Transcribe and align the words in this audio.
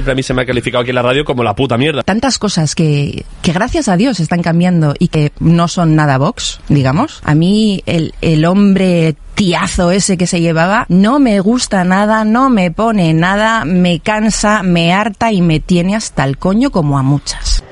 siempre 0.00 0.12
a 0.12 0.14
mí 0.14 0.22
se 0.22 0.32
me 0.32 0.42
ha 0.42 0.46
calificado 0.46 0.80
aquí 0.80 0.90
en 0.90 0.94
la 0.94 1.02
radio 1.02 1.26
como 1.26 1.44
la 1.44 1.54
puta 1.54 1.76
mierda. 1.76 2.02
Tantas 2.02 2.38
cosas 2.38 2.74
que, 2.74 3.26
que 3.42 3.52
gracias 3.52 3.86
a 3.88 3.98
Dios 3.98 4.18
están 4.18 4.40
cambiando 4.40 4.94
y 4.98 5.08
que 5.08 5.30
no 5.40 5.68
son 5.68 5.94
nada 5.94 6.16
Vox, 6.16 6.60
digamos. 6.70 7.20
A 7.22 7.34
mí 7.34 7.82
el, 7.84 8.14
el 8.22 8.46
hombre 8.46 9.14
tiazo 9.34 9.90
ese 9.90 10.16
que 10.16 10.26
se 10.26 10.40
llevaba 10.40 10.86
no 10.88 11.18
me 11.18 11.40
gusta 11.40 11.84
nada, 11.84 12.24
no 12.24 12.48
me 12.48 12.70
pone 12.70 13.12
nada, 13.12 13.66
me 13.66 14.00
cansa, 14.00 14.62
me 14.62 14.94
harta 14.94 15.32
y 15.32 15.42
me 15.42 15.60
tiene 15.60 15.96
hasta 15.96 16.24
el 16.24 16.38
coño 16.38 16.70
como 16.70 16.98
a 16.98 17.02
muchas. 17.02 17.62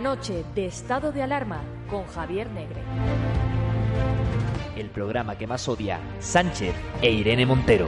noche 0.00 0.44
de 0.54 0.66
estado 0.66 1.12
de 1.12 1.22
alarma 1.22 1.60
con 1.88 2.04
Javier 2.06 2.50
Negre. 2.50 2.82
El 4.76 4.90
programa 4.90 5.36
que 5.36 5.46
más 5.46 5.68
odia 5.68 6.00
Sánchez 6.18 6.74
e 7.00 7.10
Irene 7.10 7.46
Montero. 7.46 7.86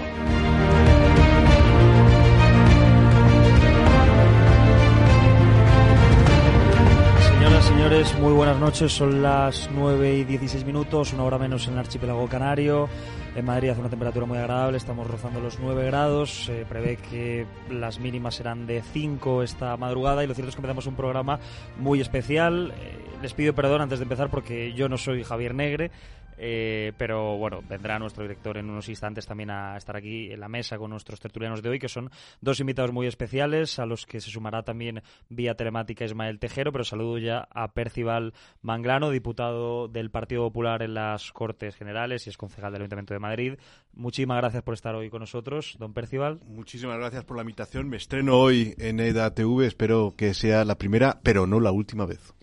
Señoras, 7.28 7.64
señores, 7.64 8.18
muy 8.18 8.32
buenas 8.32 8.58
noches. 8.58 8.92
Son 8.92 9.22
las 9.22 9.68
9 9.72 10.18
y 10.18 10.24
16 10.24 10.64
minutos, 10.64 11.12
una 11.12 11.24
hora 11.24 11.38
menos 11.38 11.66
en 11.66 11.74
el 11.74 11.80
archipiélago 11.80 12.28
canario. 12.28 12.88
En 13.36 13.44
Madrid 13.44 13.68
hace 13.68 13.80
una 13.80 13.90
temperatura 13.90 14.24
muy 14.24 14.38
agradable, 14.38 14.78
estamos 14.78 15.06
rozando 15.06 15.40
los 15.40 15.58
9 15.60 15.84
grados. 15.84 16.46
Se 16.46 16.64
prevé 16.64 16.96
que 16.96 17.44
las 17.68 18.00
mínimas 18.00 18.36
serán 18.36 18.66
de 18.66 18.80
5 18.80 19.42
esta 19.42 19.76
madrugada 19.76 20.24
y 20.24 20.26
lo 20.26 20.32
cierto 20.32 20.48
es 20.48 20.56
que 20.56 20.60
empezamos 20.60 20.86
un 20.86 20.94
programa 20.94 21.38
muy 21.78 22.00
especial. 22.00 22.72
Eh, 22.80 22.96
les 23.20 23.34
pido 23.34 23.54
perdón 23.54 23.82
antes 23.82 23.98
de 23.98 24.04
empezar 24.04 24.30
porque 24.30 24.72
yo 24.72 24.88
no 24.88 24.96
soy 24.96 25.22
Javier 25.22 25.54
Negre. 25.54 25.90
Eh, 26.38 26.92
pero 26.96 27.36
bueno, 27.36 27.62
vendrá 27.68 27.98
nuestro 27.98 28.22
director 28.22 28.58
en 28.58 28.70
unos 28.70 28.88
instantes 28.88 29.26
también 29.26 29.50
a 29.50 29.76
estar 29.76 29.96
aquí 29.96 30.32
en 30.32 30.40
la 30.40 30.48
mesa 30.48 30.78
con 30.78 30.90
nuestros 30.90 31.20
tertulianos 31.20 31.62
de 31.62 31.68
hoy, 31.68 31.78
que 31.78 31.88
son 31.88 32.10
dos 32.40 32.60
invitados 32.60 32.92
muy 32.92 33.06
especiales, 33.06 33.78
a 33.78 33.86
los 33.86 34.06
que 34.06 34.20
se 34.20 34.30
sumará 34.30 34.62
también 34.62 35.02
vía 35.28 35.54
telemática 35.54 36.04
Ismael 36.04 36.38
Tejero, 36.38 36.72
pero 36.72 36.84
saludo 36.84 37.18
ya 37.18 37.48
a 37.50 37.72
Percival 37.72 38.34
Manglano, 38.62 39.10
diputado 39.10 39.88
del 39.88 40.10
Partido 40.10 40.42
Popular 40.42 40.82
en 40.82 40.94
las 40.94 41.32
Cortes 41.32 41.76
Generales 41.76 42.26
y 42.26 42.30
es 42.30 42.36
concejal 42.36 42.72
del 42.72 42.82
Ayuntamiento 42.82 43.14
de 43.14 43.20
Madrid. 43.20 43.54
Muchísimas 43.92 44.38
gracias 44.38 44.62
por 44.62 44.74
estar 44.74 44.94
hoy 44.94 45.08
con 45.08 45.20
nosotros, 45.20 45.76
don 45.78 45.94
Percival. 45.94 46.40
Muchísimas 46.46 46.98
gracias 46.98 47.24
por 47.24 47.36
la 47.36 47.42
invitación. 47.42 47.88
Me 47.88 47.96
estreno 47.96 48.36
hoy 48.38 48.74
en 48.78 49.00
EDA 49.00 49.34
TV. 49.34 49.66
Espero 49.66 50.14
que 50.16 50.34
sea 50.34 50.64
la 50.64 50.76
primera, 50.76 51.20
pero 51.22 51.46
no 51.46 51.60
la 51.60 51.72
última 51.72 52.04
vez. 52.04 52.35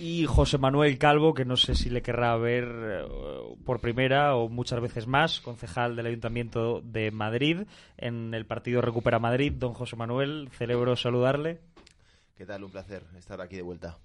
Y 0.00 0.24
José 0.24 0.56
Manuel 0.56 0.96
Calvo, 0.98 1.34
que 1.34 1.44
no 1.44 1.56
sé 1.56 1.74
si 1.74 1.90
le 1.90 2.00
querrá 2.00 2.34
ver 2.36 2.64
eh, 2.64 3.04
por 3.66 3.80
primera 3.80 4.34
o 4.34 4.48
muchas 4.48 4.80
veces 4.80 5.06
más, 5.06 5.40
concejal 5.40 5.94
del 5.94 6.06
Ayuntamiento 6.06 6.80
de 6.80 7.10
Madrid, 7.10 7.64
en 7.98 8.32
el 8.32 8.46
partido 8.46 8.80
Recupera 8.80 9.18
Madrid. 9.18 9.52
Don 9.54 9.74
José 9.74 9.96
Manuel, 9.96 10.48
celebro 10.52 10.96
saludarle. 10.96 11.58
¿Qué 12.38 12.46
tal? 12.46 12.64
Un 12.64 12.70
placer 12.70 13.02
estar 13.18 13.40
aquí 13.42 13.56
de 13.56 13.62
vuelta. 13.62 13.98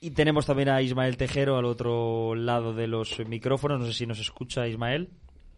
Y 0.00 0.12
tenemos 0.12 0.46
también 0.46 0.70
a 0.70 0.80
Ismael 0.80 1.18
Tejero 1.18 1.58
al 1.58 1.66
otro 1.66 2.34
lado 2.34 2.72
de 2.72 2.86
los 2.86 3.20
micrófonos. 3.28 3.78
No 3.78 3.86
sé 3.86 3.92
si 3.92 4.06
nos 4.06 4.18
escucha 4.20 4.66
Ismael. 4.66 5.10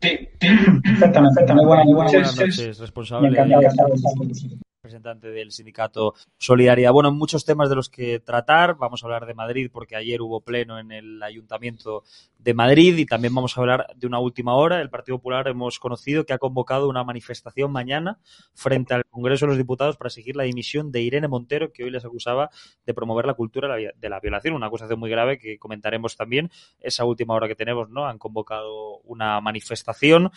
Sí, 0.02 0.28
perfectamente. 0.40 1.54
Muy 1.54 1.64
buenas, 1.64 1.86
muy 1.86 1.94
buenas 1.94 2.12
Buenas 2.12 2.36
noches. 2.36 2.58
noches, 2.58 2.78
responsable 2.80 4.63
Representante 4.84 5.30
del 5.30 5.50
sindicato 5.50 6.12
Solidaridad. 6.36 6.92
Bueno, 6.92 7.10
muchos 7.10 7.46
temas 7.46 7.70
de 7.70 7.74
los 7.74 7.88
que 7.88 8.20
tratar. 8.20 8.76
Vamos 8.76 9.02
a 9.02 9.06
hablar 9.06 9.24
de 9.24 9.32
Madrid 9.32 9.70
porque 9.72 9.96
ayer 9.96 10.20
hubo 10.20 10.42
pleno 10.42 10.78
en 10.78 10.92
el 10.92 11.22
Ayuntamiento 11.22 12.02
de 12.38 12.52
Madrid 12.52 12.98
y 12.98 13.06
también 13.06 13.34
vamos 13.34 13.56
a 13.56 13.62
hablar 13.62 13.86
de 13.96 14.06
una 14.06 14.18
última 14.18 14.54
hora. 14.56 14.82
El 14.82 14.90
Partido 14.90 15.16
Popular 15.16 15.48
hemos 15.48 15.78
conocido 15.78 16.26
que 16.26 16.34
ha 16.34 16.38
convocado 16.38 16.86
una 16.86 17.02
manifestación 17.02 17.72
mañana 17.72 18.18
frente 18.52 18.92
al 18.92 19.06
Congreso 19.06 19.46
de 19.46 19.52
los 19.52 19.56
Diputados 19.56 19.96
para 19.96 20.08
exigir 20.08 20.36
la 20.36 20.44
dimisión 20.44 20.92
de 20.92 21.00
Irene 21.00 21.28
Montero, 21.28 21.72
que 21.72 21.84
hoy 21.84 21.90
les 21.90 22.04
acusaba 22.04 22.50
de 22.84 22.92
promover 22.92 23.24
la 23.24 23.32
cultura 23.32 23.74
de 23.74 24.08
la 24.10 24.20
violación, 24.20 24.52
una 24.52 24.66
acusación 24.66 25.00
muy 25.00 25.08
grave 25.08 25.38
que 25.38 25.58
comentaremos 25.58 26.14
también. 26.14 26.50
Esa 26.78 27.06
última 27.06 27.32
hora 27.32 27.48
que 27.48 27.56
tenemos, 27.56 27.88
¿no? 27.88 28.04
Han 28.04 28.18
convocado 28.18 28.98
una 28.98 29.40
manifestación. 29.40 30.30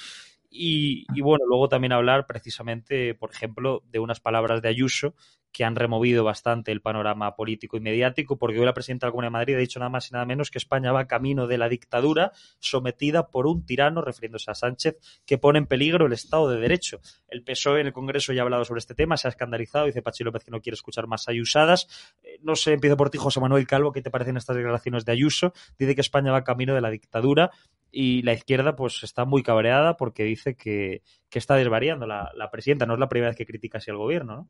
Y, 0.58 1.06
y 1.14 1.22
bueno, 1.22 1.46
luego 1.48 1.70
también 1.70 1.94
hablar 1.94 2.26
precisamente, 2.28 3.14
por 3.14 3.32
ejemplo, 3.32 3.84
de 3.92 4.00
unas 4.00 4.20
palabras 4.20 4.62
de 4.62 4.70
Ayuso 4.70 5.14
que 5.52 5.64
han 5.64 5.76
removido 5.76 6.24
bastante 6.24 6.72
el 6.72 6.82
panorama 6.82 7.36
político 7.36 7.78
y 7.78 7.80
mediático, 7.80 8.38
porque 8.38 8.60
hoy 8.60 8.66
la 8.66 8.74
presidenta 8.74 9.06
de 9.06 9.10
la 9.10 9.12
Comunidad 9.12 9.30
de 9.30 9.34
Madrid 9.34 9.56
ha 9.56 9.60
dicho 9.60 9.80
nada 9.80 9.90
más 9.90 10.10
y 10.10 10.14
nada 10.14 10.26
menos 10.26 10.52
que 10.52 10.58
España 10.58 10.92
va 10.92 11.08
camino 11.08 11.48
de 11.48 11.58
la 11.58 11.70
dictadura 11.70 12.32
sometida 12.60 13.28
por 13.30 13.48
un 13.48 13.66
tirano, 13.66 14.02
refiriéndose 14.02 14.52
a 14.52 14.56
Sánchez, 14.56 14.98
que 15.26 15.38
pone 15.38 15.60
en 15.60 15.66
peligro 15.66 16.06
el 16.06 16.14
Estado 16.14 16.50
de 16.50 16.60
Derecho. 16.60 17.00
El 17.28 17.44
PSOE 17.44 17.82
en 17.82 17.88
el 17.88 17.94
Congreso 17.94 18.34
ya 18.34 18.42
ha 18.42 18.44
hablado 18.44 18.66
sobre 18.66 18.80
este 18.80 18.94
tema, 18.94 19.18
se 19.18 19.28
ha 19.28 19.30
escandalizado, 19.30 19.86
dice 19.86 20.02
Pachi 20.02 20.24
López 20.24 20.44
que 20.44 20.52
no 20.52 20.62
quiere 20.62 20.76
escuchar 20.76 21.08
más 21.08 21.28
ayusadas. 21.28 22.16
Eh, 22.24 22.40
no 22.44 22.56
sé, 22.56 22.74
empiezo 22.74 22.98
por 22.98 23.10
ti, 23.10 23.18
José 23.18 23.40
Manuel 23.40 23.66
Calvo, 23.68 23.92
¿qué 23.92 24.02
te 24.02 24.12
parecen 24.12 24.38
estas 24.38 24.56
declaraciones 24.56 25.06
de 25.06 25.12
Ayuso? 25.12 25.54
Dice 25.80 25.96
que 25.96 26.02
España 26.02 26.32
va 26.32 26.44
camino 26.44 26.76
de 26.76 26.82
la 26.82 26.90
dictadura 26.90 27.52
y 27.92 28.22
la 28.22 28.34
izquierda 28.34 28.76
pues 28.76 29.02
está 29.04 29.26
muy 29.26 29.44
cabreada 29.44 29.98
porque 29.98 30.24
dice 30.24 30.56
que, 30.56 31.02
está 31.32 31.56
desvariando 31.56 32.08
la, 32.08 32.32
la, 32.36 32.50
presidenta. 32.50 32.88
No 32.88 32.96
es 32.96 33.00
la 33.00 33.10
primera 33.10 33.30
vez 33.30 33.38
que 33.38 33.46
critica 33.46 33.78
así 33.78 33.92
al 33.92 33.98
gobierno, 33.98 34.36
¿no? 34.36 34.50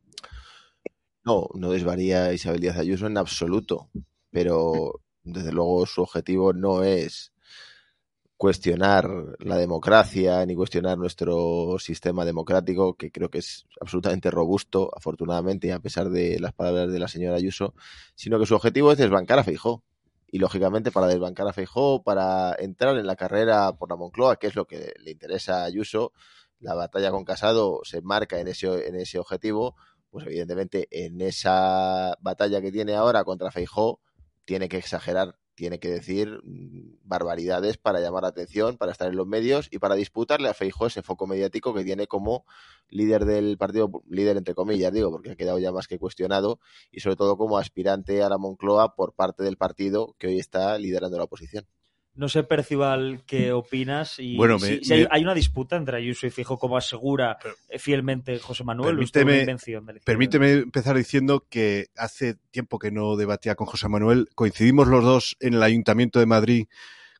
No, 1.27 1.49
no 1.55 1.71
desvaría 1.71 2.31
Isabel 2.31 2.61
Díaz 2.61 2.77
Ayuso 2.77 3.05
en 3.05 3.17
absoluto, 3.17 3.89
pero 4.31 5.01
desde 5.23 5.51
luego 5.51 5.85
su 5.85 6.01
objetivo 6.01 6.53
no 6.53 6.85
es 6.85 7.33
cuestionar 8.37 9.09
la 9.39 9.57
democracia 9.57 10.45
ni 10.45 10.55
cuestionar 10.55 10.97
nuestro 10.97 11.79
sistema 11.79 12.23
democrático, 12.23 12.95
que 12.95 13.11
creo 13.11 13.29
que 13.29 13.39
es 13.39 13.65
absolutamente 13.81 14.31
robusto, 14.31 14.89
afortunadamente, 14.95 15.73
a 15.73 15.81
pesar 15.81 16.09
de 16.09 16.39
las 16.39 16.53
palabras 16.53 16.93
de 16.93 16.99
la 16.99 17.09
señora 17.09 17.35
Ayuso, 17.35 17.73
sino 18.15 18.39
que 18.39 18.45
su 18.45 18.55
objetivo 18.55 18.93
es 18.93 18.97
desbancar 18.97 19.39
a 19.39 19.43
Feijó. 19.43 19.83
Y 20.31 20.39
lógicamente 20.39 20.91
para 20.91 21.07
desbancar 21.07 21.49
a 21.49 21.53
Feijó, 21.53 22.03
para 22.03 22.55
entrar 22.57 22.97
en 22.97 23.05
la 23.05 23.17
carrera 23.17 23.73
por 23.73 23.89
la 23.89 23.97
Moncloa, 23.97 24.37
que 24.37 24.47
es 24.47 24.55
lo 24.55 24.65
que 24.65 24.93
le 25.03 25.11
interesa 25.11 25.63
a 25.63 25.65
Ayuso, 25.65 26.13
la 26.61 26.73
batalla 26.73 27.11
con 27.11 27.25
Casado 27.25 27.81
se 27.83 28.01
marca 28.01 28.39
en 28.39 28.47
ese, 28.47 28.87
en 28.87 28.95
ese 28.95 29.19
objetivo, 29.19 29.75
pues 30.17 30.25
evidentemente 30.25 30.87
en 30.89 31.21
esa 31.21 32.17
batalla 32.21 32.59
que 32.59 32.71
tiene 32.71 32.95
ahora 32.95 33.23
contra 33.23 33.51
Feijó, 33.51 33.99
tiene 34.45 34.67
que 34.67 34.77
exagerar, 34.77 35.37
tiene 35.53 35.79
que 35.79 35.89
decir 35.89 36.41
mm, 36.43 36.97
barbaridades 37.03 37.77
para 37.77 37.99
llamar 37.99 38.23
la 38.23 38.29
atención, 38.29 38.77
para 38.77 38.91
estar 38.91 39.09
en 39.09 39.15
los 39.15 39.27
medios 39.27 39.67
y 39.69 39.77
para 39.77 39.93
disputarle 39.93 40.49
a 40.49 40.55
Feijó 40.55 40.87
ese 40.87 41.03
foco 41.03 41.27
mediático 41.27 41.71
que 41.75 41.83
tiene 41.83 42.07
como 42.07 42.45
líder 42.89 43.25
del 43.25 43.59
partido, 43.59 43.91
líder 44.09 44.37
entre 44.37 44.55
comillas, 44.55 44.91
digo, 44.91 45.11
porque 45.11 45.29
ha 45.29 45.35
quedado 45.35 45.59
ya 45.59 45.71
más 45.71 45.87
que 45.87 45.99
cuestionado, 45.99 46.59
y 46.91 47.01
sobre 47.01 47.15
todo 47.15 47.37
como 47.37 47.59
aspirante 47.59 48.23
a 48.23 48.29
la 48.29 48.39
Moncloa 48.39 48.95
por 48.95 49.13
parte 49.13 49.43
del 49.43 49.57
partido 49.57 50.15
que 50.17 50.25
hoy 50.25 50.39
está 50.39 50.79
liderando 50.79 51.17
la 51.19 51.25
oposición. 51.25 51.67
No 52.17 52.29
sé, 52.29 52.43
Percival, 52.43 53.21
qué 53.25 53.51
opinas. 53.51 54.19
Y 54.19 54.35
bueno, 54.35 54.59
si, 54.59 54.71
me, 54.71 54.83
si 54.83 54.93
hay, 54.93 55.01
me... 55.03 55.07
hay, 55.11 55.21
una 55.23 55.33
disputa 55.33 55.75
entre 55.75 55.97
Ayuso 55.97 56.27
y 56.27 56.31
Fijo, 56.31 56.57
como 56.57 56.75
asegura 56.75 57.37
Pero, 57.41 57.55
fielmente 57.79 58.37
José 58.39 58.63
Manuel. 58.63 58.95
Permíteme, 58.95 59.39
invención 59.39 59.85
de 59.85 59.93
permíteme 60.03 60.51
empezar 60.53 60.97
diciendo 60.97 61.45
que 61.49 61.87
hace 61.95 62.35
tiempo 62.51 62.79
que 62.79 62.91
no 62.91 63.15
debatía 63.15 63.55
con 63.55 63.67
José 63.67 63.87
Manuel. 63.87 64.27
Coincidimos 64.35 64.87
los 64.87 65.03
dos 65.03 65.37
en 65.39 65.53
el 65.53 65.63
Ayuntamiento 65.63 66.19
de 66.19 66.25
Madrid 66.25 66.67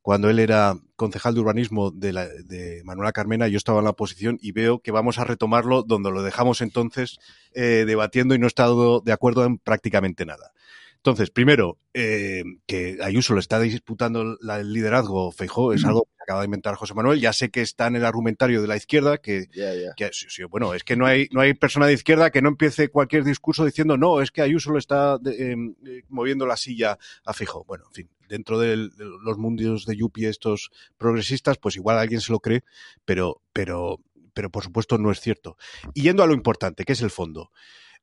cuando 0.08 0.30
él 0.30 0.40
era 0.40 0.74
concejal 0.96 1.34
de 1.34 1.42
urbanismo 1.42 1.92
de, 1.92 2.14
la, 2.14 2.28
de 2.28 2.82
Manuela 2.86 3.12
Carmena, 3.12 3.50
yo 3.50 3.58
estaba 3.58 3.80
en 3.80 3.84
la 3.84 3.90
oposición 3.90 4.40
y 4.42 4.54
veo 4.54 4.80
que 4.80 4.92
vamos 4.92 5.20
a 5.20 5.26
retomarlo 5.26 5.84
donde 5.84 6.12
lo 6.12 6.24
dejamos 6.24 6.62
entonces 6.62 7.20
eh, 7.54 7.84
debatiendo 7.86 8.34
y 8.34 8.40
no 8.40 8.46
he 8.46 8.48
estado 8.48 9.02
de 9.02 9.12
acuerdo 9.12 9.44
en 9.44 9.58
prácticamente 9.58 10.26
nada. 10.26 10.54
Entonces, 10.98 11.30
primero, 11.30 11.80
eh, 11.94 12.44
que 12.66 12.98
Ayuso 13.02 13.34
le 13.34 13.40
está 13.40 13.60
disputando 13.60 14.38
la, 14.42 14.60
el 14.60 14.74
liderazgo 14.74 15.32
Feijó 15.32 15.74
es 15.74 15.86
algo 15.86 16.04
que 16.04 16.24
acaba 16.24 16.42
de 16.42 16.46
inventar 16.46 16.76
José 16.76 16.94
Manuel. 16.94 17.22
Ya 17.22 17.32
sé 17.32 17.50
que 17.50 17.62
está 17.62 17.88
en 17.88 17.96
el 17.96 18.06
argumentario 18.06 18.62
de 18.62 18.68
la 18.68 18.76
izquierda, 18.76 19.18
que, 19.18 19.48
yeah, 19.54 19.74
yeah. 19.74 19.94
que 19.96 20.10
sí, 20.12 20.26
sí, 20.30 20.44
bueno, 20.44 20.74
es 20.74 20.84
que 20.84 20.96
no 20.96 21.06
hay, 21.06 21.30
no 21.32 21.42
hay 21.42 21.54
persona 21.54 21.88
de 21.88 21.94
izquierda 21.94 22.30
que 22.30 22.42
no 22.42 22.50
empiece 22.50 22.90
cualquier 22.90 23.24
discurso 23.24 23.64
diciendo, 23.64 23.98
no, 23.98 24.22
es 24.22 24.32
que 24.32 24.42
Ayuso 24.42 24.74
le 24.74 24.80
está 24.80 25.18
de, 25.18 25.54
eh, 25.54 26.04
moviendo 26.10 26.46
la 26.46 26.58
silla 26.58 26.98
a 27.24 27.34
Feijó. 27.34 27.64
Bueno, 27.64 27.86
en 27.88 27.94
fin, 27.94 28.10
dentro 28.28 28.60
de 28.60 28.76
los 28.98 29.38
mundos 29.38 29.86
de 29.86 29.96
Yupi 29.96 30.26
estos 30.26 30.72
progresistas, 30.98 31.58
pues 31.58 31.76
igual 31.78 31.98
alguien 31.98 32.22
se 32.22 32.32
lo 32.32 32.40
cree, 32.40 32.64
pero, 33.06 33.42
pero, 33.54 34.02
pero 34.34 34.50
por 34.50 34.64
supuesto 34.64 34.98
no 34.98 35.12
es 35.12 35.22
cierto. 35.22 35.58
Y 35.94 36.04
yendo 36.04 36.24
a 36.24 36.28
lo 36.28 36.34
importante, 36.34 36.84
que 36.84 36.94
es 36.94 37.02
el 37.02 37.12
fondo. 37.12 37.52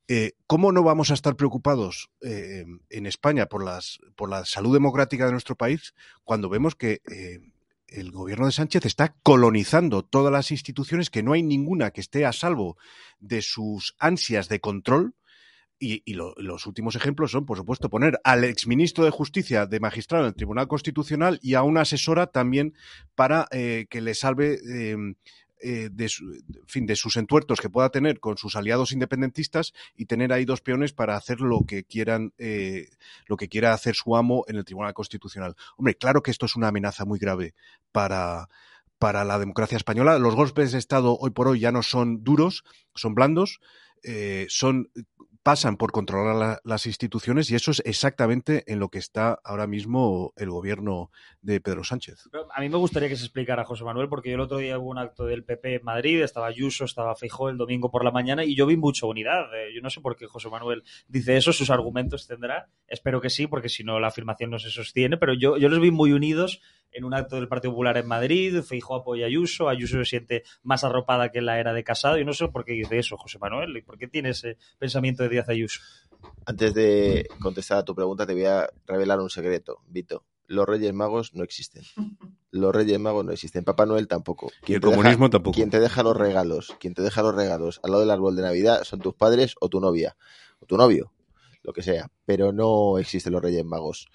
Eh, 0.06 0.32
¿Cómo 0.46 0.70
no 0.70 0.82
vamos 0.82 1.10
a 1.10 1.14
estar 1.14 1.34
preocupados 1.34 2.10
eh, 2.20 2.66
en 2.90 3.06
España 3.06 3.46
por, 3.46 3.64
las, 3.64 4.00
por 4.16 4.28
la 4.28 4.44
salud 4.44 4.74
democrática 4.74 5.24
de 5.24 5.32
nuestro 5.32 5.56
país 5.56 5.94
cuando 6.24 6.50
vemos 6.50 6.74
que 6.74 7.00
eh, 7.10 7.40
el 7.88 8.10
gobierno 8.10 8.44
de 8.44 8.52
Sánchez 8.52 8.84
está 8.84 9.14
colonizando 9.22 10.04
todas 10.04 10.30
las 10.30 10.50
instituciones, 10.50 11.08
que 11.08 11.22
no 11.22 11.32
hay 11.32 11.42
ninguna 11.42 11.90
que 11.90 12.02
esté 12.02 12.26
a 12.26 12.32
salvo 12.32 12.76
de 13.18 13.40
sus 13.40 13.94
ansias 13.98 14.48
de 14.48 14.60
control? 14.60 15.14
Y, 15.78 16.02
y 16.04 16.14
lo, 16.14 16.34
los 16.36 16.66
últimos 16.66 16.96
ejemplos 16.96 17.32
son, 17.32 17.46
por 17.46 17.56
supuesto, 17.56 17.90
poner 17.90 18.20
al 18.24 18.44
exministro 18.44 19.04
de 19.04 19.10
Justicia 19.10 19.66
de 19.66 19.80
magistrado 19.80 20.24
en 20.24 20.28
el 20.28 20.34
Tribunal 20.34 20.68
Constitucional 20.68 21.40
y 21.42 21.54
a 21.54 21.62
una 21.62 21.80
asesora 21.80 22.28
también 22.28 22.74
para 23.14 23.48
que 23.50 24.00
le 24.00 24.14
salve 24.14 24.60
eh, 25.66 25.88
de, 25.90 26.10
fin, 26.66 26.84
de 26.84 26.94
sus 26.94 27.16
entuertos 27.16 27.58
que 27.58 27.70
pueda 27.70 27.88
tener 27.88 28.20
con 28.20 28.36
sus 28.36 28.54
aliados 28.54 28.92
independentistas 28.92 29.72
y 29.96 30.04
tener 30.04 30.30
ahí 30.30 30.44
dos 30.44 30.60
peones 30.60 30.92
para 30.92 31.16
hacer 31.16 31.40
lo 31.40 31.64
que 31.66 31.84
quieran, 31.84 32.34
eh, 32.36 32.90
lo 33.26 33.38
que 33.38 33.48
quiera 33.48 33.72
hacer 33.72 33.94
su 33.94 34.14
amo 34.14 34.44
en 34.46 34.56
el 34.56 34.66
Tribunal 34.66 34.92
Constitucional. 34.92 35.56
Hombre, 35.78 35.94
claro 35.94 36.22
que 36.22 36.30
esto 36.30 36.44
es 36.44 36.54
una 36.54 36.68
amenaza 36.68 37.06
muy 37.06 37.18
grave 37.18 37.54
para, 37.92 38.50
para 38.98 39.24
la 39.24 39.38
democracia 39.38 39.78
española. 39.78 40.18
Los 40.18 40.34
golpes 40.34 40.72
de 40.72 40.78
Estado 40.78 41.16
hoy 41.18 41.30
por 41.30 41.48
hoy 41.48 41.60
ya 41.60 41.72
no 41.72 41.82
son 41.82 42.22
duros, 42.22 42.62
son 42.94 43.14
blandos, 43.14 43.60
eh, 44.02 44.44
son 44.50 44.90
pasan 45.44 45.76
por 45.76 45.92
controlar 45.92 46.34
la, 46.34 46.60
las 46.64 46.86
instituciones 46.86 47.50
y 47.50 47.54
eso 47.54 47.70
es 47.70 47.82
exactamente 47.84 48.64
en 48.66 48.80
lo 48.80 48.88
que 48.88 48.98
está 48.98 49.38
ahora 49.44 49.66
mismo 49.66 50.32
el 50.36 50.50
gobierno 50.50 51.10
de 51.42 51.60
Pedro 51.60 51.84
Sánchez. 51.84 52.30
A 52.54 52.60
mí 52.62 52.70
me 52.70 52.78
gustaría 52.78 53.10
que 53.10 53.16
se 53.16 53.24
explicara 53.24 53.64
José 53.64 53.84
Manuel, 53.84 54.08
porque 54.08 54.30
yo 54.30 54.36
el 54.36 54.40
otro 54.40 54.56
día 54.56 54.78
hubo 54.78 54.88
un 54.88 54.98
acto 54.98 55.26
del 55.26 55.44
PP 55.44 55.76
en 55.76 55.84
Madrid, 55.84 56.22
estaba 56.22 56.46
Ayuso, 56.46 56.86
estaba 56.86 57.14
Feijó 57.14 57.50
el 57.50 57.58
domingo 57.58 57.90
por 57.90 58.04
la 58.04 58.10
mañana 58.10 58.44
y 58.44 58.56
yo 58.56 58.66
vi 58.66 58.78
mucha 58.78 59.06
unidad. 59.06 59.44
Yo 59.74 59.82
no 59.82 59.90
sé 59.90 60.00
por 60.00 60.16
qué 60.16 60.26
José 60.26 60.48
Manuel 60.48 60.82
dice 61.08 61.36
eso, 61.36 61.52
sus 61.52 61.68
argumentos 61.68 62.26
tendrá. 62.26 62.70
Espero 62.88 63.20
que 63.20 63.28
sí, 63.28 63.46
porque 63.46 63.68
si 63.68 63.84
no 63.84 64.00
la 64.00 64.08
afirmación 64.08 64.50
no 64.50 64.58
se 64.58 64.70
sostiene, 64.70 65.18
pero 65.18 65.34
yo, 65.34 65.58
yo 65.58 65.68
los 65.68 65.80
vi 65.80 65.90
muy 65.90 66.12
unidos 66.12 66.62
en 66.94 67.04
un 67.04 67.12
acto 67.12 67.36
del 67.36 67.48
Partido 67.48 67.72
Popular 67.72 67.96
en 67.98 68.06
Madrid, 68.06 68.62
Feijó 68.62 68.94
apoya 68.94 69.24
a 69.24 69.28
Ayuso, 69.28 69.68
Ayuso 69.68 69.98
se 69.98 70.04
siente 70.04 70.44
más 70.62 70.84
arropada 70.84 71.30
que 71.30 71.40
en 71.40 71.46
la 71.46 71.58
era 71.58 71.72
de 71.72 71.84
Casado, 71.84 72.18
y 72.18 72.24
no 72.24 72.32
sé 72.32 72.48
por 72.48 72.64
qué 72.64 72.72
dice 72.72 72.98
eso, 72.98 73.16
José 73.16 73.38
Manuel, 73.38 73.76
y 73.76 73.82
por 73.82 73.98
qué 73.98 74.08
tiene 74.08 74.30
ese 74.30 74.56
pensamiento 74.78 75.24
de 75.24 75.28
Díaz 75.28 75.48
Ayuso. 75.48 75.80
Antes 76.46 76.72
de 76.72 77.28
contestar 77.40 77.78
a 77.78 77.84
tu 77.84 77.94
pregunta, 77.94 78.26
te 78.26 78.32
voy 78.32 78.46
a 78.46 78.70
revelar 78.86 79.20
un 79.20 79.28
secreto, 79.28 79.82
Vito. 79.88 80.24
Los 80.46 80.66
Reyes 80.66 80.92
Magos 80.92 81.34
no 81.34 81.42
existen. 81.42 81.84
Los 82.50 82.74
Reyes 82.74 83.00
Magos 83.00 83.24
no 83.24 83.32
existen. 83.32 83.64
Papá 83.64 83.86
Noel 83.86 84.06
tampoco. 84.06 84.52
Quien 84.62 84.76
el 84.76 84.82
comunismo 84.82 85.26
deja, 85.26 85.30
tampoco. 85.30 85.54
Quien 85.54 85.70
te 85.70 85.80
deja 85.80 86.02
los 86.02 86.16
regalos, 86.16 86.74
quien 86.78 86.94
te 86.94 87.02
deja 87.02 87.22
los 87.22 87.34
regalos 87.34 87.80
al 87.82 87.92
lado 87.92 88.02
del 88.02 88.10
árbol 88.10 88.36
de 88.36 88.42
Navidad 88.42 88.84
son 88.84 89.00
tus 89.00 89.14
padres 89.14 89.54
o 89.60 89.68
tu 89.68 89.80
novia, 89.80 90.16
o 90.60 90.66
tu 90.66 90.76
novio, 90.76 91.12
lo 91.62 91.72
que 91.72 91.82
sea. 91.82 92.10
Pero 92.26 92.52
no 92.52 92.98
existen 92.98 93.32
los 93.32 93.42
Reyes 93.42 93.64
Magos. 93.64 94.08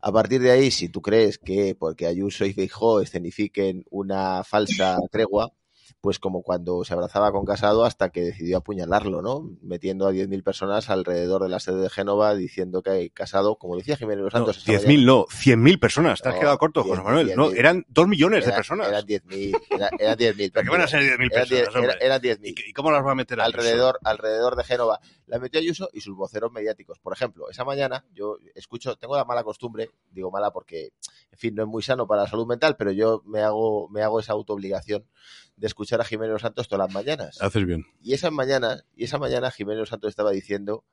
A 0.00 0.12
partir 0.12 0.40
de 0.40 0.50
ahí, 0.50 0.70
si 0.70 0.88
tú 0.88 1.02
crees 1.02 1.38
que 1.38 1.74
porque 1.74 2.06
Ayuso 2.06 2.44
y 2.44 2.52
Feijó 2.52 3.00
escenifiquen 3.00 3.84
una 3.90 4.44
falsa 4.44 4.98
tregua, 5.10 5.52
pues 6.00 6.18
como 6.18 6.42
cuando 6.42 6.84
se 6.84 6.94
abrazaba 6.94 7.32
con 7.32 7.44
Casado 7.44 7.84
hasta 7.84 8.10
que 8.10 8.22
decidió 8.22 8.58
apuñalarlo, 8.58 9.22
¿no? 9.22 9.50
Metiendo 9.62 10.06
a 10.06 10.12
10.000 10.12 10.42
personas 10.42 10.90
alrededor 10.90 11.42
de 11.42 11.48
la 11.48 11.60
sede 11.60 11.80
de 11.82 11.90
Génova 11.90 12.34
diciendo 12.34 12.82
que 12.82 13.10
Casado, 13.10 13.56
como 13.56 13.76
decía 13.76 13.96
Jiménez 13.96 14.24
Los 14.24 14.32
Santos... 14.32 14.66
No, 14.66 14.74
10.000 14.74 15.04
no, 15.04 15.24
100.000 15.26 15.78
personas, 15.78 16.22
te 16.22 16.28
has 16.28 16.34
no, 16.34 16.40
quedado 16.40 16.58
corto, 16.58 16.82
10, 16.82 16.90
José 16.90 17.02
Manuel. 17.02 17.26
10, 17.26 17.36
no, 17.36 17.50
eran 17.50 17.84
2 17.88 18.08
millones 18.08 18.44
era, 18.44 18.50
de 18.50 18.56
personas. 18.56 18.88
Eran 18.88 19.04
10.000, 19.04 19.62
era, 19.70 19.90
eran 19.98 20.16
10.000. 20.16 20.50
¿Pero 20.52 20.64
qué 20.64 20.70
van 20.70 20.80
a 20.80 20.86
ser 20.86 21.02
10.000 21.02 21.30
personas, 21.30 21.74
Eran, 21.74 21.96
eran 22.00 22.20
10.000. 22.20 22.38
¿Y, 22.42 22.70
¿Y 22.70 22.72
cómo 22.72 22.90
las 22.90 23.04
va 23.04 23.12
a 23.12 23.14
meter 23.14 23.40
alrededor, 23.40 23.98
alrededor 24.04 24.56
de 24.56 24.64
Génova? 24.64 25.00
La 25.26 25.38
metió 25.38 25.60
Ayuso 25.60 25.88
y 25.92 26.00
sus 26.00 26.16
voceros 26.16 26.52
mediáticos. 26.52 26.98
Por 26.98 27.12
ejemplo, 27.12 27.50
esa 27.50 27.64
mañana 27.64 28.04
yo 28.12 28.38
escucho, 28.54 28.96
tengo 28.96 29.16
la 29.16 29.24
mala 29.24 29.42
costumbre, 29.44 29.90
digo 30.10 30.30
mala 30.30 30.50
porque, 30.52 30.92
en 31.30 31.38
fin, 31.38 31.54
no 31.54 31.62
es 31.62 31.68
muy 31.68 31.82
sano 31.82 32.06
para 32.06 32.22
la 32.22 32.28
salud 32.28 32.46
mental, 32.46 32.76
pero 32.76 32.92
yo 32.92 33.22
me 33.26 33.40
hago, 33.40 33.88
me 33.88 34.02
hago 34.02 34.20
esa 34.20 34.32
autoobligación 34.32 35.04
de 35.56 35.66
escuchar 35.66 36.00
a 36.00 36.04
Jiménez 36.04 36.40
Santos 36.40 36.68
todas 36.68 36.86
las 36.86 36.94
mañanas. 36.94 37.40
Haces 37.40 37.66
bien. 37.66 37.86
Y 38.00 38.14
esa 38.14 38.30
mañana, 38.30 38.84
y 38.94 39.04
esa 39.04 39.18
mañana 39.18 39.50
Jiménez 39.50 39.88
Santos 39.88 40.10
estaba 40.10 40.30
diciendo, 40.30 40.84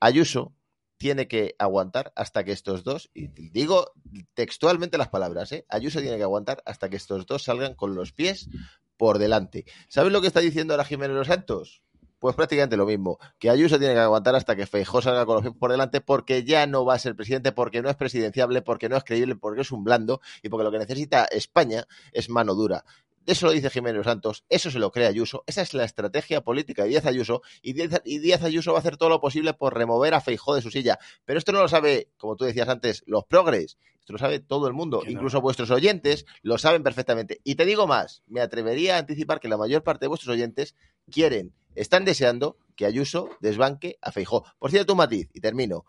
Ayuso 0.00 0.52
tiene 0.96 1.26
que 1.26 1.56
aguantar 1.58 2.12
hasta 2.14 2.44
que 2.44 2.52
estos 2.52 2.84
dos, 2.84 3.10
y 3.12 3.26
digo 3.26 3.92
textualmente 4.34 4.98
las 4.98 5.08
palabras, 5.08 5.50
¿eh? 5.50 5.66
Ayuso 5.68 6.00
tiene 6.00 6.16
que 6.16 6.22
aguantar 6.22 6.62
hasta 6.64 6.88
que 6.88 6.96
estos 6.96 7.26
dos 7.26 7.42
salgan 7.42 7.74
con 7.74 7.96
los 7.96 8.12
pies 8.12 8.48
por 8.96 9.18
delante. 9.18 9.64
¿Sabes 9.88 10.12
lo 10.12 10.20
que 10.20 10.28
está 10.28 10.38
diciendo 10.38 10.74
ahora 10.74 10.84
Jiménez 10.84 11.16
Los 11.16 11.26
Santos? 11.26 11.82
Pues 12.20 12.36
prácticamente 12.36 12.76
lo 12.76 12.86
mismo, 12.86 13.18
que 13.40 13.50
Ayuso 13.50 13.80
tiene 13.80 13.94
que 13.94 14.00
aguantar 14.00 14.36
hasta 14.36 14.54
que 14.54 14.64
Feijó 14.64 15.02
salga 15.02 15.26
con 15.26 15.34
los 15.34 15.42
pies 15.42 15.56
por 15.58 15.72
delante 15.72 16.00
porque 16.00 16.44
ya 16.44 16.68
no 16.68 16.84
va 16.84 16.94
a 16.94 17.00
ser 17.00 17.16
presidente, 17.16 17.50
porque 17.50 17.82
no 17.82 17.90
es 17.90 17.96
presidenciable, 17.96 18.62
porque 18.62 18.88
no 18.88 18.96
es 18.96 19.02
creíble, 19.02 19.34
porque 19.34 19.62
es 19.62 19.72
un 19.72 19.82
blando 19.82 20.20
y 20.40 20.50
porque 20.50 20.62
lo 20.62 20.70
que 20.70 20.78
necesita 20.78 21.24
España 21.24 21.88
es 22.12 22.28
mano 22.28 22.54
dura 22.54 22.84
Eso 23.26 23.46
lo 23.46 23.52
dice 23.52 23.70
Jiménez 23.70 24.04
Santos, 24.04 24.44
eso 24.48 24.70
se 24.70 24.78
lo 24.78 24.90
cree 24.90 25.06
Ayuso, 25.06 25.44
esa 25.46 25.62
es 25.62 25.74
la 25.74 25.84
estrategia 25.84 26.40
política 26.40 26.82
de 26.82 26.90
Díaz 26.90 27.06
Ayuso 27.06 27.42
y 27.62 27.72
Díaz, 27.72 28.02
y 28.04 28.18
Díaz 28.18 28.42
Ayuso 28.42 28.72
va 28.72 28.78
a 28.78 28.80
hacer 28.80 28.96
todo 28.96 29.08
lo 29.08 29.20
posible 29.20 29.54
por 29.54 29.76
remover 29.76 30.14
a 30.14 30.20
Feijó 30.20 30.54
de 30.54 30.62
su 30.62 30.70
silla. 30.70 30.98
Pero 31.24 31.38
esto 31.38 31.52
no 31.52 31.60
lo 31.60 31.68
sabe, 31.68 32.10
como 32.16 32.36
tú 32.36 32.44
decías 32.44 32.68
antes, 32.68 33.04
los 33.06 33.24
progres, 33.24 33.78
esto 34.00 34.12
lo 34.12 34.18
sabe 34.18 34.40
todo 34.40 34.66
el 34.66 34.72
mundo, 34.72 35.02
incluso 35.06 35.40
vuestros 35.40 35.70
oyentes 35.70 36.26
lo 36.42 36.58
saben 36.58 36.82
perfectamente. 36.82 37.40
Y 37.44 37.54
te 37.54 37.64
digo 37.64 37.86
más, 37.86 38.22
me 38.26 38.40
atrevería 38.40 38.96
a 38.96 38.98
anticipar 38.98 39.38
que 39.38 39.48
la 39.48 39.56
mayor 39.56 39.84
parte 39.84 40.04
de 40.04 40.08
vuestros 40.08 40.34
oyentes 40.34 40.74
quieren, 41.10 41.54
están 41.76 42.04
deseando 42.04 42.58
que 42.74 42.86
Ayuso 42.86 43.30
desbanque 43.40 43.98
a 44.00 44.10
Feijó. 44.10 44.44
Por 44.58 44.70
cierto, 44.70 44.94
un 44.94 44.98
matiz, 44.98 45.28
y 45.32 45.40
termino. 45.40 45.84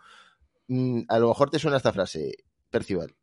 Mm, 0.68 1.02
a 1.08 1.20
lo 1.20 1.30
mejor 1.30 1.50
te 1.50 1.60
suena 1.60 1.78
esta 1.78 1.94
frase, 1.94 2.36
Percival. 2.70 3.16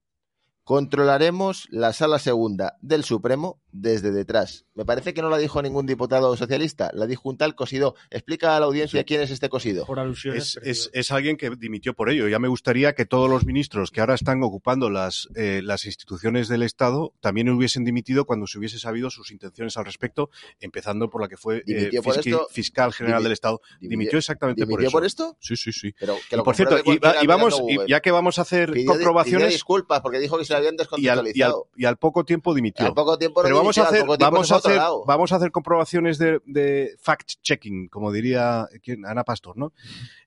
Controlaremos 0.64 1.67
la 1.71 1.93
sala 1.93 2.19
segunda 2.19 2.76
del 2.81 3.05
Supremo 3.05 3.61
desde 3.73 4.11
detrás. 4.12 4.67
Me 4.75 4.85
parece 4.85 5.14
que 5.14 5.23
no 5.23 5.29
la 5.29 5.38
dijo 5.38 5.61
ningún 5.62 5.87
diputado 5.87 6.37
socialista, 6.37 6.90
la 6.95 7.07
dijo 7.07 7.29
un 7.29 7.37
tal 7.37 7.55
Cosido. 7.55 7.95
Explica 8.11 8.57
a 8.57 8.61
la 8.61 8.67
audiencia 8.67 9.05
quién 9.05 9.21
es 9.21 9.31
este 9.31 9.49
Cosido. 9.49 9.85
Por 9.87 9.99
alusiones. 9.99 10.57
Es, 10.62 10.87
es, 10.87 10.90
es, 10.93 11.11
alguien 11.11 11.37
que 11.37 11.50
dimitió 11.59 11.95
por 11.95 12.11
ello. 12.11 12.29
Ya 12.29 12.38
me 12.38 12.49
gustaría 12.49 12.95
que 12.95 13.05
todos 13.05 13.29
los 13.29 13.45
ministros 13.45 13.90
que 13.90 14.00
ahora 14.00 14.14
están 14.14 14.43
ocupando 14.43 14.90
las, 14.90 15.29
eh, 15.35 15.61
las 15.62 15.85
instituciones 15.85 16.49
del 16.49 16.62
Estado 16.62 17.14
también 17.21 17.49
hubiesen 17.50 17.85
dimitido 17.85 18.25
cuando 18.25 18.47
se 18.47 18.59
hubiese 18.59 18.79
sabido 18.79 19.11
sus 19.11 19.31
intenciones 19.31 19.76
al 19.76 19.85
respecto, 19.85 20.31
empezando 20.61 21.11
por 21.11 21.21
la 21.23 21.29
que 21.29 21.37
fue 21.37 21.62
eh, 21.67 21.90
fiscal, 21.90 22.19
esto? 22.19 22.49
fiscal 22.50 22.93
general 22.93 23.23
del 23.23 23.33
Estado. 23.33 23.61
Dimitió, 23.81 24.19
exactamente 24.19 24.62
por 24.62 24.69
¿Dimitió 24.69 24.88
eso. 24.88 24.93
por 24.97 25.05
esto? 25.05 25.37
Sí, 25.40 25.57
sí, 25.57 25.73
sí. 25.73 25.95
Pero 25.99 26.17
que 26.29 26.37
Y 26.37 26.37
lo 26.37 26.45
por 26.45 26.57
cierto, 26.57 26.79
y, 26.85 27.00
y 27.23 27.26
vamos, 27.26 27.61
y 27.69 27.79
ya 27.88 28.00
que 28.00 28.11
vamos 28.11 28.38
a 28.38 28.43
hacer 28.43 28.73
Pidió 28.73 28.93
comprobaciones. 28.93 29.47
pidió 29.47 29.52
disculpas 29.52 30.00
porque 30.00 30.19
dijo 30.19 30.38
que 30.38 30.45
se 30.45 30.55
habían 30.61 30.75
y 30.75 30.79
al, 30.79 30.87
y, 31.00 31.09
al, 31.09 31.25
descontextualizado. 31.25 31.69
y 31.76 31.85
al 31.85 31.97
poco 31.97 32.25
tiempo 32.25 32.55
dimitió. 32.55 32.87
Al 32.87 32.95
poco 32.95 33.19
tiempo 33.19 33.40
no 33.40 33.45
Pero 33.45 33.57
vamos 33.57 33.79
a 33.79 33.83
hacer, 33.83 34.05
vamos 34.19 34.52
a 34.52 34.57
hacer, 34.57 34.76
lado. 34.76 35.05
vamos 35.07 35.33
a 35.33 35.37
hacer 35.37 35.50
comprobaciones 35.50 36.19
de, 36.19 36.40
de 36.47 36.97
fact-checking, 37.02 37.88
como 37.88 38.12
diría. 38.12 38.69
Ana 39.07 39.25
Pastor, 39.25 39.57
¿no? 39.57 39.73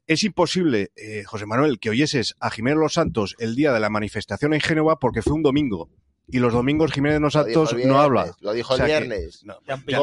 Es 0.05 0.23
imposible, 0.23 0.91
eh, 0.95 1.23
José 1.23 1.45
Manuel, 1.45 1.79
que 1.79 1.89
oyeses 1.89 2.35
a 2.39 2.49
Jiménez 2.49 2.79
Los 2.79 2.93
Santos 2.93 3.35
el 3.39 3.55
día 3.55 3.71
de 3.71 3.79
la 3.79 3.89
manifestación 3.89 4.53
en 4.53 4.61
Génova 4.61 4.99
porque 4.99 5.21
fue 5.21 5.33
un 5.33 5.43
domingo. 5.43 5.89
Y 6.27 6.39
los 6.39 6.53
domingos 6.53 6.91
Jiménez 6.93 7.19
Los 7.19 7.35
Lo 7.35 7.43
dijo 7.43 7.65
Santos 7.67 7.85
no 7.85 7.99
habla. 7.99 8.33
Lo 8.39 8.53
dijo 8.53 8.73
O 8.73 8.77
sea 8.77 8.85
el 8.85 8.91
que- 8.91 9.07
viernes. 9.09 9.43
no, 9.43 9.57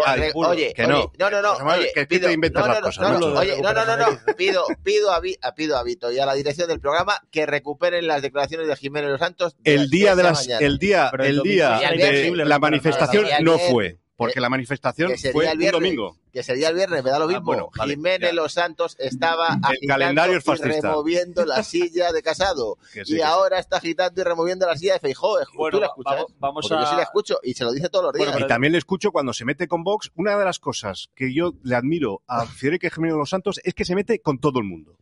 ah, 0.04 0.14
el 0.16 0.32
Oye, 0.34 0.72
que 0.74 0.86
no. 0.86 0.98
oye, 1.00 1.10
no, 1.18 1.30
no, 1.30 1.40
no, 1.42 1.52
oye, 1.54 1.86
que- 1.94 2.00
que 2.00 2.06
pido- 2.06 2.28
te 2.28 2.34
inventas 2.34 2.62
no, 2.62 2.68
las 2.68 2.80
no, 2.80 2.86
cosas, 2.86 3.10
no, 3.12 3.18
no, 3.30 3.38
oye, 3.40 3.60
no, 3.62 3.72
no, 3.72 3.84
no, 3.84 3.96
no, 3.96 4.06
pido, 4.36 4.64
pido 4.84 5.12
a, 5.12 5.20
Vi- 5.20 5.38
a- 5.40 5.54
pido 5.54 5.76
a 5.78 5.82
Vito 5.82 6.12
y 6.12 6.18
a 6.18 6.26
la 6.26 6.34
dirección 6.34 6.68
del 6.68 6.78
programa 6.78 7.18
que 7.30 7.46
recuperen 7.46 8.06
las 8.06 8.20
declaraciones 8.22 8.68
de 8.68 8.76
Jiménez 8.76 9.10
Los 9.10 9.20
Santos 9.20 9.56
de 9.60 9.74
El 9.74 9.88
día 9.90 10.14
10 10.14 10.16
de 10.18 10.22
la 10.22 10.28
las, 10.30 10.46
mañana. 10.46 10.66
el 10.66 10.78
día, 10.78 11.08
Pero 11.10 11.24
el 11.24 11.30
el 11.30 11.36
domingo 11.38 11.54
día 11.54 11.78
sería 11.78 11.88
de 11.88 11.94
imposible 11.96 12.44
la 12.44 12.54
recuperar 12.56 12.60
manifestación 12.60 13.26
no 13.42 13.58
fue, 13.58 13.98
porque 14.26 14.40
la 14.40 14.48
manifestación 14.48 15.10
que 15.10 15.18
sería 15.18 15.32
fue 15.32 15.46
el 15.46 15.52
un 15.52 15.58
viernes, 15.58 15.80
domingo. 15.82 16.16
que 16.32 16.42
sería 16.42 16.68
el 16.68 16.74
viernes, 16.74 17.02
me 17.02 17.10
da 17.10 17.18
lo 17.18 17.24
Ah, 17.24 17.28
mismo. 17.28 17.42
bueno, 17.44 17.70
vale, 17.76 17.94
Jiménez 17.94 18.30
ya. 18.30 18.34
Los 18.34 18.52
Santos 18.52 18.96
estaba 18.98 19.46
agitando 19.46 19.86
calendario 19.88 20.36
es 20.38 20.44
y 20.46 20.52
removiendo 20.54 21.44
la 21.46 21.62
silla 21.62 22.12
de 22.12 22.22
Casado. 22.22 22.76
Sí, 22.92 23.00
y 23.00 23.04
sí. 23.04 23.20
ahora 23.22 23.58
está 23.58 23.78
agitando 23.78 24.20
y 24.20 24.24
removiendo 24.24 24.66
la 24.66 24.76
silla 24.76 24.94
de 24.94 25.00
Feijó. 25.00 25.38
Bueno, 25.54 25.76
¿Tú 25.76 25.80
la 25.80 25.86
escuchas? 25.86 26.14
vamos- 26.14 26.32
vamos 26.38 26.66
Porque 26.68 26.82
yo 26.82 26.86
a- 26.86 26.90
sí 26.90 26.96
la 26.96 27.02
escucho 27.02 27.38
y 27.42 27.54
se 27.54 27.64
lo 27.64 27.72
dice 27.72 27.88
todos 27.88 28.04
los 28.04 28.12
días. 28.14 28.38
y 28.40 28.46
también 28.46 28.72
le 28.72 28.78
escucho 28.78 29.10
cuando 29.12 29.32
se 29.32 29.44
mete 29.44 29.66
con 29.68 29.82
Vox. 29.84 30.10
Una 30.14 30.36
de 30.38 30.44
las 30.44 30.58
cosas 30.58 31.10
que 31.14 31.32
yo 31.34 31.54
le 31.62 31.74
admiro 31.76 32.22
a 32.26 32.46
Federico 32.46 32.88
Jiménez 32.94 33.16
Los 33.16 33.30
Santos 33.30 33.60
es 33.64 33.74
que 33.74 33.84
se 33.84 33.94
mete 33.94 34.20
con 34.20 34.38
todo 34.38 34.58
el 34.58 34.64
mundo. 34.66 34.96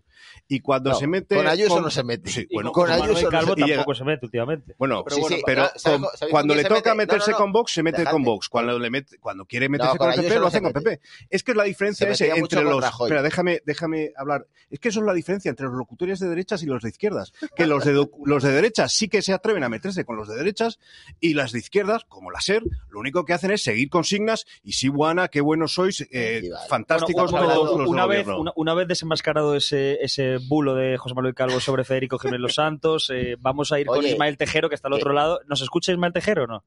Y 0.48 0.60
cuando 0.60 0.90
No, 0.90 0.96
se 0.96 1.06
mete. 1.06 1.36
con 1.36 1.46
Ayuso 1.46 1.80
no 1.80 1.90
se 1.90 2.02
mete. 2.04 2.30
Sí, 2.30 2.46
bueno, 2.52 2.72
con, 2.72 2.86
con 2.86 2.92
Ayuso 2.92 3.22
no 3.24 3.28
Calvo 3.30 3.54
se- 3.54 3.60
y 3.60 3.64
llega- 3.64 3.76
tampoco 3.76 3.94
se 3.94 4.04
mete 4.04 4.26
últimamente. 4.26 4.74
Bueno, 4.78 5.04
Pero 5.04 5.16
sí, 5.16 5.20
bueno, 5.22 5.36
sí, 5.36 5.42
pero 5.44 5.62
pero 5.68 5.78
¿sabes 5.78 6.00
con- 6.00 6.10
con- 6.20 6.30
cuando 6.30 6.54
con 6.54 6.62
le 6.62 6.68
toca 6.68 6.94
mete? 6.94 7.12
Meterse 7.12 7.30
no, 7.32 7.36
no. 7.38 7.42
con 7.44 7.52
Vox, 7.52 7.72
se 7.72 7.82
mete 7.82 7.98
Dejadme. 7.98 8.12
con 8.14 8.22
Vox. 8.24 8.48
Cuando, 8.48 8.78
le 8.78 8.90
mete, 8.90 9.18
cuando 9.18 9.44
quiere 9.46 9.68
meterse 9.68 9.96
con 9.98 9.98
con 9.98 10.10
el 10.10 10.20
PP, 10.22 10.34
no 10.34 10.40
lo 10.40 10.46
hace 10.46 10.62
con. 10.62 10.72
PP. 10.72 11.00
Es 11.30 11.42
que 11.42 11.50
es 11.52 11.56
la 11.56 11.64
diferencia 11.64 12.06
mucho 12.08 12.58
entre 12.58 12.62
con 12.64 12.80
los. 12.80 12.84
Espera, 13.00 13.22
déjame, 13.22 13.60
déjame 13.64 14.12
hablar. 14.16 14.46
Es 14.70 14.78
que 14.80 14.88
eso 14.88 15.00
es 15.00 15.06
la 15.06 15.14
diferencia 15.14 15.48
entre 15.48 15.66
los 15.66 15.74
locutores 15.76 16.18
de 16.20 16.28
derechas 16.28 16.62
y 16.62 16.66
los 16.66 16.82
de 16.82 16.88
izquierdas. 16.90 17.32
Que 17.56 17.66
los 17.66 17.84
de, 17.84 18.06
los 18.24 18.42
de 18.42 18.52
derechas 18.52 18.92
sí 18.92 19.08
que 19.08 19.22
se 19.22 19.32
atreven 19.32 19.64
a 19.64 19.68
meterse 19.68 20.04
con 20.04 20.16
los 20.16 20.28
de 20.28 20.36
derechas 20.36 20.78
y 21.20 21.34
las 21.34 21.52
de 21.52 21.58
izquierdas, 21.58 22.04
como 22.04 22.30
la 22.30 22.40
SER, 22.40 22.62
lo 22.90 23.00
único 23.00 23.24
que 23.24 23.32
hacen 23.32 23.50
es 23.50 23.62
seguir 23.62 23.88
consignas 23.90 24.46
y 24.62 24.72
sí, 24.72 24.88
buena, 24.88 25.28
qué 25.28 25.40
buenos 25.40 25.74
sois, 25.74 26.06
eh, 26.10 26.48
fantásticos 26.68 27.30
Bueno, 27.30 27.46
un 27.48 27.52
todos 27.54 27.78
los 27.80 27.88
una 27.88 28.06
vez, 28.06 28.26
una, 28.26 28.52
una 28.56 28.74
vez 28.74 28.88
desenmascarado 28.88 29.54
ese, 29.56 29.98
ese 30.02 30.17
bulo 30.48 30.74
de 30.74 30.96
José 30.98 31.14
Manuel 31.14 31.34
Calvo 31.34 31.60
sobre 31.60 31.84
Federico 31.84 32.18
Jiménez 32.18 32.40
Los 32.40 32.54
Santos, 32.54 33.10
eh, 33.10 33.36
vamos 33.40 33.72
a 33.72 33.80
ir 33.80 33.86
con 33.86 34.04
Ismael 34.04 34.36
Tejero, 34.36 34.68
que 34.68 34.74
está 34.74 34.88
al 34.88 34.94
otro 34.94 35.12
lado. 35.12 35.40
¿Nos 35.46 35.62
escucha 35.62 35.92
Ismael 35.92 36.12
Tejero 36.12 36.44
o 36.44 36.46
no? 36.46 36.64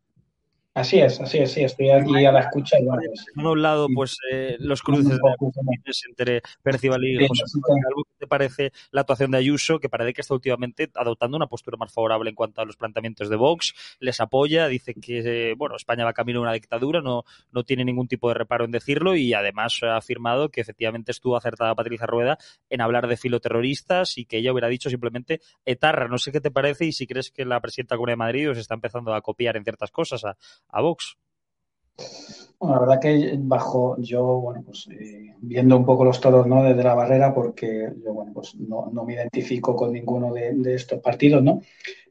Así 0.73 1.01
es, 1.01 1.19
así 1.19 1.39
es, 1.39 1.51
sí, 1.51 1.63
estoy 1.63 1.89
aquí 1.89 2.25
a 2.25 2.31
la 2.31 2.39
escucha 2.39 2.79
y 2.79 2.85
bueno, 2.85 3.01
pues, 3.05 3.25
Por 3.35 3.45
un 3.45 3.61
lado, 3.61 3.87
pues 3.93 4.15
eh, 4.31 4.55
los 4.57 4.81
cruces 4.81 5.09
de 5.09 5.19
entre 6.07 6.41
Percival 6.63 7.03
y 7.03 7.27
José 7.27 7.43
Calvo. 7.61 8.05
¿Qué 8.05 8.19
te 8.19 8.27
parece 8.27 8.71
la 8.91 9.01
actuación 9.01 9.31
de 9.31 9.39
Ayuso, 9.39 9.79
que 9.79 9.89
parece 9.89 10.13
que 10.13 10.21
está 10.21 10.33
últimamente 10.33 10.89
adoptando 10.95 11.35
una 11.35 11.47
postura 11.47 11.75
más 11.75 11.91
favorable 11.91 12.29
en 12.29 12.37
cuanto 12.37 12.61
a 12.61 12.65
los 12.65 12.77
planteamientos 12.77 13.29
de 13.29 13.35
Vox? 13.35 13.73
Les 13.99 14.21
apoya, 14.21 14.69
dice 14.69 14.93
que 14.93 15.49
eh, 15.49 15.55
bueno 15.57 15.75
España 15.75 16.05
va 16.05 16.13
camino 16.13 16.39
a 16.39 16.43
una 16.43 16.53
dictadura, 16.53 17.01
no, 17.01 17.25
no 17.51 17.63
tiene 17.65 17.83
ningún 17.83 18.07
tipo 18.07 18.29
de 18.29 18.35
reparo 18.35 18.63
en 18.63 18.71
decirlo 18.71 19.17
y 19.17 19.33
además 19.33 19.77
ha 19.83 19.97
afirmado 19.97 20.47
que 20.47 20.61
efectivamente 20.61 21.11
estuvo 21.11 21.35
acertada 21.35 21.75
Patricia 21.75 22.05
Rueda 22.05 22.37
en 22.69 22.79
hablar 22.79 23.07
de 23.09 23.17
filoterroristas 23.17 24.17
y 24.17 24.23
que 24.23 24.37
ella 24.37 24.53
hubiera 24.53 24.69
dicho 24.69 24.89
simplemente 24.89 25.41
etarra. 25.65 26.07
No 26.07 26.17
sé 26.17 26.31
qué 26.31 26.39
te 26.39 26.49
parece 26.49 26.85
y 26.85 26.93
si 26.93 27.07
crees 27.07 27.29
que 27.29 27.43
la 27.43 27.59
presidenta 27.59 27.95
de 27.95 27.97
la 27.97 27.97
Comunidad 27.97 28.13
de 28.13 28.17
Madrid 28.17 28.51
os 28.51 28.57
está 28.57 28.73
empezando 28.73 29.13
a 29.13 29.21
copiar 29.21 29.57
en 29.57 29.65
ciertas 29.65 29.91
cosas 29.91 30.23
a, 30.23 30.37
a 30.69 30.81
Vox. 30.81 31.15
Bueno, 32.59 32.75
la 32.75 32.81
verdad 32.81 32.99
que 33.01 33.35
bajo 33.39 33.95
yo, 33.99 34.23
bueno, 34.39 34.61
pues 34.65 34.87
eh, 34.91 35.33
viendo 35.41 35.75
un 35.77 35.85
poco 35.85 36.05
los 36.05 36.21
toros, 36.21 36.45
¿no? 36.47 36.63
Desde 36.63 36.83
la 36.83 36.93
barrera, 36.93 37.33
porque 37.33 37.89
yo, 38.03 38.13
bueno, 38.13 38.31
pues 38.33 38.55
no, 38.55 38.89
no 38.93 39.03
me 39.03 39.13
identifico 39.13 39.75
con 39.75 39.91
ninguno 39.93 40.31
de, 40.33 40.53
de 40.53 40.75
estos 40.75 40.99
partidos, 40.99 41.41
¿no? 41.43 41.61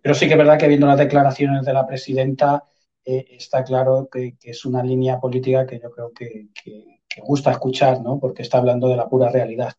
Pero 0.03 0.15
sí 0.15 0.27
que 0.27 0.33
es 0.33 0.39
verdad 0.39 0.59
que 0.59 0.69
viendo 0.69 0.87
las 0.87 0.99
declaraciones 0.99 1.65
de 1.65 1.73
la 1.73 1.87
presidenta, 1.87 2.65
eh, 3.05 3.27
está 3.31 3.63
claro 3.65 4.09
que, 4.11 4.37
que 4.39 4.51
es 4.51 4.65
una 4.65 4.83
línea 4.83 5.21
política 5.21 5.67
que 5.67 5.79
yo 5.81 5.91
creo 5.91 6.13
que, 6.13 6.49
que- 6.63 6.99
que 7.13 7.21
gusta 7.23 7.51
escuchar, 7.51 8.01
¿no? 8.03 8.21
Porque 8.21 8.43
está 8.43 8.59
hablando 8.59 8.89
de 8.89 8.97
la 8.97 9.09
pura 9.09 9.29
realidad. 9.31 9.73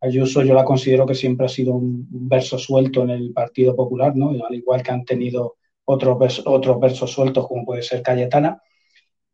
Ayuso 0.00 0.42
yo 0.42 0.54
la 0.54 0.64
considero 0.64 1.06
que 1.06 1.14
siempre 1.14 1.46
ha 1.46 1.48
sido 1.48 1.74
un 1.74 2.06
verso 2.10 2.58
suelto 2.58 3.02
en 3.02 3.10
el 3.10 3.32
Partido 3.32 3.74
Popular, 3.74 4.14
¿no? 4.16 4.30
Al 4.30 4.54
igual 4.54 4.82
que 4.82 4.90
han 4.92 5.04
tenido 5.04 5.56
otros 5.86 6.18
vers- 6.18 6.42
otros 6.46 6.80
versos 6.80 7.12
sueltos, 7.12 7.48
como 7.48 7.64
puede 7.66 7.82
ser 7.82 8.02
Cayetana 8.02 8.62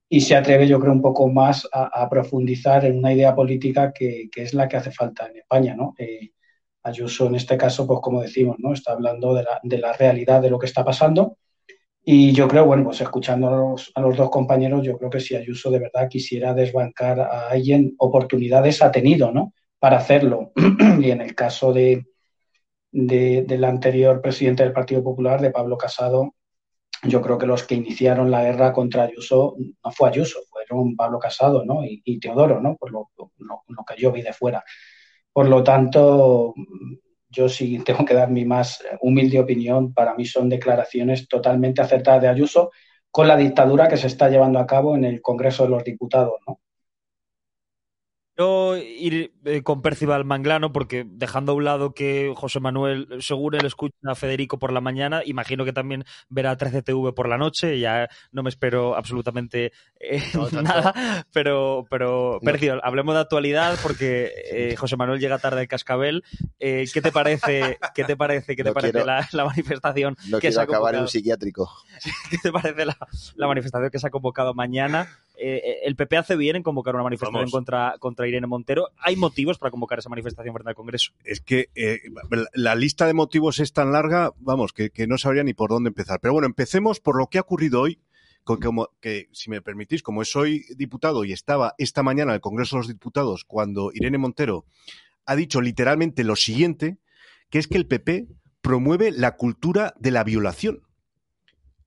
y 0.08 0.20
se 0.20 0.36
atreve, 0.36 0.68
yo 0.68 0.78
creo, 0.78 0.92
un 0.92 1.00
poco 1.02 1.28
más 1.28 1.66
a, 1.72 2.02
a 2.02 2.08
profundizar 2.08 2.84
en 2.84 2.98
una 2.98 3.12
idea 3.14 3.34
política 3.34 3.92
que, 3.92 4.28
que 4.30 4.42
es 4.42 4.52
la 4.54 4.68
que 4.68 4.76
hace 4.76 4.90
falta 4.90 5.26
en 5.28 5.38
España, 5.38 5.74
¿no? 5.74 5.94
Eh, 5.98 6.30
Ayuso, 6.84 7.26
en 7.28 7.36
este 7.36 7.56
caso, 7.56 7.86
pues 7.86 8.00
como 8.02 8.20
decimos, 8.22 8.56
¿no? 8.58 8.72
Está 8.72 8.92
hablando 8.92 9.34
de 9.34 9.44
la, 9.44 9.60
de 9.62 9.78
la 9.78 9.92
realidad 9.92 10.42
de 10.42 10.50
lo 10.50 10.58
que 10.58 10.66
está 10.66 10.84
pasando. 10.84 11.38
Y 12.04 12.32
yo 12.32 12.48
creo, 12.48 12.66
bueno, 12.66 12.84
pues 12.84 13.00
escuchando 13.00 13.48
a 13.48 13.56
los, 13.56 13.92
a 13.94 14.00
los 14.00 14.16
dos 14.16 14.30
compañeros, 14.30 14.84
yo 14.84 14.98
creo 14.98 15.10
que 15.10 15.20
si 15.20 15.36
Ayuso 15.36 15.70
de 15.70 15.78
verdad 15.80 16.08
quisiera 16.08 16.54
desbancar 16.54 17.20
a 17.20 17.48
alguien, 17.50 17.94
oportunidades 17.98 18.82
ha 18.82 18.90
tenido, 18.90 19.32
¿no? 19.32 19.54
Para 19.78 19.98
hacerlo. 19.98 20.52
y 21.00 21.10
en 21.10 21.20
el 21.20 21.34
caso 21.34 21.72
de, 21.72 22.06
de- 22.92 23.42
del 23.46 23.64
anterior 23.64 24.20
presidente 24.20 24.62
del 24.62 24.72
Partido 24.72 25.02
Popular, 25.02 25.40
de 25.40 25.50
Pablo 25.50 25.76
Casado, 25.76 26.34
yo 27.02 27.20
creo 27.20 27.36
que 27.38 27.46
los 27.46 27.64
que 27.64 27.74
iniciaron 27.74 28.30
la 28.30 28.44
guerra 28.44 28.72
contra 28.72 29.04
Ayuso 29.04 29.56
no 29.84 29.90
fue 29.90 30.08
Ayuso, 30.08 30.40
fueron 30.50 30.94
Pablo 30.96 31.18
Casado 31.18 31.64
¿no? 31.64 31.80
y, 31.84 32.20
Teodoro, 32.20 32.60
¿no? 32.60 32.76
por 32.76 32.92
lo- 32.92 33.10
lo 33.18 33.84
que 33.86 34.00
yo 34.00 34.12
vi 34.12 34.22
de 34.22 34.32
fuera. 34.32 34.64
Por 35.32 35.48
lo 35.48 35.62
tanto, 35.64 36.54
yo 37.28 37.48
sí 37.48 37.78
tengo 37.84 38.04
que 38.04 38.14
dar 38.14 38.30
mi 38.30 38.44
más 38.44 38.82
humilde 39.00 39.40
opinión. 39.40 39.92
Para 39.94 40.14
mí 40.14 40.24
son 40.26 40.48
declaraciones 40.48 41.26
totalmente 41.28 41.80
acertadas 41.80 42.22
de 42.22 42.28
Ayuso 42.28 42.70
con 43.10 43.26
la 43.28 43.36
dictadura 43.36 43.88
que 43.88 43.96
se 43.96 44.06
está 44.06 44.28
llevando 44.28 44.58
a 44.58 44.66
cabo 44.66 44.94
en 44.94 45.04
el 45.04 45.20
Congreso 45.20 45.64
de 45.64 45.70
los 45.70 45.84
Diputados. 45.84 46.34
¿no? 46.46 46.60
Yo 48.38 48.76
ir 48.78 49.34
eh, 49.44 49.62
con 49.62 49.82
Percival 49.82 50.24
Manglano, 50.24 50.72
porque 50.72 51.04
dejando 51.06 51.52
a 51.52 51.54
un 51.54 51.64
lado 51.64 51.92
que 51.92 52.32
José 52.34 52.60
Manuel, 52.60 53.06
según 53.20 53.54
él 53.54 53.66
escucha 53.66 53.94
a 54.06 54.14
Federico 54.14 54.58
por 54.58 54.72
la 54.72 54.80
mañana, 54.80 55.20
imagino 55.26 55.66
que 55.66 55.74
también 55.74 56.04
verá 56.30 56.56
13TV 56.56 57.12
por 57.12 57.28
la 57.28 57.36
noche, 57.36 57.78
ya 57.78 58.08
no 58.30 58.42
me 58.42 58.48
espero 58.48 58.96
absolutamente 58.96 59.72
eh, 60.00 60.22
No, 60.32 60.48
nada, 60.62 61.26
pero, 61.34 61.86
pero 61.90 62.38
Percival, 62.42 62.80
hablemos 62.84 63.14
de 63.14 63.20
actualidad, 63.20 63.78
porque 63.82 64.32
eh, 64.50 64.76
José 64.76 64.96
Manuel 64.96 65.20
llega 65.20 65.38
tarde 65.38 65.60
al 65.60 65.68
cascabel. 65.68 66.24
Eh, 66.58 66.86
¿Qué 66.92 67.02
te 67.02 67.12
parece, 67.12 67.78
qué 67.94 68.04
te 68.04 68.16
parece, 68.16 68.56
qué 68.56 68.64
te 68.64 68.70
No 68.70 68.74
parece 68.74 68.92
quiero- 68.92 69.06
la, 69.06 69.28
la 69.32 69.44
manifestación 69.44 70.16
No 70.28 70.38
que 70.38 70.50
se 70.50 70.56
quiero 70.56 70.60
ha 70.60 70.64
acabar 70.64 70.94
en 70.94 71.02
un 71.02 71.08
psiquiátrico. 71.08 71.70
¿Qué 72.30 72.38
te 72.38 72.50
parece 72.50 72.86
la, 72.86 72.96
la 73.36 73.46
manifestación 73.46 73.90
que 73.90 73.98
se 73.98 74.06
ha 74.06 74.10
convocado 74.10 74.54
mañana? 74.54 75.06
Eh, 75.38 75.80
el 75.84 75.96
PP 75.96 76.16
hace 76.16 76.36
bien 76.36 76.56
en 76.56 76.62
convocar 76.62 76.94
una 76.94 77.04
manifestación 77.04 77.42
contra, 77.50 77.96
contra 77.98 78.28
Irene 78.28 78.46
Montero. 78.46 78.90
¿Hay 78.98 79.16
motivos 79.16 79.58
para 79.58 79.70
convocar 79.70 79.98
esa 79.98 80.08
manifestación 80.08 80.54
frente 80.54 80.68
al 80.70 80.74
Congreso? 80.76 81.12
Es 81.24 81.40
que 81.40 81.70
eh, 81.74 82.00
la- 82.30 82.46
la 82.52 82.74
lista 82.74 83.06
de 83.06 83.14
motivos 83.14 83.58
es 83.60 83.72
tan 83.72 83.92
larga, 83.92 84.32
vamos, 84.38 84.72
que, 84.72 84.90
que 84.90 85.06
no 85.06 85.18
sabría 85.18 85.42
ni 85.42 85.54
por 85.54 85.70
dónde 85.70 85.88
empezar. 85.88 86.20
Pero 86.20 86.32
bueno, 86.34 86.46
empecemos 86.46 87.00
por 87.00 87.16
lo 87.18 87.26
que 87.28 87.38
ha 87.38 87.42
ocurrido 87.42 87.80
hoy, 87.80 87.98
como, 88.44 88.88
que, 89.00 89.28
si 89.32 89.50
me 89.50 89.62
permitís, 89.62 90.02
como 90.02 90.24
soy 90.24 90.64
diputado 90.76 91.24
y 91.24 91.32
estaba 91.32 91.74
esta 91.78 92.02
mañana 92.02 92.32
en 92.32 92.36
el 92.36 92.40
Congreso 92.40 92.76
de 92.76 92.80
los 92.80 92.88
Diputados 92.88 93.44
cuando 93.44 93.90
Irene 93.94 94.18
Montero 94.18 94.64
ha 95.26 95.36
dicho 95.36 95.60
literalmente 95.60 96.24
lo 96.24 96.34
siguiente, 96.36 96.98
que 97.50 97.58
es 97.60 97.68
que 97.68 97.76
el 97.78 97.86
PP 97.86 98.26
promueve 98.60 99.12
la 99.12 99.36
cultura 99.36 99.94
de 99.98 100.10
la 100.10 100.24
violación 100.24 100.82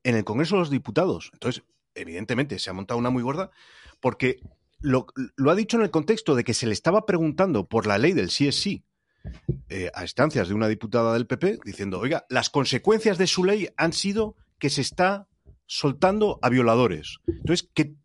en 0.03 0.15
el 0.15 0.23
Congreso 0.23 0.55
de 0.55 0.59
los 0.59 0.69
Diputados. 0.69 1.29
Entonces, 1.33 1.63
evidentemente, 1.95 2.59
se 2.59 2.69
ha 2.69 2.73
montado 2.73 2.99
una 2.99 3.09
muy 3.09 3.23
gorda 3.23 3.51
porque 3.99 4.39
lo, 4.79 5.07
ha 5.49 5.55
dicho 5.55 5.77
en 5.77 5.83
el 5.83 5.91
contexto 5.91 6.35
de 6.35 6.43
que 6.43 6.53
se 6.53 6.67
le 6.67 6.73
estaba 6.73 7.05
preguntando 7.05 7.67
por 7.67 7.87
la 7.87 7.97
ley 7.97 8.13
del 8.13 8.29
sí 8.29 8.47
es 8.47 8.61
sí 8.61 8.83
eh, 9.69 9.89
a 9.93 10.03
instancias 10.03 10.47
de 10.47 10.53
una 10.53 10.67
diputada 10.67 11.13
del 11.13 11.25
PP 11.25 11.59
diciendo, 11.65 11.99
oiga, 11.99 12.25
las 12.29 12.49
consecuencias 12.49 13.17
de 13.17 13.27
su 13.27 13.43
ley 13.43 13.69
han 13.77 13.93
sido 13.93 14.35
que 14.59 14.69
se 14.69 14.81
está 14.81 15.27
soltando 15.65 16.37
a 16.41 16.49
violadores. 16.49 17.17
Entonces, 17.27 17.67
¿qué, 17.73 17.95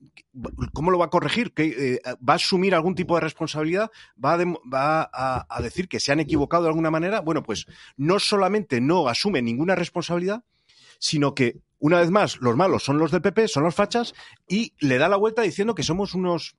¿cómo 0.73 0.91
lo 0.91 0.99
va 0.99 1.07
a 1.07 1.11
corregir? 1.11 1.53
Eh, 1.57 2.01
¿Va 2.27 2.35
a 2.35 2.37
asumir 2.37 2.75
algún 2.75 2.95
tipo 2.95 3.15
de 3.15 3.21
responsabilidad? 3.21 3.91
¿Va, 4.23 4.35
a, 4.35 4.45
va 4.73 5.47
a, 5.49 5.63
decir 5.63 5.89
que 5.89 6.01
se 6.01 6.13
han 6.13 6.21
equivocado 6.21 6.65
de 6.65 6.71
alguna 6.71 6.91
manera? 6.91 7.21
Bueno, 7.21 7.43
pues 7.43 7.67
no 7.97 8.19
solamente 8.19 8.81
no 8.81 9.09
asume 9.09 9.43
ninguna 9.43 9.75
responsabilidad, 9.75 10.45
sino 10.99 11.35
que, 11.35 11.61
una 11.81 11.99
vez 11.99 12.11
más, 12.11 12.41
los 12.41 12.57
malos 12.57 12.85
son 12.85 12.99
los 12.99 13.11
del 13.11 13.23
PP, 13.23 13.49
son 13.49 13.65
los 13.65 13.75
fachas, 13.75 14.15
y 14.47 14.75
le 14.79 14.99
da 14.99 15.09
la 15.09 15.17
vuelta 15.17 15.43
diciendo 15.43 15.75
que 15.75 15.83
somos 15.83 16.15
unos 16.15 16.57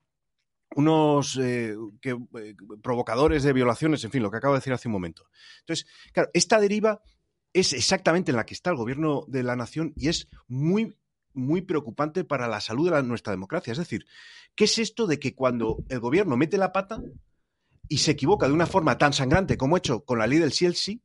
unos 0.74 1.38
eh, 1.40 1.74
que, 2.00 2.10
eh, 2.10 2.54
provocadores 2.82 3.42
de 3.42 3.52
violaciones, 3.52 4.04
en 4.04 4.10
fin, 4.10 4.22
lo 4.22 4.30
que 4.30 4.38
acabo 4.38 4.54
de 4.54 4.60
decir 4.60 4.72
hace 4.72 4.88
un 4.88 4.92
momento. 4.92 5.26
Entonces, 5.60 5.86
claro, 6.12 6.30
esta 6.32 6.60
deriva 6.60 7.02
es 7.52 7.72
exactamente 7.72 8.30
en 8.30 8.36
la 8.36 8.46
que 8.46 8.54
está 8.54 8.70
el 8.70 8.76
gobierno 8.76 9.24
de 9.28 9.42
la 9.42 9.56
nación 9.56 9.92
y 9.96 10.08
es 10.08 10.28
muy, 10.48 10.96
muy 11.34 11.60
preocupante 11.60 12.24
para 12.24 12.48
la 12.48 12.60
salud 12.60 12.90
de 12.90 13.02
nuestra 13.02 13.32
democracia. 13.32 13.72
Es 13.72 13.78
decir, 13.78 14.06
¿qué 14.54 14.64
es 14.64 14.78
esto 14.78 15.06
de 15.06 15.18
que 15.18 15.34
cuando 15.34 15.84
el 15.88 16.00
gobierno 16.00 16.36
mete 16.36 16.56
la 16.56 16.72
pata 16.72 17.02
y 17.88 17.98
se 17.98 18.12
equivoca 18.12 18.46
de 18.46 18.54
una 18.54 18.66
forma 18.66 18.96
tan 18.96 19.12
sangrante 19.12 19.58
como 19.58 19.76
ha 19.76 19.78
hecho 19.78 20.04
con 20.04 20.18
la 20.18 20.26
ley 20.26 20.38
del 20.38 20.52
CLC, 20.52 21.00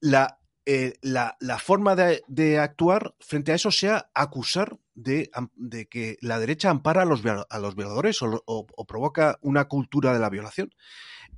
la, 0.00 0.40
eh, 0.66 0.94
la, 1.00 1.36
la, 1.40 1.58
forma 1.58 1.94
de, 1.94 2.22
de, 2.26 2.58
actuar 2.58 3.14
frente 3.20 3.52
a 3.52 3.54
eso 3.54 3.70
sea 3.70 4.10
acusar 4.14 4.78
de, 4.94 5.30
de, 5.54 5.86
que 5.86 6.18
la 6.20 6.40
derecha 6.40 6.70
ampara 6.70 7.02
a 7.02 7.04
los, 7.04 7.22
a 7.24 7.58
los 7.60 7.76
violadores 7.76 8.20
o, 8.20 8.42
o, 8.46 8.66
o, 8.74 8.84
provoca 8.84 9.38
una 9.42 9.66
cultura 9.66 10.12
de 10.12 10.18
la 10.18 10.28
violación 10.28 10.74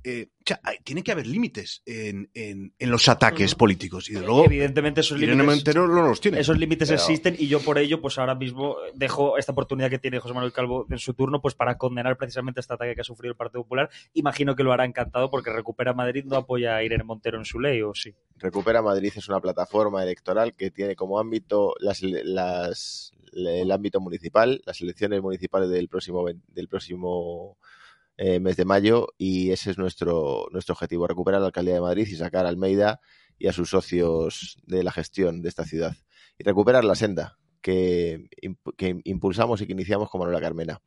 eh, 0.03 0.27
tiene 0.83 1.03
que 1.03 1.11
haber 1.11 1.27
límites 1.27 1.81
en, 1.85 2.29
en, 2.33 2.73
en 2.77 2.91
los 2.91 3.07
ataques 3.07 3.55
políticos. 3.55 4.09
Y 4.09 4.13
de 4.13 4.21
luego, 4.21 4.45
evidentemente 4.45 5.01
esos 5.01 5.19
límites, 5.19 5.75
no 5.75 5.87
los 5.87 6.21
tiene. 6.21 6.39
Esos 6.39 6.57
límites 6.57 6.89
existen 6.89 7.35
y 7.37 7.47
yo 7.47 7.59
por 7.59 7.77
ello, 7.77 8.01
pues 8.01 8.17
ahora 8.17 8.35
mismo 8.35 8.77
dejo 8.95 9.37
esta 9.37 9.51
oportunidad 9.51 9.89
que 9.89 9.99
tiene 9.99 10.19
José 10.19 10.33
Manuel 10.33 10.53
Calvo 10.53 10.85
en 10.89 10.99
su 10.99 11.13
turno, 11.13 11.41
pues 11.41 11.55
para 11.55 11.77
condenar 11.77 12.17
precisamente 12.17 12.59
este 12.59 12.73
ataque 12.73 12.95
que 12.95 13.01
ha 13.01 13.03
sufrido 13.03 13.31
el 13.31 13.37
Partido 13.37 13.63
Popular. 13.63 13.89
Imagino 14.13 14.55
que 14.55 14.63
lo 14.63 14.73
hará 14.73 14.85
encantado 14.85 15.29
porque 15.29 15.51
Recupera 15.51 15.93
Madrid 15.93 16.25
no 16.25 16.35
apoya 16.35 16.75
a 16.75 16.83
Irene 16.83 17.03
Montero 17.03 17.37
en 17.37 17.45
su 17.45 17.59
ley, 17.59 17.81
¿o 17.81 17.93
sí? 17.93 18.13
Recupera 18.37 18.81
Madrid 18.81 19.11
es 19.15 19.27
una 19.27 19.39
plataforma 19.39 20.01
electoral 20.03 20.55
que 20.55 20.71
tiene 20.71 20.95
como 20.95 21.19
ámbito 21.19 21.75
las, 21.79 22.01
las, 22.01 23.11
el 23.33 23.71
ámbito 23.71 23.99
municipal, 23.99 24.61
las 24.65 24.81
elecciones 24.81 25.21
municipales 25.21 25.69
del 25.69 25.89
próximo 25.89 26.25
del 26.47 26.67
próximo 26.67 27.57
eh, 28.21 28.41
mes 28.41 28.57
de 28.57 28.65
mayo 28.65 29.07
y 29.17 29.51
ese 29.51 29.71
es 29.71 29.77
nuestro, 29.77 30.47
nuestro 30.51 30.73
objetivo, 30.73 31.07
recuperar 31.07 31.39
la 31.39 31.47
alcaldía 31.47 31.75
de 31.75 31.79
Madrid 31.79 32.05
y 32.05 32.17
sacar 32.17 32.45
a 32.45 32.49
Almeida 32.49 32.99
y 33.37 33.47
a 33.47 33.53
sus 33.53 33.69
socios 33.69 34.57
de 34.67 34.83
la 34.83 34.91
gestión 34.91 35.41
de 35.41 35.47
esta 35.47 35.63
ciudad 35.63 35.95
y 36.37 36.43
recuperar 36.43 36.83
la 36.83 36.95
senda 36.95 37.37
que, 37.61 38.29
que 38.75 38.99
impulsamos 39.05 39.61
y 39.61 39.67
que 39.67 39.71
iniciamos 39.71 40.09
con 40.09 40.19
Manuela 40.19 40.41
Carmena. 40.41 40.81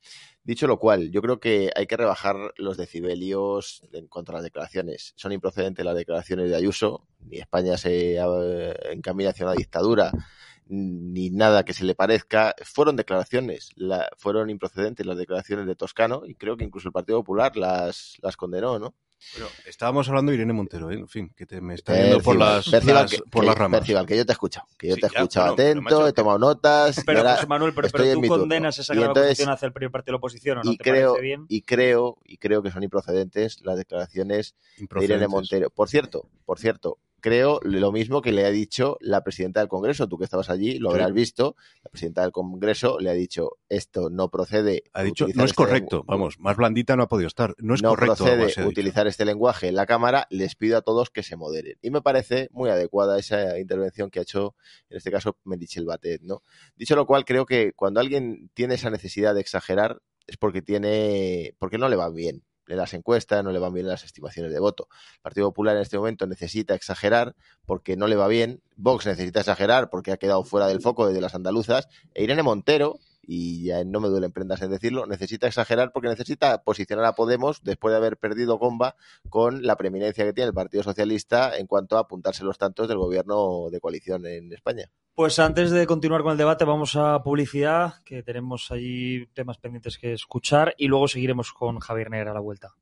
Dicho 0.45 0.67
lo 0.67 0.79
cual, 0.79 1.11
yo 1.11 1.23
creo 1.23 1.41
que 1.41 1.71
hay 1.75 1.87
que 1.87 1.97
rebajar 1.97 2.37
los 2.59 2.77
decibelios 2.77 3.81
en 3.95 4.09
cuanto 4.09 4.33
a 4.33 4.35
las 4.35 4.45
declaraciones. 4.45 5.15
Son 5.17 5.33
improcedentes 5.33 5.87
las 5.87 5.97
declaraciones 5.97 6.51
de 6.51 6.57
Ayuso, 6.57 7.07
ni 7.21 7.39
España 7.39 7.79
se 7.79 8.17
eh, 8.17 8.75
encamina 8.91 9.31
hacia 9.31 9.47
una 9.47 9.55
dictadura 9.55 10.13
ni 10.69 11.31
nada 11.31 11.65
que 11.65 11.75
se 11.75 11.85
le 11.85 11.95
parezca. 11.95 12.55
Fueron 12.65 12.97
declaraciones, 12.97 13.71
la, 13.77 14.09
fueron 14.17 14.51
improcedentes 14.51 15.07
las 15.07 15.19
declaraciones 15.19 15.67
de 15.67 15.75
Toscano 15.75 16.23
y 16.27 16.35
creo 16.35 16.57
que 16.57 16.65
incluso 16.65 16.89
el 16.89 16.93
Partido 16.93 17.19
Popular 17.21 17.57
las, 17.57 18.17
las 18.23 18.37
condenó, 18.37 18.79
¿no? 18.79 18.95
Pero 19.35 19.47
estábamos 19.67 20.09
hablando 20.09 20.31
de 20.31 20.37
Irene 20.37 20.53
Montero, 20.53 20.91
¿eh? 20.91 20.95
en 20.95 21.09
fin, 21.09 21.33
que 21.37 21.47
te, 21.47 21.61
me 21.61 21.75
está 21.75 21.97
yendo 21.97 22.21
por 22.21 22.37
las, 22.37 22.67
las, 22.67 23.11
que, 23.11 23.19
por 23.31 23.43
que, 23.43 23.47
las 23.47 23.57
ramas. 23.57 23.81
Percival, 23.81 24.05
que 24.05 24.17
yo 24.17 24.27
te 24.27 24.33
he 24.33 24.35
escuchado, 24.35 24.67
que 24.77 24.89
yo 24.89 24.95
sí, 24.97 25.01
te 25.01 25.07
he 25.07 25.11
escuchado 25.11 25.53
atento, 25.53 25.83
bueno, 25.83 26.07
he 26.09 26.13
tomado 26.13 26.39
notas. 26.39 27.01
Pero, 27.07 27.23
José 27.23 27.47
Manuel, 27.47 27.73
pero, 27.73 27.89
pero 27.93 28.15
tú 28.15 28.27
condenas 28.27 28.79
esa 28.79 28.95
declaración 28.95 29.51
hacia 29.51 29.67
el 29.67 29.73
primer 29.73 29.93
partido 29.93 30.13
de 30.13 30.15
la 30.15 30.19
oposición, 30.19 30.59
¿o 30.59 30.63
no 30.65 30.73
y 30.73 30.77
te 30.77 30.85
creo, 30.85 31.13
parece 31.13 31.23
bien? 31.25 31.47
Y 31.49 31.63
creo, 31.63 32.19
y 32.25 32.37
creo 32.39 32.63
que 32.63 32.71
son 32.71 32.83
improcedentes 32.83 33.61
las 33.63 33.77
declaraciones 33.77 34.57
de 34.77 35.05
Irene 35.05 35.29
Montero. 35.29 35.71
Por 35.71 35.89
cierto, 35.89 36.29
por 36.45 36.59
cierto, 36.59 36.99
creo 37.23 37.61
lo 37.63 37.93
mismo 37.93 38.21
que 38.21 38.33
le 38.33 38.45
ha 38.45 38.51
dicho 38.51 38.99
la 39.01 39.25
presidenta 39.25 39.61
del 39.61 39.69
Congreso. 39.69 40.09
Tú 40.09 40.19
que 40.19 40.25
estabas 40.25 40.51
allí 40.51 40.79
lo 40.79 40.91
habrás 40.91 41.13
visto. 41.15 41.57
La 41.83 41.91
presidenta 41.91 42.23
del 42.23 42.33
Congreso 42.33 42.99
le 42.99 43.09
ha 43.09 43.15
dicho 43.15 43.53
esto 43.71 44.11
no 44.11 44.29
procede. 44.29 44.83
Ha 44.93 45.03
dicho 45.03 45.27
no 45.35 45.45
es 45.45 45.51
este 45.51 45.57
correcto. 45.57 46.05
Vamos, 46.07 46.39
más 46.39 46.57
blandita 46.57 46.97
no 46.97 47.05
ha 47.05 47.09
podido 47.09 47.29
estar. 47.29 47.55
No 47.59 47.75
es 47.75 47.83
no 47.83 47.91
correcto. 47.91 48.25
procede 48.25 48.67
utilizar 48.67 49.07
este 49.07 49.25
lenguaje 49.25 49.69
en 49.69 49.77
la 49.77 49.87
Cámara. 49.87 50.27
Les 50.29 50.57
pido 50.57 50.77
a 50.77 50.83
todos 50.83 51.11
que 51.11 51.23
se 51.23 51.37
moderen. 51.37 51.79
Y 51.81 51.91
me 51.91 52.03
parece 52.03 52.49
muy 52.53 52.69
adecuada 52.69 53.19
esa 53.19 53.59
intervención 53.59 54.11
que 54.11 54.19
ha 54.19 54.23
hecho, 54.23 54.57
en 54.91 54.99
este 54.99 55.11
caso, 55.11 55.39
Merichel 55.45 55.87
Batet. 55.87 56.23
¿no? 56.23 56.43
Dicho 56.77 56.97
lo 56.97 57.07
cual, 57.07 57.25
creo 57.25 57.47
que 57.47 57.73
cuando 57.73 58.01
alguien 58.01 58.51
tiene 58.53 58.75
esa 58.75 58.91
necesidad 58.91 59.35
de 59.35 59.41
exagerar 59.41 60.03
es 60.27 60.37
porque 60.37 60.61
tiene, 60.61 61.55
porque 61.59 61.79
no 61.79 61.89
le 61.89 61.97
va 61.97 62.11
bien 62.11 62.43
en 62.69 62.77
las 62.77 62.95
encuestas, 62.95 63.43
no 63.45 63.51
le 63.51 63.59
van 63.59 63.73
bien 63.73 63.87
las 63.87 64.05
estimaciones 64.05 64.53
de 64.53 64.59
voto. 64.59 64.89
El 65.17 65.23
Partido 65.23 65.49
Popular 65.49 65.77
en 65.77 65.83
este 65.83 65.99
momento 65.99 66.27
necesita 66.27 66.75
exagerar 66.75 67.35
porque 67.67 67.97
no 67.97 68.07
le 68.07 68.17
va 68.17 68.29
bien, 68.29 68.63
Vox 68.77 69.07
necesita 69.07 69.41
exagerar 69.41 69.91
porque 69.91 70.13
ha 70.13 70.17
quedado 70.17 70.45
fuera 70.45 70.67
del 70.67 70.81
foco 70.81 71.13
de 71.13 71.21
las 71.21 71.35
andaluzas, 71.35 71.89
e 72.15 72.25
Irene 72.25 72.43
Montero, 72.43 72.99
y 73.23 73.65
ya 73.65 73.85
no 73.85 74.01
me 74.01 74.09
duelen 74.09 74.33
prendas 74.33 74.63
en 74.63 74.71
decirlo, 74.71 75.07
necesita 75.07 75.47
exagerar 75.47 75.93
porque 75.93 76.09
necesita 76.09 76.63
posicionar 76.63 77.05
a 77.05 77.15
Podemos 77.15 77.63
después 77.63 77.93
de 77.93 77.99
haber 77.99 78.17
perdido 78.17 78.59
comba 78.59 78.97
con 79.29 79.63
la 79.63 79.77
preeminencia 79.77 80.25
que 80.25 80.33
tiene 80.33 80.49
el 80.49 80.55
Partido 80.55 80.83
Socialista 80.83 81.57
en 81.57 81.67
cuanto 81.67 81.97
a 81.97 82.01
apuntarse 82.01 82.45
los 82.45 82.59
tantos 82.59 82.89
del 82.89 82.99
gobierno 82.99 83.69
de 83.71 83.81
coalición 83.81 84.27
en 84.27 84.53
España. 84.53 84.91
Pues 85.15 85.39
antes 85.39 85.71
de 85.71 85.87
continuar 85.87 86.23
con 86.23 86.33
el 86.33 86.39
debate 86.39 86.65
vamos 86.65 86.97
a 86.97 87.23
publicidad, 87.23 87.95
que 88.05 88.23
tenemos 88.23 88.71
allí 88.71 89.27
temas 89.35 89.59
pendientes 89.59 89.99
que 89.99 90.15
escuchar 90.15 90.75
y 90.79 90.89
luego 90.89 91.07
seguiremos 91.07 91.53
con 91.53 91.79
Javier 91.79 92.11
Negra 92.11 92.31
a 92.31 92.35
la 92.35 92.41
vuelta. 92.41 92.75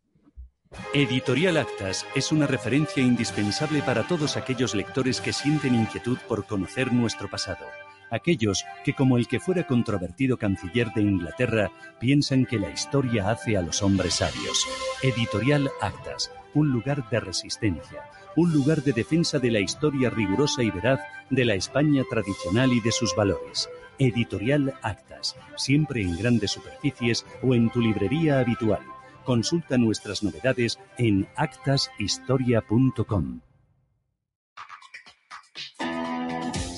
Editorial 0.94 1.57
Actas 1.57 2.07
es 2.14 2.31
una 2.31 2.46
referencia 2.46 3.03
indispensable 3.03 3.83
para 3.83 4.07
todos 4.07 4.37
aquellos 4.37 4.76
lectores 4.76 5.20
que 5.20 5.33
sienten 5.33 5.74
inquietud 5.74 6.18
por 6.29 6.46
conocer 6.46 6.92
nuestro 6.92 7.29
pasado. 7.29 7.66
Aquellos 8.10 8.64
que, 8.84 8.94
como 8.94 9.16
el 9.16 9.28
que 9.28 9.40
fuera 9.40 9.66
controvertido 9.66 10.36
canciller 10.36 10.92
de 10.94 11.02
Inglaterra, 11.02 11.70
piensan 12.00 12.44
que 12.44 12.58
la 12.58 12.70
historia 12.70 13.30
hace 13.30 13.56
a 13.56 13.62
los 13.62 13.82
hombres 13.82 14.14
sabios. 14.14 14.66
Editorial 15.02 15.70
Actas, 15.80 16.30
un 16.54 16.70
lugar 16.70 17.08
de 17.10 17.20
resistencia, 17.20 18.02
un 18.36 18.52
lugar 18.52 18.82
de 18.82 18.92
defensa 18.92 19.38
de 19.38 19.50
la 19.50 19.60
historia 19.60 20.10
rigurosa 20.10 20.62
y 20.62 20.70
veraz 20.70 21.00
de 21.30 21.44
la 21.44 21.54
España 21.54 22.02
tradicional 22.08 22.72
y 22.72 22.80
de 22.80 22.92
sus 22.92 23.14
valores. 23.14 23.68
Editorial 23.98 24.74
Actas, 24.82 25.36
siempre 25.56 26.02
en 26.02 26.16
grandes 26.16 26.52
superficies 26.52 27.26
o 27.42 27.54
en 27.54 27.70
tu 27.70 27.80
librería 27.80 28.40
habitual. 28.40 28.80
Consulta 29.24 29.78
nuestras 29.78 30.22
novedades 30.22 30.78
en 30.96 31.28
actashistoria.com. 31.36 33.40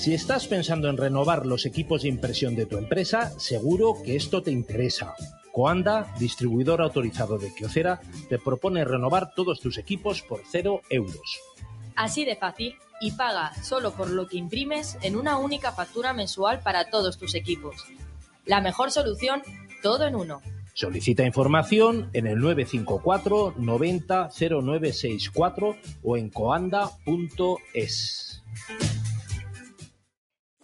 Si 0.03 0.13
estás 0.13 0.47
pensando 0.47 0.89
en 0.89 0.97
renovar 0.97 1.45
los 1.45 1.65
equipos 1.65 2.01
de 2.01 2.09
impresión 2.09 2.57
de 2.57 2.65
tu 2.65 2.77
empresa, 2.77 3.31
seguro 3.39 3.95
que 4.03 4.17
esto 4.17 4.43
te 4.43 4.51
interesa. 4.51 5.15
Coanda, 5.53 6.13
distribuidor 6.19 6.81
autorizado 6.81 7.37
de 7.37 7.53
Kyocera, 7.53 8.01
te 8.27 8.37
propone 8.37 8.83
renovar 8.83 9.33
todos 9.33 9.61
tus 9.61 9.77
equipos 9.77 10.21
por 10.21 10.41
cero 10.51 10.81
euros. 10.89 11.39
Así 11.95 12.25
de 12.25 12.35
fácil 12.35 12.75
y 12.99 13.13
paga 13.13 13.53
solo 13.63 13.93
por 13.93 14.09
lo 14.09 14.27
que 14.27 14.35
imprimes 14.35 14.97
en 15.03 15.15
una 15.15 15.37
única 15.37 15.71
factura 15.71 16.11
mensual 16.11 16.59
para 16.59 16.89
todos 16.89 17.17
tus 17.17 17.33
equipos. 17.33 17.85
La 18.45 18.59
mejor 18.59 18.91
solución, 18.91 19.41
todo 19.81 20.05
en 20.05 20.17
uno. 20.17 20.41
Solicita 20.73 21.23
información 21.25 22.09
en 22.11 22.27
el 22.27 22.41
954 22.41 23.53
90 23.57 24.31
0964 24.35 25.77
o 26.03 26.17
en 26.17 26.29
coanda.es. 26.29 26.83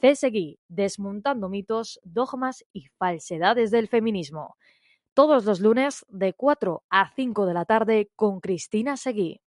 CSGI, 0.02 0.60
desmontando 0.68 1.50
mitos, 1.50 2.00
dogmas 2.04 2.66
y 2.74 2.86
falsedades 2.98 3.72
del 3.72 3.88
feminismo. 3.88 4.58
Todos 5.14 5.46
los 5.46 5.60
lunes 5.60 6.06
de 6.10 6.34
4 6.34 6.84
a 6.90 7.12
5 7.14 7.46
de 7.46 7.54
la 7.54 7.66
tarde 7.66 8.10
con 8.16 8.40
Cristina 8.40 8.98
Seguí. 8.98 9.42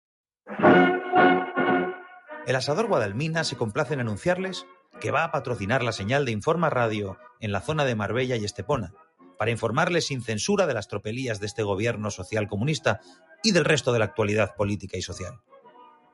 El 2.47 2.57
asador 2.57 2.89
Guadalmina 2.89 3.45
se 3.45 3.57
complace 3.57 3.95
en 3.95 4.01
anunciarles 4.01 4.67
que 5.01 5.11
va 5.11 5.25
a 5.25 5.31
patrocinar 5.31 5.85
la 5.85 5.93
señal 5.93 6.25
de 6.25 6.33
Informa 6.33 6.69
Radio 6.69 7.19
en 7.39 7.53
la 7.53 7.61
zona 7.61 7.85
de 7.85 7.95
Marbella 7.95 8.37
y 8.37 8.45
Estepona, 8.45 8.93
para 9.39 9.51
informarles 9.51 10.07
sin 10.07 10.23
censura 10.23 10.67
de 10.67 10.75
las 10.75 10.89
tropelías 10.89 11.41
de 11.41 11.47
este 11.47 11.63
gobierno 11.63 12.11
social 12.11 12.49
comunista 12.49 13.01
y 13.43 13.53
del 13.53 13.65
resto 13.65 13.93
de 13.93 14.01
la 14.01 14.07
actualidad 14.07 14.55
política 14.57 14.99
y 14.99 15.03
social. 15.03 15.41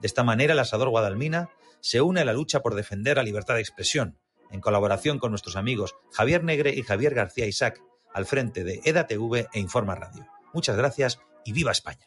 De 0.01 0.07
esta 0.07 0.22
manera, 0.22 0.53
el 0.53 0.59
asador 0.59 0.90
Guadalmina 0.90 1.49
se 1.81 2.03
une 2.03 2.20
a 2.20 2.25
la 2.25 2.33
lucha 2.33 2.61
por 2.61 2.75
defender 2.75 3.16
la 3.16 3.22
libertad 3.22 3.55
de 3.55 3.61
expresión, 3.61 4.18
en 4.50 4.61
colaboración 4.61 5.18
con 5.18 5.30
nuestros 5.30 5.56
amigos 5.56 5.94
Javier 6.12 6.44
Negre 6.44 6.74
y 6.74 6.82
Javier 6.82 7.14
García 7.14 7.46
Isaac, 7.46 7.80
al 8.12 8.26
frente 8.26 8.64
de 8.64 8.80
EDATV 8.85 9.48
e 9.52 9.61
Informa 9.61 9.94
Radio. 9.94 10.26
Muchas 10.52 10.76
gracias 10.76 11.20
y 11.44 11.52
viva 11.52 11.72
España. 11.72 12.06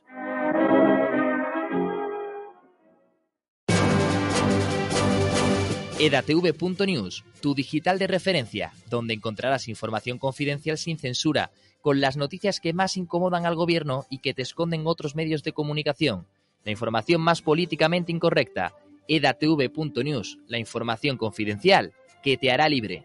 edatv.news, 5.99 7.25
tu 7.41 7.53
digital 7.53 7.99
de 7.99 8.07
referencia, 8.07 8.71
donde 8.89 9.13
encontrarás 9.13 9.67
información 9.67 10.17
confidencial 10.17 10.77
sin 10.77 10.97
censura, 10.97 11.51
con 11.81 11.99
las 11.99 12.15
noticias 12.15 12.61
que 12.61 12.71
más 12.71 12.95
incomodan 12.95 13.45
al 13.45 13.55
gobierno 13.55 14.05
y 14.09 14.19
que 14.19 14.33
te 14.33 14.41
esconden 14.41 14.87
otros 14.87 15.15
medios 15.15 15.43
de 15.43 15.51
comunicación. 15.51 16.25
La 16.63 16.71
información 16.71 17.19
más 17.19 17.41
políticamente 17.41 18.13
incorrecta. 18.13 18.73
edatv.news, 19.09 20.39
la 20.47 20.57
información 20.57 21.17
confidencial 21.17 21.93
que 22.23 22.37
te 22.37 22.51
hará 22.51 22.67
libre. 22.69 23.03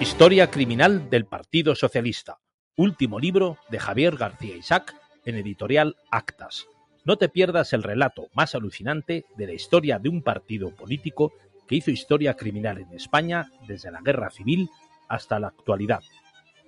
Historia 0.00 0.50
criminal 0.50 1.10
del 1.10 1.26
Partido 1.26 1.74
Socialista. 1.74 2.38
Último 2.76 3.18
libro 3.18 3.58
de 3.68 3.78
Javier 3.78 4.16
García 4.16 4.56
Isaac 4.56 4.94
en 5.24 5.36
editorial 5.36 5.96
Actas. 6.10 6.66
No 7.04 7.16
te 7.16 7.28
pierdas 7.28 7.72
el 7.72 7.82
relato 7.82 8.28
más 8.34 8.54
alucinante 8.54 9.24
de 9.36 9.46
la 9.46 9.52
historia 9.52 9.98
de 9.98 10.08
un 10.08 10.22
partido 10.22 10.70
político 10.70 11.32
que 11.66 11.76
hizo 11.76 11.90
historia 11.90 12.34
criminal 12.34 12.78
en 12.78 12.92
España 12.92 13.50
desde 13.66 13.90
la 13.90 14.00
Guerra 14.00 14.30
Civil 14.30 14.68
hasta 15.08 15.40
la 15.40 15.48
actualidad. 15.48 16.00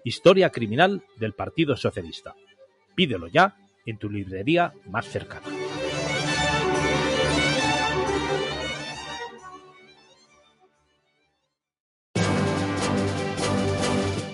Historia 0.05 0.51
criminal 0.51 1.03
del 1.19 1.33
Partido 1.33 1.77
Socialista. 1.77 2.35
Pídelo 2.95 3.27
ya 3.29 3.57
en 3.87 3.99
tu 3.99 4.11
librería 4.11 4.73
más 4.87 5.07
cercana. 5.07 5.47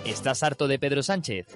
¿Estás 0.05 0.43
harto 0.43 0.69
de 0.69 0.79
Pedro 0.79 1.03
Sánchez? 1.03 1.47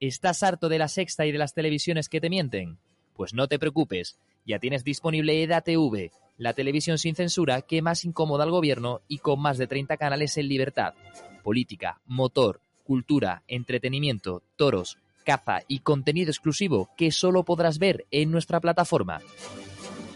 ¿Estás 0.00 0.44
harto 0.44 0.68
de 0.68 0.78
la 0.78 0.86
sexta 0.86 1.26
y 1.26 1.32
de 1.32 1.38
las 1.38 1.54
televisiones 1.54 2.08
que 2.08 2.20
te 2.20 2.30
mienten? 2.30 2.78
Pues 3.14 3.34
no 3.34 3.48
te 3.48 3.58
preocupes, 3.58 4.16
ya 4.46 4.60
tienes 4.60 4.84
disponible 4.84 5.42
EDATV, 5.42 6.12
la 6.36 6.52
televisión 6.52 6.98
sin 6.98 7.16
censura 7.16 7.62
que 7.62 7.82
más 7.82 8.04
incomoda 8.04 8.44
al 8.44 8.52
gobierno 8.52 9.00
y 9.08 9.18
con 9.18 9.40
más 9.40 9.58
de 9.58 9.66
30 9.66 9.96
canales 9.96 10.36
en 10.36 10.46
libertad. 10.46 10.94
Política, 11.42 12.00
motor, 12.06 12.60
cultura, 12.84 13.42
entretenimiento, 13.48 14.44
toros, 14.54 14.98
caza 15.24 15.62
y 15.66 15.80
contenido 15.80 16.30
exclusivo 16.30 16.90
que 16.96 17.10
solo 17.10 17.42
podrás 17.42 17.80
ver 17.80 18.06
en 18.12 18.30
nuestra 18.30 18.60
plataforma. 18.60 19.20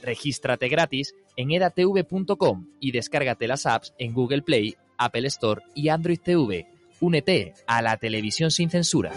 Regístrate 0.01 0.69
gratis 0.69 1.13
en 1.35 1.51
edatv.com 1.51 2.69
y 2.79 2.93
descárgate 2.93 3.49
las 3.49 3.67
apps 3.67 3.95
en 3.99 4.15
Google 4.15 4.43
Play, 4.43 4.77
Apple 4.97 5.27
Store 5.27 5.61
y 5.75 5.89
Android 5.89 6.21
TV 6.21 6.72
Únete 7.03 7.55
a 7.67 7.83
la 7.83 7.97
televisión 7.97 8.53
sin 8.53 8.71
censura. 8.71 9.11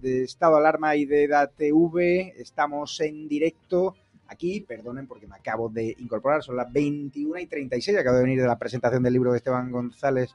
de 0.00 0.24
Estado 0.24 0.56
Alarma 0.56 0.96
y 0.96 1.04
de 1.04 1.28
TV, 1.56 2.32
estamos 2.38 2.98
en 3.00 3.28
directo 3.28 3.94
aquí, 4.32 4.60
perdonen 4.60 5.06
porque 5.06 5.26
me 5.26 5.36
acabo 5.36 5.68
de 5.68 5.94
incorporar, 5.98 6.42
son 6.42 6.56
las 6.56 6.72
21 6.72 7.38
y 7.38 7.46
36, 7.46 7.98
acabo 7.98 8.16
de 8.16 8.24
venir 8.24 8.40
de 8.40 8.46
la 8.46 8.58
presentación 8.58 9.02
del 9.02 9.12
libro 9.12 9.32
de 9.32 9.38
Esteban 9.38 9.70
González 9.70 10.34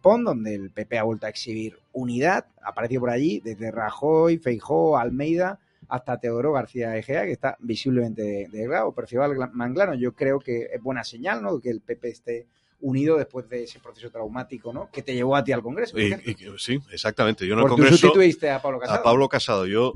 Pon, 0.00 0.24
donde 0.24 0.54
el 0.54 0.70
PP 0.70 0.98
ha 0.98 1.02
vuelto 1.02 1.26
a 1.26 1.28
exhibir 1.28 1.78
unidad, 1.92 2.46
apareció 2.62 3.00
por 3.00 3.10
allí 3.10 3.40
desde 3.40 3.70
Rajoy, 3.70 4.38
Feijó, 4.38 4.96
Almeida, 4.96 5.58
hasta 5.88 6.18
Teodoro 6.18 6.52
García 6.52 6.96
Egea, 6.96 7.24
que 7.24 7.32
está 7.32 7.56
visiblemente 7.60 8.48
de 8.50 8.66
grado, 8.66 8.92
Percival 8.92 9.36
Manglano. 9.52 9.94
Yo 9.94 10.12
creo 10.12 10.38
que 10.38 10.70
es 10.72 10.80
buena 10.80 11.04
señal, 11.04 11.42
¿no? 11.42 11.60
Que 11.60 11.70
el 11.70 11.80
PP 11.80 12.08
esté 12.08 12.46
unido 12.80 13.16
después 13.16 13.48
de 13.48 13.64
ese 13.64 13.78
proceso 13.78 14.10
traumático, 14.10 14.72
¿no? 14.72 14.88
Que 14.90 15.02
te 15.02 15.14
llevó 15.14 15.36
a 15.36 15.44
ti 15.44 15.52
al 15.52 15.62
Congreso. 15.62 15.96
sí, 16.58 16.80
exactamente. 16.90 17.46
Yo 17.46 17.54
en 17.54 17.60
el 17.60 17.66
Congreso. 17.66 17.96
sustituiste 17.96 18.50
a 18.50 18.62
Pablo 18.62 18.78
Casado. 18.78 19.00
A 19.00 19.02
Pablo 19.02 19.28
Casado. 19.28 19.66
Yo 19.66 19.92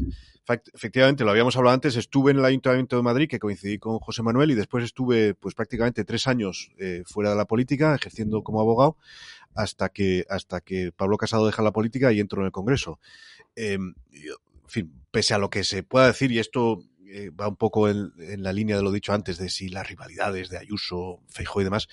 efectivamente, 0.74 1.24
lo 1.24 1.30
habíamos 1.30 1.56
hablado 1.56 1.74
antes, 1.74 1.96
estuve 1.96 2.30
en 2.30 2.38
el 2.38 2.44
Ayuntamiento 2.44 2.96
de 2.96 3.02
Madrid, 3.02 3.28
que 3.28 3.38
coincidí 3.38 3.78
con 3.78 3.98
José 3.98 4.22
Manuel, 4.22 4.50
y 4.50 4.54
después 4.54 4.84
estuve 4.84 5.34
pues 5.34 5.54
prácticamente 5.54 6.04
tres 6.04 6.26
años 6.26 6.70
eh, 6.78 7.02
fuera 7.06 7.30
de 7.30 7.36
la 7.36 7.46
política, 7.46 7.94
ejerciendo 7.94 8.42
como 8.42 8.60
abogado, 8.60 8.96
hasta 9.54 9.88
que, 9.88 10.24
hasta 10.28 10.60
que 10.60 10.92
Pablo 10.92 11.16
Casado 11.16 11.46
deja 11.46 11.62
la 11.62 11.72
política 11.72 12.12
y 12.12 12.20
entro 12.20 12.40
en 12.40 12.46
el 12.46 12.52
Congreso. 12.52 13.00
Em, 13.54 13.94
en 14.12 14.68
fin, 14.68 14.92
pese 15.10 15.34
a 15.34 15.38
lo 15.38 15.50
que 15.50 15.64
se 15.64 15.82
pueda 15.82 16.06
decir, 16.06 16.30
y 16.32 16.38
esto 16.38 16.82
eh, 17.08 17.30
va 17.30 17.48
un 17.48 17.56
poco 17.56 17.88
en, 17.88 18.12
la 18.42 18.52
línea 18.52 18.76
de 18.76 18.82
lo 18.82 18.92
dicho 18.92 19.12
antes, 19.12 19.38
de 19.38 19.48
si 19.48 19.68
las 19.68 19.88
rivalidades 19.88 20.50
de 20.50 20.58
Ayuso, 20.58 21.20
Feijóo 21.28 21.62
y 21.62 21.64
demás, 21.64 21.88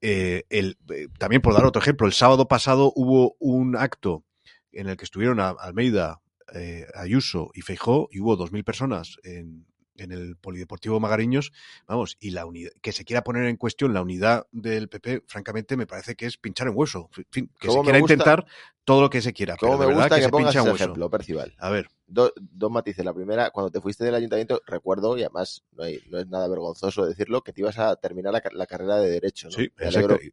eh, 0.00 0.44
el, 0.48 0.78
también 1.18 1.42
por 1.42 1.54
dar 1.54 1.66
otro 1.66 1.82
ejemplo, 1.82 2.06
el 2.06 2.12
sábado 2.12 2.48
pasado 2.48 2.92
hubo 2.94 3.36
un 3.38 3.76
acto 3.76 4.24
en 4.72 4.88
el 4.88 4.96
que 4.96 5.04
estuvieron 5.04 5.40
a 5.40 5.50
Almeida, 5.50 6.20
eh, 6.54 6.86
Ayuso 6.94 7.50
y 7.54 7.62
Feijó 7.62 8.08
y 8.10 8.20
hubo 8.20 8.36
2.000 8.36 8.64
personas 8.64 9.16
en, 9.22 9.66
en 10.00 10.12
el 10.12 10.36
Polideportivo 10.36 10.98
Magariños, 10.98 11.52
vamos, 11.86 12.16
y 12.20 12.30
la 12.30 12.46
unidad, 12.46 12.72
que 12.80 12.92
se 12.92 13.04
quiera 13.04 13.22
poner 13.22 13.44
en 13.44 13.56
cuestión 13.56 13.94
la 13.94 14.02
unidad 14.02 14.46
del 14.50 14.88
PP, 14.88 15.24
francamente, 15.26 15.76
me 15.76 15.86
parece 15.86 16.14
que 16.14 16.26
es 16.26 16.36
pinchar 16.38 16.68
en 16.68 16.74
hueso. 16.76 17.10
En 17.16 17.24
fin, 17.30 17.50
que 17.60 17.70
se 17.70 17.80
quiera 17.80 17.98
intentar 17.98 18.46
todo 18.84 19.02
lo 19.02 19.10
que 19.10 19.20
se 19.20 19.32
quiera. 19.32 19.56
Pero 19.60 19.78
me 19.78 19.86
gusta 19.86 20.16
que, 20.16 20.22
se 20.22 20.28
pongas 20.30 20.54
pincha 20.54 20.68
ese 20.68 20.82
ejemplo, 20.82 21.10
Percival. 21.10 21.54
A 21.58 21.70
ver. 21.70 21.88
dos 22.06 22.32
matices. 22.70 23.04
La 23.04 23.12
primera, 23.12 23.50
cuando 23.50 23.70
te 23.70 23.80
fuiste 23.80 24.04
del 24.04 24.14
ayuntamiento, 24.14 24.62
recuerdo, 24.66 25.16
y 25.16 25.22
además 25.22 25.64
no, 25.72 25.84
hay, 25.84 26.00
no 26.08 26.18
es 26.18 26.26
nada 26.26 26.48
vergonzoso 26.48 27.06
decirlo, 27.06 27.42
que 27.42 27.52
te 27.52 27.60
ibas 27.60 27.78
a 27.78 27.96
terminar 27.96 28.32
la, 28.52 28.66
carrera 28.66 28.96
de 28.96 29.10
Derecho. 29.10 29.48
¿no? 29.48 29.52
Sí, 29.52 29.70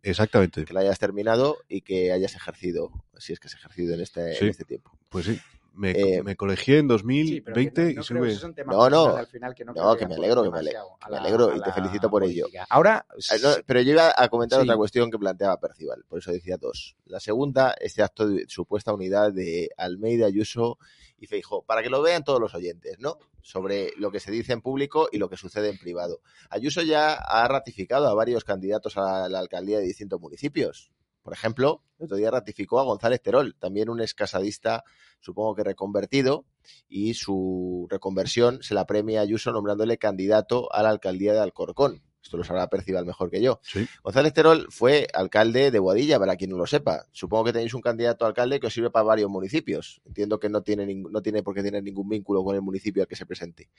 exactamente. 0.02 0.66
Que 0.66 0.74
la 0.74 0.80
hayas 0.80 1.00
terminado 1.00 1.58
y 1.68 1.82
que 1.82 2.12
hayas 2.12 2.36
ejercido, 2.36 2.92
si 3.18 3.34
es 3.34 3.40
que 3.40 3.48
has 3.48 3.54
ejercido 3.54 3.94
en 3.94 4.02
este, 4.02 4.38
en 4.38 4.50
este 4.50 4.64
tiempo. 4.64 4.98
Pues 5.10 5.26
sí 5.26 5.40
Me, 5.78 5.92
Eh, 5.92 6.24
me 6.24 6.36
colegié 6.36 6.80
en 6.80 6.88
2020 6.88 7.92
y 7.92 8.04
sube. 8.04 8.36
No, 8.66 8.90
no, 8.90 9.16
al 9.16 9.28
final 9.28 9.54
que 9.54 9.64
no 9.64 9.74
no, 9.74 9.82
creo 9.82 9.94
que 9.94 10.00
que 10.00 10.08
me 10.08 10.16
alegro, 10.16 10.42
que 10.44 10.50
me, 10.50 10.58
ale- 10.58 10.72
que 10.72 11.12
me 11.12 11.18
alegro 11.18 11.56
y 11.56 11.62
te 11.62 11.72
felicito 11.72 12.10
por 12.10 12.24
ello. 12.24 12.48
Ahora, 12.70 13.06
no, 13.44 13.50
pero 13.66 13.82
yo 13.82 13.92
iba 13.92 14.12
a 14.18 14.28
comentar 14.30 14.60
Sí. 14.60 14.64
otra 14.66 14.76
cuestión 14.76 15.12
que 15.12 15.20
planteaba 15.20 15.60
Percival, 15.60 16.04
por 16.10 16.18
eso 16.20 16.32
decía 16.32 16.58
dos. 16.58 16.96
La 17.06 17.20
segunda, 17.20 17.76
este 17.80 18.02
acto 18.02 18.28
de 18.28 18.46
supuesta 18.48 18.92
unidad 18.92 19.32
de 19.32 19.70
Almeida, 19.78 20.26
Ayuso 20.26 20.80
y 21.20 21.28
Feijó, 21.28 21.62
para 21.64 21.84
que 21.84 21.90
lo 21.90 22.02
vean 22.02 22.24
todos 22.24 22.40
los 22.42 22.56
oyentes, 22.56 22.98
¿no? 23.00 23.18
Sobre 23.44 23.92
lo 23.98 24.12
que 24.12 24.20
se 24.20 24.32
dice 24.32 24.54
en 24.54 24.62
público 24.62 25.10
y 25.12 25.20
lo 25.20 25.30
que 25.30 25.38
sucede 25.38 25.70
en 25.70 25.78
privado. 25.78 26.22
Ayuso 26.50 26.82
ya 26.82 27.14
ha 27.14 27.48
ratificado 27.48 28.08
a 28.08 28.14
varios 28.16 28.44
candidatos 28.44 28.98
a 28.98 29.30
la 29.30 29.40
alcaldía 29.40 29.78
de 29.78 29.86
distintos 29.86 30.20
municipios. 30.20 30.92
Por 31.28 31.34
ejemplo, 31.34 31.84
el 32.00 32.06
otro 32.06 32.16
día 32.16 32.32
ratificó 32.32 32.80
a 32.80 32.84
González 32.84 33.22
Terol, 33.22 33.54
también 33.60 33.90
un 33.90 34.00
excasadista, 34.00 34.86
supongo 35.20 35.56
que 35.56 35.66
reconvertido, 35.66 36.46
y 36.88 37.16
su 37.16 37.86
reconversión 37.90 38.60
se 38.64 38.74
la 38.74 38.86
premia 38.86 39.20
a 39.20 39.24
Ayuso 39.24 39.52
nombrándole 39.52 39.98
candidato 39.98 40.72
a 40.72 40.84
la 40.84 40.90
alcaldía 40.90 41.34
de 41.34 41.42
Alcorcón. 41.42 42.02
Esto 42.24 42.38
lo 42.38 42.46
sabrá 42.46 42.70
Percival 42.70 43.06
mejor 43.06 43.30
que 43.30 43.42
yo. 43.42 43.60
González 44.04 44.32
Terol 44.32 44.68
fue 44.70 45.08
alcalde 45.14 45.70
de 45.70 45.80
Boadilla, 45.80 46.18
para 46.18 46.38
quien 46.38 46.52
no 46.52 46.58
lo 46.58 46.66
sepa. 46.66 47.08
Supongo 47.12 47.44
que 47.44 47.52
tenéis 47.52 47.74
un 47.74 47.82
candidato 47.82 48.24
a 48.24 48.30
alcalde 48.30 48.62
que 48.62 48.68
os 48.68 48.74
sirve 48.74 48.90
para 48.90 49.04
varios 49.04 49.30
municipios. 49.30 50.00
Entiendo 50.06 50.40
que 50.40 50.48
no 50.48 50.64
tiene, 50.64 50.88
no 50.96 51.22
tiene 51.22 51.44
por 51.44 51.56
qué 51.56 51.62
tener 51.62 51.84
ningún 51.84 52.08
vínculo 52.08 52.42
con 52.46 52.56
el 52.56 52.62
municipio 52.62 53.04
al 53.04 53.10
que 53.10 53.18
se 53.18 53.26
presente. 53.26 53.70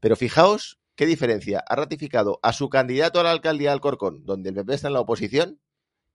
Pero 0.00 0.16
fijaos 0.16 0.78
qué 0.96 1.06
diferencia. 1.06 1.64
Ha 1.66 1.76
ratificado 1.76 2.40
a 2.42 2.52
su 2.52 2.68
candidato 2.68 3.20
a 3.20 3.22
la 3.22 3.30
alcaldía 3.30 3.70
de 3.70 3.72
Alcorcón, 3.72 4.26
donde 4.26 4.50
el 4.50 4.54
PP 4.54 4.74
está 4.74 4.88
en 4.88 4.92
la 4.92 5.00
oposición, 5.00 5.60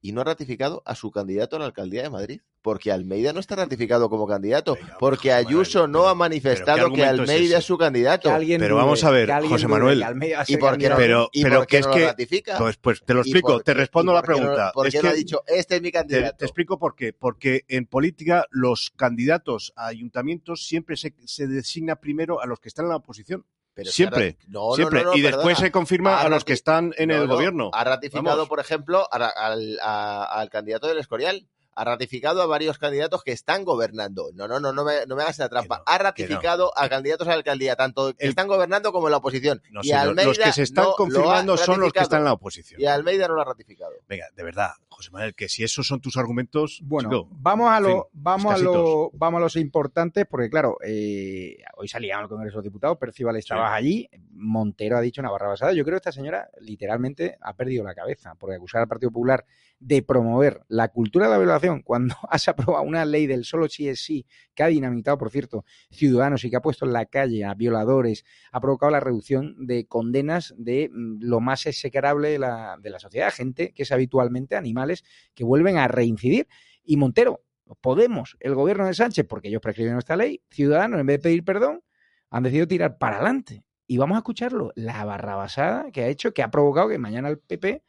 y 0.05 0.11
no 0.11 0.21
ha 0.21 0.23
ratificado 0.23 0.83
a 0.85 0.93
su 0.93 1.09
candidato 1.09 1.55
a 1.55 1.59
la 1.59 1.65
alcaldía 1.65 2.03
de 2.03 2.11
Madrid. 2.11 2.41
Porque 2.61 2.91
Almeida 2.91 3.33
no 3.33 3.39
está 3.39 3.55
ratificado 3.55 4.07
como 4.07 4.27
candidato. 4.27 4.77
porque 4.99 5.31
Ayuso 5.31 5.87
no 5.87 6.07
ha 6.07 6.13
manifestado 6.13 6.91
que 6.93 7.01
es 7.01 7.07
Almeida 7.07 7.57
es 7.57 7.65
su 7.65 7.75
candidato. 7.75 8.29
Pero 8.59 8.75
vamos 8.75 9.03
a 9.03 9.09
ver, 9.09 9.31
José 9.49 9.67
Manuel. 9.67 10.03
¿Y 10.47 10.57
por 10.57 10.77
qué 10.77 10.89
no. 10.89 10.95
Pero, 10.95 11.29
que 11.65 11.77
es 11.79 11.87
que. 11.87 12.05
ratifica? 12.05 12.57
Pues, 12.59 12.77
pues 12.77 13.01
te 13.03 13.15
lo 13.15 13.21
¿Y 13.21 13.21
explico, 13.21 13.53
por 13.53 13.63
te 13.63 13.73
respondo 13.73 14.13
la 14.13 14.21
no- 14.21 14.25
pregunta. 14.25 14.71
¿Por 14.75 14.87
Es 14.87 14.93
qué 14.93 15.01
no 15.01 15.09
ha 15.09 15.13
dicho, 15.13 15.41
este 15.47 15.77
es 15.77 15.81
mi 15.81 15.89
Te, 15.89 15.93
candidato? 15.93 16.37
te 16.37 16.45
explico 16.45 16.77
por 16.77 16.95
qué. 16.95 17.13
Porque 17.13 17.65
en 17.67 17.87
política 17.87 18.45
los 18.51 18.91
candidatos 18.95 19.73
a 19.75 19.87
ayuntamientos 19.87 20.65
siempre 20.67 20.97
se, 20.97 21.15
se 21.25 21.47
designa 21.47 21.95
primero 21.95 22.41
a 22.41 22.45
los 22.45 22.59
que 22.59 22.67
están 22.69 22.85
en 22.85 22.89
la 22.89 22.97
oposición. 22.97 23.43
Pero 23.75 23.91
siempre. 23.91 24.37
no, 24.47 24.73
siempre. 24.73 25.03
no, 25.03 25.11
no, 25.11 25.17
y 25.17 25.21
después 25.21 25.57
se 25.59 25.69
confirma 25.69 26.21
a 26.21 26.29
los 26.29 26.43
que 26.45 26.53
están 26.53 26.93
en 26.97 27.11
el 27.11 27.27
no. 27.27 27.35
gobierno. 27.35 27.69
Ha 27.73 27.83
ratificado, 27.83 28.23
Vamos. 28.37 28.47
por 28.49 28.59
ejemplo, 28.61 29.07
a- 29.11 29.17
al, 29.27 29.77
a- 29.83 30.23
al 30.23 30.49
candidato 30.49 30.87
del 30.87 30.97
Escorial. 30.97 31.45
Ha 31.75 31.83
ratificado 31.83 32.41
a 32.41 32.45
varios 32.45 32.77
candidatos 32.77 33.23
que 33.23 33.31
están 33.31 33.65
gobernando. 33.65 34.29
No, 34.33 34.47
no, 34.47 34.59
no, 34.59 34.71
no 34.71 34.83
me, 34.85 35.05
no 35.07 35.15
me 35.15 35.23
hagas 35.23 35.37
la 35.39 35.49
trampa. 35.49 35.83
ha 35.85 35.97
ratificado 35.97 36.71
a 36.77 36.87
candidatos 36.89 37.27
a 37.27 37.31
la 37.31 37.37
alcaldía, 37.37 37.75
tanto 37.75 38.13
que 38.13 38.27
están 38.27 38.47
gobernando 38.47 38.91
como 38.91 39.07
en 39.07 39.11
la 39.11 39.17
oposición. 39.17 39.61
No, 39.71 39.81
y 39.83 39.87
señor, 39.89 39.99
Almeida 40.09 40.27
los 40.29 40.39
que 40.39 40.53
se 40.53 40.63
están 40.63 40.83
no 40.85 40.89
lo 40.89 40.93
ha 40.93 40.97
confirmando 40.97 41.57
son 41.57 41.79
los 41.81 41.91
que 41.91 41.99
ratificado. 41.99 42.03
están 42.03 42.19
en 42.19 42.25
la 42.25 42.33
oposición. 42.33 42.81
Y 42.81 42.85
Almeida 42.85 43.27
no 43.27 43.35
lo 43.35 43.41
ha 43.41 43.45
ratificado. 43.45 43.91
Venga, 44.07 44.25
de 44.35 44.43
verdad, 44.43 44.71
José 44.87 45.11
Manuel, 45.11 45.35
que 45.35 45.49
si 45.49 45.63
esos 45.63 45.85
son 45.85 45.99
tus 45.99 46.15
argumentos, 46.17 46.79
Bueno, 46.83 47.09
chico, 47.09 47.27
vamos 47.31 47.69
a 47.69 47.77
en 47.77 47.83
lo, 47.83 47.89
fin, 47.89 48.03
vamos 48.13 48.53
a 48.53 48.57
lo, 48.57 49.11
vamos 49.13 49.39
a 49.39 49.41
los 49.41 49.55
importantes, 49.57 50.25
porque 50.29 50.49
claro, 50.49 50.77
eh, 50.85 51.57
hoy 51.75 51.87
salía 51.89 52.17
al 52.17 52.29
Congreso 52.29 52.53
de 52.53 52.57
los 52.59 52.63
Diputados, 52.63 52.97
Percival 52.97 53.35
estabas 53.35 53.73
allí, 53.73 54.09
Montero 54.31 54.97
ha 54.97 55.01
dicho 55.01 55.19
una 55.21 55.31
barra 55.31 55.49
basada. 55.49 55.73
Yo 55.73 55.83
creo 55.83 55.95
que 55.95 56.09
esta 56.09 56.11
señora 56.13 56.49
literalmente 56.61 57.37
ha 57.41 57.53
perdido 57.53 57.83
la 57.83 57.93
cabeza, 57.93 58.35
porque 58.39 58.55
acusar 58.55 58.81
al 58.81 58.87
Partido 58.87 59.11
Popular 59.11 59.45
de 59.85 60.01
promover 60.01 60.61
la 60.67 60.87
cultura 60.87 61.27
de 61.27 61.31
la 61.31 61.37
violación 61.37 61.83
cuando 61.83 62.15
has 62.29 62.47
aprobado 62.47 62.83
una 62.83 63.05
ley 63.05 63.27
del 63.27 63.45
solo 63.45 63.69
sí 63.69 63.87
es 63.87 64.03
sí, 64.03 64.25
que 64.55 64.63
ha 64.63 64.67
dinamitado, 64.67 65.19
por 65.19 65.29
cierto, 65.29 65.63
ciudadanos 65.91 66.43
y 66.43 66.49
que 66.49 66.55
ha 66.55 66.61
puesto 66.61 66.85
en 66.85 66.93
la 66.93 67.05
calle 67.05 67.45
a 67.45 67.53
violadores, 67.53 68.25
ha 68.51 68.59
provocado 68.59 68.91
la 68.91 68.99
reducción 68.99 69.67
de 69.67 69.85
condenas 69.85 70.55
de 70.57 70.89
mm, 70.91 71.19
lo 71.21 71.39
más 71.39 71.67
execrable 71.67 72.29
de 72.29 72.39
la, 72.39 72.77
de 72.81 72.89
la 72.89 72.97
sociedad, 72.97 73.31
gente 73.31 73.73
que 73.73 73.83
es 73.83 73.91
habitualmente 73.91 74.55
animales 74.55 75.03
que 75.35 75.43
vuelven 75.43 75.77
a 75.77 75.87
reincidir. 75.87 76.47
Y 76.83 76.97
Montero, 76.97 77.43
Podemos, 77.81 78.37
el 78.41 78.53
gobierno 78.53 78.85
de 78.85 78.93
Sánchez, 78.93 79.25
porque 79.27 79.47
ellos 79.47 79.59
prescribieron 79.59 79.97
esta 79.97 80.15
ley, 80.15 80.43
Ciudadanos, 80.51 80.99
en 80.99 81.07
vez 81.07 81.17
de 81.17 81.23
pedir 81.23 81.43
perdón, 81.43 81.81
han 82.29 82.43
decidido 82.43 82.67
tirar 82.67 82.99
para 82.99 83.15
adelante. 83.15 83.63
Y 83.87 83.97
vamos 83.97 84.15
a 84.15 84.19
escucharlo, 84.19 84.71
la 84.75 85.03
barrabasada 85.03 85.91
que 85.91 86.03
ha 86.03 86.07
hecho, 86.07 86.31
que 86.31 86.43
ha 86.43 86.51
provocado 86.51 86.89
que 86.89 86.99
mañana 86.99 87.27
el 87.27 87.39
PP 87.39 87.83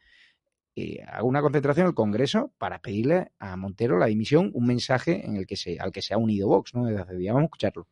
eh, 0.79 1.03
haga 1.07 1.23
una 1.23 1.41
concentración 1.41 1.85
en 1.85 1.89
el 1.89 1.95
Congreso 1.95 2.51
para 2.59 2.77
pedirle 2.79 3.31
a 3.39 3.55
Montero 3.55 3.97
la 3.97 4.05
dimisión, 4.05 4.51
un 4.53 4.67
mensaje 4.67 5.25
en 5.25 5.35
el 5.35 5.47
que 5.47 5.55
se, 5.55 5.79
al 5.79 5.91
que 5.91 6.03
se 6.03 6.13
ha 6.13 6.17
unido 6.17 6.47
Vox, 6.49 6.75
¿no? 6.75 6.85
Desde 6.85 7.01
hace 7.01 7.15
días. 7.15 7.33
Vamos 7.33 7.47
a 7.47 7.49
escucharlo. 7.49 7.87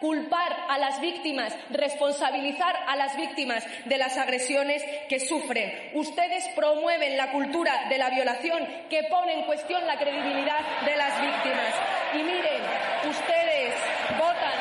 culpar 0.00 0.52
a 0.68 0.78
las 0.78 1.00
víctimas, 1.00 1.54
responsabilizar 1.70 2.74
a 2.88 2.96
las 2.96 3.16
víctimas 3.16 3.64
de 3.84 3.98
las 3.98 4.16
agresiones 4.16 4.82
que 5.08 5.20
sufren. 5.20 5.70
Ustedes 5.94 6.48
promueven 6.56 7.16
la 7.16 7.30
cultura 7.30 7.88
de 7.88 7.98
la 7.98 8.10
violación 8.10 8.66
que 8.90 9.04
pone 9.08 9.38
en 9.38 9.46
cuestión 9.46 9.86
la 9.86 9.96
credibilidad 9.96 10.82
de 10.84 10.96
las 10.96 11.20
víctimas. 11.20 11.74
Y 12.14 12.18
miren, 12.18 12.62
ustedes 13.08 13.74
votan. 14.18 14.58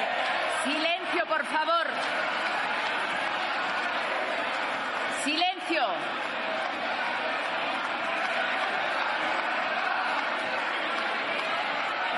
Silencio, 0.64 1.26
por 1.28 1.44
favor. 1.46 1.88
Silencio. 5.24 5.84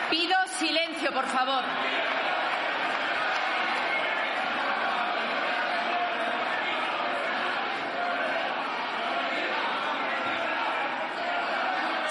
Pido 0.10 0.36
silencio, 1.04 1.12
por 1.12 1.28
favor. 1.28 1.64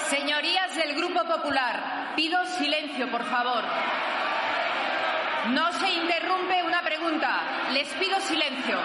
Señorías 0.09 0.75
del 0.75 0.95
Grupo 0.95 1.23
Popular, 1.25 2.13
pido 2.15 2.45
silencio, 2.45 3.09
por 3.09 3.23
favor. 3.25 3.63
No 5.49 5.73
se 5.73 5.89
interrumpe 5.89 6.63
una 6.63 6.81
pregunta. 6.83 7.41
Les 7.73 7.87
pido 7.95 8.19
silencio. 8.21 8.77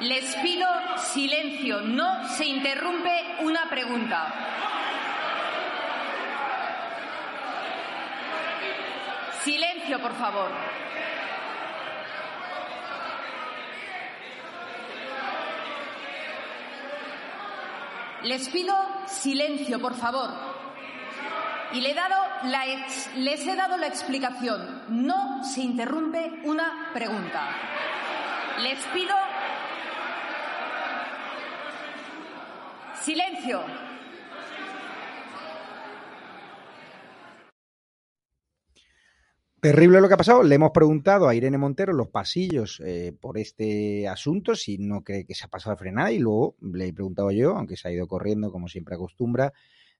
Les 0.00 0.36
pido 0.36 0.68
silencio. 0.98 1.80
No 1.82 2.28
se 2.28 2.46
interrumpe 2.46 3.36
una 3.40 3.68
pregunta. 3.68 4.32
Silencio, 9.44 10.00
por 10.00 10.14
favor. 10.14 10.50
Les 18.22 18.48
pido 18.50 18.74
silencio, 19.06 19.80
por 19.80 19.94
favor. 19.96 20.30
Y 21.72 21.80
les 21.80 23.46
he 23.46 23.56
dado 23.56 23.76
la 23.78 23.86
explicación. 23.88 24.84
No 24.88 25.42
se 25.42 25.62
interrumpe 25.62 26.40
una 26.44 26.90
pregunta. 26.92 27.48
Les 28.60 28.78
pido 28.86 29.16
silencio. 33.00 33.91
Terrible 39.62 40.00
lo 40.00 40.08
que 40.08 40.14
ha 40.14 40.16
pasado. 40.16 40.42
Le 40.42 40.56
hemos 40.56 40.72
preguntado 40.72 41.28
a 41.28 41.36
Irene 41.36 41.56
Montero 41.56 41.92
los 41.92 42.08
pasillos 42.08 42.82
eh, 42.84 43.12
por 43.20 43.38
este 43.38 44.08
asunto, 44.08 44.56
si 44.56 44.76
no 44.76 45.04
cree 45.04 45.24
que 45.24 45.36
se 45.36 45.44
ha 45.44 45.48
pasado 45.48 45.76
de 45.76 45.78
frenada, 45.78 46.10
y 46.10 46.18
luego 46.18 46.56
le 46.60 46.88
he 46.88 46.92
preguntado 46.92 47.30
yo, 47.30 47.56
aunque 47.56 47.76
se 47.76 47.86
ha 47.86 47.92
ido 47.92 48.08
corriendo 48.08 48.50
como 48.50 48.66
siempre 48.66 48.96
acostumbra, 48.96 49.52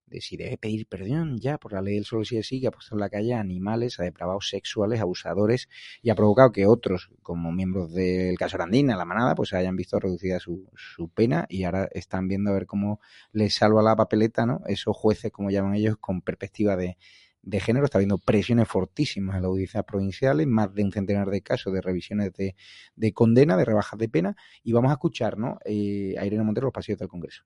de 0.05 0.19
si 0.19 0.35
debe 0.35 0.57
pedir 0.57 0.85
perdón 0.85 1.39
ya 1.39 1.57
por 1.57 1.71
la 1.71 1.81
ley 1.81 1.95
del 1.95 2.03
solo 2.03 2.25
sí 2.25 2.35
es 2.35 2.45
sí, 2.45 2.59
que 2.59 2.67
ha 2.67 2.71
puesto 2.71 2.95
en 2.95 2.99
la 2.99 3.09
calle 3.09 3.35
a 3.35 3.39
animales, 3.39 4.01
a 4.01 4.03
depravados 4.03 4.49
sexuales, 4.49 4.99
abusadores, 4.99 5.69
y 6.01 6.09
ha 6.09 6.15
provocado 6.15 6.51
que 6.51 6.65
otros, 6.65 7.09
como 7.21 7.53
miembros 7.53 7.93
del 7.93 8.37
caso 8.37 8.57
Arandina, 8.57 8.97
la 8.97 9.05
manada, 9.05 9.33
pues 9.33 9.53
hayan 9.53 9.77
visto 9.77 9.97
reducida 9.97 10.41
su, 10.41 10.69
su 10.75 11.07
pena 11.07 11.45
y 11.47 11.63
ahora 11.63 11.87
están 11.93 12.27
viendo 12.27 12.51
a 12.51 12.53
ver 12.55 12.65
cómo 12.65 12.99
les 13.31 13.55
salva 13.55 13.81
la 13.81 13.95
papeleta, 13.95 14.45
¿no? 14.45 14.59
Esos 14.67 14.97
jueces, 14.97 15.31
como 15.31 15.51
llaman 15.51 15.75
ellos, 15.75 15.95
con 16.01 16.21
perspectiva 16.21 16.75
de, 16.75 16.97
de 17.43 17.59
género, 17.59 17.85
está 17.85 17.97
habiendo 17.97 18.17
presiones 18.17 18.67
fortísimas 18.67 19.35
en 19.35 19.43
las 19.43 19.49
audiencias 19.49 19.83
provinciales, 19.83 20.47
más 20.47 20.73
de 20.73 20.83
un 20.83 20.91
centenar 20.91 21.29
de 21.29 21.41
casos 21.41 21.73
de 21.73 21.81
revisiones 21.81 22.33
de, 22.33 22.55
de 22.95 23.13
condena, 23.13 23.57
de 23.57 23.65
rebajas 23.65 23.99
de 23.99 24.09
pena, 24.09 24.35
y 24.63 24.71
vamos 24.71 24.89
a 24.89 24.93
escuchar 24.93 25.37
¿no? 25.37 25.59
eh, 25.65 26.15
a 26.17 26.25
Irene 26.25 26.43
Montero 26.43 26.67
los 26.67 26.73
pasillos 26.73 26.99
del 26.99 27.09
Congreso. 27.09 27.43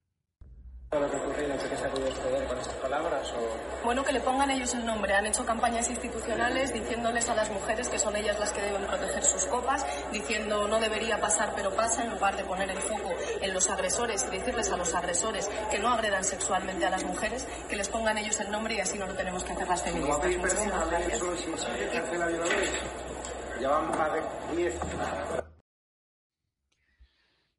Todo 0.89 1.01
lo 1.01 1.09
que 1.09 1.17
ha 1.17 1.19
ocurrido, 1.19 1.59
sé 1.59 1.69
que 1.69 1.75
se 1.75 1.85
ha 1.85 1.91
podido 1.91 2.07
exceder 2.07 2.47
con 2.47 2.57
estas 2.57 2.75
palabras? 2.75 3.33
O... 3.33 3.76
Bueno, 3.87 4.03
que 4.03 4.11
le 4.11 4.19
pongan 4.19 4.51
ellos 4.51 4.73
el 4.73 4.85
nombre. 4.85 5.13
Han 5.13 5.27
hecho 5.27 5.45
campañas 5.45 5.89
institucionales 5.89 6.73
diciéndoles 6.73 7.29
a 7.29 7.35
las 7.35 7.49
mujeres 7.49 7.87
que 7.87 7.97
son 7.97 8.17
ellas 8.17 8.37
las 8.37 8.51
que 8.51 8.59
deben 8.61 8.85
proteger 8.85 9.23
sus 9.23 9.45
copas, 9.45 9.85
diciendo 10.11 10.67
no 10.67 10.77
debería 10.81 11.21
pasar 11.21 11.53
pero 11.55 11.73
pasa, 11.73 12.03
en 12.03 12.09
lugar 12.09 12.35
de 12.35 12.43
poner 12.43 12.69
el 12.69 12.79
foco 12.79 13.15
en 13.39 13.53
los 13.53 13.69
agresores 13.69 14.25
y 14.27 14.35
decirles 14.35 14.69
a 14.73 14.75
los 14.75 14.93
agresores 14.93 15.49
que 15.71 15.79
no 15.79 15.87
agredan 15.87 16.25
sexualmente 16.25 16.85
a 16.85 16.89
las 16.89 17.05
mujeres, 17.05 17.47
que 17.69 17.77
les 17.77 17.87
pongan 17.87 18.17
ellos 18.17 18.37
el 18.41 18.51
nombre 18.51 18.75
y 18.75 18.81
así 18.81 18.99
no 18.99 19.07
lo 19.07 19.13
tenemos 19.13 19.45
que 19.45 19.53
hacer 19.53 19.69
las 19.69 19.81
feministas. 19.81 20.35
Muchísimas 20.37 20.89
gracias. 20.89 21.21
Llevamos 23.57 23.97
más 23.97 24.11
de 24.11 24.21
10. 24.57 24.75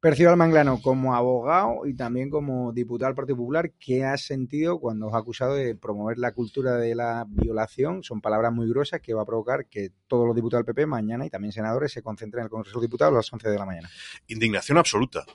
Percibo 0.01 0.29
al 0.29 0.37
Manglano 0.37 0.81
como 0.81 1.13
abogado 1.13 1.85
y 1.85 1.93
también 1.93 2.29
como 2.29 2.71
diputado 2.71 3.09
del 3.09 3.15
Partido 3.15 3.35
Popular, 3.35 3.73
¿qué 3.77 4.05
has 4.05 4.21
sentido 4.21 4.79
cuando 4.79 5.07
os 5.07 5.13
ha 5.13 5.17
acusado 5.17 5.55
de 5.55 5.75
promover 5.75 6.17
la 6.17 6.31
cultura 6.31 6.77
de 6.77 6.95
la 6.95 7.25
violación? 7.27 8.01
Son 8.01 8.21
palabras 8.21 8.53
muy 8.53 8.69
gruesas 8.69 9.01
que 9.01 9.13
va 9.13 9.23
a 9.23 9.25
provocar 9.25 9.65
que 9.67 9.91
todos 10.07 10.25
los 10.25 10.33
diputados 10.33 10.65
del 10.65 10.73
PP 10.73 10.85
mañana 10.85 11.25
y 11.25 11.29
también 11.29 11.51
senadores 11.51 11.91
se 11.91 12.01
concentren 12.01 12.41
en 12.41 12.45
el 12.45 12.49
Congreso 12.49 12.79
de 12.79 12.85
Diputados 12.85 13.11
a 13.11 13.17
las 13.17 13.33
11 13.33 13.49
de 13.49 13.57
la 13.57 13.65
mañana. 13.65 13.89
Indignación 14.27 14.77
absoluta. 14.77 15.25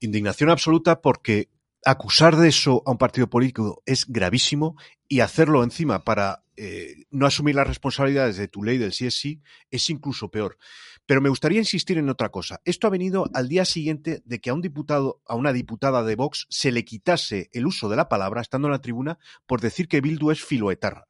Indignación 0.00 0.48
absoluta 0.48 1.02
porque 1.02 1.50
acusar 1.84 2.36
de 2.36 2.48
eso 2.48 2.82
a 2.86 2.92
un 2.92 2.98
partido 2.98 3.28
político 3.28 3.82
es 3.84 4.06
gravísimo 4.08 4.76
y 5.06 5.20
hacerlo 5.20 5.62
encima 5.62 6.04
para 6.04 6.44
eh, 6.56 7.04
no 7.10 7.26
asumir 7.26 7.54
las 7.54 7.68
responsabilidades 7.68 8.36
de 8.36 8.48
tu 8.48 8.64
ley 8.64 8.78
del 8.78 8.92
sí 8.92 9.10
sí 9.10 9.42
es 9.70 9.90
incluso 9.90 10.30
peor. 10.30 10.56
Pero 11.08 11.22
me 11.22 11.30
gustaría 11.30 11.58
insistir 11.58 11.96
en 11.96 12.10
otra 12.10 12.28
cosa. 12.28 12.60
Esto 12.66 12.86
ha 12.86 12.90
venido 12.90 13.30
al 13.32 13.48
día 13.48 13.64
siguiente 13.64 14.20
de 14.26 14.40
que 14.40 14.50
a 14.50 14.54
un 14.54 14.60
diputado, 14.60 15.22
a 15.26 15.36
una 15.36 15.54
diputada 15.54 16.04
de 16.04 16.16
Vox, 16.16 16.46
se 16.50 16.70
le 16.70 16.84
quitase 16.84 17.48
el 17.54 17.66
uso 17.66 17.88
de 17.88 17.96
la 17.96 18.10
palabra 18.10 18.42
estando 18.42 18.68
en 18.68 18.72
la 18.72 18.82
tribuna 18.82 19.18
por 19.46 19.62
decir 19.62 19.88
que 19.88 20.02
Bildu 20.02 20.30
es 20.32 20.44
filoetarra. 20.44 21.08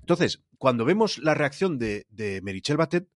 Entonces, 0.00 0.42
cuando 0.58 0.84
vemos 0.84 1.16
la 1.16 1.32
reacción 1.32 1.78
de, 1.78 2.06
de 2.10 2.42
Merichel 2.42 2.76
Batet, 2.76 3.08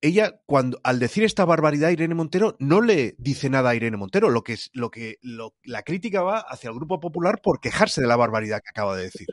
ella, 0.00 0.40
cuando, 0.46 0.80
al 0.82 0.98
decir 0.98 1.24
esta 1.24 1.44
barbaridad 1.44 1.90
a 1.90 1.92
Irene 1.92 2.14
Montero, 2.14 2.56
no 2.58 2.80
le 2.80 3.14
dice 3.18 3.50
nada 3.50 3.68
a 3.68 3.74
Irene 3.74 3.98
Montero. 3.98 4.30
Lo 4.30 4.42
que, 4.42 4.56
lo 4.72 4.90
que 4.90 5.18
la 5.62 5.82
crítica 5.82 6.22
va 6.22 6.38
hacia 6.38 6.70
el 6.70 6.76
Grupo 6.76 7.00
Popular 7.00 7.42
por 7.42 7.60
quejarse 7.60 8.00
de 8.00 8.06
la 8.06 8.16
barbaridad 8.16 8.62
que 8.62 8.70
acaba 8.70 8.96
de 8.96 9.02
decir 9.02 9.26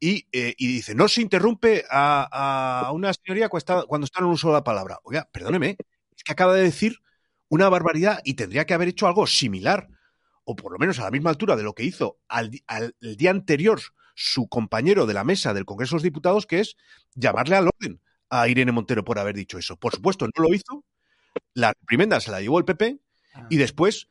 y, 0.00 0.26
eh, 0.32 0.54
y, 0.56 0.66
dice, 0.68 0.94
no 0.94 1.08
se 1.08 1.22
interrumpe 1.22 1.84
a, 1.90 2.86
a 2.86 2.92
una 2.92 3.12
señoría 3.12 3.48
cuando 3.48 4.04
está, 4.04 4.20
en 4.20 4.24
un 4.24 4.32
uso 4.32 4.48
de 4.48 4.54
la 4.54 4.64
palabra. 4.64 4.98
Oiga, 5.02 5.28
perdóneme, 5.32 5.76
es 6.16 6.22
que 6.22 6.32
acaba 6.32 6.54
de 6.54 6.62
decir 6.62 6.98
una 7.48 7.68
barbaridad 7.68 8.20
y 8.24 8.34
tendría 8.34 8.66
que 8.66 8.74
haber 8.74 8.88
hecho 8.88 9.06
algo 9.06 9.26
similar, 9.26 9.88
o 10.44 10.54
por 10.54 10.72
lo 10.72 10.78
menos 10.78 10.98
a 10.98 11.04
la 11.04 11.10
misma 11.10 11.30
altura 11.30 11.56
de 11.56 11.62
lo 11.62 11.74
que 11.74 11.84
hizo 11.84 12.18
al, 12.28 12.50
al 12.66 12.94
el 13.00 13.16
día 13.16 13.30
anterior 13.30 13.80
su 14.14 14.48
compañero 14.48 15.06
de 15.06 15.14
la 15.14 15.24
mesa 15.24 15.54
del 15.54 15.64
Congreso 15.64 15.92
de 15.92 15.96
los 15.96 16.02
Diputados, 16.02 16.46
que 16.46 16.60
es 16.60 16.76
llamarle 17.14 17.56
al 17.56 17.68
orden 17.68 18.00
a 18.30 18.48
Irene 18.48 18.72
Montero 18.72 19.04
por 19.04 19.18
haber 19.18 19.34
dicho 19.34 19.58
eso. 19.58 19.76
Por 19.76 19.94
supuesto, 19.94 20.26
no 20.26 20.42
lo 20.42 20.54
hizo, 20.54 20.84
la 21.54 21.72
reprimenda 21.80 22.20
se 22.20 22.30
la 22.30 22.40
llevó 22.40 22.58
el 22.58 22.64
PP 22.64 22.98
y 23.50 23.56
después 23.56 24.08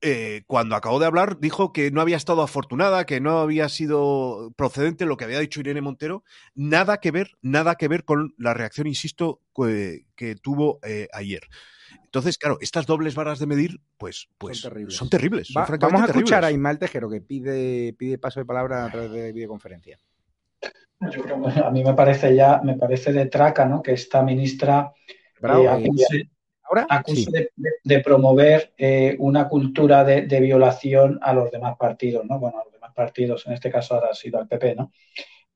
eh, 0.00 0.42
cuando 0.46 0.76
acabó 0.76 0.98
de 1.00 1.06
hablar, 1.06 1.38
dijo 1.40 1.72
que 1.72 1.90
no 1.90 2.00
había 2.00 2.16
estado 2.16 2.42
afortunada, 2.42 3.04
que 3.06 3.20
no 3.20 3.38
había 3.38 3.68
sido 3.68 4.52
procedente 4.56 5.06
lo 5.06 5.16
que 5.16 5.24
había 5.24 5.40
dicho 5.40 5.60
Irene 5.60 5.80
Montero. 5.80 6.24
Nada 6.54 6.98
que 6.98 7.10
ver, 7.10 7.32
nada 7.42 7.74
que 7.74 7.88
ver 7.88 8.04
con 8.04 8.34
la 8.38 8.54
reacción, 8.54 8.86
insisto, 8.86 9.40
que, 9.54 10.06
que 10.14 10.36
tuvo 10.36 10.78
eh, 10.82 11.08
ayer. 11.12 11.42
Entonces, 12.04 12.38
claro, 12.38 12.58
estas 12.60 12.86
dobles 12.86 13.14
varas 13.14 13.38
de 13.38 13.46
medir, 13.46 13.80
pues, 13.98 14.28
pues 14.38 14.60
son 14.60 14.70
terribles. 14.70 14.94
Son 14.96 15.10
terribles 15.10 15.52
Va, 15.56 15.66
son 15.66 15.78
vamos 15.78 16.02
a 16.02 16.06
escuchar 16.06 16.40
terribles. 16.40 16.44
a 16.44 16.52
Ismael 16.52 16.78
Tejero, 16.78 17.10
que 17.10 17.20
pide, 17.20 17.92
pide 17.94 18.18
paso 18.18 18.40
de 18.40 18.46
palabra 18.46 18.86
a 18.86 18.90
través 18.90 19.10
de 19.10 19.32
videoconferencia. 19.32 19.98
Yo 21.00 21.22
creo 21.22 21.42
que 21.42 21.60
a 21.60 21.70
mí 21.70 21.84
me 21.84 21.94
parece 21.94 22.34
ya, 22.34 22.60
me 22.62 22.76
parece 22.76 23.12
de 23.12 23.26
traca, 23.26 23.64
¿no? 23.66 23.82
Que 23.82 23.92
esta 23.92 24.22
ministra 24.22 24.92
Bravo, 25.40 25.64
eh, 25.64 25.68
acuse, 25.68 26.30
¿Ahora? 26.68 26.86
acuse 26.88 27.22
sí. 27.22 27.32
de, 27.32 27.50
de, 27.82 28.00
promover 28.00 28.72
eh, 28.76 29.16
una 29.18 29.48
cultura 29.48 30.04
de, 30.04 30.22
de, 30.22 30.40
violación 30.40 31.18
a 31.22 31.32
los 31.32 31.50
demás 31.50 31.76
partidos, 31.78 32.24
¿no? 32.26 32.38
Bueno, 32.38 32.60
a 32.60 32.64
los 32.64 32.72
demás 32.72 32.92
partidos, 32.94 33.46
en 33.46 33.54
este 33.54 33.70
caso 33.70 33.94
ahora 33.94 34.08
ha 34.10 34.14
sido 34.14 34.38
al 34.38 34.48
PP, 34.48 34.74
¿no? 34.74 34.92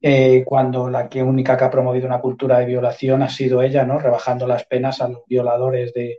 Eh, 0.01 0.43
cuando 0.45 0.91
la 0.91 1.09
que 1.09 1.23
única 1.23 1.57
que 1.57 1.65
ha 1.65 1.71
promovido 1.71 2.07
una 2.07 2.21
cultura 2.21 2.59
de 2.59 2.67
violación 2.67 3.23
ha 3.23 3.29
sido 3.29 3.63
ella, 3.63 3.85
¿no? 3.85 3.99
Rebajando 3.99 4.47
las 4.47 4.65
penas 4.65 5.01
a 5.01 5.09
los 5.09 5.23
violadores 5.27 5.93
de, 5.95 6.19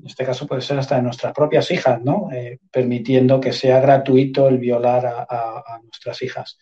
en 0.00 0.06
este 0.06 0.24
caso 0.24 0.46
puede 0.46 0.62
ser 0.62 0.78
hasta 0.78 0.96
de 0.96 1.02
nuestras 1.02 1.32
propias 1.32 1.70
hijas, 1.70 2.02
¿no? 2.02 2.28
Eh, 2.32 2.58
permitiendo 2.72 3.40
que 3.40 3.52
sea 3.52 3.80
gratuito 3.80 4.48
el 4.48 4.58
violar 4.58 5.06
a, 5.06 5.26
a, 5.28 5.58
a 5.64 5.80
nuestras 5.82 6.22
hijas. 6.22 6.58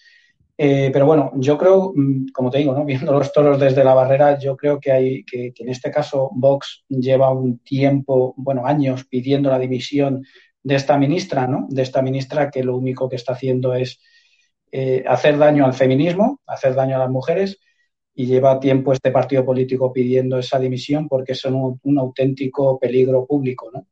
Eh, 0.59 0.91
pero 0.93 1.05
bueno, 1.07 1.33
yo 1.37 1.59
creo, 1.59 1.93
mm, 1.95 2.29
como 2.33 2.51
te 2.51 2.59
digo, 2.59 2.73
¿no? 2.73 2.85
viendo 2.87 3.13
los 3.13 3.33
toros 3.33 3.61
desde 3.61 3.85
la 3.85 3.95
barrera, 3.95 4.39
yo 4.39 4.57
creo 4.57 4.81
que 4.81 4.93
hay 4.93 5.25
que, 5.25 5.53
en 5.59 5.69
este 5.69 5.91
caso 5.91 6.31
Vox 6.35 6.85
lleva 6.89 7.31
un 7.31 7.59
tiempo, 7.59 8.35
bueno, 8.37 8.67
años 8.67 9.05
pidiendo 9.05 9.51
la 9.51 9.59
dimisión 9.59 10.25
de 10.63 10.75
esta 10.75 10.99
ministra, 10.99 11.47
¿no? 11.47 11.67
De 11.71 11.83
esta 11.83 12.03
ministra 12.03 12.51
que 12.51 12.65
lo 12.65 12.77
único 12.77 13.09
que 13.09 13.17
está 13.17 13.33
haciendo 13.35 13.75
es 13.75 14.01
eh, 14.73 15.05
hacer 15.07 15.39
daño 15.39 15.65
al 15.67 15.75
feminismo, 15.75 16.41
hacer 16.47 16.75
daño 16.75 16.97
a 16.97 16.99
las 17.01 17.11
mujeres 17.11 17.59
y 18.15 18.27
lleva 18.27 18.61
tiempo 18.61 18.93
este 18.93 19.11
partido 19.13 19.45
político 19.45 19.93
pidiendo 19.93 20.39
esa 20.39 20.59
dimisión 20.59 21.09
porque 21.09 21.35
son 21.35 21.55
un, 21.55 21.81
un 21.83 21.99
auténtico 21.99 22.79
peligro 22.79 23.27
público, 23.27 23.71
¿no? 23.73 23.87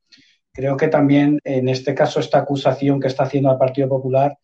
Creo 0.52 0.76
que 0.76 0.88
también 0.88 1.40
en 1.44 1.68
este 1.68 1.94
caso 1.94 2.20
esta 2.20 2.38
acusación 2.38 3.00
que 3.00 3.08
está 3.08 3.24
haciendo 3.24 3.50
al 3.50 3.58
Partido 3.58 3.88
Popular 3.88 4.38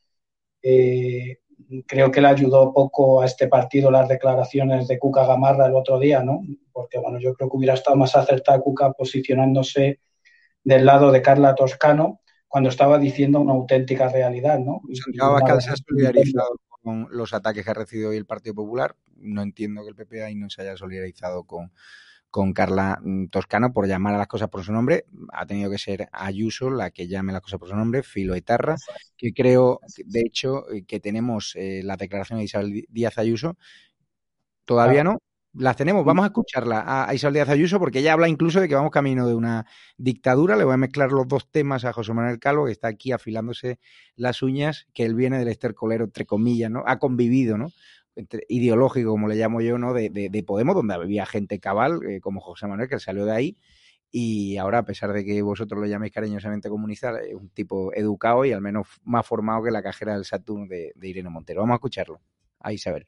eh, 0.63 1.39
creo 1.87 2.11
que 2.11 2.21
le 2.21 2.29
ayudó 2.29 2.73
poco 2.73 3.23
a 3.23 3.27
este 3.27 3.49
partido 3.49 3.91
las 3.91 4.09
declaraciones 4.09 4.89
de 4.89 4.99
Cuca 4.99 5.27
Gamarra 5.27 5.67
el 5.67 5.75
otro 5.75 5.99
día, 5.99 6.23
¿no? 6.23 6.43
Porque, 6.73 6.99
bueno, 6.99 7.19
yo 7.19 7.35
creo 7.35 7.49
que 7.51 7.57
hubiera 7.57 7.75
estado 7.75 7.97
más 7.97 8.17
acertada 8.17 8.61
Cuca 8.61 8.93
posicionándose 8.93 10.01
del 10.65 10.85
lado 10.87 11.11
de 11.11 11.23
Carla 11.23 11.55
Toscano 11.55 12.21
cuando 12.49 12.69
estaba 12.69 12.99
diciendo 12.99 13.41
una 13.41 13.53
auténtica 13.53 14.09
realidad, 14.09 14.59
¿no? 14.59 14.81
Santiago 14.93 15.31
Abascal 15.31 15.63
se 15.63 15.71
ha 15.71 15.77
solidarizado 15.77 16.61
con 16.83 17.07
los 17.11 17.33
ataques 17.33 17.65
que 17.65 17.71
ha 17.71 17.75
recibido 17.75 18.11
hoy 18.11 18.17
el 18.17 18.27
Partido 18.27 18.55
Popular. 18.55 18.97
No 19.17 19.43
entiendo 19.43 19.83
que 19.83 19.91
el 19.91 19.95
PP 19.95 20.25
ahí 20.25 20.35
no 20.35 20.51
se 20.51 20.63
haya 20.63 20.77
solidarizado 20.77 21.45
con, 21.45 21.71
con 22.31 22.53
Carla 22.53 23.01
mm, 23.03 23.27
Toscano 23.27 23.73
por 23.73 23.87
llamar 23.87 24.15
a 24.15 24.19
las 24.19 24.29
cosas 24.29 24.49
por 24.49 24.65
su 24.65 24.73
nombre. 24.73 25.05
Ha 25.33 25.47
tenido 25.47 25.71
que 25.71 25.79
ser 25.79 26.09
Ayuso 26.13 26.71
la 26.71 26.91
que 26.91 27.09
llame 27.09 27.33
las 27.33 27.43
cosas 27.43 27.59
por 27.59 27.69
su 27.69 27.77
nombre, 27.77 28.03
Filoetarra, 28.03 28.77
que 29.17 29.33
creo, 29.33 29.81
de 30.05 30.21
hecho, 30.21 30.71
eh, 30.71 30.85
que 30.85 31.01
tenemos 31.01 31.55
eh, 31.57 31.83
la 31.85 31.97
declaración 31.97 32.39
de 32.39 32.45
Isabel 32.45 32.87
Díaz 32.89 33.19
Ayuso. 33.19 33.57
Todavía 34.65 35.05
no. 35.05 35.19
Las 35.53 35.77
tenemos, 35.77 36.05
vamos 36.05 36.23
a 36.23 36.27
escucharla 36.29 37.09
a 37.09 37.13
Isabel 37.13 37.35
Díaz 37.35 37.49
Ayuso 37.49 37.81
porque 37.81 37.99
ella 37.99 38.13
habla 38.13 38.29
incluso 38.29 38.61
de 38.61 38.69
que 38.69 38.77
vamos 38.77 38.93
camino 38.93 39.27
de 39.27 39.35
una 39.35 39.67
dictadura. 39.97 40.55
Le 40.55 40.63
voy 40.63 40.75
a 40.75 40.77
mezclar 40.77 41.11
los 41.11 41.27
dos 41.27 41.51
temas 41.51 41.85
a 41.85 41.93
José 41.93 42.13
Manuel 42.13 42.39
Calvo, 42.39 42.67
que 42.67 42.73
está 42.73 42.87
aquí 42.87 43.11
afilándose 43.11 43.81
las 44.15 44.43
uñas, 44.43 44.87
que 44.95 45.05
él 45.05 45.17
viene 45.17 45.41
del 45.41 45.49
estercolero, 45.49 46.05
entre 46.05 46.25
comillas, 46.25 46.71
¿no? 46.71 46.85
Ha 46.87 47.01
convivido, 47.01 47.59
¿no? 47.59 47.73
Entre, 48.17 48.45
ideológico, 48.49 49.11
como 49.11 49.29
le 49.29 49.37
llamo 49.37 49.61
yo, 49.61 49.79
¿no? 49.79 49.95
De, 49.95 50.11
de, 50.11 50.29
de 50.29 50.43
Podemos, 50.43 50.75
donde 50.75 50.95
había 50.95 51.27
gente 51.27 51.59
cabal, 51.61 52.01
eh, 52.09 52.21
como 52.21 52.41
José 52.41 52.67
Manuel, 52.67 52.89
que 52.89 52.99
salió 52.99 53.25
de 53.25 53.33
ahí. 53.33 53.57
Y 54.11 54.57
ahora, 54.57 54.79
a 54.79 54.85
pesar 54.85 55.13
de 55.13 55.25
que 55.25 55.41
vosotros 55.41 55.81
lo 55.81 55.87
llaméis 55.87 56.13
cariñosamente 56.13 56.69
comunista, 56.69 57.21
es 57.21 57.35
un 57.35 57.51
tipo 57.51 57.93
educado 57.95 58.45
y 58.45 58.53
al 58.53 58.61
menos 58.61 58.89
más 59.05 59.25
formado 59.25 59.63
que 59.63 59.71
la 59.71 59.83
cajera 59.83 60.15
del 60.15 60.25
Saturn 60.25 60.67
de, 60.69 60.93
de 60.97 61.09
Irene 61.09 61.31
Montero. 61.31 61.61
Vamos 61.61 61.75
a 61.75 61.77
escucharlo. 61.77 62.21
A 62.63 62.73
Isabel. 62.73 63.07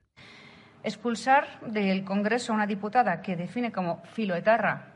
Expulsar 0.85 1.61
del 1.71 2.05
Congreso 2.05 2.53
a 2.53 2.57
una 2.57 2.67
diputada 2.67 3.21
que 3.21 3.37
define 3.37 3.71
como 3.71 4.03
filoetarra 4.15 4.95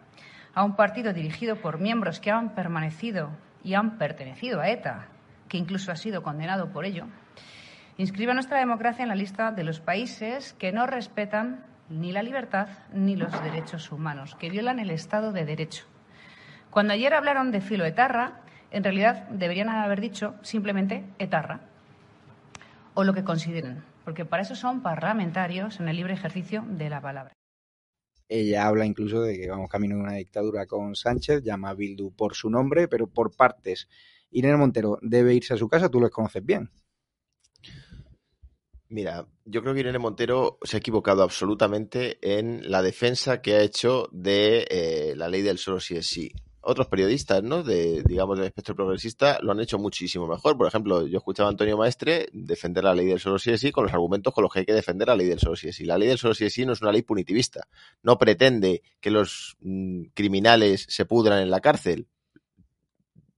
a 0.55 0.65
un 0.65 0.75
partido 0.75 1.13
dirigido 1.13 1.57
por 1.57 1.79
miembros 1.79 2.19
que 2.19 2.31
han 2.31 2.55
permanecido 2.55 3.31
y 3.63 3.75
han 3.75 3.99
pertenecido 3.99 4.61
a 4.61 4.71
ETA, 4.71 5.09
que 5.49 5.59
incluso 5.59 5.93
ha 5.93 5.97
sido 5.97 6.23
condenado 6.23 6.73
por 6.73 6.87
ello, 6.87 7.07
inscribe 7.99 8.33
a 8.33 8.35
nuestra 8.35 8.59
democracia 8.59 9.03
en 9.03 9.09
la 9.09 9.15
lista 9.15 9.53
de 9.53 9.65
los 9.65 9.81
países 9.81 10.53
que 10.55 10.73
no 10.73 10.87
respetan 10.87 11.65
ni 11.89 12.13
la 12.13 12.23
libertad 12.23 12.69
ni 12.93 13.17
los 13.17 13.33
derechos 13.43 13.91
humanos, 13.93 14.35
que 14.39 14.51
violan 14.51 14.79
el 14.79 14.91
Estado 14.91 15.33
de 15.33 15.45
Derecho. 15.45 15.85
Cuando 16.71 16.93
ayer 16.93 17.15
hablaron 17.15 17.53
de 17.53 17.61
filoetarra, 17.61 18.41
en 18.71 18.85
realidad 18.85 19.29
deberían 19.31 19.69
haber 19.69 20.01
dicho 20.01 20.35
simplemente 20.43 21.05
etarra, 21.19 21.61
o 22.95 23.05
lo 23.05 23.15
que 23.15 23.25
consideren, 23.25 23.83
porque 24.05 24.25
para 24.25 24.43
eso 24.43 24.55
son 24.55 24.83
parlamentarios 24.83 25.81
en 25.81 25.89
el 25.89 25.97
libre 25.97 26.15
ejercicio 26.15 26.65
de 26.69 26.91
la 26.91 27.01
palabra. 27.01 27.33
Ella 28.29 28.67
habla 28.67 28.85
incluso 28.85 29.23
de 29.23 29.39
que 29.39 29.49
vamos 29.49 29.71
camino 29.71 29.97
de 29.97 30.03
una 30.03 30.15
dictadura 30.15 30.67
con 30.67 30.97
Sánchez, 30.97 31.45
llama 31.45 31.71
a 31.71 31.75
Bildu 31.75 32.11
por 32.11 32.35
su 32.35 32.51
nombre, 32.51 32.89
pero 32.89 33.07
por 33.07 33.35
partes. 33.37 33.89
Irene 34.31 34.57
Montero 34.57 34.99
debe 35.01 35.33
irse 35.35 35.55
a 35.55 35.57
su 35.57 35.69
casa, 35.69 35.89
tú 35.89 36.01
los 36.01 36.11
conoces 36.11 36.45
bien. 36.45 36.71
Mira, 38.89 39.27
yo 39.45 39.63
creo 39.63 39.75
que 39.75 39.81
Irene 39.81 39.99
Montero 39.99 40.59
se 40.63 40.77
ha 40.77 40.79
equivocado 40.79 41.23
absolutamente 41.23 42.19
en 42.23 42.71
la 42.71 42.83
defensa 42.83 43.43
que 43.43 43.55
ha 43.55 43.63
hecho 43.63 44.09
de 44.13 44.67
eh, 44.71 45.15
la 45.17 45.29
ley 45.29 45.43
del 45.43 45.59
solo 45.59 45.81
sí 45.81 45.97
es 45.97 46.07
sí. 46.07 46.31
otros 46.61 46.87
periodistas, 46.87 47.43
¿no? 47.43 47.65
De, 47.65 48.05
digamos, 48.05 48.39
del 48.39 48.47
espectro 48.47 48.77
progresista 48.77 49.39
lo 49.43 49.53
han 49.53 49.61
hecho 49.61 49.79
muchísimo 49.79 50.29
mejor. 50.29 50.57
Por 50.57 50.69
ejemplo, 50.69 51.05
yo 51.07 51.19
escuchaba 51.19 51.49
a 51.49 51.51
Antonio 51.51 51.77
Maestre 51.77 52.29
defender 52.33 52.85
la 52.85 52.95
ley 52.95 53.07
del 53.07 53.19
solo 53.19 53.41
sí 53.41 53.51
es 53.51 53.61
sí 53.61 53.73
con 53.73 53.85
los 53.85 53.93
argumentos 53.93 54.33
con 54.33 54.43
los 54.43 54.53
que 54.53 54.61
hay 54.61 54.67
que 54.67 54.73
defender 54.73 55.09
la 55.09 55.17
ley 55.17 55.27
del 55.27 55.41
solo 55.41 55.57
sí 55.57 55.69
es 55.69 55.77
sí. 55.77 55.85
La 55.85 55.99
ley 55.99 56.09
del 56.09 56.19
solo 56.19 56.35
sí 56.35 56.45
es 56.45 56.53
sí 56.53 56.65
no 56.65 56.73
es 56.73 56.81
una 56.81 56.93
ley 56.93 57.03
punitivista. 57.03 57.67
No 58.05 58.19
pretende 58.19 58.83
que 59.01 59.11
los 59.11 59.57
mm, 59.61 60.05
criminales 60.15 60.87
se 60.89 61.07
pudran 61.07 61.43
en 61.43 61.51
la 61.51 61.61
cárcel 61.61 62.07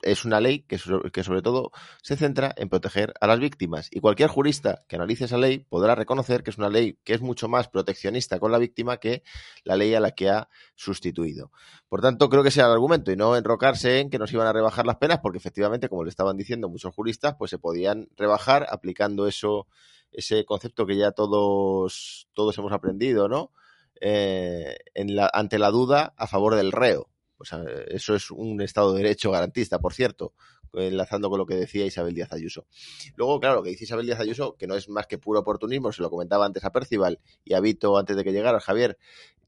es 0.02 0.24
una 0.24 0.40
ley 0.40 0.60
que, 0.60 0.78
que, 1.12 1.24
sobre 1.24 1.42
todo 1.42 1.72
se 2.02 2.16
centra 2.16 2.54
en 2.56 2.68
proteger 2.68 3.14
a 3.20 3.26
las 3.26 3.38
víctimas. 3.40 3.88
Y 3.90 4.00
cualquier 4.00 4.28
jurista 4.28 4.84
que 4.88 4.96
analice 4.96 5.24
esa 5.24 5.38
ley 5.38 5.66
podrá 5.68 5.94
reconocer 5.94 6.42
que 6.42 6.50
es 6.50 6.58
una 6.58 6.68
ley 6.68 6.98
que 7.04 7.14
es 7.14 7.20
mucho 7.20 7.48
más 7.48 7.68
proteccionista 7.68 8.38
con 8.38 8.52
la 8.52 8.58
víctima 8.58 8.98
que 8.98 9.22
la 9.64 9.76
ley 9.76 9.94
a 9.94 10.00
la 10.00 10.12
que 10.12 10.30
ha 10.30 10.48
sustituido. 10.76 11.50
Por 11.88 12.00
tanto, 12.00 12.28
creo 12.28 12.42
que 12.42 12.50
sea 12.50 12.66
el 12.66 12.72
argumento 12.72 13.10
y 13.10 13.16
no 13.16 13.36
enrocarse 13.36 14.00
en 14.00 14.10
que 14.10 14.18
nos 14.18 14.32
iban 14.32 14.46
a 14.46 14.52
rebajar 14.52 14.86
las 14.86 14.96
penas, 14.96 15.18
porque 15.20 15.38
efectivamente, 15.38 15.88
como 15.88 16.04
le 16.04 16.10
estaban 16.10 16.36
diciendo 16.36 16.68
muchos 16.68 16.94
juristas, 16.94 17.34
pues 17.38 17.50
se 17.50 17.58
podían 17.58 18.08
rebajar 18.16 18.66
aplicando 18.70 19.26
eso, 19.26 19.66
ese 20.12 20.44
concepto 20.44 20.86
que 20.86 20.96
ya 20.96 21.12
todos, 21.12 22.28
todos 22.34 22.56
hemos 22.58 22.72
aprendido, 22.72 23.28
¿no? 23.28 23.52
Eh, 24.00 24.76
en 24.94 25.16
la, 25.16 25.28
ante 25.32 25.58
la 25.58 25.70
duda 25.70 26.14
a 26.16 26.28
favor 26.28 26.54
del 26.54 26.70
reo 26.70 27.08
pues 27.38 27.52
eso 27.86 28.16
es 28.16 28.30
un 28.32 28.60
Estado 28.60 28.92
de 28.92 29.02
Derecho 29.02 29.30
garantista, 29.30 29.78
por 29.78 29.94
cierto, 29.94 30.34
enlazando 30.72 31.30
con 31.30 31.38
lo 31.38 31.46
que 31.46 31.54
decía 31.54 31.86
Isabel 31.86 32.14
Díaz 32.14 32.32
Ayuso. 32.32 32.66
Luego, 33.14 33.38
claro, 33.38 33.56
lo 33.56 33.62
que 33.62 33.70
dice 33.70 33.84
Isabel 33.84 34.06
Díaz 34.06 34.18
Ayuso, 34.18 34.56
que 34.56 34.66
no 34.66 34.74
es 34.74 34.88
más 34.88 35.06
que 35.06 35.18
puro 35.18 35.40
oportunismo, 35.40 35.92
se 35.92 36.02
lo 36.02 36.10
comentaba 36.10 36.44
antes 36.44 36.64
a 36.64 36.72
Percival 36.72 37.20
y 37.44 37.54
a 37.54 37.60
Vito 37.60 37.96
antes 37.96 38.16
de 38.16 38.24
que 38.24 38.32
llegara 38.32 38.58
Javier, 38.58 38.98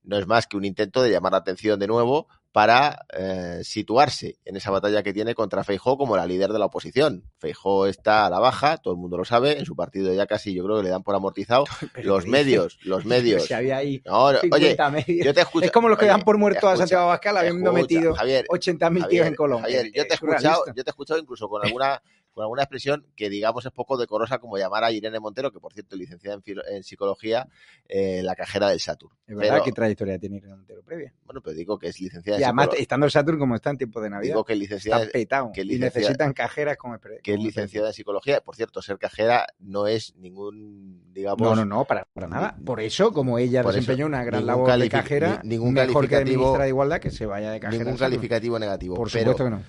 no 0.04 0.16
es 0.16 0.26
más 0.26 0.46
que 0.46 0.56
un 0.56 0.64
intento 0.64 1.02
de 1.02 1.10
llamar 1.10 1.32
la 1.32 1.38
atención 1.38 1.78
de 1.80 1.88
nuevo 1.88 2.28
para 2.52 3.06
eh, 3.12 3.60
situarse 3.62 4.38
en 4.44 4.56
esa 4.56 4.70
batalla 4.70 5.02
que 5.02 5.12
tiene 5.12 5.34
contra 5.34 5.62
Feijó 5.62 5.96
como 5.96 6.16
la 6.16 6.26
líder 6.26 6.50
de 6.50 6.58
la 6.58 6.66
oposición. 6.66 7.24
Feijó 7.38 7.86
está 7.86 8.26
a 8.26 8.30
la 8.30 8.40
baja, 8.40 8.78
todo 8.78 8.94
el 8.94 9.00
mundo 9.00 9.16
lo 9.16 9.24
sabe, 9.24 9.58
en 9.58 9.64
su 9.64 9.76
partido 9.76 10.12
ya 10.12 10.26
casi 10.26 10.52
yo 10.52 10.64
creo 10.64 10.78
que 10.78 10.82
le 10.84 10.90
dan 10.90 11.02
por 11.02 11.14
amortizado. 11.14 11.64
los 12.02 12.26
medios, 12.26 12.78
los 12.82 13.04
medios. 13.06 13.44
Si 13.44 13.54
había 13.54 13.76
ahí 13.76 14.02
oye, 14.08 14.76
yo 15.22 15.32
te 15.32 15.40
escucho, 15.40 15.66
es 15.66 15.72
como 15.72 15.88
los 15.88 15.98
que 15.98 16.06
dan 16.06 16.22
por 16.22 16.38
muerto 16.38 16.68
a 16.68 16.76
Santiago 16.76 17.04
Abascal 17.04 17.36
habiendo 17.36 17.72
metido 17.72 18.14
80.000 18.14 19.08
tíos 19.08 19.26
en 19.26 19.34
Colombia. 19.34 19.62
Javier, 19.62 19.92
yo 19.94 20.06
te 20.06 20.10
he 20.10 20.14
escuchado, 20.14 20.64
yo 20.66 20.84
te 20.84 20.90
he 20.90 20.92
escuchado 20.92 21.20
incluso 21.20 21.48
con 21.48 21.64
alguna 21.64 22.02
con 22.32 22.42
alguna 22.42 22.62
expresión 22.62 23.06
que 23.16 23.28
digamos 23.28 23.66
es 23.66 23.72
poco 23.72 23.96
decorosa 23.96 24.38
como 24.38 24.56
llamar 24.58 24.84
a 24.84 24.92
Irene 24.92 25.20
Montero, 25.20 25.52
que 25.52 25.60
por 25.60 25.72
cierto 25.72 25.96
licenciada 25.96 26.40
en, 26.68 26.82
psicología, 26.82 27.48
eh, 27.88 28.22
la 28.22 28.34
cajera 28.34 28.68
del 28.68 28.80
Saturn. 28.80 29.14
Es 29.26 29.36
verdad, 29.36 29.62
¿qué 29.64 29.72
trayectoria 29.72 30.18
tiene 30.18 30.36
Irene 30.36 30.56
Montero 30.56 30.82
previa? 30.82 31.12
Bueno, 31.24 31.40
pero 31.40 31.54
digo 31.56 31.78
que 31.78 31.88
es 31.88 32.00
licenciada 32.00 32.40
y 32.40 32.44
además, 32.44 32.70
estando 32.76 33.06
el 33.06 33.12
Saturn 33.12 33.38
como 33.38 33.54
está 33.54 33.70
en 33.70 33.78
tiempo 33.78 34.00
de 34.00 34.10
Navidad. 34.10 34.32
Digo 34.34 34.44
que 34.44 34.54
licenciada, 34.54 35.04
está 35.12 35.50
que 35.52 35.62
y 35.62 35.78
necesitan 35.78 36.32
cajeras 36.32 36.76
como 36.76 36.98
Que 37.22 37.34
es 37.34 37.40
licenciada 37.40 37.88
en 37.88 37.94
psicología. 37.94 38.40
Por 38.40 38.56
cierto, 38.56 38.82
ser 38.82 38.98
cajera 38.98 39.46
no 39.58 39.86
es 39.86 40.14
ningún, 40.16 41.02
digamos... 41.12 41.40
No, 41.40 41.54
no, 41.54 41.64
no, 41.64 41.84
para, 41.84 42.06
para 42.12 42.28
nada. 42.28 42.56
Por 42.64 42.80
eso, 42.80 43.12
como 43.12 43.38
ella 43.38 43.62
desempeñó 43.62 44.06
una 44.06 44.24
gran 44.24 44.46
labor 44.46 44.76
de 44.78 44.88
cajera, 44.88 45.40
ningún 45.44 45.74
mejor 45.74 46.08
que 46.08 46.16
de 46.16 46.24
ministra 46.24 46.64
de 46.64 46.68
Igualdad 46.68 47.00
que 47.00 47.10
se 47.10 47.26
vaya 47.26 47.50
de 47.50 47.60
cajera. 47.60 47.84
Ningún 47.84 47.98
calificativo 47.98 48.58
negativo. 48.58 48.94
Por 48.94 49.10
supuesto 49.10 49.44
que 49.44 49.50
no. 49.50 49.62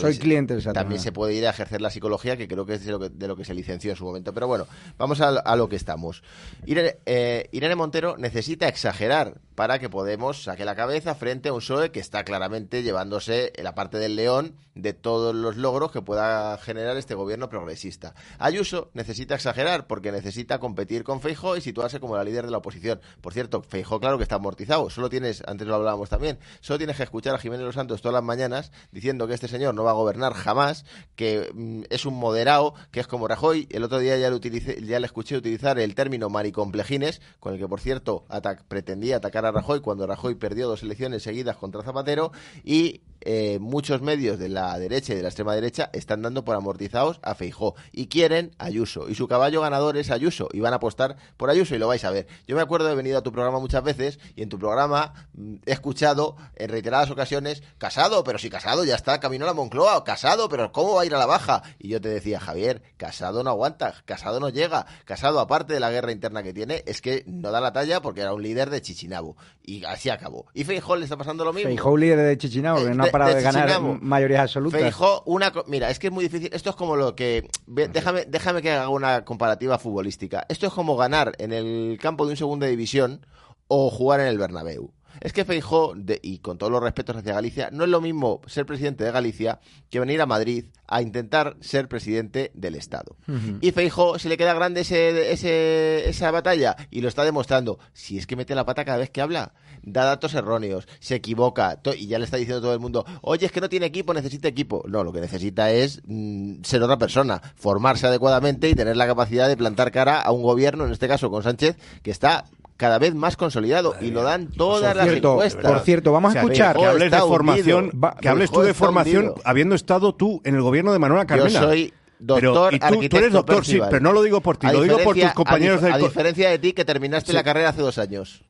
Soy 0.00 0.18
cliente 0.18 0.54
del 0.54 0.64
También 0.72 1.00
se 1.00 1.12
puede 1.12 1.34
ir 1.34 1.46
a 1.46 1.50
ejercer 1.50 1.80
la 1.80 1.90
psicología, 1.90 2.36
que 2.36 2.48
creo 2.48 2.66
que 2.66 2.74
es 2.74 2.84
de 2.84 2.92
lo 2.92 2.98
que, 2.98 3.08
de 3.08 3.28
lo 3.28 3.36
que 3.36 3.44
se 3.44 3.54
licenció 3.54 3.90
en 3.90 3.96
su 3.96 4.04
momento. 4.04 4.32
Pero 4.32 4.46
bueno, 4.46 4.66
vamos 4.98 5.20
a, 5.20 5.56
lo 5.56 5.68
que 5.68 5.76
estamos. 5.76 6.22
Irene, 6.66 6.96
eh, 7.06 7.48
Irene 7.52 7.74
Montero 7.74 8.16
necesita 8.16 8.68
exagerar 8.68 9.40
para 9.60 9.78
que 9.78 9.90
Podemos 9.90 10.44
saque 10.44 10.64
la 10.64 10.74
cabeza 10.74 11.14
frente 11.14 11.50
a 11.50 11.52
un 11.52 11.58
PSOE 11.58 11.90
que 11.90 12.00
está 12.00 12.24
claramente 12.24 12.82
llevándose 12.82 13.52
la 13.62 13.74
parte 13.74 13.98
del 13.98 14.16
león 14.16 14.56
de 14.74 14.92
todos 14.92 15.34
los 15.34 15.56
logros 15.56 15.92
que 15.92 16.00
pueda 16.00 16.56
generar 16.58 16.96
este 16.96 17.14
gobierno 17.14 17.48
progresista. 17.48 18.14
Ayuso 18.38 18.90
necesita 18.94 19.34
exagerar 19.34 19.86
porque 19.86 20.12
necesita 20.12 20.58
competir 20.58 21.04
con 21.04 21.20
Feijo 21.20 21.56
y 21.56 21.60
situarse 21.60 22.00
como 22.00 22.16
la 22.16 22.24
líder 22.24 22.46
de 22.46 22.52
la 22.52 22.58
oposición. 22.58 23.00
Por 23.20 23.32
cierto, 23.32 23.62
Feijo 23.62 24.00
claro 24.00 24.16
que 24.16 24.22
está 24.22 24.36
amortizado. 24.36 24.88
Solo 24.90 25.10
tienes, 25.10 25.42
antes 25.46 25.66
lo 25.66 25.74
hablábamos 25.74 26.08
también, 26.08 26.38
solo 26.60 26.78
tienes 26.78 26.96
que 26.96 27.02
escuchar 27.02 27.34
a 27.34 27.38
Jiménez 27.38 27.66
Los 27.66 27.74
Santos 27.74 28.00
todas 28.00 28.14
las 28.14 28.24
mañanas 28.24 28.72
diciendo 28.92 29.26
que 29.26 29.34
este 29.34 29.48
señor 29.48 29.74
no 29.74 29.84
va 29.84 29.90
a 29.90 29.94
gobernar 29.94 30.32
jamás, 30.32 30.84
que 31.16 31.50
mm, 31.52 31.82
es 31.90 32.06
un 32.06 32.14
moderado, 32.14 32.74
que 32.90 33.00
es 33.00 33.06
como 33.06 33.28
Rajoy. 33.28 33.68
El 33.70 33.84
otro 33.84 33.98
día 33.98 34.16
ya 34.16 34.30
le, 34.30 34.36
utilicé, 34.36 34.82
ya 34.82 35.00
le 35.00 35.06
escuché 35.06 35.36
utilizar 35.36 35.78
el 35.78 35.94
término 35.94 36.30
maricomplejines, 36.30 37.20
con 37.40 37.52
el 37.52 37.58
que 37.58 37.68
por 37.68 37.80
cierto 37.80 38.24
pretendía 38.68 39.16
atacar 39.16 39.44
a 39.44 39.49
Rajoy 39.52 39.80
cuando 39.80 40.06
Rajoy 40.06 40.34
perdió 40.34 40.68
dos 40.68 40.82
elecciones 40.82 41.22
seguidas 41.22 41.56
contra 41.56 41.82
Zapatero 41.82 42.32
y 42.64 43.02
eh, 43.22 43.58
muchos 43.60 44.00
medios 44.02 44.38
de 44.38 44.48
la 44.48 44.78
derecha 44.78 45.12
y 45.12 45.16
de 45.16 45.22
la 45.22 45.28
extrema 45.28 45.54
derecha 45.54 45.90
están 45.92 46.22
dando 46.22 46.44
por 46.44 46.56
amortizados 46.56 47.20
a 47.22 47.34
Feijó 47.34 47.74
y 47.92 48.06
quieren 48.06 48.52
Ayuso 48.58 49.08
y 49.08 49.14
su 49.14 49.28
caballo 49.28 49.60
ganador 49.60 49.96
es 49.96 50.10
Ayuso 50.10 50.48
y 50.52 50.60
van 50.60 50.72
a 50.72 50.76
apostar 50.76 51.16
por 51.36 51.50
Ayuso 51.50 51.74
y 51.74 51.78
lo 51.78 51.88
vais 51.88 52.04
a 52.04 52.10
ver. 52.10 52.26
Yo 52.46 52.56
me 52.56 52.62
acuerdo 52.62 52.88
de 52.88 52.94
venido 52.94 53.18
a 53.18 53.22
tu 53.22 53.32
programa 53.32 53.58
muchas 53.58 53.82
veces 53.82 54.18
y 54.36 54.42
en 54.42 54.48
tu 54.48 54.58
programa 54.58 55.28
mm, 55.34 55.56
he 55.66 55.72
escuchado 55.72 56.36
en 56.56 56.70
reiteradas 56.70 57.10
ocasiones 57.10 57.62
Casado, 57.78 58.24
pero 58.24 58.38
si 58.38 58.50
Casado 58.50 58.84
ya 58.84 58.94
está 58.94 59.20
camino 59.20 59.44
a 59.44 59.48
la 59.48 59.54
Moncloa, 59.54 60.04
Casado, 60.04 60.48
pero 60.48 60.72
¿cómo 60.72 60.94
va 60.94 61.02
a 61.02 61.06
ir 61.06 61.14
a 61.14 61.18
la 61.18 61.26
baja? 61.26 61.62
Y 61.78 61.88
yo 61.88 62.00
te 62.00 62.08
decía, 62.08 62.40
Javier, 62.40 62.82
Casado 62.96 63.42
no 63.42 63.50
aguanta, 63.50 63.94
Casado 64.04 64.40
no 64.40 64.48
llega, 64.48 64.86
Casado 65.04 65.40
aparte 65.40 65.74
de 65.74 65.80
la 65.80 65.90
guerra 65.90 66.12
interna 66.12 66.42
que 66.42 66.52
tiene 66.52 66.82
es 66.86 67.00
que 67.00 67.24
no 67.26 67.50
da 67.50 67.60
la 67.60 67.72
talla 67.72 68.00
porque 68.00 68.22
era 68.22 68.32
un 68.32 68.42
líder 68.42 68.70
de 68.70 68.80
Chichinabo 68.80 69.36
y 69.62 69.84
así 69.84 70.10
acabó. 70.10 70.46
Y 70.54 70.64
Feijó 70.64 70.96
le 70.96 71.04
está 71.04 71.16
pasando 71.16 71.44
lo 71.44 71.52
mismo. 71.52 71.68
Feijó 71.68 71.96
líder 71.96 72.18
de 72.18 72.38
Chichinabo, 72.38 72.84
que 72.84 72.94
no 72.94 73.09
para 73.10 73.34
de, 73.34 73.42
ganar 73.42 73.80
mayorías 74.00 74.42
absolutas. 74.42 74.80
Feijó, 74.80 75.22
una, 75.26 75.52
mira, 75.66 75.90
es 75.90 75.98
que 75.98 76.08
es 76.08 76.12
muy 76.12 76.24
difícil. 76.24 76.50
Esto 76.52 76.70
es 76.70 76.76
como 76.76 76.96
lo 76.96 77.14
que. 77.14 77.48
Déjame, 77.66 78.24
déjame 78.26 78.62
que 78.62 78.70
haga 78.70 78.88
una 78.88 79.24
comparativa 79.24 79.78
futbolística. 79.78 80.46
Esto 80.48 80.66
es 80.66 80.72
como 80.72 80.96
ganar 80.96 81.32
en 81.38 81.52
el 81.52 81.98
campo 82.00 82.24
de 82.26 82.32
un 82.32 82.36
segunda 82.36 82.66
división 82.66 83.26
o 83.68 83.90
jugar 83.90 84.20
en 84.20 84.26
el 84.26 84.38
Bernabéu. 84.38 84.92
Es 85.20 85.32
que 85.32 85.44
Feijó, 85.44 85.94
y 86.22 86.38
con 86.38 86.56
todos 86.56 86.72
los 86.72 86.82
respetos 86.82 87.16
hacia 87.16 87.34
Galicia, 87.34 87.70
no 87.72 87.84
es 87.84 87.90
lo 87.90 88.00
mismo 88.00 88.40
ser 88.46 88.64
presidente 88.64 89.04
de 89.04 89.10
Galicia 89.10 89.60
que 89.90 90.00
venir 90.00 90.20
a 90.20 90.26
Madrid 90.26 90.66
a 90.86 91.02
intentar 91.02 91.56
ser 91.60 91.88
presidente 91.88 92.50
del 92.54 92.74
Estado. 92.74 93.16
Y 93.60 93.72
Feijó 93.72 94.18
se 94.18 94.28
le 94.28 94.36
queda 94.36 94.54
grande 94.54 94.80
ese, 94.80 95.32
ese, 95.32 96.08
esa 96.08 96.30
batalla 96.30 96.76
y 96.90 97.00
lo 97.00 97.08
está 97.08 97.24
demostrando. 97.24 97.78
Si 97.92 98.18
es 98.18 98.26
que 98.26 98.36
mete 98.36 98.54
la 98.54 98.64
pata 98.64 98.84
cada 98.84 98.98
vez 98.98 99.10
que 99.10 99.20
habla, 99.20 99.52
da 99.82 100.04
datos 100.04 100.34
erróneos, 100.34 100.88
se 100.98 101.14
equivoca 101.16 101.80
y 101.96 102.06
ya 102.06 102.18
le 102.18 102.24
está 102.24 102.36
diciendo 102.36 102.60
todo 102.60 102.74
el 102.74 102.80
mundo, 102.80 103.04
oye, 103.22 103.46
es 103.46 103.52
que 103.52 103.60
no 103.60 103.68
tiene 103.68 103.86
equipo, 103.86 104.14
necesita 104.14 104.48
equipo. 104.48 104.84
No, 104.88 105.04
lo 105.04 105.12
que 105.12 105.20
necesita 105.20 105.70
es 105.70 106.02
mm, 106.06 106.62
ser 106.62 106.82
otra 106.82 106.98
persona, 106.98 107.40
formarse 107.54 108.06
adecuadamente 108.06 108.68
y 108.68 108.74
tener 108.74 108.96
la 108.96 109.06
capacidad 109.06 109.48
de 109.48 109.56
plantar 109.56 109.90
cara 109.90 110.20
a 110.20 110.32
un 110.32 110.42
gobierno, 110.42 110.84
en 110.84 110.92
este 110.92 111.08
caso 111.08 111.30
con 111.30 111.42
Sánchez, 111.42 111.76
que 112.02 112.10
está 112.10 112.44
cada 112.80 112.98
vez 112.98 113.14
más 113.14 113.36
consolidado 113.36 113.94
y 114.00 114.10
lo 114.10 114.22
dan 114.22 114.48
todas 114.48 114.96
las 114.96 115.06
encuestas. 115.08 115.70
Por 115.70 115.80
cierto, 115.80 116.12
vamos 116.12 116.34
a 116.34 116.40
escuchar 116.40 116.76
que 116.76 116.86
hables 116.86 117.10
de 117.10 117.18
formación, 117.18 117.90
que 118.20 118.28
hables 118.28 118.50
tú 118.50 118.62
de 118.62 118.72
formación 118.72 119.34
habiendo 119.44 119.74
estado 119.74 120.14
tú 120.14 120.40
en 120.44 120.54
el 120.54 120.62
gobierno 120.62 120.92
de 120.92 120.98
Manuela 120.98 121.26
Carmena. 121.26 121.50
Yo 121.50 121.60
soy 121.60 121.92
doctor, 122.18 122.72
pero, 122.80 123.08
tú, 123.08 123.16
eres 123.18 123.32
doctor, 123.32 123.64
sí, 123.66 123.80
pero 123.90 124.00
no 124.00 124.12
lo 124.12 124.22
digo 124.22 124.40
por 124.40 124.56
ti, 124.56 124.66
lo 124.72 124.82
digo 124.82 124.98
por 124.98 125.14
tus 125.14 125.32
compañeros 125.32 125.82
a, 125.82 125.94
a 125.94 125.98
diferencia 125.98 126.48
de 126.50 126.58
ti 126.58 126.72
que 126.72 126.86
terminaste 126.86 127.32
la 127.34 127.42
carrera 127.42 127.68
hace 127.68 127.82
dos 127.82 127.98
años. 127.98 128.42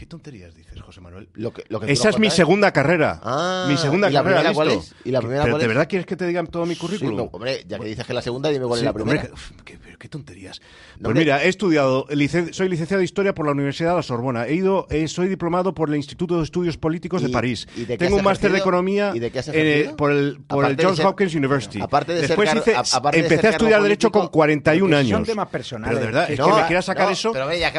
Qué 0.00 0.06
tonterías 0.06 0.54
dices, 0.54 0.80
José 0.80 1.02
Manuel. 1.02 1.28
Lo 1.34 1.52
que, 1.52 1.62
lo 1.68 1.82
Esa 1.82 2.08
es 2.08 2.18
mi 2.18 2.30
segunda 2.30 2.72
carrera. 2.72 3.20
Ah, 3.22 3.66
mi 3.68 3.76
segunda 3.76 4.08
¿y 4.08 4.14
la 4.14 4.22
carrera. 4.22 4.38
Primera 4.38 4.54
cuál 4.54 4.70
es? 4.70 4.94
¿Y 5.04 5.10
la 5.10 5.20
primera 5.20 5.42
¿Pero 5.42 5.52
cuál 5.52 5.60
¿De 5.60 5.68
verdad 5.68 5.86
quieres 5.86 6.06
que 6.06 6.16
te 6.16 6.26
digan 6.26 6.46
todo 6.46 6.64
mi 6.64 6.74
currículum? 6.74 7.10
Sí, 7.10 7.16
no, 7.18 7.28
hombre, 7.30 7.66
ya 7.68 7.78
que 7.78 7.84
dices 7.84 8.06
que 8.06 8.14
la 8.14 8.22
segunda, 8.22 8.48
dime 8.48 8.64
cuál 8.64 8.78
es 8.78 8.86
la 8.86 8.94
primera. 8.94 9.24
Hombre, 9.24 9.38
qué, 9.62 9.78
qué, 9.98 10.08
tonterías. 10.08 10.62
pues 11.02 11.14
mira, 11.14 11.44
he 11.44 11.48
estudiado, 11.48 12.06
licen, 12.08 12.54
soy 12.54 12.70
licenciado 12.70 13.00
de 13.00 13.04
Historia 13.04 13.34
por 13.34 13.44
la 13.44 13.52
Universidad 13.52 13.90
de 13.90 13.96
la 13.96 14.02
Sorbona. 14.02 14.46
He 14.46 14.54
ido, 14.54 14.86
eh, 14.88 15.06
soy 15.06 15.28
diplomado 15.28 15.74
por 15.74 15.90
el 15.90 15.96
Instituto 15.96 16.38
de 16.38 16.44
Estudios 16.44 16.78
Políticos 16.78 17.20
¿Y, 17.20 17.26
de 17.26 17.32
París. 17.32 17.68
¿y 17.76 17.84
de 17.84 17.98
Tengo 17.98 18.16
un 18.16 18.24
máster 18.24 18.50
de 18.52 18.58
Economía 18.58 19.12
¿y 19.14 19.18
de 19.18 19.30
qué 19.30 19.40
has 19.40 19.48
eh, 19.52 19.92
por 19.98 20.12
el, 20.12 20.40
por 20.48 20.64
el 20.64 20.82
Johns 20.82 20.96
ser, 20.96 21.04
Hopkins 21.08 21.34
University. 21.34 21.78
Aparte 21.78 22.14
de 22.14 22.22
Después 22.22 22.48
ser, 22.48 22.58
hice, 22.60 22.74
aparte 22.74 23.18
empecé 23.18 23.36
de 23.36 23.42
ser 23.42 23.50
a 23.50 23.50
estudiar 23.50 23.82
Derecho 23.82 24.10
con 24.10 24.28
41 24.28 24.96
años. 24.96 25.10
Son 25.10 25.26
temas 25.26 25.48
personales. 25.48 25.98
Pero 25.98 26.00
de 26.00 26.06
verdad, 26.06 26.30
es 26.30 26.40
que 26.40 26.62
me 26.62 26.66
quieras 26.68 26.86
sacar 26.86 27.12
eso. 27.12 27.32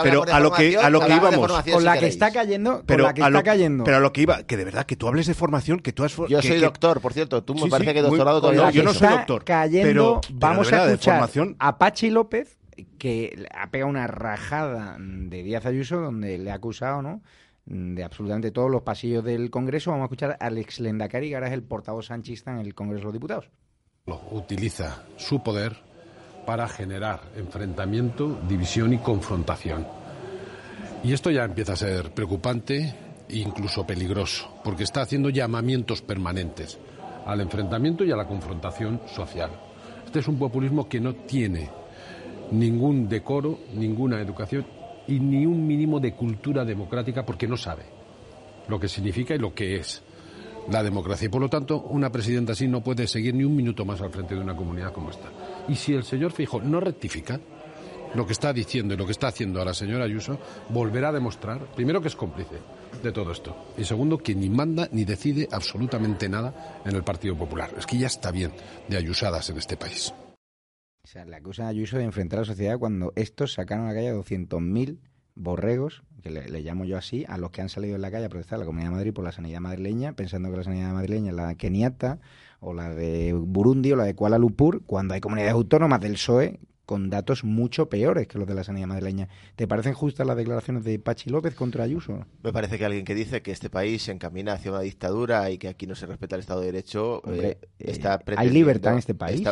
Pero, 0.04 0.24
a 0.32 0.40
lo 0.40 0.52
que 0.52 1.16
íbamos. 1.16 1.64
Con 1.64 1.84
la 1.84 1.98
que 1.98 2.11
está 2.12 2.32
cayendo, 2.32 2.84
pero 2.86 3.04
con 3.04 3.10
la 3.10 3.14
que 3.14 3.22
está 3.22 3.44
cayendo. 3.44 3.84
Pero 3.84 3.98
a 3.98 4.00
lo 4.00 4.14
que 4.14 4.22
iba, 4.22 4.44
que 4.44 4.58
de 4.58 4.66
verdad, 4.66 4.86
que 4.86 4.96
tú 4.96 5.08
hables 5.08 5.28
de 5.28 5.34
formación, 5.34 5.80
que 5.80 5.94
tú 5.94 6.04
has... 6.04 6.16
Yo 6.16 6.28
que, 6.28 6.48
soy 6.48 6.60
que, 6.60 6.66
doctor, 6.66 7.02
por 7.02 7.14
cierto. 7.14 7.44
Tú 7.44 7.56
me 7.56 7.64
sí, 7.64 7.70
parece 7.70 7.92
sí, 7.92 7.96
que 7.96 8.02
doctorado 8.02 8.42
muy, 8.42 8.56
todavía 8.56 8.66
no, 8.66 8.72
Yo 8.72 8.84
no 8.84 8.94
soy 8.94 9.08
está 9.08 9.18
doctor. 9.18 9.44
cayendo, 9.44 9.88
pero, 9.88 10.22
pero 10.22 10.38
vamos 10.40 10.70
verdad, 10.70 10.88
a 10.88 10.92
escuchar 10.92 11.14
formación... 11.16 11.56
a 11.60 11.78
Pachi 11.78 12.10
López, 12.10 12.60
que 12.98 13.48
ha 13.54 13.72
pegado 13.72 13.90
una 13.90 14.08
rajada 14.08 14.98
de 15.00 15.44
Díaz 15.44 15.66
Ayuso, 15.66 16.00
donde 16.00 16.38
le 16.38 16.52
ha 16.52 16.56
acusado, 16.56 17.02
¿no? 17.02 17.22
de 17.66 18.04
absolutamente 18.04 18.52
todos 18.52 18.70
los 18.70 18.82
pasillos 18.82 19.24
del 19.24 19.50
Congreso. 19.50 19.92
Vamos 19.92 20.04
a 20.04 20.06
escuchar 20.06 20.32
a 20.32 20.46
Alex 20.46 20.80
Lendakari, 20.80 21.30
que 21.30 21.36
ahora 21.36 21.48
es 21.48 21.54
el 21.54 21.64
portavoz 21.64 22.08
sanchista 22.08 22.52
en 22.52 22.58
el 22.58 22.74
Congreso 22.74 23.02
de 23.02 23.06
los 23.06 23.14
Diputados. 23.14 23.50
Utiliza 24.32 25.04
su 25.18 25.42
poder 25.42 25.78
para 26.46 26.68
generar 26.68 27.22
enfrentamiento, 27.38 28.40
división 28.48 28.94
y 28.94 28.98
confrontación. 28.98 29.86
Y 31.04 31.14
esto 31.14 31.32
ya 31.32 31.44
empieza 31.44 31.74
a 31.74 31.78
ser 31.78 32.12
preocupante 32.12 32.94
incluso 33.30 33.88
peligroso, 33.88 34.54
porque 34.64 34.84
está 34.84 35.02
haciendo 35.02 35.30
llamamientos 35.30 36.02
permanentes 36.02 36.78
al 37.26 37.42
enfrentamiento 37.42 38.04
y 38.04 38.12
a 38.12 38.16
la 38.16 38.28
confrontación 38.28 39.02
social. 39.08 39.50
Este 40.06 40.20
es 40.20 40.28
un 40.28 40.38
populismo 40.38 40.88
que 40.88 41.00
no 41.00 41.16
tiene 41.16 41.70
ningún 42.52 43.08
decoro, 43.08 43.60
ninguna 43.74 44.22
educación 44.22 44.66
y 45.08 45.20
ni 45.20 45.46
un 45.46 45.66
mínimo 45.66 46.00
de 46.00 46.14
cultura 46.14 46.64
democrática 46.66 47.26
porque 47.26 47.48
no 47.48 47.58
sabe 47.58 47.84
lo 48.68 48.80
que 48.80 48.88
significa 48.88 49.34
y 49.34 49.40
lo 49.40 49.54
que 49.54 49.78
es 49.78 50.04
la 50.70 50.84
democracia. 50.84 51.26
Y 51.26 51.30
por 51.30 51.42
lo 51.42 51.50
tanto, 51.50 51.82
una 51.82 52.12
presidenta 52.12 52.52
así 52.52 52.68
no 52.68 52.82
puede 52.82 53.08
seguir 53.08 53.34
ni 53.34 53.44
un 53.44 53.56
minuto 53.56 53.86
más 53.86 54.02
al 54.02 54.12
frente 54.12 54.36
de 54.36 54.42
una 54.42 54.56
comunidad 54.56 54.92
como 54.92 55.10
esta. 55.10 55.30
Y 55.68 55.76
si 55.76 55.94
el 55.94 56.04
señor 56.04 56.32
Fijo 56.32 56.62
no 56.62 56.80
rectifica 56.80 57.40
lo 58.16 58.26
que 58.26 58.34
está 58.34 58.54
diciendo 58.54 58.94
y 58.94 58.98
lo 58.98 59.06
que 59.06 59.12
está 59.12 59.28
haciendo 59.28 59.62
a 59.62 59.66
la 59.66 59.74
señora 59.74 60.06
Ayuso, 60.06 60.40
volverá 60.70 61.10
a 61.10 61.14
demostrar, 61.14 61.66
primero, 61.76 62.02
que 62.02 62.10
es 62.10 62.16
cómplice 62.16 62.56
de 63.02 63.12
todo 63.12 63.32
esto. 63.32 63.74
Y 63.78 63.84
segundo, 63.84 64.18
que 64.18 64.36
ni 64.36 64.50
manda 64.50 64.90
ni 64.92 65.06
decide 65.06 65.48
absolutamente 65.52 66.30
nada 66.30 66.82
en 66.86 66.96
el 66.96 67.04
Partido 67.04 67.38
Popular. 67.38 67.72
Es 67.78 67.86
que 67.86 67.98
ya 67.98 68.08
está 68.08 68.32
bien 68.32 68.52
de 68.88 68.98
ayusadas 68.98 69.50
en 69.50 69.58
este 69.58 69.78
país. 69.78 70.14
O 71.04 71.08
sea, 71.08 71.26
le 71.26 71.36
acusan 71.36 71.66
a 71.66 71.70
Ayuso 71.70 71.98
de 71.98 72.04
enfrentar 72.04 72.40
a 72.40 72.42
la 72.42 72.46
sociedad 72.46 72.78
cuando 72.78 73.12
estos 73.16 73.54
sacaron 73.54 73.86
a 73.86 73.90
la 73.90 73.96
calle 73.96 74.10
a 74.10 74.16
200.000 74.16 75.00
borregos, 75.36 76.04
que 76.22 76.30
le, 76.30 76.62
llamo 76.62 76.86
yo 76.86 76.98
así, 76.98 77.26
a 77.28 77.38
los 77.38 77.52
que 77.52 77.62
han 77.62 77.70
salido 77.70 77.96
en 77.96 78.02
la 78.02 78.12
calle 78.12 78.26
a 78.26 78.30
protestar 78.30 78.58
a 78.58 78.60
la 78.60 78.66
Comunidad 78.66 78.92
Madrid 78.92 79.14
por 79.14 79.24
la 79.24 79.32
sanidad 79.32 79.60
madrileña, 79.60 80.14
pensando 80.14 80.52
que 80.52 80.58
la 80.58 80.64
sanidad 80.64 80.94
madrileña 80.94 81.32
es 81.32 81.36
la 81.36 81.56
keniata 81.56 82.20
o 82.60 82.74
la 82.74 82.94
de 82.94 83.34
Burundi 83.34 83.92
o 83.92 83.96
la 83.96 84.04
de 84.04 84.14
Kuala 84.14 84.38
Lumpur, 84.38 84.84
cuando 84.86 85.16
hay 85.16 85.22
comunidades 85.22 85.54
autónomas 85.54 86.00
del 86.02 86.14
PSOE 86.14 86.60
con 86.86 87.10
datos 87.10 87.44
mucho 87.44 87.90
peores 87.90 88.28
que 88.28 88.38
los 88.38 88.48
de 88.48 88.54
la 88.54 88.64
sanidad 88.64 88.88
madrileña. 88.88 89.30
¿Te 89.56 89.68
parecen 89.68 89.94
justas 89.94 90.28
las 90.28 90.36
declaraciones 90.36 90.84
de 90.84 91.00
Pachi 91.00 91.30
López 91.30 91.56
contra 91.56 91.84
Ayuso? 91.84 92.26
Me 92.44 92.52
parece 92.52 92.78
que 92.78 92.86
alguien 92.86 93.06
que 93.06 93.16
dice 93.16 93.42
que 93.42 93.52
este 93.52 93.70
país 93.70 94.04
se 94.04 94.12
encamina 94.12 94.54
hacia 94.54 94.72
una 94.72 94.82
dictadura 94.82 95.50
y 95.52 95.58
que 95.58 95.70
aquí 95.70 95.88
no 95.88 95.96
se 95.96 96.06
respeta 96.06 96.36
el 96.36 96.42
Estado 96.42 96.62
de 96.62 96.66
Derecho 96.68 97.22
eh, 97.32 97.58
está 97.80 98.22
eh, 98.26 98.36
Hay 98.38 98.50
libertad 98.50 98.94
en 98.94 99.00
este 99.00 99.16
país. 99.16 99.48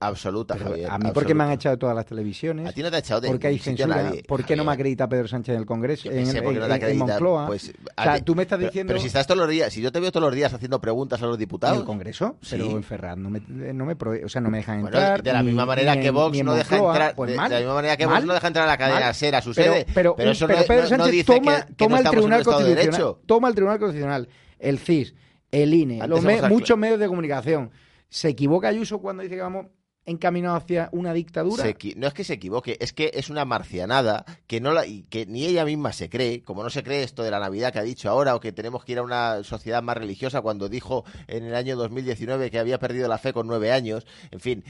absoluta, 0.00 0.56
Javier. 0.56 0.90
A 0.90 0.98
mí, 0.98 1.10
¿por 1.12 1.26
qué 1.26 1.34
me 1.34 1.44
han 1.44 1.52
echado 1.52 1.78
todas 1.78 1.94
las 1.94 2.06
televisiones? 2.06 2.66
A 2.66 2.72
ti 2.72 2.82
no 2.82 2.90
te 2.90 2.96
ha 2.96 3.00
echado 3.00 3.20
de 3.20 3.28
¿Por 3.28 3.38
qué 3.38 3.48
hay 3.48 3.58
censura? 3.58 4.12
¿Por 4.26 4.44
qué 4.44 4.56
no 4.56 4.64
me 4.64 4.72
acredita 4.72 5.08
Pedro 5.08 5.28
Sánchez 5.28 5.54
en 5.54 5.60
el 5.60 5.66
Congreso? 5.66 6.10
En, 6.10 6.36
en, 6.36 6.98
Moncloa. 6.98 7.46
Pues, 7.46 7.72
o 7.96 8.02
sea, 8.02 8.22
tú 8.22 8.34
me 8.34 8.42
estás 8.42 8.58
diciendo... 8.58 8.90
Pero, 8.90 9.00
si 9.00 9.08
estás 9.08 9.26
todos 9.26 9.38
los 9.38 9.48
días, 9.48 9.72
si 9.72 9.80
yo 9.80 9.92
te 9.92 10.00
veo 10.00 10.10
todos 10.12 10.26
los 10.26 10.34
días 10.34 10.52
haciendo 10.52 10.80
preguntas 10.80 11.22
a 11.22 11.26
los 11.26 11.38
diputados... 11.38 11.76
¿En 11.76 11.80
el 11.80 11.86
Congreso? 11.86 12.36
Pero 12.48 12.70
en 12.70 12.82
Ferraz 12.82 13.16
no 13.16 13.30
me, 13.30 13.40
no 13.40 13.84
me, 13.84 13.96
o 14.24 14.28
sea, 14.28 14.40
no 14.40 14.50
me 14.50 14.58
dejan 14.58 14.80
entrar. 14.80 15.22
de 15.22 15.32
la 15.32 15.42
misma 15.42 15.66
manera 15.66 15.98
que 16.00 16.10
Vox 16.10 16.43
no 16.44 16.54
deja 16.54 16.76
entrar... 16.76 17.14
Pues 17.14 17.30
de, 17.30 17.36
la 17.36 17.48
misma 17.48 17.74
manera 17.74 17.96
que 17.96 18.06
vos 18.06 18.24
no 18.24 18.34
deja 18.34 18.46
entrar 18.46 18.64
a 18.64 18.68
la 18.68 18.78
cadena 18.78 19.12
SER 19.12 19.36
a 19.36 19.42
su 19.42 19.54
sede. 19.54 19.86
Pero, 19.94 20.16
eso 20.18 20.46
pero 20.46 20.60
no, 20.60 20.66
Pedro 20.66 20.86
Sánchez 20.86 21.10
dice 21.10 21.24
toma, 21.24 21.66
que, 21.66 21.74
toma 21.74 21.98
el 21.98 22.08
Tribunal 22.08 22.44
Constitucional, 22.44 23.16
toma 23.26 23.48
el 23.48 23.54
Tribunal 23.54 23.78
Constitucional, 23.78 24.28
el 24.58 24.78
CIS, 24.78 25.14
el 25.50 25.74
INE, 25.74 26.06
los 26.06 26.22
muchos 26.48 26.78
medios 26.78 26.98
de 26.98 27.06
comunicación. 27.08 27.70
¿Se 28.08 28.28
equivoca 28.28 28.68
Ayuso 28.68 29.00
cuando 29.00 29.22
dice 29.22 29.34
que 29.34 29.42
vamos 29.42 29.66
encaminado 30.06 30.56
hacia 30.56 30.88
una 30.92 31.12
dictadura. 31.12 31.64
no 31.96 32.06
es 32.06 32.14
que 32.14 32.24
se 32.24 32.34
equivoque, 32.34 32.76
es 32.80 32.92
que 32.92 33.10
es 33.14 33.30
una 33.30 33.44
marcianada 33.44 34.24
que 34.46 34.60
no 34.60 34.72
la, 34.72 34.86
y 34.86 35.04
que 35.04 35.26
ni 35.26 35.44
ella 35.44 35.64
misma 35.64 35.92
se 35.92 36.08
cree, 36.08 36.42
como 36.42 36.62
no 36.62 36.70
se 36.70 36.82
cree 36.82 37.02
esto 37.02 37.22
de 37.22 37.30
la 37.30 37.40
Navidad 37.40 37.72
que 37.72 37.78
ha 37.78 37.82
dicho 37.82 38.10
ahora 38.10 38.34
o 38.34 38.40
que 38.40 38.52
tenemos 38.52 38.84
que 38.84 38.92
ir 38.92 38.98
a 38.98 39.02
una 39.02 39.42
sociedad 39.44 39.82
más 39.82 39.96
religiosa 39.96 40.42
cuando 40.42 40.68
dijo 40.68 41.04
en 41.26 41.44
el 41.44 41.54
año 41.54 41.76
2019 41.76 42.50
que 42.50 42.58
había 42.58 42.78
perdido 42.78 43.08
la 43.08 43.18
fe 43.18 43.32
con 43.32 43.46
nueve 43.46 43.72
años. 43.72 44.06
En 44.30 44.40
fin, 44.40 44.64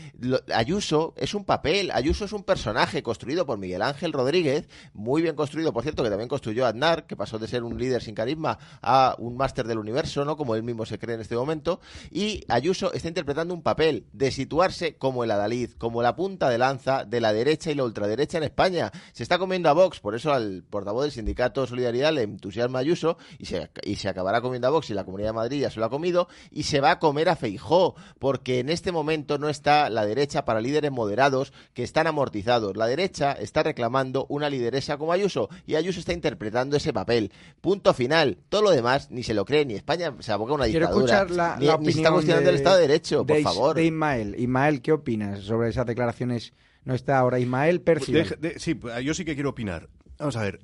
Ayuso 0.55 1.15
es 1.17 1.35
un 1.35 1.45
papel, 1.45 1.91
Ayuso 1.91 2.25
es 2.25 2.33
un 2.33 2.45
personaje 2.45 3.03
construido 3.03 3.47
por 3.47 3.59
Miguel 3.59 3.83
Ángel 3.83 4.13
Rodríguez, 4.13 4.69
muy 4.93 5.23
bien 5.23 5.35
construido, 5.35 5.73
por 5.73 5.83
cierto, 5.83 6.03
que 6.03 6.11
también 6.11 6.29
construyó 6.29 6.67
Aznar, 6.67 7.07
que 7.07 7.17
pasó 7.17 7.39
de 7.39 7.49
ser 7.49 7.65
un 7.65 7.79
líder 7.79 8.03
sin 8.03 8.15
carisma 8.15 8.59
a 8.83 9.17
un 9.19 9.37
máster 9.37 9.67
del 9.67 9.79
universo, 9.79 10.25
¿no? 10.25 10.37
Como 10.37 10.55
él 10.55 10.63
mismo 10.63 10.87
se 10.87 10.99
cree 10.99 11.15
en 11.15 11.21
este 11.21 11.37
momento. 11.37 11.81
Y 12.11 12.45
Ayuso 12.49 12.93
está 12.93 13.09
interpretando 13.09 13.55
un 13.55 13.63
papel 13.63 14.07
de 14.13 14.31
situarse 14.31 14.97
como 14.97 15.24
el 15.25 15.31
Adalid, 15.31 15.73
como 15.79 16.03
la 16.03 16.17
punta 16.17 16.49
de 16.49 16.59
lanza 16.59 17.05
de 17.05 17.21
la 17.21 17.33
derecha 17.33 17.71
y 17.71 17.75
la 17.75 17.85
ultraderecha 17.85 18.39
en 18.39 18.45
España. 18.45 18.93
Se 19.13 19.23
está 19.23 19.39
comiendo 19.39 19.69
a 19.69 19.73
Vox, 19.73 20.01
por 20.01 20.15
eso 20.15 20.33
al 20.33 20.63
portavoz 20.69 21.03
del 21.03 21.13
sindicato 21.13 21.67
Solidaridad 21.67 22.13
le 22.13 22.23
entusiasma 22.23 22.79
Ayuso 22.79 23.19
y 23.39 23.47
se, 23.47 23.71
y 23.83 23.97
se 23.97 24.09
acabará 24.09 24.41
comiendo 24.41 24.69
a 24.69 24.71
Vox 24.71 24.91
y 24.91 24.95
la 24.95 25.05
Comunidad 25.05 25.31
de 25.31 25.35
Madrid 25.35 25.61
ya 25.61 25.71
se 25.71 25.81
lo 25.81 25.87
ha 25.87 25.91
comido 25.91 26.29
y 26.51 26.65
se 26.65 26.81
va 26.81 26.93
a 26.93 26.99
comer 26.99 27.29
a 27.29 27.37
Feijó, 27.37 27.95
porque 28.19 28.61
en 28.61 28.69
este 28.69 28.93
momento 28.93 29.39
no 29.39 29.49
está 29.49 29.91
la 29.91 30.07
derecha 30.07 30.45
para 30.45 30.61
líderes 30.61 30.93
moderados 30.93 31.53
que 31.73 31.83
están 31.83 32.07
amortizados. 32.07 32.77
La 32.77 32.87
derecha 32.87 33.33
está 33.33 33.63
reclamando 33.63 34.27
una 34.29 34.51
lideresa 34.51 34.99
como 34.99 35.13
Ayuso 35.13 35.49
y 35.67 35.75
Ayuso 35.75 36.01
está 36.01 36.13
interpretando 36.13 36.77
ese 36.77 36.93
papel. 36.93 37.33
Punto 37.61 37.95
final. 37.95 38.39
Todo 38.49 38.63
lo 38.63 38.71
demás 38.71 39.11
ni 39.11 39.23
se 39.23 39.35
lo 39.35 39.45
cree, 39.45 39.65
ni 39.65 39.75
España 39.75 40.15
se 40.21 40.33
aboca 40.33 40.53
a 40.53 40.55
una 40.57 40.65
dictadura. 40.67 41.27
ni, 41.59 41.93
se 41.93 41.99
está 41.99 42.13
cuestionando 42.13 42.51
el 42.51 42.57
Estado 42.57 42.77
de 42.77 42.83
Derecho, 42.83 43.27
por 43.27 43.41
favor. 43.41 43.77
De 43.77 43.85
Ismael. 43.85 44.35
Ismael, 44.39 44.83
¿qué 44.83 44.93
opina? 45.15 45.37
sobre 45.37 45.69
esas 45.69 45.87
declaraciones. 45.87 46.53
No 46.85 46.95
está 46.95 47.19
ahora 47.19 47.39
Ismael 47.39 47.81
Percival. 47.81 48.39
sí, 48.57 48.79
yo 49.03 49.15
sí 49.15 49.25
que 49.25 49.35
quiero 49.35 49.51
opinar. 49.51 49.89
Vamos 50.19 50.37
a 50.37 50.43
ver. 50.43 50.61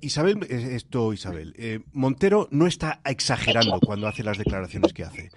Isabel, 0.00 0.46
esto 0.48 1.12
Isabel, 1.12 1.54
eh, 1.58 1.80
Montero 1.92 2.48
no 2.50 2.66
está 2.66 3.00
exagerando 3.04 3.78
cuando 3.80 4.06
hace 4.06 4.24
las 4.24 4.38
declaraciones 4.38 4.92
que 4.92 5.04
hace. 5.04 5.30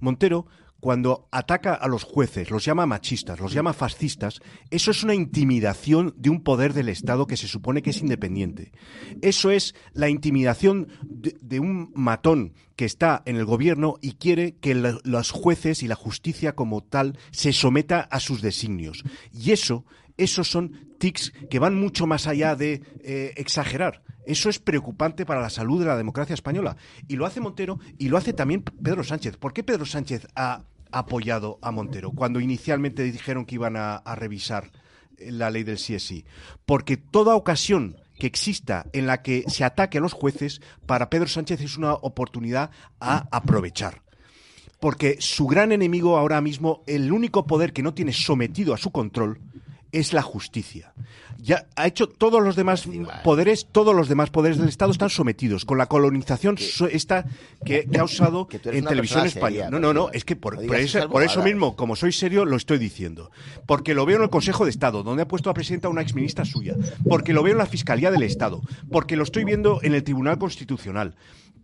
Montero 0.00 0.46
cuando 0.80 1.28
ataca 1.32 1.74
a 1.74 1.88
los 1.88 2.04
jueces, 2.04 2.50
los 2.50 2.64
llama 2.64 2.86
machistas, 2.86 3.40
los 3.40 3.52
llama 3.52 3.72
fascistas, 3.72 4.40
eso 4.70 4.90
es 4.90 5.02
una 5.02 5.14
intimidación 5.14 6.14
de 6.16 6.30
un 6.30 6.42
poder 6.42 6.72
del 6.72 6.88
Estado 6.88 7.26
que 7.26 7.36
se 7.36 7.48
supone 7.48 7.82
que 7.82 7.90
es 7.90 8.00
independiente. 8.00 8.72
Eso 9.20 9.50
es 9.50 9.74
la 9.92 10.08
intimidación 10.08 10.88
de, 11.02 11.60
un 11.60 11.90
matón 11.94 12.54
que 12.76 12.84
está 12.84 13.22
en 13.26 13.36
el 13.36 13.44
gobierno 13.44 13.96
y 14.00 14.12
quiere 14.12 14.56
que 14.56 14.74
los 14.74 15.30
jueces 15.32 15.82
y 15.82 15.88
la 15.88 15.96
justicia 15.96 16.54
como 16.54 16.82
tal 16.82 17.18
se 17.32 17.52
someta 17.52 18.00
a 18.00 18.20
sus 18.20 18.40
designios. 18.40 19.02
Y 19.32 19.50
eso, 19.50 19.84
esos 20.16 20.48
son 20.48 20.94
tics 20.98 21.32
que 21.50 21.58
van 21.58 21.74
mucho 21.74 22.06
más 22.06 22.28
allá 22.28 22.54
de 22.54 22.82
eh, 23.02 23.32
exagerar. 23.36 24.02
Eso 24.28 24.50
es 24.50 24.58
preocupante 24.58 25.24
para 25.24 25.40
la 25.40 25.48
salud 25.48 25.80
de 25.80 25.86
la 25.86 25.96
democracia 25.96 26.34
española. 26.34 26.76
Y 27.08 27.16
lo 27.16 27.24
hace 27.24 27.40
Montero 27.40 27.80
y 27.96 28.10
lo 28.10 28.18
hace 28.18 28.34
también 28.34 28.62
Pedro 28.62 29.02
Sánchez. 29.02 29.38
¿Por 29.38 29.54
qué 29.54 29.62
Pedro 29.62 29.86
Sánchez 29.86 30.28
ha 30.36 30.64
apoyado 30.92 31.58
a 31.62 31.70
Montero 31.70 32.10
cuando 32.10 32.38
inicialmente 32.38 33.02
dijeron 33.04 33.46
que 33.46 33.54
iban 33.54 33.76
a, 33.78 34.02
revisar 34.16 34.70
la 35.16 35.48
ley 35.48 35.62
del 35.62 35.78
CSI? 35.78 36.26
Porque 36.66 36.98
toda 36.98 37.36
ocasión 37.36 37.96
que 38.18 38.26
exista 38.26 38.84
en 38.92 39.06
la 39.06 39.22
que 39.22 39.44
se 39.48 39.64
ataque 39.64 39.96
a 39.96 40.02
los 40.02 40.12
jueces, 40.12 40.60
para 40.84 41.08
Pedro 41.08 41.28
Sánchez 41.28 41.62
es 41.62 41.78
una 41.78 41.94
oportunidad 41.94 42.70
a 43.00 43.28
aprovechar. 43.34 44.02
Porque 44.78 45.16
su 45.20 45.46
gran 45.46 45.72
enemigo 45.72 46.18
ahora 46.18 46.42
mismo, 46.42 46.82
el 46.86 47.12
único 47.12 47.46
poder 47.46 47.72
que 47.72 47.82
no 47.82 47.94
tiene 47.94 48.12
sometido 48.12 48.74
a 48.74 48.78
su 48.78 48.90
control, 48.90 49.40
es 49.92 50.12
la 50.12 50.22
justicia. 50.22 50.92
Ya 51.38 51.66
ha 51.76 51.86
hecho 51.86 52.08
todos 52.08 52.42
los 52.42 52.56
demás 52.56 52.88
poderes, 53.22 53.68
todos 53.70 53.94
los 53.94 54.08
demás 54.08 54.30
poderes 54.30 54.58
del 54.58 54.68
Estado 54.68 54.90
están 54.90 55.08
sometidos 55.08 55.64
con 55.64 55.78
la 55.78 55.86
colonización 55.86 56.56
esta 56.90 57.26
que, 57.64 57.88
ha 57.98 58.04
usado 58.04 58.48
en 58.64 58.84
televisión 58.84 59.24
española. 59.24 59.70
No, 59.70 59.78
no, 59.78 59.94
no, 59.94 60.10
es 60.12 60.24
que 60.24 60.34
por, 60.34 60.58
eso, 60.74 61.42
mismo, 61.42 61.76
como 61.76 61.94
soy 61.94 62.12
serio, 62.12 62.44
lo 62.44 62.56
estoy 62.56 62.78
diciendo. 62.78 63.30
Porque 63.66 63.94
lo 63.94 64.04
veo 64.04 64.16
en 64.16 64.24
el 64.24 64.30
Consejo 64.30 64.64
de 64.64 64.70
Estado, 64.70 65.04
donde 65.04 65.22
ha 65.22 65.28
puesto 65.28 65.48
a 65.48 65.54
presidenta 65.54 65.88
una 65.88 66.02
exministra 66.02 66.44
suya. 66.44 66.74
Porque 67.08 67.32
lo 67.32 67.42
veo 67.42 67.52
en 67.52 67.58
la 67.58 67.66
Fiscalía 67.66 68.10
del 68.10 68.24
Estado. 68.24 68.60
Porque 68.90 69.16
lo 69.16 69.22
estoy 69.22 69.44
viendo 69.44 69.80
en 69.82 69.94
el 69.94 70.02
Tribunal 70.02 70.38
Constitucional 70.38 71.14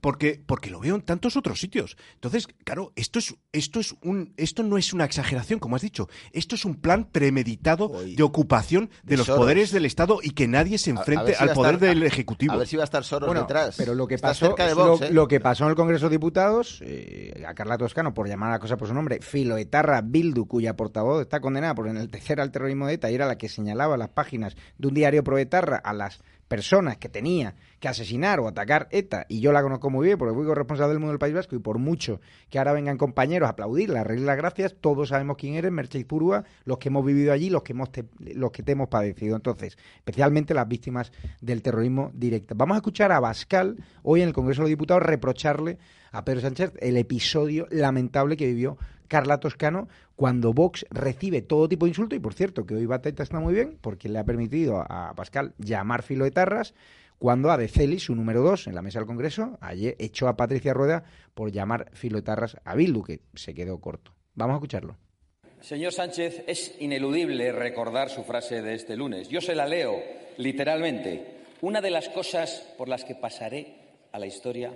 porque, 0.04 0.38
porque 0.44 0.68
lo 0.68 0.80
veo 0.80 0.96
en 0.96 1.00
tantos 1.00 1.34
otros 1.34 1.58
sitios. 1.58 1.96
Entonces, 2.16 2.46
claro, 2.64 2.92
esto 2.94 3.18
es, 3.18 3.36
esto 3.54 3.80
es 3.80 3.94
un, 4.02 4.34
esto 4.36 4.62
no 4.62 4.76
es 4.76 4.92
una 4.92 5.06
exageración, 5.06 5.58
como 5.58 5.76
has 5.76 5.82
dicho. 5.82 6.10
Esto 6.32 6.56
es 6.56 6.66
un 6.66 6.74
plan 6.74 7.06
premeditado 7.10 7.90
de 8.04 8.22
ocupación 8.22 8.90
de, 9.02 9.16
los 9.16 9.26
poderes 9.26 9.72
del 9.72 9.86
Estado 9.86 10.18
y 10.22 10.32
que 10.32 10.46
nadie 10.46 10.76
se 10.76 10.90
enfrente 10.90 11.36
al 11.36 11.54
poder 11.54 11.78
del 11.78 12.02
Ejecutivo. 12.02 12.52
A 12.52 12.58
ver 12.58 12.66
si 12.66 12.76
va 12.76 12.82
a 12.82 12.84
estar 12.84 13.02
Soros 13.02 13.34
detrás. 13.34 13.76
Pero 13.78 13.94
lo 13.94 14.06
que 14.06 14.18
pasó, 14.18 14.54
¿eh? 14.58 15.08
lo, 15.10 15.26
que 15.26 15.40
pasó 15.40 15.64
en 15.64 15.70
el 15.70 15.74
Congreso 15.74 16.10
de 16.10 16.16
Diputados, 16.16 16.82
eh, 16.84 17.42
a 17.48 17.54
Carla 17.54 17.78
Toscano, 17.78 18.12
por 18.12 18.28
llamar 18.28 18.50
a 18.50 18.52
la 18.52 18.58
cosa 18.58 18.76
por 18.76 18.88
su 18.88 18.92
nombre, 18.92 19.20
Filoetarra 19.22 20.02
Bildu, 20.02 20.46
cuya 20.46 20.76
portavoz 20.76 21.22
está 21.22 21.40
condenada 21.40 21.74
por 21.74 21.88
enaltecer 21.88 22.42
al 22.42 22.50
terrorismo 22.50 22.86
de 22.86 22.92
ETA 22.92 23.10
y 23.10 23.14
era 23.14 23.26
la 23.26 23.38
que 23.38 23.48
señalaba 23.48 23.96
las 23.96 24.10
páginas 24.10 24.54
de 24.76 24.86
un 24.86 24.92
diario 24.92 25.24
proetarra 25.24 25.78
a 25.78 25.94
las 25.94 26.20
personas 26.54 26.98
que 26.98 27.08
tenía 27.08 27.56
que 27.80 27.88
asesinar 27.88 28.38
o 28.38 28.46
atacar 28.46 28.86
ETA, 28.92 29.26
y 29.28 29.40
yo 29.40 29.50
la 29.50 29.60
conozco 29.60 29.90
muy 29.90 30.06
bien 30.06 30.16
porque 30.16 30.32
fui 30.32 30.46
corresponsable 30.46 30.92
del 30.92 31.00
mundo 31.00 31.10
del 31.10 31.18
País 31.18 31.34
Vasco, 31.34 31.56
y 31.56 31.58
por 31.58 31.78
mucho 31.78 32.20
que 32.48 32.58
ahora 32.58 32.72
vengan 32.72 32.96
compañeros 32.96 33.48
a 33.48 33.50
aplaudirla, 33.50 34.02
a 34.02 34.04
las 34.04 34.36
gracias, 34.36 34.76
todos 34.80 35.08
sabemos 35.08 35.36
quién 35.36 35.54
eres, 35.54 35.72
Mercedes 35.72 36.06
Purúa, 36.06 36.44
los 36.64 36.78
que 36.78 36.90
hemos 36.90 37.04
vivido 37.04 37.32
allí, 37.32 37.50
los 37.50 37.64
que, 37.64 37.72
hemos 37.72 37.88
los 38.20 38.52
que 38.52 38.62
te 38.62 38.70
hemos 38.70 38.88
padecido. 38.88 39.34
Entonces, 39.34 39.76
especialmente 39.96 40.54
las 40.54 40.68
víctimas 40.68 41.10
del 41.40 41.60
terrorismo 41.60 42.12
directo. 42.14 42.54
Vamos 42.54 42.76
a 42.76 42.78
escuchar 42.78 43.10
a 43.10 43.18
Bascal 43.18 43.76
hoy 44.04 44.22
en 44.22 44.28
el 44.28 44.32
Congreso 44.32 44.60
de 44.60 44.66
los 44.66 44.70
Diputados 44.70 45.02
reprocharle 45.02 45.78
a 46.12 46.24
Pedro 46.24 46.40
Sánchez 46.40 46.72
el 46.78 46.96
episodio 46.96 47.66
lamentable 47.72 48.36
que 48.36 48.46
vivió 48.46 48.78
Carla 49.08 49.40
Toscano 49.40 49.88
cuando 50.16 50.52
Vox 50.52 50.86
recibe 50.90 51.42
todo 51.42 51.68
tipo 51.68 51.86
de 51.86 51.90
insultos, 51.90 52.16
y 52.16 52.20
por 52.20 52.34
cierto, 52.34 52.66
que 52.66 52.74
hoy 52.74 52.86
Bateta 52.86 53.22
está 53.22 53.40
muy 53.40 53.54
bien, 53.54 53.78
porque 53.80 54.08
le 54.08 54.18
ha 54.18 54.24
permitido 54.24 54.84
a 54.88 55.14
Pascal 55.14 55.54
llamar 55.58 56.02
filoetarras, 56.02 56.74
cuando 57.18 57.50
Adeceli, 57.50 57.98
su 58.00 58.14
número 58.14 58.42
dos 58.42 58.66
en 58.66 58.74
la 58.74 58.82
mesa 58.82 58.98
del 58.98 59.06
Congreso, 59.06 59.56
ayer 59.60 59.96
echó 59.98 60.28
a 60.28 60.36
Patricia 60.36 60.74
Rueda 60.74 61.04
por 61.34 61.50
llamar 61.50 61.90
filotarras 61.92 62.56
a 62.64 62.74
Bildu, 62.74 63.02
que 63.02 63.20
se 63.34 63.54
quedó 63.54 63.78
corto. 63.80 64.12
Vamos 64.34 64.54
a 64.54 64.56
escucharlo. 64.56 64.96
Señor 65.60 65.92
Sánchez, 65.92 66.44
es 66.46 66.74
ineludible 66.80 67.50
recordar 67.52 68.10
su 68.10 68.24
frase 68.24 68.60
de 68.60 68.74
este 68.74 68.96
lunes. 68.96 69.28
Yo 69.28 69.40
se 69.40 69.54
la 69.54 69.66
leo 69.66 69.94
literalmente. 70.36 71.38
Una 71.62 71.80
de 71.80 71.90
las 71.90 72.10
cosas 72.10 72.74
por 72.76 72.88
las 72.88 73.04
que 73.04 73.14
pasaré 73.14 73.74
a 74.12 74.18
la 74.18 74.26
historia, 74.26 74.74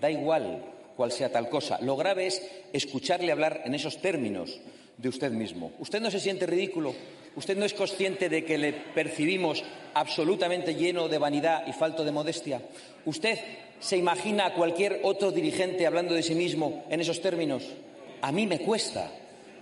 da 0.00 0.10
igual 0.10 0.64
cuál 1.00 1.12
sea 1.12 1.32
tal 1.32 1.48
cosa. 1.48 1.78
Lo 1.80 1.96
grave 1.96 2.26
es 2.26 2.46
escucharle 2.74 3.32
hablar 3.32 3.62
en 3.64 3.74
esos 3.74 4.02
términos 4.02 4.60
de 4.98 5.08
usted 5.08 5.32
mismo. 5.32 5.72
¿Usted 5.78 5.98
no 5.98 6.10
se 6.10 6.20
siente 6.20 6.44
ridículo? 6.44 6.94
¿Usted 7.36 7.56
no 7.56 7.64
es 7.64 7.72
consciente 7.72 8.28
de 8.28 8.44
que 8.44 8.58
le 8.58 8.74
percibimos 8.74 9.64
absolutamente 9.94 10.74
lleno 10.74 11.08
de 11.08 11.16
vanidad 11.16 11.66
y 11.66 11.72
falto 11.72 12.04
de 12.04 12.12
modestia? 12.12 12.60
¿Usted 13.06 13.38
se 13.78 13.96
imagina 13.96 14.44
a 14.44 14.52
cualquier 14.52 15.00
otro 15.02 15.32
dirigente 15.32 15.86
hablando 15.86 16.12
de 16.12 16.22
sí 16.22 16.34
mismo 16.34 16.84
en 16.90 17.00
esos 17.00 17.22
términos? 17.22 17.66
A 18.20 18.30
mí 18.30 18.46
me 18.46 18.58
cuesta, 18.58 19.10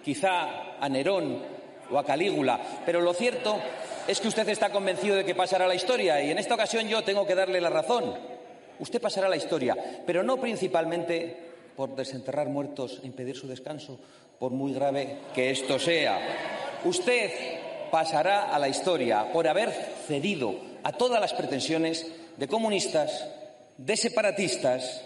quizá 0.05 0.77
a 0.81 0.89
Nerón 0.89 1.41
o 1.89 2.01
a 2.01 2.05
Calígula, 2.05 2.83
pero 2.85 3.01
lo 3.01 3.15
cierto 3.15 3.61
es 4.09 4.19
que 4.19 4.27
usted 4.27 4.49
está 4.49 4.71
convencido 4.71 5.15
de 5.15 5.25
que 5.25 5.37
pasará 5.37 5.69
la 5.69 5.77
historia 5.77 6.21
y 6.21 6.33
en 6.33 6.39
esta 6.39 6.55
ocasión 6.55 6.89
yo 6.89 7.05
tengo 7.05 7.25
que 7.25 7.37
darle 7.37 7.61
la 7.61 7.71
razón. 7.71 8.38
Usted 8.81 9.01
pasará 9.01 9.29
la 9.29 9.37
historia, 9.37 9.77
pero 10.07 10.23
no 10.23 10.39
principalmente 10.39 11.37
por 11.77 11.95
desenterrar 11.95 12.49
muertos 12.49 13.01
e 13.03 13.07
impedir 13.07 13.37
su 13.37 13.47
descanso, 13.47 13.99
por 14.39 14.53
muy 14.53 14.73
grave 14.73 15.19
que 15.35 15.51
esto 15.51 15.79
sea. 15.79 16.19
Usted 16.85 17.31
pasará 17.91 18.55
a 18.55 18.59
la 18.59 18.69
historia 18.69 19.33
por 19.33 19.49
haber 19.49 19.73
cedido 20.07 20.55
a 20.83 20.93
todas 20.93 21.21
las 21.21 21.35
pretensiones 21.35 22.07
de 22.37 22.49
comunistas, 22.49 23.27
de 23.77 23.97
separatistas, 23.97 25.03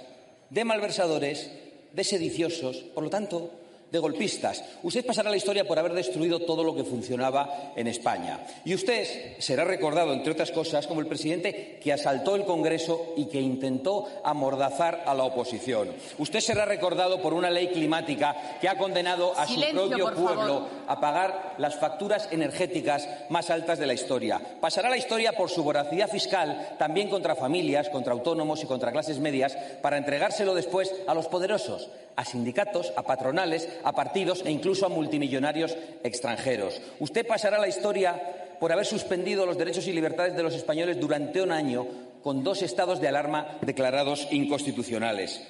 de 0.51 0.65
malversadores, 0.65 1.51
de 1.93 2.05
sediciosos. 2.05 2.77
Por 2.95 3.05
lo 3.05 3.11
tanto, 3.11 3.51
de 3.93 3.99
golpistas. 3.99 4.65
Usted 4.83 5.05
pasará 5.05 5.29
a 5.29 5.33
la 5.33 5.37
historia 5.37 5.67
por 5.67 5.79
haber 5.79 5.93
destruido 5.93 6.41
todo 6.41 6.65
lo 6.65 6.75
que 6.75 6.83
funcionaba 6.83 7.73
en 7.77 7.87
España. 7.87 8.41
Y 8.65 8.75
usted 8.75 9.37
será 9.39 9.65
recordado, 9.65 10.15
entre 10.15 10.33
otras 10.33 10.51
cosas, 10.51 10.87
como 10.87 11.01
el 11.01 11.07
presidente 11.07 11.79
que 11.83 11.93
asaltó 11.93 12.35
el 12.35 12.47
Congreso 12.47 13.13
y 13.19 13.27
que 13.27 13.39
intentó 13.39 14.09
amordazar 14.25 15.05
a 15.07 15.15
la 15.15 15.25
oposición. 15.25 15.91
Usted 16.17 16.41
será 16.41 16.65
recordado 16.65 17.21
por 17.21 17.35
una 17.35 17.51
ley 17.51 17.69
climática 17.69 18.59
que 18.63 18.69
ha 18.69 18.79
condenado 18.79 19.35
a 19.37 19.47
su 19.47 19.61
propio 19.61 20.15
pueblo 20.15 20.69
a 20.89 20.99
pagar 20.99 21.57
las 21.59 21.77
facturas 21.77 22.29
energéticas 22.33 23.07
más 23.29 23.51
altas 23.51 23.79
de 23.79 23.87
la 23.87 23.93
historia. 23.93 24.41
Pasará 24.59 24.89
a 24.89 24.93
la 24.93 24.97
historia 24.97 25.35
por 25.35 25.51
su 25.51 25.63
voracidad 25.63 26.09
fiscal, 26.09 26.77
también 26.79 27.11
contra 27.11 27.37
familias, 27.37 27.91
contra 27.91 28.15
autónomos 28.15 28.63
y 28.63 28.67
contra 28.67 28.91
clases 28.91 29.19
medias, 29.19 29.55
para 29.83 29.99
entregárselo 29.99 30.55
después 30.55 30.95
a 31.07 31.13
los 31.13 31.27
poderosos 31.27 31.91
a 32.17 32.25
sindicatos, 32.25 32.93
a 32.97 33.03
patronales, 33.03 33.69
a 33.85 33.93
partidos 33.93 34.43
e 34.45 34.51
incluso 34.51 34.87
a 34.87 34.89
multimillonarios 34.89 35.77
extranjeros. 36.03 36.81
Usted 37.01 37.27
pasará 37.27 37.57
a 37.57 37.61
la 37.61 37.69
historia 37.69 38.57
por 38.61 38.73
haber 38.73 38.87
suspendido 38.87 39.47
los 39.47 39.59
derechos 39.59 39.87
y 39.87 39.93
libertades 39.93 40.37
de 40.37 40.43
los 40.43 40.55
españoles 40.55 41.01
durante 41.01 41.43
un 41.43 41.53
año 41.53 41.87
con 42.23 42.45
dos 42.45 42.63
estados 42.63 43.01
de 43.01 43.09
alarma 43.09 43.59
declarados 43.63 44.29
inconstitucionales. 44.31 45.43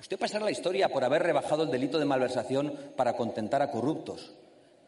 Usted 0.00 0.18
pasará 0.18 0.44
a 0.44 0.46
la 0.46 0.52
historia 0.52 0.88
por 0.88 1.04
haber 1.04 1.22
rebajado 1.22 1.64
el 1.64 1.70
delito 1.70 1.98
de 1.98 2.04
malversación 2.04 2.74
para 2.96 3.16
contentar 3.16 3.62
a 3.62 3.70
corruptos 3.70 4.32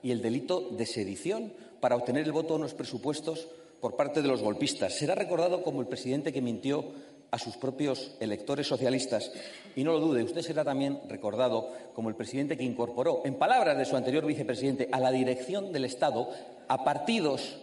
y 0.03 0.12
el 0.12 0.23
delito 0.23 0.69
de 0.71 0.87
sedición 0.87 1.53
para 1.81 1.97
obtener 1.97 2.25
el 2.25 2.33
voto 2.33 2.57
en 2.57 2.62
los 2.62 2.75
presupuestos 2.75 3.49
por 3.81 3.97
parte 3.97 4.23
de 4.23 4.29
los 4.29 4.43
golpistas. 4.43 4.95
Será 4.95 5.14
recordado 5.14 5.62
como 5.62 5.81
el 5.81 5.87
presidente 5.87 6.33
que 6.33 6.43
mintió 6.43 6.85
a 7.31 7.39
sus 7.39 7.57
propios 7.57 8.12
electores 8.20 8.66
socialistas. 8.66 9.31
Y 9.76 9.85
no 9.85 9.93
lo 9.93 10.01
dude, 10.01 10.22
usted 10.22 10.43
será 10.43 10.64
también 10.64 11.01
recordado 11.09 11.72
como 11.95 12.09
el 12.09 12.14
presidente 12.14 12.57
que 12.57 12.64
incorporó, 12.64 13.22
en 13.24 13.35
palabras 13.35 13.76
de 13.76 13.85
su 13.85 13.97
anterior 13.97 14.24
vicepresidente, 14.24 14.89
a 14.93 15.01
la 15.01 15.11
dirección 15.11 15.72
del 15.72 15.85
Estado 15.85 16.31
a 16.68 16.85
partidos 16.85 17.59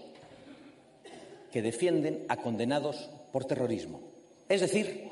que 1.51 1.61
defienden 1.61 2.26
a 2.28 2.38
condenados 2.38 3.09
por 3.32 3.45
terrorismo. 3.45 4.01
Es 4.49 4.61
decir, 4.61 5.09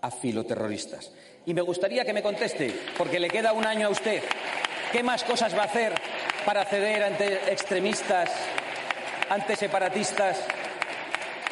a 0.00 0.10
filoterroristas. 0.10 1.12
Y 1.46 1.54
me 1.54 1.62
gustaría 1.62 2.04
que 2.04 2.12
me 2.12 2.22
conteste, 2.22 2.74
porque 2.98 3.20
le 3.20 3.28
queda 3.28 3.52
un 3.52 3.64
año 3.64 3.86
a 3.86 3.90
usted, 3.90 4.22
¿qué 4.92 5.02
más 5.02 5.24
cosas 5.24 5.56
va 5.56 5.62
a 5.62 5.66
hacer 5.66 5.92
para 6.44 6.64
ceder 6.64 7.04
ante 7.04 7.52
extremistas, 7.52 8.30
ante 9.28 9.56
separatistas 9.56 10.38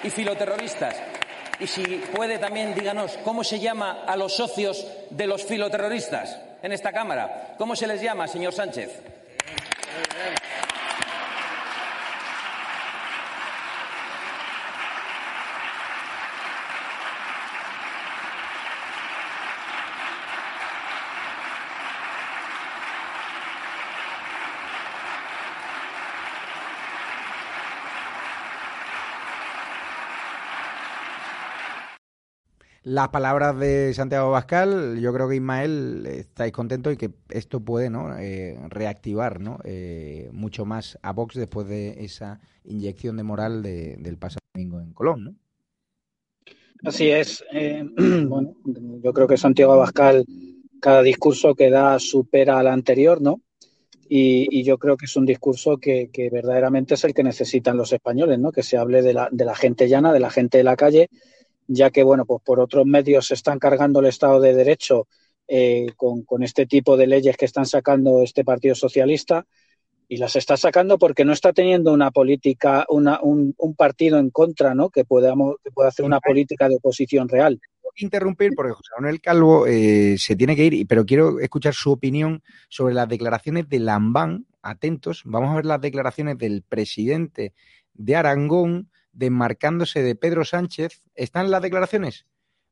y 0.02 0.10
filoterroristas? 0.10 1.13
Y 1.60 1.66
si 1.66 1.82
puede 2.14 2.38
también 2.38 2.74
díganos 2.74 3.18
cómo 3.24 3.44
se 3.44 3.60
llama 3.60 4.04
a 4.06 4.16
los 4.16 4.34
socios 4.34 4.86
de 5.10 5.26
los 5.26 5.44
filoterroristas 5.44 6.38
en 6.62 6.72
esta 6.72 6.92
Cámara. 6.92 7.54
¿Cómo 7.58 7.76
se 7.76 7.86
les 7.86 8.00
llama, 8.00 8.26
señor 8.26 8.52
Sánchez? 8.52 8.90
Las 32.84 33.08
palabras 33.08 33.58
de 33.58 33.94
Santiago 33.94 34.30
Bascal, 34.30 35.00
yo 35.00 35.12
creo 35.14 35.26
que 35.26 35.36
Ismael 35.36 36.04
estáis 36.06 36.52
contentos 36.52 36.92
y 36.92 36.98
que 36.98 37.10
esto 37.30 37.60
puede 37.60 37.88
¿no? 37.88 38.16
Eh, 38.18 38.58
reactivar 38.68 39.40
¿no? 39.40 39.58
Eh, 39.64 40.28
mucho 40.32 40.66
más 40.66 40.98
a 41.00 41.12
Vox 41.12 41.34
después 41.34 41.66
de 41.66 42.04
esa 42.04 42.40
inyección 42.64 43.16
de 43.16 43.22
moral 43.22 43.62
del 43.62 44.18
pasado 44.18 44.40
domingo 44.52 44.80
en 44.80 44.92
Colón. 44.92 45.24
¿no? 45.24 45.34
Así 46.84 47.08
es. 47.08 47.42
Eh, 47.52 47.82
bueno, 48.28 48.54
yo 49.02 49.12
creo 49.14 49.26
que 49.26 49.38
Santiago 49.38 49.72
Abascal, 49.72 50.26
cada 50.78 51.02
discurso 51.02 51.54
que 51.54 51.70
da 51.70 51.98
supera 51.98 52.58
al 52.58 52.66
anterior, 52.66 53.22
¿no? 53.22 53.40
Y, 54.06 54.62
yo 54.62 54.76
creo 54.78 54.98
que 54.98 55.06
es 55.06 55.16
un 55.16 55.24
discurso 55.24 55.78
que, 55.78 56.10
que, 56.12 56.28
verdaderamente 56.28 56.94
es 56.94 57.02
el 57.04 57.14
que 57.14 57.24
necesitan 57.24 57.78
los 57.78 57.92
españoles, 57.92 58.38
¿no? 58.38 58.52
Que 58.52 58.62
se 58.62 58.76
hable 58.76 59.00
de 59.02 59.14
la, 59.14 59.28
de 59.32 59.44
la 59.46 59.56
gente 59.56 59.88
llana, 59.88 60.12
de 60.12 60.20
la 60.20 60.30
gente 60.30 60.58
de 60.58 60.64
la 60.64 60.76
calle 60.76 61.08
ya 61.66 61.90
que, 61.90 62.02
bueno, 62.02 62.24
pues 62.24 62.42
por 62.42 62.60
otros 62.60 62.86
medios 62.86 63.26
se 63.26 63.34
están 63.34 63.58
cargando 63.58 64.00
el 64.00 64.06
Estado 64.06 64.40
de 64.40 64.54
Derecho 64.54 65.06
eh, 65.48 65.86
con, 65.96 66.42
este 66.42 66.66
tipo 66.66 66.96
de 66.96 67.06
leyes 67.06 67.36
que 67.36 67.44
están 67.44 67.66
sacando 67.66 68.22
este 68.22 68.44
Partido 68.44 68.74
Socialista 68.74 69.46
y 70.08 70.16
las 70.16 70.36
está 70.36 70.56
sacando 70.56 70.98
porque 70.98 71.24
no 71.24 71.32
está 71.32 71.52
teniendo 71.52 71.92
una 71.92 72.10
política, 72.10 72.84
una, 72.88 73.20
un, 73.22 73.54
partido 73.76 74.18
en 74.18 74.30
contra, 74.30 74.74
¿no? 74.74 74.90
Que, 74.90 75.04
podamos, 75.04 75.56
que 75.62 75.70
pueda 75.70 75.88
hacer 75.88 76.04
una 76.04 76.20
política 76.20 76.68
de 76.68 76.76
oposición 76.76 77.28
real. 77.28 77.60
Interrumpir 77.96 78.52
porque 78.56 78.72
José 78.72 78.90
Manuel 78.96 79.20
Calvo 79.20 79.66
eh, 79.68 80.16
se 80.18 80.34
tiene 80.34 80.56
que 80.56 80.64
ir, 80.64 80.86
pero 80.88 81.06
quiero 81.06 81.38
escuchar 81.38 81.74
su 81.74 81.92
opinión 81.92 82.42
sobre 82.68 82.92
las 82.92 83.08
declaraciones 83.08 83.68
de 83.68 83.78
Lambán. 83.78 84.46
Atentos, 84.62 85.22
vamos 85.24 85.50
a 85.50 85.56
ver 85.56 85.66
las 85.66 85.80
declaraciones 85.80 86.36
del 86.38 86.62
presidente 86.62 87.52
de 87.92 88.16
Aragón 88.16 88.90
desmarcándose 89.14 90.02
de 90.02 90.14
Pedro 90.14 90.44
Sánchez. 90.44 91.02
¿Están 91.14 91.50
las 91.50 91.62
declaraciones? 91.62 92.26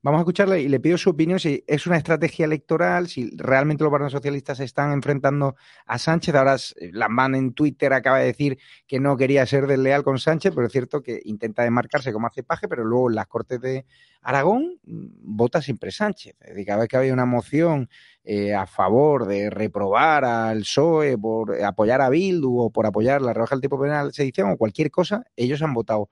Vamos 0.05 0.19
a 0.19 0.23
escucharle 0.23 0.61
y 0.61 0.69
le 0.69 0.81
pido 0.81 0.99
su 0.99 1.11
opinión 1.11 1.39
si 1.39 1.63
es 1.65 1.87
una 1.87 1.97
estrategia 1.97 2.45
electoral, 2.45 3.07
si 3.07 3.31
realmente 3.37 3.85
los 3.85 3.91
partidos 3.93 4.11
socialistas 4.11 4.59
se 4.59 4.65
están 4.65 4.93
enfrentando 4.93 5.55
a 5.87 5.97
Sánchez. 5.97 6.35
Ahora 6.35 6.57
Lambán 6.91 7.37
en 7.37 7.53
Twitter 7.55 7.93
acaba 7.93 8.19
de 8.19 8.25
decir 8.25 8.59
que 8.89 8.99
no 8.99 9.17
quería 9.17 9.47
ser 9.47 9.69
desleal 9.69 10.03
con 10.03 10.19
Sánchez, 10.19 10.53
pero 10.57 10.67
es 10.67 10.73
cierto 10.73 11.05
que 11.05 11.21
intenta 11.25 11.63
desmarcarse 11.63 12.13
como 12.13 12.27
hace 12.27 12.43
paje, 12.43 12.67
pero 12.67 12.85
luego 12.85 13.11
en 13.11 13.15
las 13.15 13.29
Cortes 13.29 13.61
de 13.61 13.87
Aragón 14.23 14.81
mm, 14.83 15.37
vota 15.37 15.63
siempre 15.63 15.93
Sánchez. 15.93 16.35
Es 16.41 16.49
decir, 16.49 16.67
cada 16.67 16.81
vez 16.81 16.89
que 16.89 16.97
había 16.97 17.13
una 17.13 17.25
moción 17.25 17.89
eh, 18.25 18.55
a 18.55 18.67
favor 18.67 19.27
de 19.27 19.51
reprobar 19.51 20.25
al 20.25 20.63
PSOE 20.63 21.17
por 21.17 21.63
apoyar 21.63 22.01
a 22.01 22.09
Bildu 22.09 22.59
o 22.59 22.71
por 22.71 22.87
apoyar 22.87 23.23
la 23.23 23.33
rebaja 23.33 23.55
del 23.55 23.63
tipo 23.63 23.81
penal 23.81 24.13
sedición 24.13 24.51
o 24.51 24.57
cualquier 24.57 24.91
cosa, 24.91 25.23
ellos 25.37 25.63
han 25.63 25.75
votado 25.75 26.11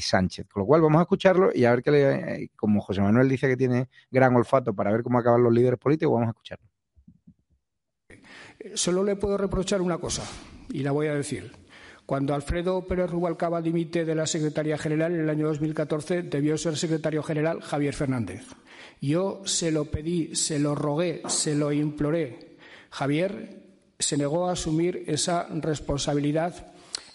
Sánchez. 0.00 0.46
Con 0.48 0.62
lo 0.62 0.66
cual 0.66 0.80
vamos 0.82 0.98
a 0.98 1.02
escucharlo 1.02 1.50
y 1.54 1.64
a 1.64 1.70
ver 1.70 1.82
qué 1.82 1.90
le, 1.90 2.50
como 2.56 2.80
José 2.80 3.00
Manuel 3.00 3.28
dice 3.28 3.48
que 3.48 3.56
tiene 3.56 3.88
gran 4.10 4.34
olfato 4.34 4.74
para 4.74 4.90
ver 4.90 5.02
cómo 5.02 5.18
acaban 5.18 5.42
los 5.42 5.52
líderes 5.52 5.78
políticos, 5.78 6.14
vamos 6.14 6.28
a 6.28 6.30
escucharlo. 6.30 6.66
Solo 8.74 9.02
le 9.02 9.16
puedo 9.16 9.36
reprochar 9.36 9.80
una 9.82 9.98
cosa 9.98 10.22
y 10.70 10.82
la 10.82 10.92
voy 10.92 11.08
a 11.08 11.14
decir. 11.14 11.52
Cuando 12.06 12.34
Alfredo 12.34 12.86
Pérez 12.86 13.10
Rubalcaba 13.10 13.62
dimite 13.62 14.04
de 14.04 14.14
la 14.14 14.26
Secretaría 14.26 14.76
General 14.76 15.14
en 15.14 15.20
el 15.20 15.30
año 15.30 15.46
2014, 15.46 16.22
debió 16.22 16.58
ser 16.58 16.76
secretario 16.76 17.22
general 17.22 17.60
Javier 17.62 17.94
Fernández. 17.94 18.44
Yo 19.00 19.42
se 19.44 19.70
lo 19.70 19.86
pedí, 19.86 20.34
se 20.34 20.58
lo 20.58 20.74
rogué, 20.74 21.22
se 21.28 21.54
lo 21.54 21.72
imploré. 21.72 22.56
Javier 22.90 23.62
se 23.98 24.16
negó 24.16 24.48
a 24.48 24.52
asumir 24.52 25.04
esa 25.06 25.46
responsabilidad 25.48 26.71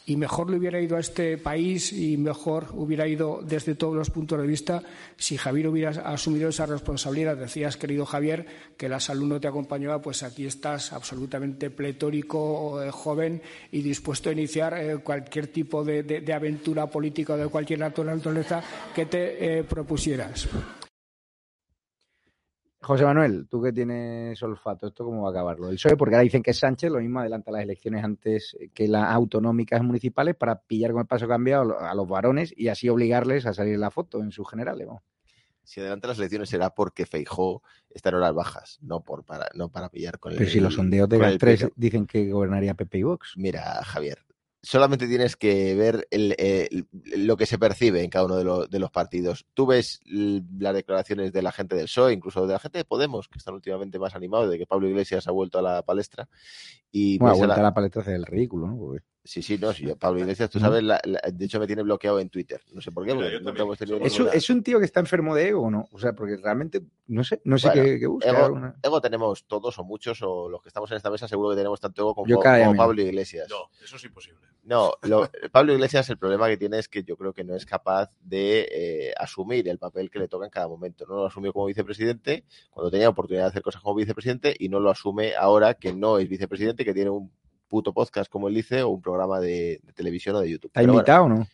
y 0.08 0.16
mejor 0.16 0.50
le 0.50 0.58
hubiera 0.58 0.80
ido 0.80 0.96
a 0.96 1.02
este 1.02 1.38
país 1.38 1.92
y 1.92 2.16
mejor 2.16 2.68
hubiera 2.74 3.08
ido 3.10 3.42
desde 3.44 3.76
todos 3.76 3.94
los 3.94 4.10
puntos 4.10 4.40
de 4.40 4.48
vista 4.48 4.82
si 5.18 5.36
Javier 5.36 5.68
hubiera 5.68 5.90
asumido 5.90 6.48
esa 6.48 6.66
responsabilidad. 6.66 7.36
Decías, 7.36 7.76
querido 7.76 8.06
Javier, 8.06 8.46
que 8.78 8.88
la 8.88 9.02
salud 9.02 9.28
no 9.28 9.42
te 9.42 9.50
acompañaba, 9.50 10.02
pues 10.02 10.24
aquí 10.24 10.46
estás 10.46 10.94
absolutamente 10.94 11.70
pletórico, 11.70 12.82
eh, 12.82 12.90
joven 12.90 13.42
y 13.70 13.82
dispuesto 13.82 14.30
a 14.30 14.32
iniciar 14.32 14.78
eh, 14.78 14.98
cualquier 15.00 15.48
tipo 15.48 15.84
de, 15.84 16.24
aventura 16.34 16.88
política 16.88 17.34
o 17.34 17.38
de 17.38 17.50
cualquier 17.50 17.80
naturaleza 17.80 18.64
que 18.96 19.08
te 19.08 19.60
eh, 19.60 19.64
propusieras. 19.66 20.48
José 22.80 23.06
Manuel, 23.06 23.48
tú 23.50 23.62
que 23.62 23.74
tienes 23.74 24.42
olfato, 24.44 24.88
¿esto 24.88 25.04
cómo 25.04 25.24
va 25.24 25.30
a 25.30 25.32
acabarlo? 25.32 25.70
El 25.70 25.76
PSOE, 25.76 25.98
porque 25.98 26.16
ahora 26.16 26.24
dicen 26.24 26.44
que 26.44 26.54
Sánchez 26.54 26.92
lo 26.92 27.00
mismo 27.00 27.20
adelanta 27.20 27.52
las 27.52 27.64
elecciones 27.64 28.04
antes 28.04 28.56
que 28.74 28.88
las 28.88 29.12
autonómicas 29.12 29.82
municipales 29.82 30.36
para 30.36 30.62
pillar 30.62 30.92
con 30.92 31.02
el 31.02 31.08
paso 31.08 31.28
cambiado 31.28 31.80
a 31.80 31.96
los 31.96 32.08
varones 32.08 32.54
y 32.56 32.68
así 32.68 32.88
obligarles 32.88 33.46
a 33.46 33.54
salir 33.54 33.74
en 33.74 33.82
la 33.82 33.90
foto 33.92 34.22
en 34.22 34.32
sus 34.32 34.48
generales. 34.48 34.88
Si 35.64 35.82
adelanta 35.82 36.08
las 36.08 36.20
elecciones 36.20 36.50
será 36.50 36.70
porque 36.70 37.06
Feijó 37.06 37.64
está 37.90 38.10
en 38.10 38.16
horas 38.16 38.34
bajas, 38.34 38.78
no 38.82 39.02
por 39.02 39.26
para, 39.26 39.50
no 39.56 39.70
para 39.70 39.90
pillar 39.90 40.20
con 40.20 40.32
el 40.32 40.38
Pero 40.38 40.50
si 40.50 40.60
los 40.60 40.76
sondeos 40.76 41.10
de 41.10 41.20
GAL3 41.20 41.74
dicen 41.76 42.06
que 42.06 42.32
gobernaría 42.32 42.76
PP 42.76 43.00
y 43.00 43.04
Vox. 43.04 43.34
Mira, 43.36 43.84
Javier, 43.84 44.20
solamente 44.68 45.08
tienes 45.08 45.38
que 45.38 45.76
ver 45.76 46.08
lo 47.16 47.38
que 47.38 47.46
se 47.46 47.58
percibe 47.58 48.04
en 48.04 48.10
cada 48.10 48.26
uno 48.26 48.68
de, 48.68 48.80
los 48.80 48.92
partidos. 48.92 49.46
Tú 49.54 49.66
ves 49.66 50.02
las 50.06 50.74
declaraciones 50.74 51.32
de 51.32 51.42
la 51.42 51.54
gente 51.54 51.78
del 51.78 51.86
PSOE, 51.86 52.14
incluso 52.14 52.46
de 52.46 52.54
la 52.54 52.60
gente 52.60 52.80
de 52.80 52.86
Podemos, 52.86 53.30
que 53.30 53.38
están 53.38 53.54
últimamente 53.54 53.98
más 53.98 54.14
animados, 54.14 54.50
de 54.50 54.58
que 54.58 54.66
Pablo 54.66 54.90
Iglesias 54.90 55.28
ha 55.28 55.32
vuelto 55.32 55.60
a 55.60 55.62
la 55.62 55.84
palestra. 55.84 56.28
Y 56.92 57.18
bueno, 57.18 57.36
ha 57.36 57.38
vuelto 57.38 57.56
a 57.56 57.64
la 57.64 57.74
palestra 57.74 58.02
es 58.02 58.10
el 58.10 58.26
ridículo, 58.26 58.68
¿no? 58.68 58.96
Sí, 59.24 59.42
sí, 59.42 59.58
no, 59.58 59.74
sí, 59.74 59.86
Pablo 60.00 60.22
Iglesias, 60.22 60.50
tú 60.50 60.58
sabes, 60.58 60.82
de 60.86 61.46
hecho 61.46 61.60
me 61.60 61.68
tiene 61.68 61.84
bloqueado 61.84 62.20
en 62.22 62.30
Twitter. 62.30 62.62
No 62.72 62.80
sé 62.80 62.92
por 62.92 63.06
qué, 63.06 63.12
es, 64.34 64.50
un, 64.50 64.64
tío 64.64 64.80
que 64.80 64.86
está 64.86 65.02
enfermo 65.02 65.36
de 65.36 65.50
ego, 65.50 65.70
¿no? 65.70 65.88
O 65.92 66.00
sea, 66.00 66.14
porque 66.14 66.38
realmente 66.38 66.82
no 67.08 67.26
sé, 67.26 67.42
no 67.44 67.58
sé 67.58 67.70
qué, 67.74 68.08
busca. 68.08 68.30
Ego, 68.84 69.02
tenemos 69.02 69.46
todos 69.46 69.80
o 69.80 69.84
muchos, 69.84 70.22
o 70.22 70.48
los 70.48 70.62
que 70.62 70.70
estamos 70.70 70.90
en 70.92 70.98
esta 70.98 71.10
mesa 71.10 71.28
seguro 71.28 71.50
que 71.50 71.58
tenemos 71.58 71.80
tanto 71.80 72.04
ego 72.04 72.16
como, 72.16 72.42
Pablo 72.76 73.02
Iglesias. 73.02 73.48
No, 73.50 73.70
eso 73.84 73.98
es 73.98 74.04
imposible. 74.06 74.47
No, 74.68 74.96
Pablo 75.54 75.72
Iglesias 75.72 76.10
el 76.10 76.18
problema 76.18 76.50
que 76.50 76.58
tiene 76.58 76.78
es 76.78 76.90
que 76.90 77.02
yo 77.02 77.16
creo 77.16 77.32
que 77.32 77.46
no 77.46 77.56
es 77.56 77.66
capaz 77.66 78.12
de 78.20 78.68
eh, 78.70 79.14
asumir 79.18 79.70
el 79.70 79.80
papel 79.80 80.10
que 80.10 80.20
le 80.20 80.28
toca 80.28 80.44
en 80.44 80.52
cada 80.52 80.68
momento. 80.68 81.06
No 81.08 81.16
lo 81.16 81.26
asumió 81.28 81.54
como 81.54 81.68
vicepresidente 81.68 82.44
cuando 82.70 82.92
tenía 82.92 83.08
oportunidad 83.08 83.46
de 83.46 83.50
hacer 83.52 83.62
cosas 83.62 83.82
como 83.82 83.96
vicepresidente 83.96 84.54
y 84.60 84.68
no 84.68 84.82
lo 84.82 84.90
asume 84.90 85.36
ahora 85.38 85.76
que 85.76 85.94
no 85.94 86.20
es 86.20 86.28
vicepresidente, 86.28 86.84
que 86.84 86.94
tiene 86.94 87.10
un 87.10 87.32
puto 87.70 87.94
podcast, 87.94 88.30
como 88.30 88.50
él 88.50 88.56
dice, 88.56 88.84
o 88.84 88.90
un 88.90 89.02
programa 89.02 89.40
de, 89.40 89.80
televisión 89.96 90.36
o 90.36 90.42
de 90.42 90.50
YouTube. 90.50 90.74
¿Te 90.74 90.82
ha 90.82 90.84
invitado 90.84 91.24
o 91.24 91.30
no? 91.30 91.48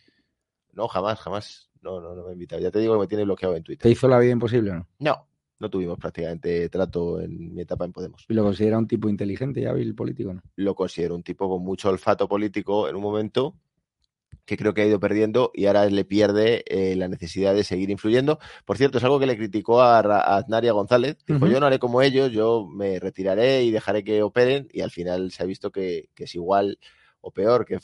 No, 0.72 0.88
jamás, 0.88 1.20
jamás. 1.20 1.70
No, 1.82 2.00
no, 2.00 2.16
no 2.16 2.24
me 2.24 2.30
ha 2.30 2.32
invitado. 2.32 2.60
Ya 2.60 2.72
te 2.72 2.80
digo 2.80 2.94
que 2.94 3.00
me 3.00 3.06
tiene 3.06 3.22
bloqueado 3.22 3.54
en 3.54 3.62
Twitter. 3.62 3.82
¿Te 3.82 3.90
hizo 3.90 4.08
la 4.08 4.18
vida 4.18 4.32
imposible 4.32 4.72
o 4.72 4.74
no? 4.74 4.88
No, 4.98 5.28
no 5.58 5.70
tuvimos 5.70 5.98
prácticamente 5.98 6.68
trato 6.68 7.20
en 7.20 7.54
mi 7.54 7.62
etapa 7.62 7.84
en 7.84 7.92
Podemos. 7.92 8.24
¿Y 8.28 8.34
lo 8.34 8.42
considera 8.42 8.78
un 8.78 8.86
tipo 8.86 9.08
inteligente 9.08 9.60
y 9.60 9.66
hábil 9.66 9.94
político, 9.94 10.34
no? 10.34 10.42
Lo 10.56 10.74
considero 10.74 11.14
un 11.14 11.22
tipo 11.22 11.48
con 11.48 11.62
mucho 11.62 11.88
olfato 11.88 12.28
político 12.28 12.88
en 12.88 12.96
un 12.96 13.02
momento 13.02 13.54
que 14.44 14.56
creo 14.56 14.74
que 14.74 14.82
ha 14.82 14.86
ido 14.86 15.00
perdiendo 15.00 15.50
y 15.54 15.66
ahora 15.66 15.86
le 15.86 16.04
pierde 16.04 16.64
eh, 16.66 16.96
la 16.96 17.08
necesidad 17.08 17.54
de 17.54 17.64
seguir 17.64 17.90
influyendo. 17.90 18.38
Por 18.64 18.76
cierto, 18.76 18.98
es 18.98 19.04
algo 19.04 19.18
que 19.18 19.26
le 19.26 19.36
criticó 19.36 19.80
a, 19.80 20.00
Aznaria 20.00 20.72
González. 20.72 21.16
Dijo, 21.26 21.46
yo 21.46 21.60
no 21.60 21.66
haré 21.66 21.78
como 21.78 22.02
ellos, 22.02 22.30
yo 22.30 22.66
me 22.66 22.98
retiraré 22.98 23.64
y 23.64 23.70
dejaré 23.70 24.04
que 24.04 24.22
operen 24.22 24.68
y 24.72 24.82
al 24.82 24.90
final 24.90 25.30
se 25.30 25.42
ha 25.42 25.46
visto 25.46 25.70
que, 25.70 26.10
es 26.16 26.34
igual 26.34 26.78
o 27.26 27.30
peor 27.30 27.64
que, 27.64 27.80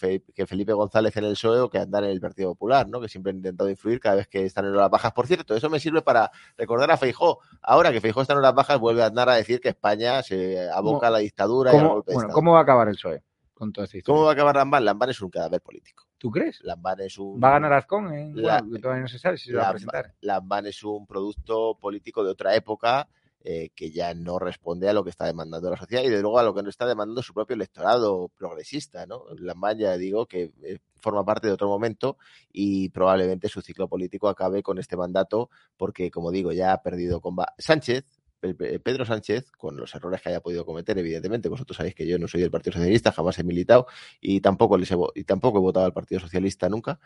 Felipe 0.46 0.74
González 0.74 1.16
en 1.16 1.24
el 1.24 1.32
PSOE 1.32 1.60
o 1.60 1.70
que 1.70 1.78
andar 1.78 2.04
en 2.04 2.10
el 2.10 2.20
Partido 2.20 2.50
Popular, 2.50 2.86
¿no? 2.86 3.00
Que 3.00 3.08
siempre 3.08 3.30
han 3.30 3.36
intentado 3.36 3.70
influir 3.70 3.98
cada 3.98 4.16
vez 4.16 4.28
que 4.28 4.44
están 4.44 4.66
en 4.66 4.74
horas 4.74 4.90
bajas. 4.90 5.12
Por 5.12 5.26
cierto, 5.26 5.56
eso 5.56 5.70
me 5.70 5.80
sirve 5.80 6.02
para 6.02 6.30
recordar 6.58 6.90
a 6.90 6.98
Feijó. 6.98 7.38
Ahora 7.62 7.90
que 7.90 8.02
Feijó 8.02 8.20
está 8.20 8.34
en 8.34 8.40
horas 8.40 8.54
bajas, 8.54 8.78
vuelve 8.78 9.02
a 9.02 9.06
andar 9.06 9.30
a 9.30 9.34
decir 9.36 9.58
que 9.60 9.70
España 9.70 10.22
se 10.22 10.68
aboca 10.70 11.06
a 11.06 11.10
la 11.10 11.18
dictadura 11.20 11.72
y 11.72 11.78
al 11.78 11.88
golpe 11.88 12.12
bueno, 12.12 12.34
¿Cómo 12.34 12.52
va 12.52 12.58
a 12.58 12.62
acabar 12.62 12.88
el 12.88 12.96
PSOE? 12.96 13.22
Con 13.54 13.72
¿Cómo 14.04 14.24
va 14.24 14.30
a 14.30 14.32
acabar 14.34 14.56
Lambán? 14.56 14.84
Lambán 14.84 15.08
es 15.08 15.22
un 15.22 15.30
cadáver 15.30 15.62
político. 15.62 16.04
¿Tú 16.18 16.30
crees? 16.30 16.60
Lambán 16.62 17.00
es 17.00 17.18
un... 17.18 17.42
¿Va 17.42 17.48
a 17.48 17.52
ganar 17.52 17.72
Azcón? 17.72 18.12
Eh? 18.12 18.32
todavía 18.34 19.02
no 19.02 19.08
se 19.08 19.18
sabe 19.18 19.38
si 19.38 19.50
se 19.50 19.56
va 19.56 19.68
a 19.68 19.72
presentar. 19.72 20.14
Lambán 20.20 20.66
es 20.66 20.82
un 20.84 21.06
producto 21.06 21.78
político 21.80 22.22
de 22.22 22.30
otra 22.30 22.54
época 22.54 23.08
eh, 23.42 23.70
que 23.74 23.90
ya 23.90 24.12
no 24.12 24.38
responde 24.38 24.88
a 24.88 24.92
lo 24.92 25.02
que 25.02 25.10
está 25.10 25.24
demandando 25.24 25.70
la 25.70 25.76
sociedad 25.78 26.02
y 26.04 26.10
de 26.10 26.20
luego 26.20 26.38
a 26.38 26.42
lo 26.42 26.54
que 26.54 26.62
no 26.62 26.68
está 26.68 26.86
demandando 26.86 27.22
su 27.22 27.32
propio 27.32 27.54
electorado 27.54 28.28
progresista, 28.36 29.06
¿no? 29.06 29.24
Lambán 29.38 29.78
ya 29.78 29.96
digo 29.96 30.26
que 30.26 30.52
eh, 30.62 30.78
forma 31.00 31.24
parte 31.24 31.46
de 31.46 31.54
otro 31.54 31.68
momento 31.68 32.18
y 32.52 32.90
probablemente 32.90 33.48
su 33.48 33.62
ciclo 33.62 33.88
político 33.88 34.28
acabe 34.28 34.62
con 34.62 34.78
este 34.78 34.96
mandato 34.96 35.48
porque, 35.78 36.10
como 36.10 36.30
digo, 36.30 36.52
ya 36.52 36.72
ha 36.72 36.82
perdido 36.82 37.22
con 37.22 37.36
Sánchez, 37.56 38.19
Pedro 38.40 39.04
Sánchez, 39.04 39.50
con 39.52 39.76
los 39.76 39.94
errores 39.94 40.22
que 40.22 40.30
haya 40.30 40.40
podido 40.40 40.64
cometer, 40.64 40.98
evidentemente, 40.98 41.48
vosotros 41.48 41.76
sabéis 41.76 41.94
que 41.94 42.06
yo 42.06 42.18
no 42.18 42.26
soy 42.26 42.40
del 42.40 42.50
Partido 42.50 42.74
Socialista, 42.74 43.12
jamás 43.12 43.38
he 43.38 43.44
militado 43.44 43.86
y 44.20 44.40
tampoco, 44.40 44.78
les 44.78 44.90
he, 44.90 44.96
y 45.14 45.24
tampoco 45.24 45.58
he 45.58 45.60
votado 45.60 45.86
al 45.86 45.92
Partido 45.92 46.20
Socialista 46.20 46.68
nunca, 46.68 46.98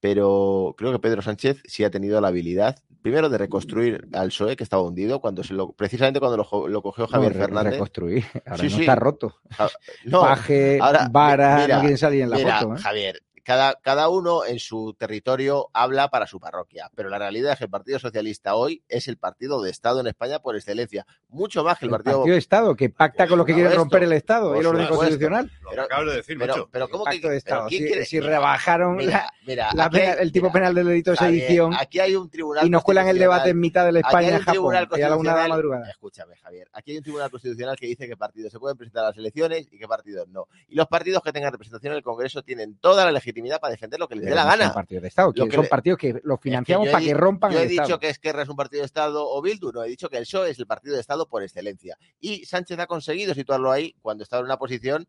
pero 0.00 0.74
creo 0.76 0.92
que 0.92 0.98
Pedro 0.98 1.22
Sánchez 1.22 1.62
sí 1.66 1.84
ha 1.84 1.90
tenido 1.90 2.20
la 2.20 2.28
habilidad, 2.28 2.78
primero, 3.02 3.28
de 3.28 3.38
reconstruir 3.38 4.08
al 4.12 4.28
PSOE, 4.28 4.56
que 4.56 4.64
estaba 4.64 4.82
hundido, 4.82 5.20
cuando 5.20 5.42
se 5.42 5.54
lo, 5.54 5.72
precisamente 5.72 6.20
cuando 6.20 6.36
lo, 6.68 6.82
cogió 6.82 7.06
Javier 7.06 7.34
Fernández. 7.34 7.72
Reconstruir, 7.74 8.24
ahora 8.46 8.62
no 8.62 8.80
está 8.80 8.94
roto. 8.94 9.36
Ah, 9.58 9.68
no, 10.04 10.20
Paje, 10.20 10.78
Vara, 11.10 11.66
no 11.66 11.80
quieren 11.80 11.98
salir 11.98 12.22
en 12.22 12.30
la 12.30 12.38
foto. 12.38 12.74
¿eh? 12.74 12.78
Javier, 12.78 13.22
cada, 13.46 13.76
cada 13.80 14.08
uno 14.08 14.44
en 14.44 14.58
su 14.58 14.96
territorio 14.98 15.68
habla 15.72 16.08
para 16.08 16.26
su 16.26 16.40
parroquia, 16.40 16.90
pero 16.96 17.08
la 17.08 17.16
realidad 17.16 17.52
es 17.52 17.58
que 17.58 17.64
el 17.66 17.70
Partido 17.70 18.00
Socialista 18.00 18.56
hoy 18.56 18.82
es 18.88 19.06
el 19.06 19.18
partido 19.18 19.62
de 19.62 19.70
Estado 19.70 20.00
en 20.00 20.08
España 20.08 20.40
por 20.40 20.56
excelencia, 20.56 21.06
mucho 21.28 21.62
más 21.62 21.78
que 21.78 21.84
el, 21.84 21.92
Partido... 21.92 22.24
de 22.24 22.36
Estado, 22.36 22.74
que 22.74 22.90
pacta 22.90 23.28
con 23.28 23.38
los 23.38 23.46
que 23.46 23.54
quieren 23.54 23.72
romper 23.72 24.02
el 24.02 24.14
Estado 24.14 24.56
y 24.56 24.58
el 24.58 24.66
orden 24.66 24.88
constitucional. 24.88 25.48
Lo 25.76 25.82
acabo 25.82 26.06
de 26.06 26.16
decir, 26.16 26.36
pero, 26.36 26.68
pero 26.72 26.88
¿cómo 26.88 27.04
que, 27.04 27.20
de 27.20 27.36
Estado? 27.36 27.68
Si, 27.68 28.18
rebajaron 28.18 28.98
el 29.00 30.32
tipo 30.32 30.50
penal 30.50 30.74
del 30.74 30.88
delito 30.88 31.12
de 31.12 31.16
sedición 31.16 31.72
aquí 31.74 32.00
hay 32.00 32.16
un 32.16 32.28
tribunal 32.28 32.66
y 32.66 32.70
nos 32.70 32.82
cuelan 32.82 33.06
el 33.06 33.18
debate 33.18 33.50
en 33.50 33.60
mitad 33.60 33.86
de 33.86 33.92
la 33.92 34.00
España 34.00 34.40
Japón 34.40 34.74
y 34.96 35.02
a 35.02 35.08
la 35.08 35.16
una 35.16 35.36
de 35.36 35.42
la 35.42 35.48
madrugada. 35.48 35.88
Escúchame, 35.88 36.34
Javier, 36.34 36.68
aquí 36.72 36.90
hay 36.90 36.96
un 36.96 37.04
tribunal 37.04 37.30
constitucional 37.30 37.76
que 37.76 37.86
dice 37.86 38.08
que 38.08 38.16
partidos 38.16 38.50
se 38.50 38.58
pueden 38.58 38.76
presentar 38.76 39.04
a 39.04 39.08
las 39.10 39.16
elecciones 39.16 39.68
y 39.70 39.78
qué 39.78 39.86
partidos 39.86 40.26
no. 40.30 40.48
Y 40.66 40.74
los 40.74 40.88
partidos 40.88 41.22
que 41.22 41.30
tengan 41.30 41.52
representación 41.52 41.92
en 41.92 41.98
el 41.98 42.02
Congreso 42.02 42.42
tienen 42.42 42.76
toda 42.78 43.04
la 43.04 43.12
legitimidad 43.12 43.35
para 43.60 43.72
defender 43.72 43.98
lo 44.00 44.08
que 44.08 44.16
les 44.16 44.24
dé 44.24 44.34
la 44.34 44.44
gana. 44.44 44.64
Son 44.66 44.74
partidos 44.74 45.02
de 45.02 45.08
Estado, 45.08 45.32
son 45.36 45.66
partidos 45.68 45.98
que 45.98 46.20
los 46.22 46.40
financiamos 46.40 46.88
para 46.88 47.04
que 47.04 47.14
rompan 47.14 47.52
Yo 47.52 47.60
he 47.60 47.66
dicho 47.66 47.98
que 47.98 48.08
Esquerra 48.08 48.42
es 48.42 48.48
un 48.48 48.56
partido 48.56 48.82
de 48.82 48.86
Estado 48.86 49.28
o 49.28 49.42
Bildu, 49.42 49.72
no, 49.72 49.84
he 49.84 49.88
dicho 49.88 50.08
que 50.08 50.16
el 50.16 50.24
PSOE 50.24 50.50
es 50.50 50.58
el 50.58 50.66
partido 50.66 50.94
de 50.94 51.00
Estado 51.00 51.28
por 51.28 51.42
excelencia. 51.42 51.96
Y 52.20 52.44
Sánchez 52.44 52.78
ha 52.78 52.86
conseguido 52.86 53.34
situarlo 53.34 53.70
ahí 53.70 53.94
cuando 54.02 54.22
estaba 54.22 54.40
en 54.40 54.46
una 54.46 54.58
posición 54.58 55.06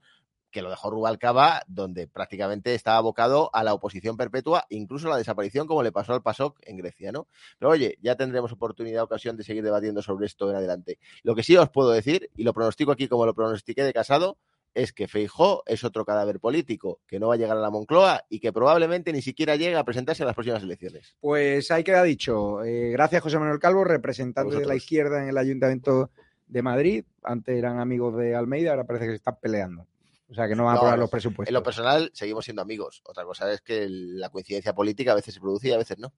que 0.51 0.61
lo 0.61 0.69
dejó 0.69 0.89
Rubalcaba, 0.89 1.61
donde 1.67 2.07
prácticamente 2.07 2.73
estaba 2.73 2.97
abocado 2.97 3.49
a 3.53 3.63
la 3.63 3.73
oposición 3.73 4.17
perpetua, 4.17 4.65
incluso 4.69 5.07
a 5.07 5.11
la 5.11 5.17
desaparición, 5.17 5.67
como 5.67 5.83
le 5.83 5.91
pasó 5.91 6.13
al 6.13 6.21
PASOK 6.21 6.57
en 6.63 6.77
Grecia, 6.77 7.11
¿no? 7.11 7.27
Pero 7.59 7.71
oye, 7.71 7.97
ya 8.01 8.15
tendremos 8.15 8.51
oportunidad, 8.51 9.03
ocasión 9.03 9.37
de 9.37 9.43
seguir 9.43 9.63
debatiendo 9.63 10.01
sobre 10.01 10.25
esto 10.25 10.49
en 10.49 10.55
adelante. 10.55 10.99
Lo 11.23 11.35
que 11.35 11.43
sí 11.43 11.55
os 11.57 11.69
puedo 11.69 11.91
decir, 11.91 12.29
y 12.35 12.43
lo 12.43 12.53
pronostico 12.53 12.91
aquí 12.91 13.07
como 13.07 13.25
lo 13.25 13.33
pronostiqué 13.33 13.83
de 13.83 13.93
casado, 13.93 14.37
es 14.77 14.93
que 14.93 15.07
Feijó 15.07 15.63
es 15.65 15.83
otro 15.83 16.05
cadáver 16.05 16.39
político 16.39 17.01
que 17.07 17.19
no 17.19 17.29
va 17.29 17.33
a 17.33 17.37
llegar 17.37 17.57
a 17.57 17.61
la 17.61 17.71
Moncloa 17.71 18.25
y 18.29 18.39
que 18.39 18.53
probablemente 18.53 19.11
ni 19.11 19.23
siquiera 19.23 19.55
llegue 19.55 19.75
a 19.75 19.83
presentarse 19.83 20.21
en 20.21 20.27
las 20.27 20.35
próximas 20.35 20.61
elecciones. 20.61 21.15
Pues 21.19 21.71
ahí 21.71 21.83
queda 21.83 22.03
dicho. 22.03 22.63
Eh, 22.63 22.91
gracias, 22.91 23.23
José 23.23 23.39
Manuel 23.39 23.59
Calvo, 23.59 23.83
representante 23.83 24.55
de 24.55 24.65
la 24.65 24.75
izquierda 24.75 25.23
en 25.23 25.29
el 25.29 25.37
Ayuntamiento 25.37 26.11
de 26.45 26.61
Madrid. 26.61 27.05
Antes 27.23 27.57
eran 27.57 27.79
amigos 27.79 28.15
de 28.17 28.35
Almeida, 28.35 28.71
ahora 28.71 28.83
parece 28.83 29.05
que 29.05 29.11
se 29.11 29.15
están 29.17 29.37
peleando. 29.41 29.87
O 30.29 30.35
sea, 30.35 30.47
que 30.47 30.55
no 30.55 30.65
van 30.65 30.75
a 30.75 30.77
aprobar 30.77 30.99
los 30.99 31.09
presupuestos. 31.09 31.49
En 31.49 31.55
lo 31.55 31.63
personal, 31.63 32.11
seguimos 32.13 32.45
siendo 32.45 32.61
amigos. 32.61 33.01
Otra 33.05 33.23
cosa 33.23 33.51
es 33.51 33.61
que 33.61 33.87
la 33.89 34.29
coincidencia 34.29 34.73
política 34.75 35.13
a 35.13 35.15
veces 35.15 35.33
se 35.33 35.39
produce 35.39 35.69
y 35.69 35.71
a 35.71 35.77
veces 35.77 35.97
no. 35.97 36.13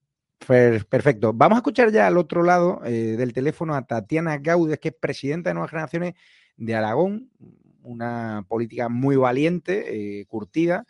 Perfecto. 0.45 1.32
Vamos 1.34 1.57
a 1.57 1.60
escuchar 1.60 1.91
ya 1.91 2.07
al 2.07 2.18
otro 2.18 2.43
lado 2.43 2.82
eh, 2.84 3.16
del 3.18 3.32
teléfono 3.32 3.76
a 3.76 3.86
Tatiana 3.86 4.38
Gaudes, 4.38 4.80
que 4.80 4.89
es 4.89 4.95
presidenta 4.99 5.49
de 5.49 5.53
Nuevas 5.53 5.70
Generaciones 5.70 6.16
de 6.57 6.76
Aragón, 6.76 7.30
una 7.84 8.45
política 8.47 8.89
muy 8.89 9.15
valiente, 9.15 10.19
eh, 10.19 10.25
curtida 10.25 10.86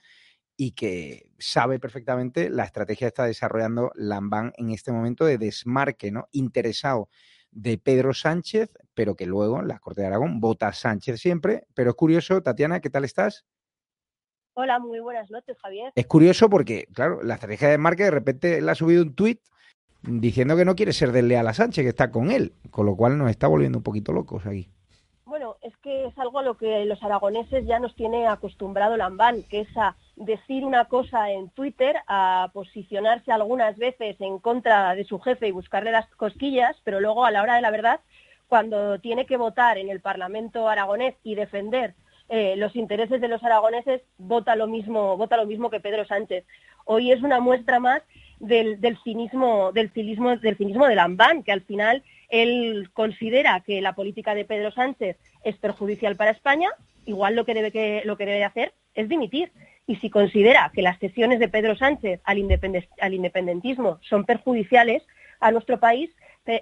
y 0.57 0.71
que 0.71 1.31
sabe 1.39 1.79
perfectamente 1.79 2.49
la 2.49 2.65
estrategia 2.65 3.05
que 3.05 3.09
está 3.09 3.25
desarrollando 3.25 3.91
Lambán 3.95 4.51
en 4.57 4.71
este 4.71 4.91
momento 4.91 5.25
de 5.25 5.37
desmarque, 5.37 6.11
¿no? 6.11 6.27
Interesado 6.31 7.09
de 7.51 7.77
Pedro 7.77 8.13
Sánchez, 8.13 8.71
pero 8.93 9.15
que 9.15 9.25
luego 9.25 9.59
en 9.59 9.67
la 9.67 9.79
Corte 9.79 10.01
de 10.01 10.07
Aragón 10.07 10.39
vota 10.39 10.73
Sánchez 10.73 11.19
siempre. 11.19 11.65
Pero 11.73 11.91
es 11.91 11.95
curioso, 11.95 12.43
Tatiana, 12.43 12.81
¿qué 12.81 12.89
tal 12.89 13.05
estás? 13.05 13.45
Hola, 14.53 14.79
muy 14.79 14.99
buenas 14.99 15.31
noches, 15.31 15.57
Javier. 15.61 15.93
Es 15.95 16.05
curioso 16.05 16.49
porque, 16.49 16.87
claro, 16.93 17.23
la 17.23 17.35
estrategia 17.35 17.69
de 17.69 17.73
desmarque 17.73 18.03
de 18.03 18.11
repente 18.11 18.61
le 18.61 18.69
ha 18.69 18.75
subido 18.75 19.03
un 19.03 19.15
tuit 19.15 19.39
diciendo 20.01 20.57
que 20.57 20.65
no 20.65 20.75
quiere 20.75 20.91
ser 20.91 21.11
desleal 21.11 21.47
a 21.47 21.53
Sánchez, 21.53 21.83
que 21.83 21.89
está 21.89 22.11
con 22.11 22.31
él, 22.31 22.53
con 22.69 22.85
lo 22.85 22.95
cual 22.95 23.17
nos 23.17 23.29
está 23.29 23.47
volviendo 23.47 23.77
un 23.77 23.83
poquito 23.83 24.11
locos 24.11 24.45
aquí. 24.45 24.69
Bueno, 25.29 25.57
es 25.61 25.77
que 25.77 26.07
es 26.07 26.17
algo 26.17 26.39
a 26.39 26.43
lo 26.43 26.57
que 26.57 26.85
los 26.85 27.03
aragoneses 27.03 27.63
ya 27.67 27.77
nos 27.77 27.95
tiene 27.95 28.25
acostumbrado 28.25 28.97
Lambán, 28.97 29.43
que 29.43 29.59
es 29.59 29.77
a 29.77 29.95
decir 30.15 30.65
una 30.65 30.85
cosa 30.85 31.29
en 31.29 31.51
Twitter 31.51 31.97
a 32.07 32.49
posicionarse 32.51 33.31
algunas 33.31 33.77
veces 33.77 34.19
en 34.21 34.39
contra 34.39 34.95
de 34.95 35.03
su 35.03 35.19
jefe 35.19 35.47
y 35.47 35.51
buscarle 35.51 35.91
las 35.91 36.07
cosquillas, 36.15 36.75
pero 36.83 36.99
luego 36.99 37.25
a 37.25 37.31
la 37.31 37.43
hora 37.43 37.53
de 37.53 37.61
la 37.61 37.69
verdad, 37.69 37.99
cuando 38.47 38.97
tiene 38.97 39.27
que 39.27 39.37
votar 39.37 39.77
en 39.77 39.89
el 39.89 39.99
Parlamento 39.99 40.67
aragonés 40.67 41.13
y 41.23 41.35
defender 41.35 41.93
eh, 42.29 42.55
los 42.57 42.75
intereses 42.75 43.21
de 43.21 43.27
los 43.27 43.43
aragoneses, 43.43 44.01
vota 44.17 44.55
lo 44.55 44.65
mismo, 44.65 45.15
vota 45.15 45.37
lo 45.37 45.45
mismo 45.45 45.69
que 45.69 45.79
Pedro 45.79 46.05
Sánchez. 46.05 46.43
Hoy 46.85 47.11
es 47.11 47.21
una 47.21 47.39
muestra 47.39 47.79
más 47.79 48.01
del, 48.39 48.79
cinismo, 49.03 49.73
del 49.73 49.91
cinismo, 49.91 50.37
del 50.37 50.57
cinismo 50.57 50.87
de 50.87 50.95
Lambán, 50.95 51.43
que 51.43 51.51
al 51.51 51.61
final 51.61 52.03
él 52.29 52.89
considera 52.93 53.61
que 53.61 53.81
la 53.81 53.93
política 53.93 54.35
de 54.35 54.45
Pedro 54.45 54.71
Sánchez 54.71 55.17
es 55.43 55.57
perjudicial 55.57 56.15
para 56.15 56.31
España, 56.31 56.69
igual 57.05 57.35
lo 57.35 57.45
que 57.45 57.53
debe, 57.53 58.43
hacer 58.43 58.73
es 58.93 59.09
dimitir. 59.09 59.51
Y 59.87 59.95
si 59.95 60.09
considera 60.09 60.71
que 60.73 60.83
las 60.83 60.99
sesiones 60.99 61.39
de 61.39 61.49
Pedro 61.49 61.75
Sánchez 61.75 62.21
al, 62.23 62.37
independentismo 62.37 63.99
son 64.01 64.25
perjudiciales 64.25 65.03
a 65.39 65.51
nuestro 65.51 65.79
país, 65.79 66.11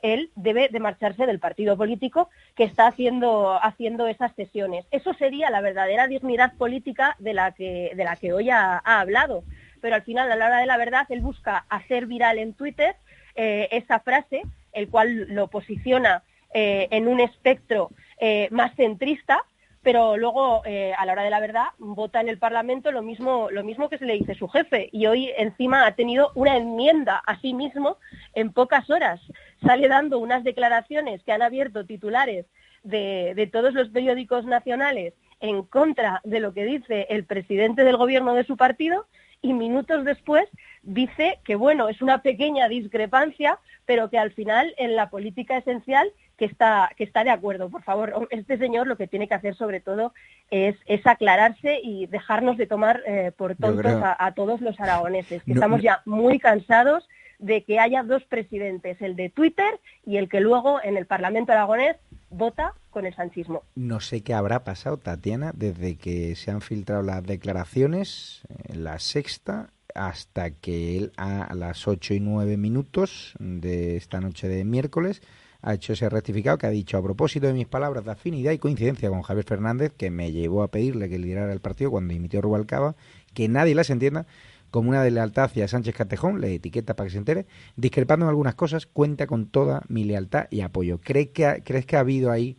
él 0.01 0.31
debe 0.35 0.69
de 0.69 0.79
marcharse 0.79 1.25
del 1.25 1.39
partido 1.39 1.77
político 1.77 2.29
que 2.55 2.63
está 2.63 2.87
haciendo, 2.87 3.59
esas 4.07 4.33
sesiones. 4.35 4.85
Eso 4.91 5.13
sería 5.13 5.49
la 5.49 5.61
verdadera 5.61 6.07
dignidad 6.07 6.53
política 6.57 7.15
de 7.19 7.33
la 7.33 7.51
que, 7.51 8.33
hoy 8.33 8.49
ha, 8.49 8.77
hablado. 8.77 9.43
Pero 9.81 9.95
al 9.95 10.01
final, 10.03 10.31
a 10.31 10.35
la 10.35 10.47
hora 10.47 10.59
de 10.59 10.65
la 10.65 10.77
verdad, 10.77 11.05
él 11.09 11.21
busca 11.21 11.65
hacer 11.69 12.07
viral 12.07 12.39
en 12.39 12.53
Twitter 12.53 12.95
eh, 13.35 13.67
esa 13.71 13.99
frase, 13.99 14.41
el 14.73 14.89
cual 14.89 15.27
lo 15.29 15.47
posiciona 15.47 16.23
eh, 16.53 16.87
en 16.91 17.07
un 17.07 17.19
espectro 17.19 17.91
eh, 18.19 18.47
más 18.51 18.75
centrista, 18.75 19.43
pero 19.83 20.17
luego 20.17 20.63
eh, 20.65 20.93
a 20.97 21.05
la 21.05 21.13
hora 21.13 21.23
de 21.23 21.29
la 21.29 21.39
verdad 21.39 21.65
vota 21.77 22.19
en 22.19 22.29
el 22.29 22.37
Parlamento 22.37 22.91
lo 22.91 23.01
mismo, 23.01 23.49
que 23.89 23.97
se 23.97 24.05
le 24.05 24.13
dice 24.13 24.33
su 24.35 24.47
jefe 24.47 24.89
y 24.91 25.05
hoy 25.05 25.31
encima 25.37 25.85
ha 25.85 25.95
tenido 25.95 26.31
una 26.35 26.57
enmienda 26.57 27.17
a 27.25 27.39
sí 27.39 27.53
mismo 27.53 27.97
en 28.33 28.51
pocas 28.51 28.89
horas. 28.89 29.21
Sale 29.65 29.87
dando 29.87 30.19
unas 30.19 30.43
declaraciones 30.43 31.23
que 31.23 31.31
han 31.31 31.41
abierto 31.41 31.85
titulares 31.85 32.45
de 32.83 33.49
todos 33.51 33.73
los 33.73 33.89
periódicos 33.89 34.45
nacionales 34.45 35.13
en 35.41 35.63
contra 35.63 36.21
de 36.23 36.39
lo 36.39 36.53
que 36.53 36.65
dice 36.65 37.05
el 37.09 37.25
presidente 37.25 37.83
del 37.83 37.97
gobierno 37.97 38.33
de 38.33 38.45
su 38.45 38.57
partido 38.57 39.05
y 39.41 39.53
minutos 39.53 40.05
después 40.05 40.47
dice 40.87 41.39
que 41.43 41.55
bueno, 41.55 41.89
es 41.89 42.01
una 42.01 42.21
pequeña 42.21 42.67
discrepancia, 42.67 43.59
pero 43.85 44.09
que 44.09 44.17
al 44.17 44.31
final 44.31 44.73
en 44.77 44.95
la 44.95 45.09
política 45.09 45.57
esencial 45.57 46.11
que 46.37 46.45
está, 46.45 46.91
que 46.95 47.03
está 47.03 47.23
de 47.23 47.29
acuerdo. 47.29 47.69
Por 47.69 47.83
favor, 47.83 48.27
este 48.31 48.57
señor 48.57 48.87
lo 48.87 48.95
que 48.95 49.07
tiene 49.07 49.27
que 49.27 49.33
hacer 49.33 49.55
sobre 49.55 49.81
todo 49.81 50.13
es, 50.49 50.75
es 50.85 51.05
aclararse 51.05 51.79
y 51.83 52.07
dejarnos 52.07 52.57
de 52.57 52.67
tomar 52.67 53.01
eh, 53.05 53.31
por 53.35 53.55
tontos 53.55 53.93
a, 54.01 54.31
todos 54.33 54.61
los 54.61 54.79
aragoneses, 54.79 55.43
que 55.43 55.51
estamos 55.51 55.81
ya 55.81 56.01
muy 56.05 56.39
cansados 56.39 57.07
de 57.39 57.63
que 57.63 57.79
haya 57.79 58.01
dos 58.01 58.23
presidentes, 58.23 58.99
el 59.01 59.15
de 59.15 59.29
Twitter 59.29 59.79
y 60.05 60.17
el 60.17 60.29
que 60.29 60.39
luego 60.39 60.81
en 60.81 60.97
el 60.97 61.05
Parlamento 61.05 61.51
aragonés 61.51 61.97
vota 62.29 62.73
con 62.89 63.05
el 63.05 63.13
sanchismo. 63.13 63.63
No 63.75 63.99
sé 63.99 64.23
qué 64.23 64.33
habrá 64.33 64.63
pasado, 64.63 64.97
Tatiana, 64.97 65.51
desde 65.53 65.97
que 65.97 66.35
se 66.35 66.49
han 66.49 66.61
filtrado 66.61 67.03
las 67.03 67.23
declaraciones, 67.23 68.41
en 68.69 68.83
la 68.83 68.97
sexta, 68.99 69.69
hasta 69.97 70.51
que 70.51 70.97
él 70.97 71.11
a 71.17 71.53
las 71.53 71.87
ocho 71.87 72.13
y 72.13 72.19
nueve 72.19 72.55
minutos 72.57 73.33
de 73.39 73.97
esta 73.97 74.21
noche 74.21 74.47
de 74.47 74.63
miércoles 74.63 75.21
ha 75.61 75.73
hecho 75.73 75.93
ese 75.93 76.09
rectificado 76.09 76.57
que 76.57 76.67
ha 76.67 76.71
dicho 76.71 76.97
a 76.97 77.03
propósito 77.03 77.47
de 77.47 77.53
mis 77.53 77.67
palabras 77.67 78.05
de 78.05 78.11
afinidad 78.11 78.51
y 78.51 78.59
coincidencia 78.59 79.09
con 79.09 79.23
Javier 79.23 79.45
Fernández, 79.45 79.91
que 79.95 80.11
me 80.11 80.31
llevó 80.31 80.63
a 80.63 80.69
pedirle 80.69 81.09
que 81.09 81.17
liderara 81.17 81.51
el 81.51 81.59
partido 81.59 81.91
cuando 81.91 82.13
dimitió 82.13 82.41
Rubalcaba, 82.41 82.95
que 83.33 83.47
nadie 83.47 83.75
las 83.75 83.89
entienda 83.89 84.27
como 84.69 84.89
una 84.89 85.01
de 85.01 85.11
lealtad 85.11 85.45
hacia 85.45 85.67
Sánchez 85.67 85.95
Catejón, 85.95 86.41
le 86.41 86.53
etiqueta 86.55 86.95
para 86.95 87.07
que 87.07 87.13
se 87.13 87.17
entere, 87.17 87.45
discrepando 87.75 88.25
en 88.25 88.29
algunas 88.29 88.55
cosas, 88.55 88.85
cuenta 88.85 89.25
con 89.25 89.47
toda 89.47 89.81
mi 89.87 90.03
lealtad 90.03 90.47
y 90.51 90.61
apoyo. 90.61 90.99
¿Crees 90.99 91.29
que 91.29 91.63
¿Crees 91.65 91.85
que 91.85 91.95
ha 91.95 92.01
habido 92.01 92.31
ahí 92.31 92.57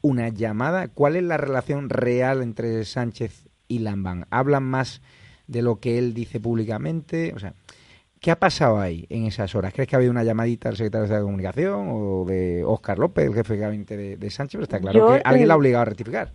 una 0.00 0.28
llamada? 0.28 0.88
¿Cuál 0.88 1.16
es 1.16 1.24
la 1.24 1.36
relación 1.36 1.90
real 1.90 2.42
entre 2.42 2.84
Sánchez 2.84 3.48
y 3.66 3.80
Lambán? 3.80 4.26
¿Hablan 4.30 4.64
más 4.64 5.02
de 5.48 5.62
lo 5.62 5.80
que 5.80 5.98
él 5.98 6.14
dice 6.14 6.38
públicamente? 6.38 7.32
O 7.34 7.40
sea, 7.40 7.52
¿Qué 8.20 8.32
ha 8.32 8.36
pasado 8.36 8.80
ahí 8.80 9.06
en 9.10 9.26
esas 9.26 9.54
horas? 9.54 9.72
¿Crees 9.72 9.88
que 9.88 9.94
ha 9.94 9.98
habido 9.98 10.10
una 10.10 10.24
llamadita 10.24 10.68
al 10.68 10.76
secretario 10.76 11.06
de 11.06 11.22
Comunicación 11.22 11.88
o 11.90 12.24
de 12.24 12.64
Óscar 12.64 12.98
López, 12.98 13.26
el 13.26 13.34
jefe 13.34 13.54
de 13.54 13.60
gabinete 13.60 14.16
de, 14.16 14.30
Sánchez? 14.30 14.58
Pero 14.58 14.64
está 14.64 14.80
claro 14.80 15.14
que 15.14 15.22
alguien 15.24 15.46
la 15.46 15.54
ha 15.54 15.56
obligado 15.56 15.82
a 15.82 15.84
rectificar. 15.84 16.30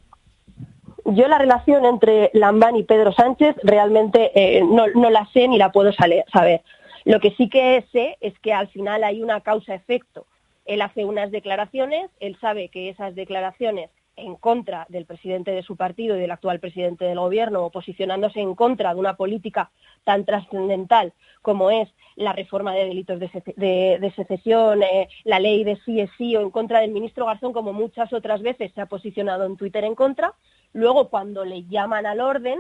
Yo 1.06 1.28
la 1.28 1.38
relación 1.38 1.84
entre 1.84 2.30
Lambán 2.34 2.78
y 2.78 2.84
Pedro 2.84 3.12
Sánchez 3.12 3.58
realmente 3.64 4.32
eh, 4.34 4.64
no, 4.64 4.88
no, 4.96 5.10
la 5.10 5.28
sé 5.34 5.50
ni 5.50 5.58
la 5.58 5.74
puedo 5.74 5.92
saber. 5.92 6.62
Lo 7.04 7.20
que 7.20 7.32
sí 7.32 7.50
que 7.50 7.86
sé 7.92 8.18
es 8.22 8.38
que 8.40 8.54
al 8.54 8.70
final 8.70 9.04
hay 9.04 9.22
una 9.22 9.42
causa-efecto. 9.42 10.26
Él 10.66 10.82
hace 10.82 11.04
unas 11.04 11.32
declaraciones, 11.32 12.10
él 12.22 12.38
sabe 12.40 12.70
que 12.70 12.88
esas 12.88 13.14
declaraciones 13.16 13.90
en 14.16 14.36
contra 14.36 14.86
del 14.90 15.06
presidente 15.06 15.52
de 15.52 15.64
su 15.64 15.76
partido 15.76 16.16
y 16.16 16.20
del 16.20 16.32
actual 16.32 16.60
presidente 16.60 17.06
del 17.06 17.20
gobierno, 17.20 17.66
o 17.66 17.72
posicionándose 17.72 18.40
en 18.40 18.56
contra 18.56 18.94
de 18.94 19.00
una 19.00 19.16
política 19.16 19.72
tan 20.04 20.26
trascendental 20.26 21.14
como 21.42 21.72
es 21.72 21.90
la 22.16 22.34
reforma 22.34 22.74
de 22.74 22.86
delitos 22.86 23.20
de, 23.20 24.14
secesión, 24.16 24.84
eh, 24.84 25.10
la 25.24 25.40
ley 25.40 25.64
de 25.64 25.78
sí 25.86 26.00
es 26.00 26.10
sí, 26.18 26.36
o 26.36 26.42
en 26.42 26.52
contra 26.52 26.80
del 26.80 26.92
ministro 26.92 27.26
Garzón, 27.26 27.54
como 27.54 27.74
muchas 27.74 28.14
otras 28.14 28.42
veces 28.42 28.72
se 28.74 28.82
ha 28.82 28.86
posicionado 28.86 29.46
en 29.46 29.58
Twitter 29.58 29.84
en 29.84 29.96
contra. 29.96 30.34
Luego, 30.74 31.10
cuando 31.10 31.44
le 31.44 31.66
llaman 31.66 32.06
al 32.06 32.22
orden, 32.22 32.60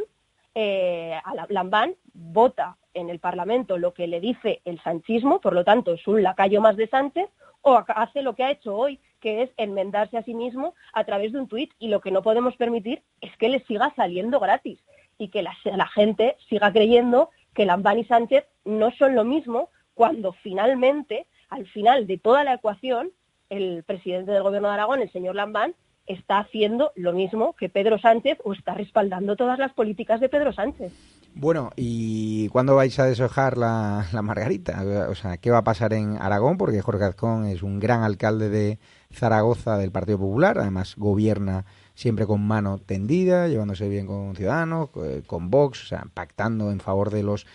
eh, 0.56 1.14
a 1.24 1.34
Lambán 1.50 1.96
vota 2.14 2.78
en 2.94 3.10
el 3.10 3.20
Parlamento 3.20 3.78
lo 3.78 3.94
que 3.94 4.08
le 4.08 4.20
dice 4.20 4.62
el 4.66 4.80
sanchismo, 4.82 5.40
por 5.40 5.54
lo 5.54 5.64
tanto 5.64 5.94
es 5.94 6.08
un 6.08 6.22
lacayo 6.22 6.62
más 6.62 6.78
de 6.78 6.88
Sánchez, 6.88 7.30
o 7.62 7.82
hace 7.88 8.22
lo 8.22 8.36
que 8.36 8.44
ha 8.44 8.52
hecho 8.52 8.76
hoy, 8.76 9.00
que 9.24 9.42
es 9.42 9.50
enmendarse 9.56 10.18
a 10.18 10.24
sí 10.24 10.34
mismo 10.34 10.76
a 10.92 11.06
través 11.06 11.32
de 11.32 11.40
un 11.40 11.48
tuit. 11.48 11.72
Y 11.80 11.88
lo 11.88 12.02
que 12.02 12.12
no 12.12 12.22
podemos 12.22 12.58
permitir 12.58 13.04
es 13.22 13.36
que 13.38 13.48
le 13.48 13.64
siga 13.64 13.94
saliendo 13.96 14.38
gratis 14.42 14.80
y 15.18 15.30
que 15.30 15.42
la, 15.42 15.56
gente 15.96 16.36
siga 16.50 16.74
creyendo 16.74 17.30
que 17.54 17.66
Lambán 17.66 18.00
y 18.00 18.04
Sánchez 18.04 18.44
no 18.66 18.92
son 18.92 19.16
lo 19.16 19.24
mismo 19.24 19.70
cuando 19.94 20.34
finalmente, 20.34 21.26
al 21.50 21.66
final 21.68 22.06
de 22.06 22.18
toda 22.18 22.44
la 22.44 22.56
ecuación, 22.56 23.12
el 23.50 23.84
presidente 23.84 24.32
del 24.32 24.44
Gobierno 24.44 24.68
de 24.68 24.74
Aragón, 24.74 25.02
el 25.02 25.12
señor 25.14 25.36
Lambán, 25.36 25.74
está 26.06 26.40
haciendo 26.40 26.92
lo 26.96 27.14
mismo 27.14 27.54
que 27.54 27.70
Pedro 27.70 28.00
Sánchez 28.00 28.40
o 28.44 28.52
está 28.52 28.74
respaldando 28.74 29.38
todas 29.38 29.58
las 29.58 29.72
políticas 29.72 30.20
de 30.20 30.28
Pedro 30.28 30.52
Sánchez. 30.52 30.92
Bueno, 31.36 31.72
¿y 31.76 32.48
cuándo 32.50 32.76
vais 32.76 33.00
a 33.00 33.06
deshojar 33.06 33.58
la, 33.58 34.06
margarita? 34.22 34.84
O 35.10 35.16
sea, 35.16 35.38
¿qué 35.38 35.50
va 35.50 35.60
a 35.60 35.64
pasar 35.64 35.94
en 35.94 36.18
Aragón? 36.18 36.58
Porque 36.58 36.82
Jorge 36.82 37.06
Azcón 37.06 37.46
es 37.46 37.64
un 37.64 37.80
gran 37.80 38.04
alcalde 38.04 38.50
de 38.50 38.80
Zaragoza 39.14 39.78
del 39.78 39.92
Partido 39.92 40.20
Popular, 40.20 40.58
además 40.58 40.96
gobierna 40.98 41.66
siempre 41.96 42.26
con 42.26 42.46
mano 42.46 42.80
tendida, 42.80 43.48
llevándose 43.48 43.88
bien 43.88 44.08
con 44.08 44.36
Ciudadanos, 44.36 44.90
eh, 45.04 45.24
con 45.26 45.50
Vox, 45.50 45.84
o 45.84 45.88
sea, 45.88 46.08
pactando 46.14 46.72
en 46.72 46.80
favor 46.80 47.12
de 47.12 47.24
los 47.24 47.46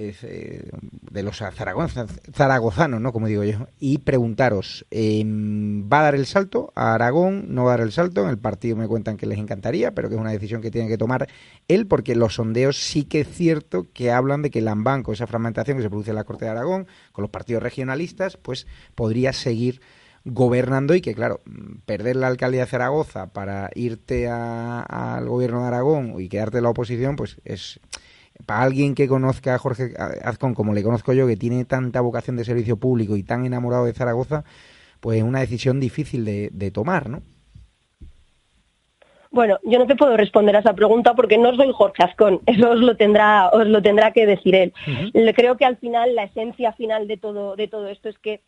eh, 0.00 0.70
de 1.10 1.22
los 1.24 1.42
zaragozanos, 2.32 3.00
¿no? 3.00 3.12
Como 3.12 3.26
digo 3.26 3.42
yo, 3.42 3.66
y 3.80 3.98
preguntaros, 3.98 4.86
em, 4.92 5.90
¿va 5.90 5.98
a 5.98 6.02
dar 6.04 6.14
el 6.14 6.24
salto 6.26 6.72
a 6.76 6.94
Aragón? 6.94 7.46
¿No 7.48 7.64
va 7.64 7.72
a 7.72 7.76
dar 7.78 7.86
el 7.86 7.90
salto? 7.90 8.22
En 8.22 8.28
el 8.28 8.38
partido 8.38 8.76
me 8.76 8.86
cuentan 8.86 9.16
que 9.16 9.26
les 9.26 9.38
encantaría, 9.38 9.94
pero 9.94 10.08
que 10.08 10.14
es 10.14 10.20
una 10.20 10.30
decisión 10.30 10.62
que 10.62 10.70
tiene 10.70 10.86
que 10.86 10.98
tomar 10.98 11.26
él, 11.66 11.88
porque 11.88 12.14
los 12.14 12.34
sondeos 12.34 12.76
sí 12.76 13.02
que 13.02 13.22
es 13.22 13.28
cierto 13.28 13.88
que 13.92 14.12
hablan 14.12 14.42
de 14.42 14.50
que 14.50 14.60
el 14.60 14.68
Ambanco, 14.68 15.12
esa 15.12 15.26
fragmentación 15.26 15.78
que 15.78 15.82
se 15.82 15.90
produce 15.90 16.10
en 16.10 16.16
la 16.16 16.24
Corte 16.24 16.44
de 16.44 16.52
Aragón, 16.52 16.86
con 17.10 17.22
los 17.22 17.30
partidos 17.32 17.64
regionalistas, 17.64 18.36
pues 18.36 18.68
podría 18.94 19.32
seguir 19.32 19.80
gobernando 20.32 20.94
y 20.94 21.00
que, 21.00 21.14
claro, 21.14 21.40
perder 21.86 22.16
la 22.16 22.26
alcaldía 22.26 22.60
de 22.60 22.66
Zaragoza 22.66 23.32
para 23.32 23.70
irte 23.74 24.28
al 24.28 25.28
gobierno 25.28 25.62
de 25.62 25.68
Aragón 25.68 26.14
y 26.18 26.28
quedarte 26.28 26.58
en 26.58 26.64
la 26.64 26.70
oposición, 26.70 27.16
pues 27.16 27.40
es 27.44 27.80
para 28.46 28.62
alguien 28.62 28.94
que 28.94 29.08
conozca 29.08 29.54
a 29.54 29.58
Jorge 29.58 29.94
Azcón 30.24 30.54
como 30.54 30.74
le 30.74 30.82
conozco 30.82 31.12
yo, 31.12 31.26
que 31.26 31.36
tiene 31.36 31.64
tanta 31.64 32.00
vocación 32.00 32.36
de 32.36 32.44
servicio 32.44 32.76
público 32.76 33.16
y 33.16 33.22
tan 33.22 33.44
enamorado 33.44 33.84
de 33.84 33.92
Zaragoza, 33.92 34.44
pues 35.00 35.18
es 35.18 35.24
una 35.24 35.40
decisión 35.40 35.80
difícil 35.80 36.24
de, 36.24 36.70
tomar, 36.70 37.08
¿no? 37.08 37.22
Bueno, 39.30 39.58
yo 39.64 39.78
no 39.78 39.86
te 39.86 39.94
puedo 39.94 40.16
responder 40.16 40.56
a 40.56 40.60
esa 40.60 40.72
pregunta 40.72 41.14
porque 41.14 41.36
no 41.36 41.54
soy 41.54 41.70
Jorge 41.72 42.02
Azcón, 42.02 42.40
eso 42.46 42.70
os 42.70 42.80
lo 42.80 42.96
tendrá, 42.96 43.48
os 43.50 43.66
lo 43.66 43.82
tendrá 43.82 44.12
que 44.12 44.26
decir 44.26 44.54
él. 44.54 44.72
Creo 45.34 45.56
que 45.56 45.64
al 45.64 45.76
final, 45.76 46.14
la 46.14 46.24
esencia 46.24 46.72
final 46.72 47.06
de 47.06 47.16
todo, 47.16 47.56
de 47.56 47.68
todo 47.68 47.88
esto 47.88 48.08
es 48.08 48.18
que 48.18 48.40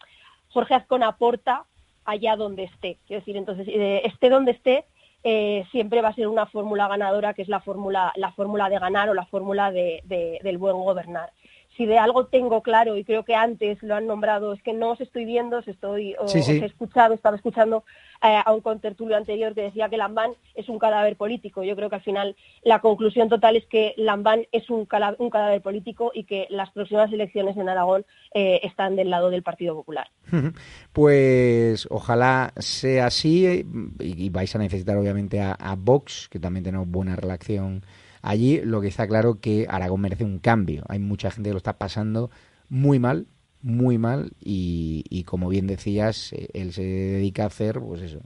Jorge 0.49 0.74
Azcón 0.74 1.03
aporta 1.03 1.64
allá 2.05 2.37
donde 2.37 2.65
esté. 2.65 2.99
Quiero 3.07 3.21
decir, 3.21 3.37
entonces, 3.37 3.69
eh, 3.69 4.03
esté 4.05 4.29
donde 4.29 4.53
esté, 4.53 4.85
eh, 5.23 5.65
siempre 5.71 6.01
va 6.01 6.09
a 6.09 6.15
ser 6.15 6.29
una 6.29 6.47
fórmula 6.47 6.89
ganadora 6.89 7.35
que 7.35 7.43
es 7.43 7.49
la 7.49 7.61
fórmula, 7.61 8.13
la 8.17 8.33
fórmula 8.33 8.69
de 8.71 8.79
ganar 8.79 9.09
o 9.11 9.15
la 9.15 9.27
fórmula 9.27 9.71
de, 9.71 10.03
del 10.43 10.59
buen 10.59 10.77
gobernar. 10.77 11.33
Si 11.81 11.87
de 11.87 11.97
algo 11.97 12.26
tengo 12.26 12.61
claro, 12.62 12.95
y 12.99 13.05
creo 13.05 13.24
que 13.24 13.35
antes 13.35 13.83
lo 13.83 13.95
han 13.95 14.07
nombrado, 14.07 14.53
es 14.53 14.62
que 14.62 14.74
no 14.74 14.91
os 14.91 15.01
estoy 15.01 15.24
viendo, 15.24 15.57
os 15.57 15.66
estoy, 15.66 16.14
o- 16.18 16.28
Sí, 16.28 16.43
sí. 16.43 16.59
os 16.59 16.62
he 16.62 16.66
escuchado, 16.66 17.14
estaba 17.14 17.37
escuchando 17.37 17.85
eh, 18.22 18.39
a 18.45 18.53
un 18.53 18.61
contertulio 18.61 19.16
anterior 19.16 19.55
que 19.55 19.62
decía 19.62 19.89
que 19.89 19.97
Lambán 19.97 20.33
es 20.55 20.68
un 20.68 20.78
cadáver 20.78 21.16
político. 21.16 21.62
Yo 21.62 21.74
creo 21.76 21.89
que 21.89 21.95
al 21.97 22.03
final 22.03 22.37
la 22.64 22.81
conclusión 22.81 23.31
total 23.31 23.57
es 23.57 23.64
que 23.64 23.95
Lambán 23.97 24.47
es 24.53 24.68
un, 24.68 24.87
un 25.18 25.31
cadáver 25.31 25.62
político 25.62 26.11
y 26.12 26.24
que 26.24 26.47
las 26.51 26.70
próximas 26.70 27.11
elecciones 27.11 27.57
en 27.57 27.70
Aragón 27.70 28.05
eh, 28.35 28.61
están 28.62 28.95
del 28.97 29.09
lado 29.09 29.31
del 29.31 29.43
Partido 29.43 29.74
Popular. 29.74 30.09
Pues 30.93 31.87
ojalá 31.91 32.53
sea 32.57 33.07
así 33.07 33.47
eh, 33.47 33.64
y, 34.01 34.24
y 34.26 34.28
vais 34.28 34.55
a 34.55 34.59
necesitar 34.59 34.97
obviamente 34.99 35.41
a, 35.41 35.53
a 35.53 35.76
Vox, 35.76 36.28
que 36.28 36.39
también 36.39 36.64
tenemos 36.64 36.89
buena 36.89 37.16
relación 37.16 37.83
allí. 38.23 38.61
Lo 38.62 38.81
que 38.81 38.89
está 38.89 39.07
claro 39.07 39.41
que 39.41 39.66
Aragón 39.68 40.01
merece 40.03 40.25
un 40.25 40.39
cambio. 40.39 40.85
Hay 40.89 40.99
mucha 40.99 41.31
gente 41.31 41.51
que 41.51 41.55
lo 41.55 41.59
está 41.59 41.79
pasando 41.79 42.31
muy 42.68 42.99
mal, 42.99 43.27
muy 43.62 43.99
mal 43.99 44.33
y, 44.41 45.25
como 45.27 45.49
bien 45.49 45.66
decías, 45.66 46.33
eh, 46.33 46.49
él 46.55 46.73
se 46.73 46.83
dedica 46.83 47.45
a 47.45 47.47
hacer 47.47 47.79
pues 47.81 48.01
eso, 48.03 48.21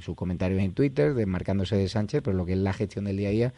sus 0.00 0.16
comentarios 0.16 0.60
en 0.60 0.72
Twitter, 0.72 1.14
desmarcándose 1.14 1.76
de 1.76 1.88
Sánchez, 1.88 2.22
pero 2.24 2.36
lo 2.36 2.44
que 2.46 2.52
es 2.54 2.58
la 2.58 2.72
gestión 2.72 3.04
del 3.04 3.16
día 3.16 3.28
a 3.28 3.32
día 3.32 3.54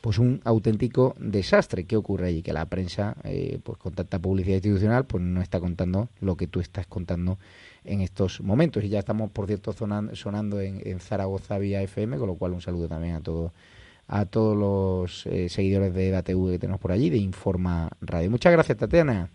pues 0.00 0.18
un 0.18 0.40
auténtico 0.44 1.16
desastre. 1.18 1.84
¿Qué 1.84 1.96
ocurre 1.96 2.28
allí? 2.28 2.42
Que 2.42 2.52
la 2.52 2.66
prensa, 2.66 3.16
eh, 3.24 3.58
pues 3.64 3.78
con 3.78 3.94
tanta 3.94 4.20
publicidad 4.20 4.54
institucional, 4.58 5.06
pues 5.06 5.24
no 5.24 5.42
está 5.42 5.58
contando 5.58 6.08
lo 6.20 6.36
que 6.36 6.46
tú 6.46 6.60
estás 6.60 6.86
contando 6.86 7.36
en 7.84 8.00
estos 8.02 8.40
momentos. 8.40 8.84
Y 8.84 8.90
ya 8.90 9.00
estamos, 9.00 9.30
por 9.32 9.48
cierto, 9.48 9.72
sonan- 9.72 10.14
sonando 10.14 10.60
en, 10.60 10.80
en 10.86 11.00
Zaragoza 11.00 11.58
vía 11.58 11.82
FM, 11.82 12.16
con 12.16 12.28
lo 12.28 12.36
cual 12.36 12.52
un 12.52 12.60
saludo 12.60 12.86
también 12.86 13.16
a 13.16 13.20
todos 13.22 13.50
a 14.08 14.24
todos 14.24 14.56
los 14.56 15.26
eh, 15.26 15.48
seguidores 15.48 15.94
de 15.94 16.08
EDATV 16.08 16.52
que 16.52 16.58
tenemos 16.58 16.80
por 16.80 16.92
allí, 16.92 17.10
de 17.10 17.18
Informa 17.18 17.90
Radio. 18.00 18.30
Muchas 18.30 18.52
gracias, 18.52 18.78
Tatiana. 18.78 19.30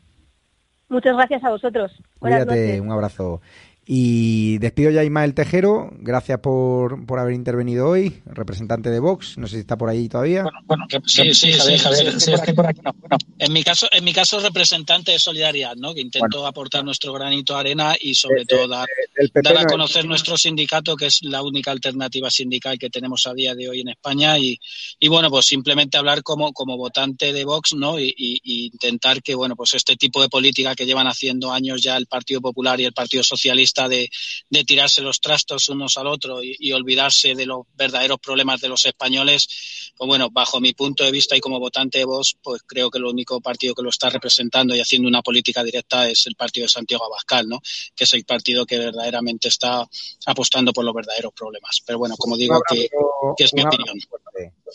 Muchas 0.90 1.16
gracias 1.16 1.44
a 1.44 1.52
vosotros. 1.52 1.92
Buenas 2.20 2.46
Cuídate, 2.46 2.68
noches. 2.68 2.82
un 2.82 2.92
abrazo. 2.92 3.42
Y 3.86 4.60
despido 4.60 4.92
ya 4.92 5.02
a 5.02 5.04
Ismael 5.04 5.34
Tejero. 5.34 5.90
Gracias 5.98 6.40
por, 6.40 7.06
por 7.06 7.20
haber 7.20 7.34
intervenido 7.34 7.90
hoy, 7.90 8.22
representante 8.26 8.90
de 8.90 9.00
Vox. 9.00 9.38
No 9.38 9.46
sé 9.48 9.56
si 9.56 9.60
está 9.62 9.78
por 9.78 9.90
ahí 9.90 10.08
todavía. 10.08 10.46
Bueno, 10.66 10.86
que- 10.88 11.02
sí, 11.06 11.34
sí, 11.34 11.52
sí, 11.52 11.78
Javier, 11.78 12.20
sí, 12.22 12.32
estoy 12.32 12.54
por 12.54 12.68
aquí. 12.68 12.80
Bueno, 12.82 13.18
en 13.40 13.52
mi 13.52 13.62
caso, 13.62 13.88
en 13.92 14.04
mi 14.06 14.14
caso 14.14 14.40
representante 14.40 15.12
de 15.12 15.20
Solidaridad, 15.20 15.76
¿no? 15.76 15.94
Que 15.94 16.00
intento 16.00 16.48
aportar 16.48 16.86
nuestro 16.86 17.12
granito 17.12 17.54
de 17.56 17.60
arena 17.60 17.96
y 18.00 18.16
sobre 18.16 18.46
todo 18.46 18.70
dar, 18.70 18.88
PP 19.16 19.42
dar 19.44 19.58
a 19.58 19.62
no 19.62 19.66
es- 19.68 19.72
conocer 19.74 20.06
nuestro 20.06 20.38
sindicato, 20.38 20.96
que 20.96 21.08
es 21.08 21.22
la 21.24 21.42
única 21.42 21.72
alternativa 21.72 22.32
sindical 22.32 22.80
que 22.80 22.90
tenemos 22.90 23.28
a 23.28 23.34
día 23.34 23.54
de 23.54 23.68
hoy 23.68 23.82
en 23.82 23.90
España 23.90 24.40
y, 24.40 24.58
y 24.98 25.08
bueno, 25.10 25.30
pues 25.30 25.46
simplemente 25.46 25.98
hablar 25.98 26.24
como, 26.24 26.54
como 26.54 26.78
votante 26.78 27.34
de 27.34 27.44
Vox, 27.44 27.74
¿no? 27.76 28.00
Y, 28.00 28.14
y- 28.16 28.40
y 28.44 28.66
intentar 28.68 29.22
que, 29.22 29.36
bueno, 29.36 29.58
pues 29.58 29.74
este 29.74 29.98
tipo 29.98 30.22
de 30.22 30.30
política 30.30 30.74
que 30.74 30.86
llevan 30.86 31.08
haciendo 31.08 31.52
años 31.52 31.82
ya 31.82 31.98
el 31.98 32.06
Partido 32.08 32.40
Popular 32.40 32.80
y 32.80 32.86
el 32.86 32.94
Partido 32.94 33.24
Socialista 33.24 33.73
de, 33.74 34.10
de 34.50 34.64
tirarse 34.64 35.02
los 35.02 35.20
trastos 35.20 35.70
unos 35.70 35.98
al 35.98 36.08
otro 36.08 36.44
y, 36.44 36.56
y 36.60 36.72
olvidarse 36.72 37.36
de 37.36 37.46
los 37.46 37.64
verdaderos 37.76 38.20
problemas 38.20 38.62
de 38.62 38.70
los 38.70 38.86
españoles, 38.86 39.92
pues 39.98 40.08
bueno, 40.08 40.30
bajo 40.32 40.60
mi 40.62 40.74
punto 40.74 41.04
de 41.04 41.12
vista 41.12 41.36
y 41.36 41.42
como 41.42 41.60
votante 41.60 41.98
de 41.98 42.06
Vox, 42.06 42.36
pues 42.42 42.62
creo 42.66 42.90
que 42.90 43.00
el 43.00 43.06
único 43.06 43.42
partido 43.42 43.74
que 43.74 43.82
lo 43.84 43.90
está 43.90 44.10
representando 44.10 44.76
y 44.76 44.80
haciendo 44.80 45.08
una 45.08 45.22
política 45.22 45.64
directa 45.64 46.10
es 46.10 46.26
el 46.28 46.36
partido 46.36 46.66
de 46.66 46.70
Santiago 46.70 47.06
Abascal, 47.06 47.50
¿no? 47.50 47.60
Que 47.96 48.04
es 48.04 48.14
el 48.14 48.24
partido 48.24 48.66
que 48.66 48.78
verdaderamente 48.78 49.48
está 49.48 49.88
apostando 50.26 50.72
por 50.72 50.86
los 50.86 50.94
verdaderos 50.94 51.34
problemas. 51.34 51.82
Pero 51.86 51.98
bueno, 51.98 52.16
como 52.18 52.38
digo, 52.38 52.62
que, 52.70 52.90
que 53.38 53.44
es 53.44 53.54
mi 53.54 53.64
opinión. 53.64 53.98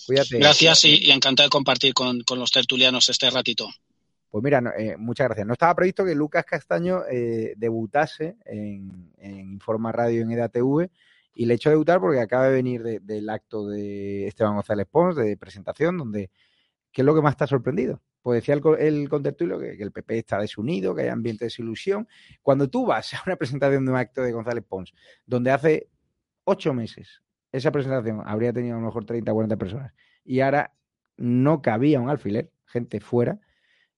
Cuídate. 0.06 0.38
Gracias 0.38 0.84
y, 0.84 0.96
y 1.06 1.10
encantado 1.10 1.46
de 1.46 1.50
compartir 1.50 1.94
con, 1.94 2.22
con 2.22 2.38
los 2.38 2.50
tertulianos 2.50 3.08
este 3.08 3.30
ratito. 3.30 3.68
Pues 4.30 4.44
mira, 4.44 4.62
eh, 4.76 4.96
muchas 4.98 5.26
gracias. 5.28 5.46
No 5.46 5.54
estaba 5.54 5.74
previsto 5.74 6.04
que 6.04 6.14
Lucas 6.14 6.44
Castaño 6.44 7.02
eh, 7.10 7.54
debutase 7.56 8.36
en, 8.44 9.10
Informa 9.20 9.90
Radio 9.92 10.22
en 10.22 10.30
EDATV 10.32 10.90
y 11.34 11.46
le 11.46 11.54
he 11.54 11.56
hecho 11.56 11.70
debutar 11.70 12.00
porque 12.00 12.20
acaba 12.20 12.46
de 12.48 12.52
venir 12.52 12.82
de- 12.82 13.00
del 13.00 13.28
acto 13.30 13.68
de 13.68 14.26
Esteban 14.26 14.54
González 14.54 14.86
Pons 14.90 15.16
de 15.16 15.36
presentación, 15.36 15.96
donde 15.96 16.30
¿qué 16.92 17.02
es 17.02 17.06
lo 17.06 17.14
que 17.14 17.22
más 17.22 17.36
ha 17.40 17.46
sorprendido? 17.46 18.02
Pues 18.22 18.42
decía 18.42 18.54
el 18.54 19.08
contertulio 19.08 19.58
que, 19.58 19.76
que 19.76 19.82
el 19.82 19.92
PP 19.92 20.18
está 20.18 20.38
desunido, 20.40 20.94
que 20.94 21.02
hay 21.02 21.08
ambiente 21.08 21.44
de 21.44 21.46
desilusión. 21.46 22.06
Cuando 22.42 22.68
tú 22.68 22.84
vas 22.84 23.14
a 23.14 23.22
una 23.26 23.36
presentación 23.36 23.86
de 23.86 23.92
un 23.92 23.96
acto 23.96 24.22
de 24.22 24.32
González 24.32 24.64
Pons, 24.68 24.92
donde 25.24 25.50
hace 25.52 25.88
ocho 26.44 26.74
meses 26.74 27.22
esa 27.52 27.70
presentación 27.72 28.22
habría 28.26 28.52
tenido 28.52 28.76
a 28.76 28.80
lo 28.80 28.86
mejor 28.86 29.06
30 29.06 29.32
o 29.32 29.34
40 29.34 29.56
personas 29.56 29.94
y 30.24 30.40
ahora 30.40 30.74
no 31.16 31.62
cabía 31.62 31.98
un 32.00 32.10
alfiler, 32.10 32.50
gente 32.66 33.00
fuera, 33.00 33.40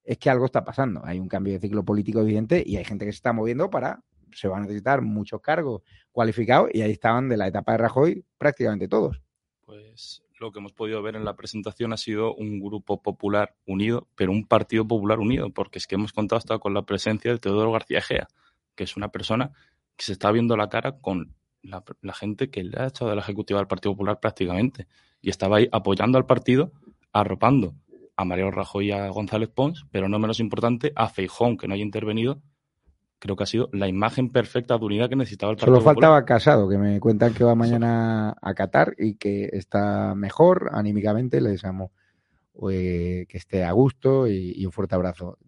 es 0.04 0.18
que 0.18 0.30
algo 0.30 0.46
está 0.46 0.64
pasando. 0.64 1.02
Hay 1.04 1.18
un 1.18 1.28
cambio 1.28 1.52
de 1.52 1.60
ciclo 1.60 1.84
político 1.84 2.20
evidente 2.20 2.62
y 2.64 2.76
hay 2.76 2.84
gente 2.84 3.04
que 3.04 3.12
se 3.12 3.16
está 3.16 3.32
moviendo 3.32 3.70
para, 3.70 4.02
se 4.32 4.48
van 4.48 4.60
a 4.60 4.66
necesitar 4.66 5.02
muchos 5.02 5.40
cargos 5.40 5.82
cualificados 6.12 6.70
y 6.72 6.82
ahí 6.82 6.92
estaban 6.92 7.28
de 7.28 7.36
la 7.36 7.48
etapa 7.48 7.72
de 7.72 7.78
Rajoy 7.78 8.24
prácticamente 8.38 8.88
todos. 8.88 9.20
Pues 9.64 10.22
lo 10.38 10.52
que 10.52 10.58
hemos 10.58 10.72
podido 10.72 11.02
ver 11.02 11.16
en 11.16 11.24
la 11.24 11.36
presentación 11.36 11.92
ha 11.92 11.96
sido 11.96 12.34
un 12.34 12.60
grupo 12.60 13.02
popular 13.02 13.54
unido, 13.66 14.08
pero 14.16 14.32
un 14.32 14.46
partido 14.46 14.86
popular 14.86 15.18
unido, 15.18 15.50
porque 15.50 15.78
es 15.78 15.86
que 15.86 15.96
hemos 15.96 16.12
contado 16.12 16.38
hasta 16.38 16.58
con 16.58 16.72
la 16.72 16.82
presencia 16.82 17.30
de 17.30 17.38
Teodoro 17.38 17.70
García 17.70 17.98
Egea, 17.98 18.28
que 18.74 18.84
es 18.84 18.96
una 18.96 19.10
persona 19.10 19.52
que 19.96 20.04
se 20.06 20.12
está 20.12 20.32
viendo 20.32 20.56
la 20.56 20.70
cara 20.70 20.98
con 20.98 21.34
la, 21.62 21.84
la 22.00 22.14
gente 22.14 22.50
que 22.50 22.64
le 22.64 22.80
ha 22.80 22.86
echado 22.86 23.10
de 23.10 23.16
la 23.16 23.22
ejecutiva 23.22 23.60
del 23.60 23.68
Partido 23.68 23.92
Popular 23.92 24.18
prácticamente, 24.18 24.88
y 25.20 25.28
estaba 25.28 25.58
ahí 25.58 25.68
apoyando 25.70 26.16
al 26.16 26.24
partido, 26.24 26.72
arropando 27.12 27.74
a 28.20 28.24
Mariano 28.24 28.50
Rajoy 28.50 28.88
y 28.88 28.92
a 28.92 29.08
González 29.08 29.48
Pons, 29.48 29.86
pero 29.90 30.08
no 30.08 30.18
menos 30.18 30.40
importante, 30.40 30.92
a 30.94 31.08
Feijón, 31.08 31.56
que 31.56 31.66
no 31.66 31.74
haya 31.74 31.82
intervenido, 31.82 32.42
creo 33.18 33.34
que 33.34 33.44
ha 33.44 33.46
sido 33.46 33.68
la 33.72 33.88
imagen 33.88 34.30
perfecta 34.30 34.76
de 34.76 34.84
unidad 34.84 35.08
que 35.08 35.16
necesitaba 35.16 35.52
el 35.52 35.56
Partido 35.56 35.76
Solo 35.76 35.84
Popular. 35.84 35.94
faltaba 35.94 36.24
Casado, 36.26 36.68
que 36.68 36.76
me 36.76 37.00
cuentan 37.00 37.32
que 37.32 37.44
va 37.44 37.54
mañana 37.54 38.36
a 38.40 38.54
Qatar 38.54 38.94
y 38.98 39.14
que 39.14 39.48
está 39.52 40.14
mejor 40.14 40.70
anímicamente. 40.72 41.40
Le 41.40 41.50
deseamos 41.50 41.92
eh, 42.70 43.26
que 43.28 43.38
esté 43.38 43.64
a 43.64 43.72
gusto 43.72 44.26
y, 44.26 44.52
y 44.54 44.66
un 44.66 44.72
fuerte 44.72 44.94
abrazo. 44.94 45.38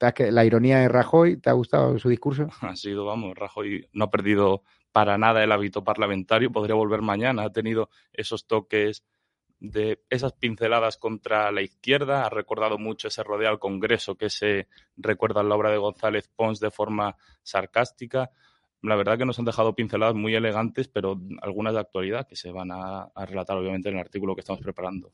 ¿Sabes 0.00 0.14
que 0.14 0.32
La 0.32 0.44
ironía 0.44 0.78
de 0.78 0.88
Rajoy, 0.88 1.36
¿te 1.36 1.50
ha 1.50 1.54
gustado 1.54 1.98
su 1.98 2.08
discurso? 2.08 2.48
Ha 2.62 2.76
sido, 2.76 3.04
vamos, 3.04 3.36
Rajoy 3.36 3.88
no 3.92 4.06
ha 4.06 4.10
perdido 4.10 4.62
para 4.92 5.18
nada 5.18 5.44
el 5.44 5.52
hábito 5.52 5.84
parlamentario, 5.84 6.50
podría 6.50 6.74
volver 6.74 7.02
mañana, 7.02 7.42
ha 7.42 7.52
tenido 7.52 7.90
esos 8.12 8.46
toques 8.46 9.04
de 9.58 10.02
esas 10.10 10.32
pinceladas 10.34 10.96
contra 10.96 11.50
la 11.50 11.62
izquierda, 11.62 12.26
ha 12.26 12.30
recordado 12.30 12.78
mucho 12.78 13.08
ese 13.08 13.22
rodeo 13.22 13.48
al 13.48 13.58
Congreso 13.58 14.16
que 14.16 14.30
se 14.30 14.68
recuerda 14.96 15.40
en 15.40 15.48
la 15.48 15.54
obra 15.54 15.70
de 15.70 15.78
González 15.78 16.28
Pons 16.34 16.60
de 16.60 16.70
forma 16.70 17.16
sarcástica. 17.42 18.30
La 18.82 18.96
verdad 18.96 19.16
que 19.16 19.24
nos 19.24 19.38
han 19.38 19.46
dejado 19.46 19.74
pinceladas 19.74 20.14
muy 20.14 20.34
elegantes, 20.34 20.88
pero 20.88 21.18
algunas 21.40 21.72
de 21.72 21.80
actualidad 21.80 22.26
que 22.28 22.36
se 22.36 22.50
van 22.50 22.70
a, 22.70 23.10
relatar 23.26 23.56
obviamente 23.56 23.88
en 23.88 23.94
el 23.94 24.00
artículo 24.00 24.34
que 24.34 24.40
estamos 24.40 24.62
preparando. 24.62 25.10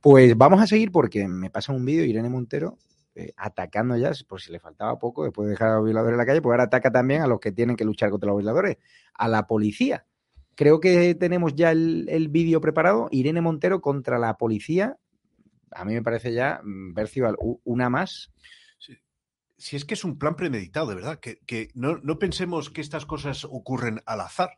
Pues 0.00 0.36
vamos 0.36 0.60
a 0.60 0.66
seguir 0.66 0.92
porque 0.92 1.26
me 1.26 1.50
pasa 1.50 1.72
un 1.72 1.84
vídeo 1.84 2.04
Irene 2.04 2.28
Montero 2.28 2.78
eh, 3.16 3.32
atacando 3.36 3.96
ya, 3.96 4.12
por 4.26 4.40
si 4.40 4.50
le 4.50 4.58
faltaba 4.58 4.98
poco, 4.98 5.24
después 5.24 5.46
de 5.46 5.52
dejar 5.52 5.68
a 5.68 5.76
los 5.76 5.84
violadores 5.84 6.14
en 6.14 6.18
la 6.18 6.26
calle, 6.26 6.42
pues 6.42 6.52
ahora 6.52 6.64
ataca 6.64 6.90
también 6.90 7.22
a 7.22 7.26
los 7.26 7.40
que 7.40 7.52
tienen 7.52 7.76
que 7.76 7.84
luchar 7.84 8.10
contra 8.10 8.28
los 8.28 8.38
violadores, 8.38 8.78
a 9.14 9.28
la 9.28 9.46
policía. 9.46 10.06
Creo 10.56 10.80
que 10.80 11.14
tenemos 11.14 11.54
ya 11.54 11.70
el, 11.72 12.06
el 12.08 12.28
vídeo 12.28 12.60
preparado. 12.60 13.08
Irene 13.10 13.40
Montero 13.40 13.80
contra 13.80 14.18
la 14.18 14.36
policía. 14.36 14.96
A 15.72 15.84
mí 15.84 15.94
me 15.94 16.02
parece 16.02 16.32
ya, 16.32 16.60
mm, 16.62 16.94
Bercival, 16.94 17.36
u- 17.38 17.60
una 17.64 17.90
más. 17.90 18.32
si 19.56 19.76
es 19.76 19.84
que 19.84 19.94
es 19.94 20.04
un 20.04 20.18
plan 20.18 20.36
premeditado, 20.36 20.88
de 20.88 20.94
verdad, 20.96 21.20
que, 21.20 21.70
no 21.74 22.18
pensemos 22.18 22.70
que 22.70 22.80
estas 22.80 23.06
cosas 23.06 23.44
ocurren 23.44 24.02
al 24.04 24.20
azar. 24.20 24.50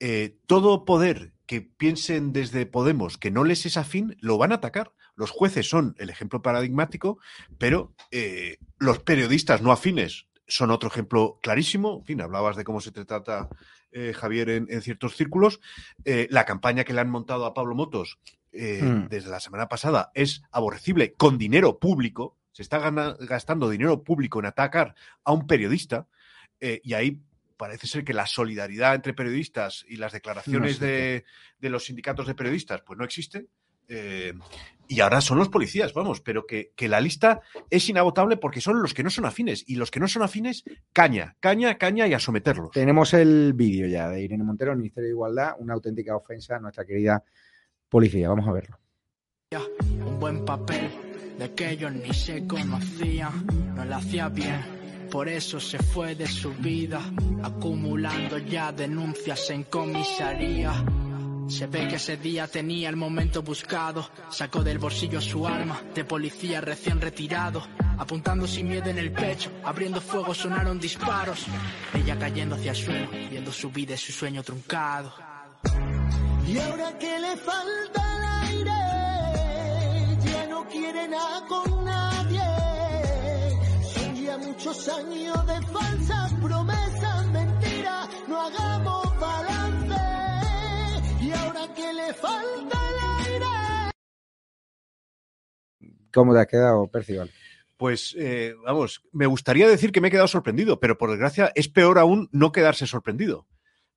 Eh, 0.00 0.38
todo 0.46 0.84
poder 0.84 1.32
que 1.46 1.60
piensen 1.62 2.32
desde 2.32 2.66
Podemos 2.66 3.16
que 3.16 3.30
no 3.30 3.44
les 3.44 3.64
es 3.64 3.76
afín, 3.76 4.16
lo 4.20 4.38
van 4.38 4.52
a 4.52 4.56
atacar. 4.56 4.92
Los 5.14 5.30
jueces 5.30 5.68
son 5.68 5.94
el 5.98 6.10
ejemplo 6.10 6.42
paradigmático, 6.42 7.18
pero 7.58 7.94
eh, 8.10 8.56
los 8.78 8.98
periodistas 8.98 9.62
no 9.62 9.70
afines 9.70 10.26
son 10.48 10.70
otro 10.72 10.88
ejemplo 10.88 11.38
clarísimo. 11.42 11.98
En 12.00 12.04
fin, 12.04 12.20
hablabas 12.20 12.56
de 12.56 12.64
cómo 12.64 12.80
se 12.80 12.90
te 12.92 13.04
trata, 13.04 13.48
eh, 13.94 14.12
Javier, 14.12 14.50
en, 14.50 14.66
en 14.68 14.82
ciertos 14.82 15.16
círculos. 15.16 15.60
Eh, 16.04 16.26
la 16.30 16.44
campaña 16.44 16.84
que 16.84 16.92
le 16.92 17.00
han 17.00 17.08
montado 17.08 17.46
a 17.46 17.54
Pablo 17.54 17.74
Motos 17.74 18.18
eh, 18.52 18.80
Hmm. 18.82 19.08
desde 19.08 19.30
la 19.30 19.40
semana 19.40 19.68
pasada 19.68 20.10
es 20.14 20.42
aborrecible 20.52 21.14
con 21.14 21.38
dinero 21.38 21.78
público. 21.78 22.36
Se 22.52 22.62
está 22.62 22.78
gana- 22.78 23.16
gastando 23.18 23.70
dinero 23.70 24.04
público 24.04 24.38
en 24.38 24.46
atacar 24.46 24.94
a 25.24 25.32
un 25.32 25.46
periodista 25.46 26.06
y 26.60 26.94
ahí 26.94 27.20
parece 27.56 27.86
ser 27.86 28.04
que 28.04 28.14
la 28.14 28.26
solidaridad 28.26 28.94
entre 28.94 29.12
periodistas 29.12 29.84
y 29.88 29.96
las 29.96 30.12
declaraciones 30.12 30.78
de, 30.80 31.24
de 31.58 31.68
los 31.70 31.84
sindicatos 31.86 32.26
de 32.26 32.34
periodistas 32.34 32.80
pues 32.82 32.98
no 32.98 33.04
existe. 33.04 33.46
Eh, 33.88 34.32
y 34.86 35.00
ahora 35.00 35.20
son 35.20 35.38
los 35.38 35.48
policías, 35.48 35.94
vamos, 35.94 36.20
pero 36.20 36.46
que, 36.46 36.72
que 36.76 36.88
la 36.88 37.00
lista 37.00 37.40
es 37.70 37.88
inagotable 37.88 38.36
porque 38.36 38.60
son 38.60 38.82
los 38.82 38.92
que 38.92 39.02
no 39.02 39.10
son 39.10 39.24
afines 39.24 39.64
y 39.66 39.76
los 39.76 39.90
que 39.90 39.98
no 39.98 40.08
son 40.08 40.22
afines, 40.22 40.64
caña, 40.92 41.36
caña, 41.40 41.78
caña 41.78 42.06
y 42.06 42.14
a 42.14 42.18
someterlos. 42.18 42.70
Tenemos 42.70 43.14
el 43.14 43.54
vídeo 43.54 43.88
ya 43.88 44.08
de 44.08 44.22
Irene 44.22 44.44
Montero, 44.44 44.72
el 44.72 44.78
Ministerio 44.78 45.08
de 45.08 45.14
Igualdad, 45.14 45.54
una 45.58 45.74
auténtica 45.74 46.14
ofensa 46.14 46.56
a 46.56 46.60
nuestra 46.60 46.84
querida 46.84 47.24
policía. 47.88 48.28
Vamos 48.28 48.46
a 48.46 48.52
verlo. 48.52 48.78
un 50.06 50.20
buen 50.20 50.44
papel 50.44 50.90
de 51.38 51.52
que 51.54 51.70
ellos 51.70 51.92
ni 51.92 52.12
se 52.12 52.46
conocían. 52.46 53.46
no 53.74 53.84
la 53.84 53.96
hacía 53.96 54.28
bien. 54.28 54.60
Por 55.10 55.28
eso 55.28 55.60
se 55.60 55.78
fue 55.78 56.14
de 56.14 56.26
su 56.26 56.52
vida, 56.54 57.00
acumulando 57.42 58.36
ya 58.38 58.72
denuncias 58.72 59.48
en 59.50 59.62
comisaría. 59.64 60.72
Se 61.48 61.66
ve 61.66 61.88
que 61.88 61.96
ese 61.96 62.16
día 62.16 62.46
tenía 62.48 62.88
el 62.88 62.96
momento 62.96 63.42
buscado. 63.42 64.08
Sacó 64.30 64.62
del 64.62 64.78
bolsillo 64.78 65.20
su 65.20 65.46
arma 65.46 65.80
de 65.94 66.04
policía 66.04 66.60
recién 66.60 67.00
retirado. 67.00 67.62
Apuntando 67.98 68.46
sin 68.46 68.68
miedo 68.68 68.90
en 68.90 68.98
el 68.98 69.12
pecho, 69.12 69.50
abriendo 69.62 70.00
fuego 70.00 70.34
sonaron 70.34 70.80
disparos. 70.80 71.46
Ella 71.92 72.18
cayendo 72.18 72.56
hacia 72.56 72.72
el 72.72 72.76
suelo, 72.76 73.10
viendo 73.30 73.52
su 73.52 73.70
vida 73.70 73.94
y 73.94 73.98
su 73.98 74.12
sueño 74.12 74.42
truncado. 74.42 75.12
Y 76.46 76.58
ahora 76.58 76.98
que 76.98 77.18
le 77.18 77.36
falta 77.36 78.16
el 78.16 78.24
aire, 78.48 78.72
ya 80.24 80.46
no 80.48 80.66
quiere 80.68 81.08
nada 81.08 81.46
con 81.46 81.84
nadie. 81.84 82.42
Son 83.94 84.14
ya 84.16 84.38
muchos 84.38 84.88
años 84.88 85.46
de 85.46 85.62
falsas 85.62 86.32
promesas, 86.34 87.26
mentiras, 87.28 88.08
no 88.28 88.40
hagamos 88.40 89.03
¿Cómo 96.14 96.32
te 96.32 96.40
has 96.40 96.46
quedado, 96.46 96.86
Percival? 96.86 97.30
Pues 97.76 98.14
eh, 98.16 98.54
vamos, 98.64 99.02
me 99.12 99.26
gustaría 99.26 99.68
decir 99.68 99.90
que 99.90 100.00
me 100.00 100.08
he 100.08 100.10
quedado 100.12 100.28
sorprendido, 100.28 100.78
pero 100.78 100.96
por 100.96 101.10
desgracia 101.10 101.50
es 101.56 101.68
peor 101.68 101.98
aún 101.98 102.28
no 102.30 102.52
quedarse 102.52 102.86
sorprendido. 102.86 103.48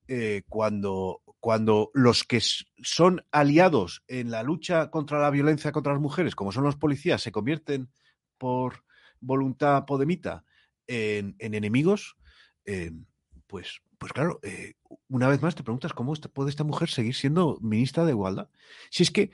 Eh, 0.08 0.42
cuando, 0.50 1.22
cuando 1.40 1.92
los 1.94 2.24
que 2.24 2.42
son 2.42 3.24
aliados 3.32 4.04
en 4.08 4.32
la 4.32 4.42
lucha 4.42 4.90
contra 4.90 5.20
la 5.20 5.30
violencia 5.30 5.72
contra 5.72 5.94
las 5.94 6.02
mujeres, 6.02 6.34
como 6.34 6.52
son 6.52 6.64
los 6.64 6.76
policías, 6.76 7.22
se 7.22 7.32
convierten 7.32 7.90
por 8.40 8.84
voluntad 9.20 9.86
podemita 9.86 10.44
en, 10.88 11.36
en 11.38 11.54
enemigos, 11.54 12.18
eh, 12.66 12.92
pues, 13.46 13.82
pues 14.00 14.12
claro, 14.12 14.40
una 15.08 15.28
vez 15.28 15.42
más 15.42 15.56
te 15.56 15.64
preguntas 15.64 15.94
cómo 15.94 16.14
puede 16.34 16.50
esta 16.50 16.64
mujer 16.64 16.90
seguir 16.90 17.16
siendo 17.16 17.58
ministra 17.62 18.06
de 18.06 18.12
Igualdad. 18.12 18.50
Si 18.90 19.04
es 19.04 19.12
que 19.12 19.32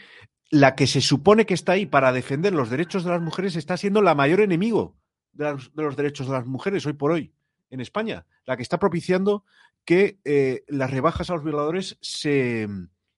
la 0.53 0.75
que 0.75 0.85
se 0.85 1.01
supone 1.01 1.47
que 1.47 1.55
está 1.55 1.71
ahí 1.71 1.87
para 1.87 2.11
defender 2.11 2.53
los 2.53 2.69
derechos 2.69 3.03
de 3.03 3.09
las 3.09 3.21
mujeres 3.23 3.55
está 3.55 3.75
siendo 3.75 4.03
la 4.03 4.13
mayor 4.13 4.39
enemigo 4.39 4.95
de, 5.31 5.57
los 5.73 5.95
derechos 5.95 6.27
de 6.27 6.33
las 6.33 6.45
mujeres 6.45 6.85
hoy 6.85 6.93
por 6.93 7.11
hoy 7.11 7.33
en 7.71 7.81
España, 7.81 8.27
la 8.45 8.55
que 8.55 8.61
está 8.61 8.77
propiciando 8.77 9.45
que 9.83 10.19
eh, 10.25 10.63
las 10.67 10.91
rebajas 10.91 11.31
a 11.31 11.33
los 11.33 11.43
violadores 11.43 11.97
se, 12.01 12.67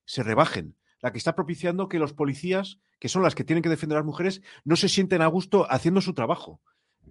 se 0.05 0.23
rebajen, 0.23 0.77
la 1.01 1.11
que 1.11 1.17
está 1.17 1.35
propiciando 1.35 1.89
que 1.89 1.99
los 1.99 2.13
policías, 2.13 2.79
que 2.99 3.09
son 3.09 3.21
las 3.21 3.35
que 3.35 3.43
tienen 3.43 3.63
que 3.63 3.69
defender 3.69 3.97
a 3.97 3.99
las 3.99 4.07
mujeres, 4.07 4.41
no 4.63 4.77
se 4.77 4.87
sienten 4.87 5.21
a 5.21 5.27
gusto 5.27 5.69
haciendo 5.69 5.99
su 5.99 6.13
trabajo. 6.13 6.61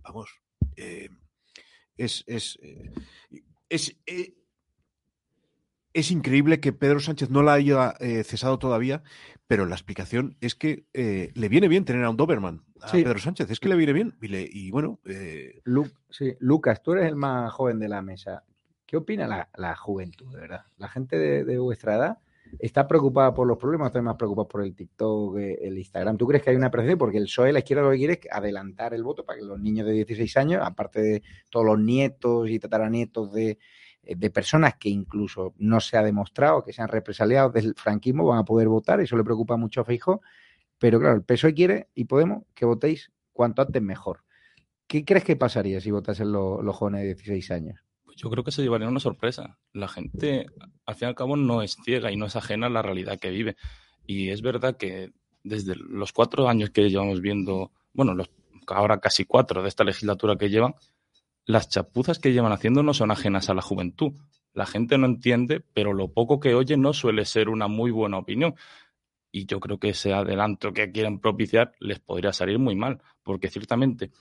Vamos, 0.04 0.40
eh, 0.76 1.10
es, 1.98 2.24
es, 2.26 2.58
es, 3.68 3.98
eh, 4.06 4.34
es 5.94 6.10
increíble 6.10 6.60
que 6.60 6.72
Pedro 6.72 7.00
Sánchez 7.00 7.30
no 7.30 7.42
la 7.42 7.54
haya 7.54 7.94
eh, 8.00 8.24
cesado 8.24 8.58
todavía, 8.58 9.02
pero 9.46 9.64
la 9.64 9.74
explicación 9.74 10.36
es 10.40 10.54
que 10.54 10.84
eh, 10.92 11.30
le 11.34 11.48
viene 11.48 11.68
bien 11.68 11.84
tener 11.84 12.04
a 12.04 12.10
un 12.10 12.16
Doberman, 12.16 12.62
a 12.82 12.88
Sí. 12.88 13.02
Pedro 13.02 13.18
Sánchez, 13.18 13.50
es 13.50 13.60
que 13.60 13.68
le 13.68 13.76
viene 13.76 13.92
bien. 13.94 14.14
Y, 14.20 14.28
le- 14.28 14.48
y 14.50 14.70
bueno, 14.70 15.00
eh, 15.06 15.60
Lu- 15.64 15.90
sí, 16.10 16.34
Lucas, 16.40 16.82
tú 16.82 16.92
eres 16.92 17.06
el 17.06 17.16
más 17.16 17.50
joven 17.52 17.78
de 17.78 17.88
la 17.88 18.02
mesa. 18.02 18.44
¿Qué 18.86 18.96
opina 18.98 19.26
la, 19.26 19.48
la 19.56 19.74
juventud, 19.76 20.32
de 20.34 20.40
verdad? 20.42 20.64
La 20.76 20.88
gente 20.88 21.16
de, 21.18 21.44
de 21.44 21.58
vuestra 21.58 21.96
edad 21.96 22.18
está 22.58 22.86
preocupada 22.86 23.32
por 23.34 23.46
los 23.46 23.56
problemas, 23.58 23.86
está 23.88 24.02
más 24.02 24.16
preocupada 24.16 24.46
por 24.48 24.62
el 24.62 24.74
TikTok, 24.74 25.36
el 25.38 25.78
Instagram. 25.78 26.16
¿Tú 26.18 26.26
crees 26.26 26.42
que 26.42 26.50
hay 26.50 26.56
una 26.56 26.70
percepción? 26.70 26.98
Porque 26.98 27.18
el 27.18 27.24
PSOE, 27.24 27.52
la 27.52 27.60
izquierda, 27.60 27.82
lo 27.82 27.90
que 27.90 27.96
quiere 27.96 28.12
es 28.14 28.20
adelantar 28.30 28.94
el 28.94 29.02
voto 29.02 29.24
para 29.24 29.38
que 29.38 29.44
los 29.44 29.58
niños 29.58 29.86
de 29.86 29.92
16 29.94 30.36
años, 30.36 30.62
aparte 30.64 31.00
de 31.00 31.22
todos 31.50 31.64
los 31.66 31.78
nietos 31.80 32.48
y 32.50 32.58
tataranietos 32.58 33.32
de, 33.32 33.58
de 34.06 34.30
personas 34.30 34.74
que 34.76 34.88
incluso 34.88 35.54
no 35.58 35.80
se 35.80 35.96
ha 35.96 36.02
demostrado 36.02 36.62
que 36.64 36.72
sean 36.72 36.88
represaliados 36.88 37.52
del 37.52 37.74
franquismo, 37.76 38.26
van 38.26 38.38
a 38.40 38.44
poder 38.44 38.68
votar. 38.68 39.00
Eso 39.00 39.16
le 39.16 39.24
preocupa 39.24 39.56
mucho 39.56 39.80
a 39.80 39.84
Feijóo. 39.84 40.20
Pero 40.78 40.98
claro, 41.00 41.16
el 41.16 41.22
PSOE 41.22 41.54
quiere 41.54 41.88
y 41.94 42.04
Podemos 42.04 42.44
que 42.54 42.64
votéis 42.66 43.10
cuanto 43.32 43.62
antes 43.62 43.80
mejor. 43.82 44.24
¿Qué 44.86 45.04
crees 45.04 45.24
que 45.24 45.36
pasaría 45.36 45.80
si 45.80 45.90
votasen 45.90 46.30
lo- 46.32 46.60
los 46.62 46.76
jóvenes 46.76 47.00
de 47.02 47.06
16 47.14 47.50
años? 47.50 47.80
Pues 48.04 48.16
yo 48.16 48.28
creo 48.30 48.44
que 48.44 48.50
se 48.52 48.62
llevaría 48.62 48.86
una 48.88 49.00
sorpresa. 49.00 49.58
La 49.72 49.88
gente, 49.88 50.46
al 50.86 50.94
fin 50.94 51.06
y 51.06 51.08
al 51.08 51.14
cabo, 51.14 51.36
no 51.36 51.62
es 51.62 51.76
ciega 51.84 52.12
y 52.12 52.16
no 52.16 52.26
es 52.26 52.36
ajena 52.36 52.66
a 52.66 52.70
la 52.70 52.82
realidad 52.82 53.18
que 53.18 53.30
vive. 53.30 53.56
Y 54.06 54.28
es 54.30 54.42
verdad 54.42 54.76
que 54.76 55.12
desde 55.42 55.74
los 55.76 56.12
cuatro 56.12 56.48
años 56.48 56.70
que 56.70 56.88
llevamos 56.90 57.20
viendo, 57.20 57.72
bueno, 57.92 58.14
los 58.14 58.30
ahora 58.66 58.98
casi 59.00 59.24
cuatro 59.24 59.62
de 59.62 59.68
esta 59.68 59.84
legislatura 59.84 60.36
que 60.36 60.48
llevan, 60.48 60.74
las 61.46 61.68
chapuzas 61.68 62.18
que 62.18 62.32
llevan 62.32 62.52
haciendo 62.52 62.82
no 62.82 62.94
son 62.94 63.10
ajenas 63.10 63.50
a 63.50 63.54
la 63.54 63.62
juventud. 63.62 64.12
La 64.52 64.66
gente 64.66 64.98
no 64.98 65.06
entiende, 65.06 65.62
pero 65.74 65.92
lo 65.92 66.08
poco 66.08 66.40
que 66.40 66.54
oye 66.54 66.76
no 66.76 66.92
suele 66.92 67.24
ser 67.24 67.48
una 67.48 67.68
muy 67.68 67.90
buena 67.90 68.18
opinión. 68.18 68.54
Y 69.32 69.46
yo 69.46 69.58
creo 69.58 69.78
que 69.78 69.90
ese 69.90 70.12
adelanto 70.12 70.72
que 70.72 70.92
quieren 70.92 71.18
propiciar 71.18 71.72
les 71.80 71.98
podría 71.98 72.32
salir 72.32 72.58
muy 72.58 72.76
mal, 72.76 73.02
porque 73.22 73.50
ciertamente 73.50 74.12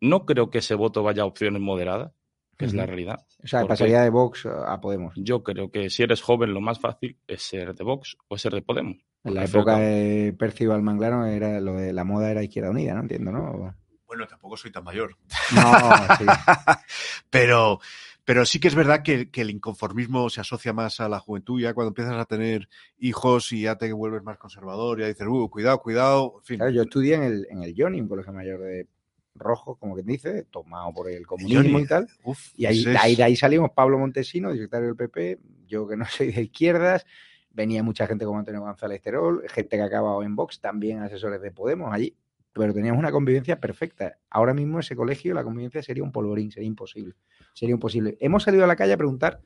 no 0.00 0.26
creo 0.26 0.50
que 0.50 0.58
ese 0.58 0.74
voto 0.74 1.02
vaya 1.02 1.22
a 1.22 1.26
opciones 1.26 1.62
moderadas, 1.62 2.12
que 2.58 2.64
es 2.64 2.74
la 2.74 2.84
realidad. 2.84 3.24
O 3.42 3.46
sea, 3.46 3.64
pasaría 3.64 4.02
de 4.02 4.10
Vox 4.10 4.46
a 4.46 4.80
Podemos. 4.80 5.14
Yo 5.16 5.42
creo 5.42 5.70
que 5.70 5.88
si 5.88 6.02
eres 6.02 6.20
joven 6.20 6.52
lo 6.52 6.60
más 6.60 6.80
fácil 6.80 7.16
es 7.26 7.42
ser 7.42 7.74
de 7.74 7.84
Vox 7.84 8.16
o 8.28 8.36
ser 8.38 8.54
de 8.54 8.62
Podemos. 8.62 8.96
En 9.24 9.34
la 9.34 9.44
época 9.44 9.78
de 9.78 10.34
Percival 10.38 10.82
Manglano 10.82 11.26
era 11.26 11.60
lo 11.60 11.74
de 11.74 11.92
la 11.92 12.04
moda 12.04 12.30
era 12.30 12.42
Izquierda 12.42 12.70
Unida, 12.70 12.94
¿no? 12.94 13.02
Entiendo, 13.02 13.32
¿no? 13.32 13.74
Bueno, 14.16 14.28
tampoco 14.28 14.56
soy 14.56 14.72
tan 14.72 14.84
mayor. 14.84 15.16
No, 15.54 16.16
sí. 16.16 16.24
pero, 17.30 17.80
pero 18.24 18.46
sí 18.46 18.58
que 18.58 18.68
es 18.68 18.74
verdad 18.74 19.02
que, 19.02 19.30
que 19.30 19.42
el 19.42 19.50
inconformismo 19.50 20.30
se 20.30 20.40
asocia 20.40 20.72
más 20.72 21.00
a 21.00 21.08
la 21.08 21.20
juventud. 21.20 21.60
Ya 21.60 21.74
cuando 21.74 21.88
empiezas 21.88 22.16
a 22.16 22.24
tener 22.24 22.68
hijos 22.98 23.52
y 23.52 23.62
ya 23.62 23.76
te 23.76 23.92
vuelves 23.92 24.22
más 24.22 24.38
conservador, 24.38 25.00
ya 25.00 25.06
dices, 25.06 25.26
uh, 25.28 25.50
cuidado, 25.50 25.80
cuidado. 25.80 26.34
En 26.38 26.44
fin, 26.44 26.56
Claro, 26.58 26.72
yo 26.72 26.82
estudié 26.82 27.14
en 27.16 27.22
el, 27.24 27.46
en 27.50 27.62
el 27.62 27.74
Johnny, 27.76 28.00
un 28.00 28.08
colegio 28.08 28.32
mayor 28.32 28.60
de 28.60 28.88
rojo, 29.34 29.76
como 29.76 29.94
quien 29.94 30.06
dice, 30.06 30.44
tomado 30.44 30.94
por 30.94 31.10
el 31.10 31.26
comunismo 31.26 31.62
Johnny, 31.62 31.82
y 31.82 31.86
tal. 31.86 32.08
uf, 32.24 32.52
y 32.56 32.64
ahí, 32.64 32.84
de 32.84 32.96
ahí, 32.96 33.16
de 33.16 33.22
ahí 33.22 33.36
salimos 33.36 33.70
Pablo 33.72 33.98
Montesino, 33.98 34.50
secretario 34.52 34.86
del 34.88 34.96
PP, 34.96 35.40
yo 35.66 35.86
que 35.86 35.96
no 35.96 36.04
soy 36.06 36.32
de 36.32 36.42
izquierdas, 36.42 37.04
venía 37.50 37.82
mucha 37.82 38.06
gente 38.06 38.24
como 38.24 38.38
Antonio 38.38 38.62
González 38.62 39.02
Terol, 39.02 39.44
gente 39.48 39.76
que 39.76 39.82
ha 39.82 39.86
acabado 39.86 40.22
en 40.22 40.34
Vox, 40.34 40.58
también 40.58 41.02
asesores 41.02 41.42
de 41.42 41.50
Podemos 41.50 41.92
allí, 41.92 42.16
pero 42.60 42.74
teníamos 42.74 42.98
una 42.98 43.10
convivencia 43.10 43.60
perfecta. 43.60 44.18
Ahora 44.30 44.54
mismo 44.54 44.80
ese 44.80 44.96
colegio, 44.96 45.34
la 45.34 45.44
convivencia 45.44 45.82
sería 45.82 46.02
un 46.02 46.12
polvorín, 46.12 46.50
sería 46.50 46.66
imposible. 46.66 47.14
Sería 47.54 47.74
imposible. 47.74 48.16
Hemos 48.20 48.44
salido 48.44 48.64
a 48.64 48.66
la 48.66 48.76
calle 48.76 48.92
a 48.92 48.96
preguntar 48.96 49.40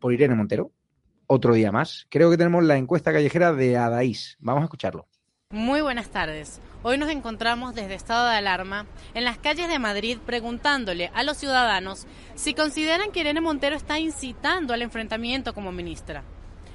por 0.00 0.12
Irene 0.12 0.34
Montero, 0.34 0.72
otro 1.26 1.54
día 1.54 1.72
más. 1.72 2.06
Creo 2.10 2.30
que 2.30 2.36
tenemos 2.36 2.64
la 2.64 2.76
encuesta 2.76 3.12
callejera 3.12 3.52
de 3.52 3.76
Adaís. 3.76 4.36
Vamos 4.40 4.62
a 4.62 4.64
escucharlo. 4.64 5.08
Muy 5.50 5.80
buenas 5.80 6.08
tardes. 6.08 6.60
Hoy 6.82 6.98
nos 6.98 7.08
encontramos 7.08 7.74
desde 7.74 7.94
estado 7.94 8.28
de 8.28 8.34
alarma 8.34 8.86
en 9.14 9.24
las 9.24 9.38
calles 9.38 9.68
de 9.68 9.78
Madrid 9.78 10.18
preguntándole 10.26 11.10
a 11.14 11.22
los 11.22 11.36
ciudadanos 11.36 12.06
si 12.34 12.52
consideran 12.52 13.12
que 13.12 13.20
Irene 13.20 13.40
Montero 13.40 13.76
está 13.76 13.98
incitando 14.00 14.74
al 14.74 14.82
enfrentamiento 14.82 15.54
como 15.54 15.70
ministra. 15.70 16.24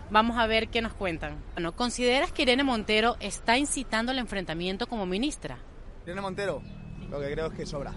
Vamos 0.09 0.37
a 0.37 0.47
ver 0.47 0.69
qué 0.69 0.81
nos 0.81 0.93
cuentan. 0.93 1.41
Bueno, 1.53 1.73
¿consideras 1.73 2.31
que 2.31 2.41
Irene 2.41 2.63
Montero 2.63 3.17
está 3.19 3.57
incitando 3.57 4.11
al 4.11 4.19
enfrentamiento 4.19 4.87
como 4.87 5.05
ministra? 5.05 5.57
Irene 6.05 6.21
Montero, 6.21 6.61
lo 7.09 7.19
que 7.19 7.31
creo 7.31 7.47
es 7.47 7.53
que 7.53 7.65
sobra. 7.65 7.93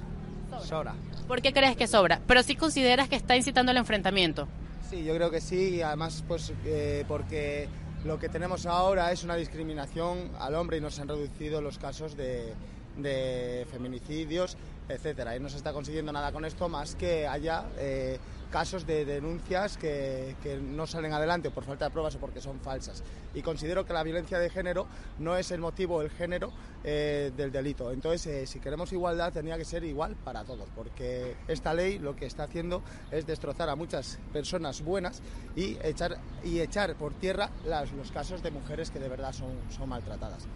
Sobra. 0.62 0.94
¿Por 1.26 1.42
qué 1.42 1.52
crees 1.52 1.76
que 1.76 1.86
sobra? 1.86 2.20
Pero 2.26 2.42
sí 2.42 2.54
consideras 2.54 3.08
que 3.08 3.16
está 3.16 3.36
incitando 3.36 3.70
al 3.70 3.78
enfrentamiento. 3.78 4.46
Sí, 4.88 5.02
yo 5.04 5.14
creo 5.14 5.30
que 5.30 5.40
sí, 5.40 5.76
y 5.76 5.82
además 5.82 6.22
pues 6.28 6.52
eh, 6.64 7.04
porque 7.08 7.68
lo 8.04 8.18
que 8.18 8.28
tenemos 8.28 8.66
ahora 8.66 9.10
es 9.10 9.24
una 9.24 9.34
discriminación 9.36 10.30
al 10.38 10.54
hombre 10.54 10.76
y 10.76 10.80
nos 10.80 10.98
han 11.00 11.08
reducido 11.08 11.60
los 11.60 11.78
casos 11.78 12.16
de, 12.16 12.52
de 12.98 13.66
feminicidios, 13.70 14.56
etcétera. 14.88 15.36
Y 15.36 15.40
no 15.40 15.48
se 15.48 15.56
está 15.56 15.72
consiguiendo 15.72 16.12
nada 16.12 16.30
con 16.30 16.44
esto 16.44 16.68
más 16.68 16.94
que 16.94 17.26
haya 17.26 17.64
eh, 17.78 18.18
casos 18.54 18.86
de 18.86 19.04
denuncias 19.04 19.76
que, 19.76 20.36
que 20.40 20.58
no 20.58 20.86
salen 20.86 21.12
adelante 21.12 21.50
por 21.50 21.64
falta 21.64 21.86
de 21.86 21.90
pruebas 21.90 22.14
o 22.14 22.20
porque 22.20 22.40
son 22.40 22.60
falsas. 22.60 23.02
Y 23.34 23.42
considero 23.42 23.84
que 23.84 23.92
la 23.92 24.04
violencia 24.04 24.38
de 24.38 24.48
género 24.48 24.86
no 25.18 25.36
es 25.36 25.50
el 25.50 25.60
motivo, 25.60 26.00
el 26.02 26.10
género 26.10 26.52
eh, 26.84 27.32
del 27.36 27.50
delito. 27.50 27.90
Entonces, 27.90 28.24
eh, 28.28 28.46
si 28.46 28.60
queremos 28.60 28.92
igualdad, 28.92 29.32
tendría 29.32 29.58
que 29.58 29.64
ser 29.64 29.82
igual 29.82 30.14
para 30.14 30.44
todos, 30.44 30.68
porque 30.72 31.34
esta 31.48 31.74
ley 31.74 31.98
lo 31.98 32.14
que 32.14 32.26
está 32.26 32.44
haciendo 32.44 32.84
es 33.10 33.26
destrozar 33.26 33.68
a 33.68 33.74
muchas 33.74 34.20
personas 34.32 34.82
buenas 34.82 35.20
y 35.56 35.76
echar, 35.82 36.18
y 36.44 36.60
echar 36.60 36.94
por 36.94 37.12
tierra 37.12 37.50
los 37.96 38.12
casos 38.12 38.40
de 38.40 38.52
mujeres 38.52 38.92
que 38.92 39.00
de 39.00 39.08
verdad 39.08 39.32
son, 39.32 39.50
son 39.76 39.88
maltratadas. 39.88 40.46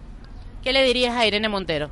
¿Qué 0.62 0.72
le 0.72 0.84
dirías 0.84 1.16
a 1.16 1.26
Irene 1.26 1.48
Montero? 1.48 1.90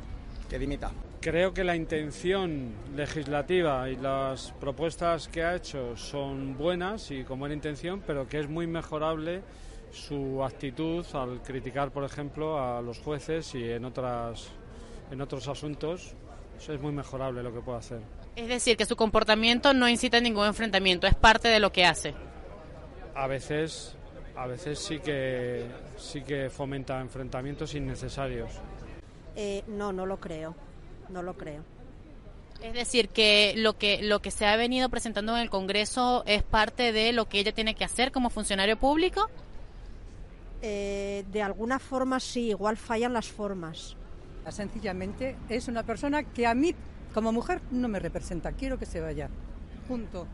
Que 0.49 0.57
dimita. 0.57 0.91
Creo 1.19 1.53
que 1.53 1.63
la 1.63 1.75
intención 1.75 2.73
legislativa 2.95 3.89
y 3.89 3.95
las 3.97 4.53
propuestas 4.59 5.27
que 5.27 5.43
ha 5.43 5.55
hecho 5.55 5.97
son 5.97 6.57
buenas 6.57 7.11
y 7.11 7.23
con 7.23 7.39
buena 7.39 7.55
intención, 7.55 8.01
pero 8.05 8.27
que 8.27 8.39
es 8.39 8.47
muy 8.47 8.67
mejorable 8.67 9.41
su 9.91 10.43
actitud 10.43 11.05
al 11.13 11.41
criticar, 11.41 11.91
por 11.91 12.03
ejemplo, 12.03 12.59
a 12.61 12.81
los 12.81 12.99
jueces 12.99 13.55
y 13.55 13.71
en 13.71 13.85
otras 13.85 14.49
en 15.11 15.21
otros 15.21 15.47
asuntos 15.47 16.13
Eso 16.57 16.73
es 16.73 16.81
muy 16.81 16.91
mejorable 16.91 17.43
lo 17.43 17.53
que 17.53 17.61
puede 17.61 17.77
hacer. 17.77 18.01
Es 18.35 18.47
decir, 18.47 18.77
que 18.77 18.85
su 18.85 18.95
comportamiento 18.95 19.73
no 19.73 19.87
incita 19.87 20.17
a 20.17 20.21
ningún 20.21 20.45
enfrentamiento, 20.45 21.07
es 21.07 21.15
parte 21.15 21.47
de 21.47 21.59
lo 21.59 21.71
que 21.71 21.85
hace. 21.85 22.13
A 23.15 23.27
veces, 23.27 23.95
a 24.35 24.47
veces 24.47 24.79
sí 24.79 24.99
que 24.99 25.65
sí 25.97 26.21
que 26.21 26.49
fomenta 26.49 26.99
enfrentamientos 26.99 27.73
innecesarios. 27.75 28.51
Eh, 29.37 29.63
no, 29.67 29.93
no 29.93 30.05
lo 30.05 30.19
creo. 30.19 30.55
No 31.09 31.21
lo 31.21 31.37
creo. 31.37 31.63
Es 32.61 32.73
decir, 32.73 33.09
que 33.09 33.53
lo 33.55 33.77
que 33.77 34.01
lo 34.01 34.19
que 34.19 34.31
se 34.31 34.47
ha 34.47 34.55
venido 34.57 34.89
presentando 34.89 35.35
en 35.35 35.43
el 35.43 35.49
Congreso 35.51 36.23
es 36.25 36.41
parte 36.41 36.91
de 36.91 37.13
lo 37.13 37.29
que 37.29 37.39
ella 37.39 37.53
tiene 37.53 37.75
que 37.75 37.85
hacer 37.85 38.11
como 38.11 38.31
funcionario 38.31 38.77
público. 38.77 39.29
Eh, 40.63 41.23
de 41.31 41.43
alguna 41.43 41.77
forma 41.77 42.19
sí, 42.19 42.49
igual 42.49 42.77
fallan 42.77 43.13
las 43.13 43.27
formas. 43.27 43.95
Sencillamente 44.49 45.35
es 45.49 45.67
una 45.67 45.83
persona 45.83 46.23
que 46.23 46.47
a 46.47 46.55
mí, 46.55 46.73
como 47.13 47.31
mujer, 47.31 47.61
no 47.69 47.87
me 47.87 47.99
representa. 47.99 48.53
Quiero 48.53 48.79
que 48.79 48.85
se 48.87 49.01
vaya. 49.01 49.29
Punto. 49.87 50.25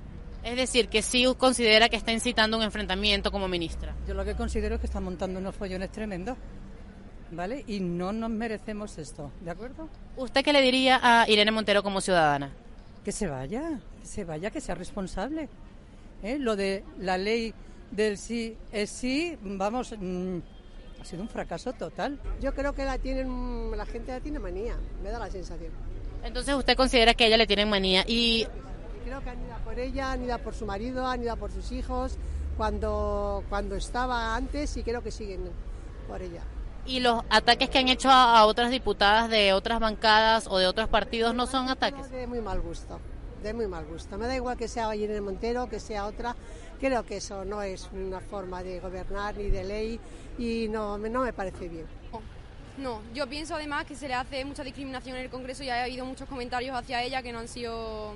Es 0.43 0.55
decir, 0.55 0.87
que 0.87 1.01
sí 1.01 1.25
considera 1.37 1.89
que 1.89 1.95
está 1.95 2.11
incitando 2.11 2.57
un 2.57 2.63
enfrentamiento 2.63 3.31
como 3.31 3.47
ministra. 3.47 3.95
Yo 4.07 4.13
lo 4.13 4.23
que 4.23 4.35
considero 4.35 4.75
es 4.75 4.81
que 4.81 4.87
está 4.87 4.99
montando 4.99 5.39
unos 5.39 5.55
follones 5.55 5.91
tremendos. 5.91 6.37
¿Vale? 7.35 7.63
Y 7.67 7.79
no 7.79 8.13
nos 8.13 8.29
merecemos 8.29 8.97
esto. 8.97 9.31
¿De 9.41 9.51
acuerdo? 9.51 9.89
¿Usted 10.17 10.43
qué 10.43 10.53
le 10.53 10.61
diría 10.61 10.99
a 11.01 11.27
Irene 11.29 11.51
Montero 11.51 11.81
como 11.83 12.01
ciudadana? 12.01 12.51
Que 13.03 13.11
se 13.11 13.27
vaya, 13.27 13.79
que 13.99 14.07
se 14.07 14.23
vaya, 14.23 14.51
que 14.51 14.61
sea 14.61 14.75
responsable. 14.75 15.49
¿Eh? 16.21 16.37
Lo 16.39 16.55
de 16.55 16.83
la 16.99 17.17
ley 17.17 17.53
del 17.91 18.17
sí 18.17 18.55
es 18.71 18.89
sí, 18.89 19.37
vamos, 19.41 19.93
mm, 19.97 20.37
ha 21.01 21.05
sido 21.05 21.21
un 21.21 21.29
fracaso 21.29 21.73
total. 21.73 22.19
Yo 22.41 22.53
creo 22.53 22.73
que 22.73 22.85
la 22.85 22.97
tienen, 22.97 23.75
la 23.75 23.85
gente 23.85 24.11
la 24.11 24.19
tiene 24.19 24.39
manía, 24.39 24.75
me 25.03 25.09
da 25.09 25.19
la 25.19 25.29
sensación. 25.29 25.71
Entonces 26.23 26.55
usted 26.55 26.77
considera 26.77 27.13
que 27.13 27.25
a 27.25 27.27
ella 27.27 27.37
le 27.37 27.47
tienen 27.47 27.69
manía 27.69 28.03
y 28.07 28.47
Creo 29.03 29.21
que 29.21 29.29
han 29.29 29.43
ido 29.43 29.53
a 29.53 29.57
por 29.57 29.79
ella, 29.79 30.11
han 30.13 30.23
ido 30.23 30.33
a 30.33 30.37
por 30.37 30.53
su 30.53 30.65
marido, 30.65 31.05
han 31.05 31.21
ido 31.21 31.33
a 31.33 31.35
por 31.35 31.51
sus 31.51 31.71
hijos, 31.73 32.17
cuando, 32.55 33.43
cuando 33.49 33.75
estaba 33.75 34.35
antes 34.35 34.77
y 34.77 34.83
creo 34.83 35.03
que 35.03 35.11
siguen 35.11 35.41
por 36.07 36.21
ella. 36.21 36.41
Y 36.85 36.99
los 36.99 37.23
ataques 37.29 37.69
que 37.69 37.79
han 37.79 37.87
hecho 37.87 38.09
a, 38.09 38.37
a 38.39 38.45
otras 38.45 38.69
diputadas 38.71 39.29
de 39.29 39.53
otras 39.53 39.79
bancadas 39.79 40.47
o 40.49 40.57
de 40.57 40.67
otros 40.67 40.89
partidos 40.89 41.33
no 41.33 41.47
son 41.47 41.69
ataques. 41.69 42.09
De 42.11 42.27
muy 42.27 42.41
mal 42.41 42.59
gusto, 42.61 42.99
de 43.41 43.53
muy 43.53 43.67
mal 43.67 43.85
gusto. 43.85 44.17
Me 44.17 44.27
da 44.27 44.35
igual 44.35 44.57
que 44.57 44.67
sea 44.67 44.93
Irene 44.95 45.21
Montero, 45.21 45.69
que 45.69 45.79
sea 45.79 46.05
otra. 46.05 46.35
Creo 46.79 47.05
que 47.05 47.17
eso 47.17 47.45
no 47.45 47.61
es 47.61 47.89
una 47.93 48.19
forma 48.19 48.61
de 48.63 48.79
gobernar 48.81 49.37
ni 49.37 49.49
de 49.49 49.63
ley 49.63 49.99
y 50.37 50.67
no, 50.69 50.97
me- 50.97 51.09
no 51.09 51.21
me 51.21 51.31
parece 51.31 51.67
bien. 51.69 51.85
No, 52.77 53.01
yo 53.13 53.27
pienso 53.27 53.53
además 53.55 53.85
que 53.85 53.95
se 53.95 54.07
le 54.07 54.15
hace 54.15 54.43
mucha 54.43 54.63
discriminación 54.63 55.15
en 55.15 55.21
el 55.23 55.29
Congreso 55.29 55.63
y 55.63 55.69
ha 55.69 55.83
habido 55.83 56.05
muchos 56.05 56.27
comentarios 56.27 56.75
hacia 56.75 57.03
ella 57.03 57.21
que 57.21 57.31
no 57.31 57.39
han 57.39 57.47
sido... 57.47 58.15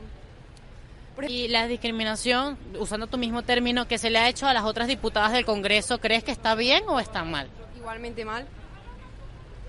Y 1.28 1.48
la 1.48 1.66
discriminación, 1.68 2.58
usando 2.80 3.08
tu 3.08 3.18
mismo 3.18 3.42
término, 3.44 3.88
que 3.88 3.98
se 3.98 4.10
le 4.12 4.20
ha 4.20 4.30
hecho 4.30 4.46
a 4.48 4.54
las 4.54 4.64
otras 4.66 4.88
diputadas 4.88 5.32
del 5.32 5.46
Congreso, 5.46 6.00
¿crees 6.00 6.24
que 6.24 6.32
está 6.32 6.54
bien 6.56 6.84
o 6.88 7.00
está 7.00 7.24
mal? 7.24 7.48
igualmente 7.78 8.26
mal. 8.26 8.46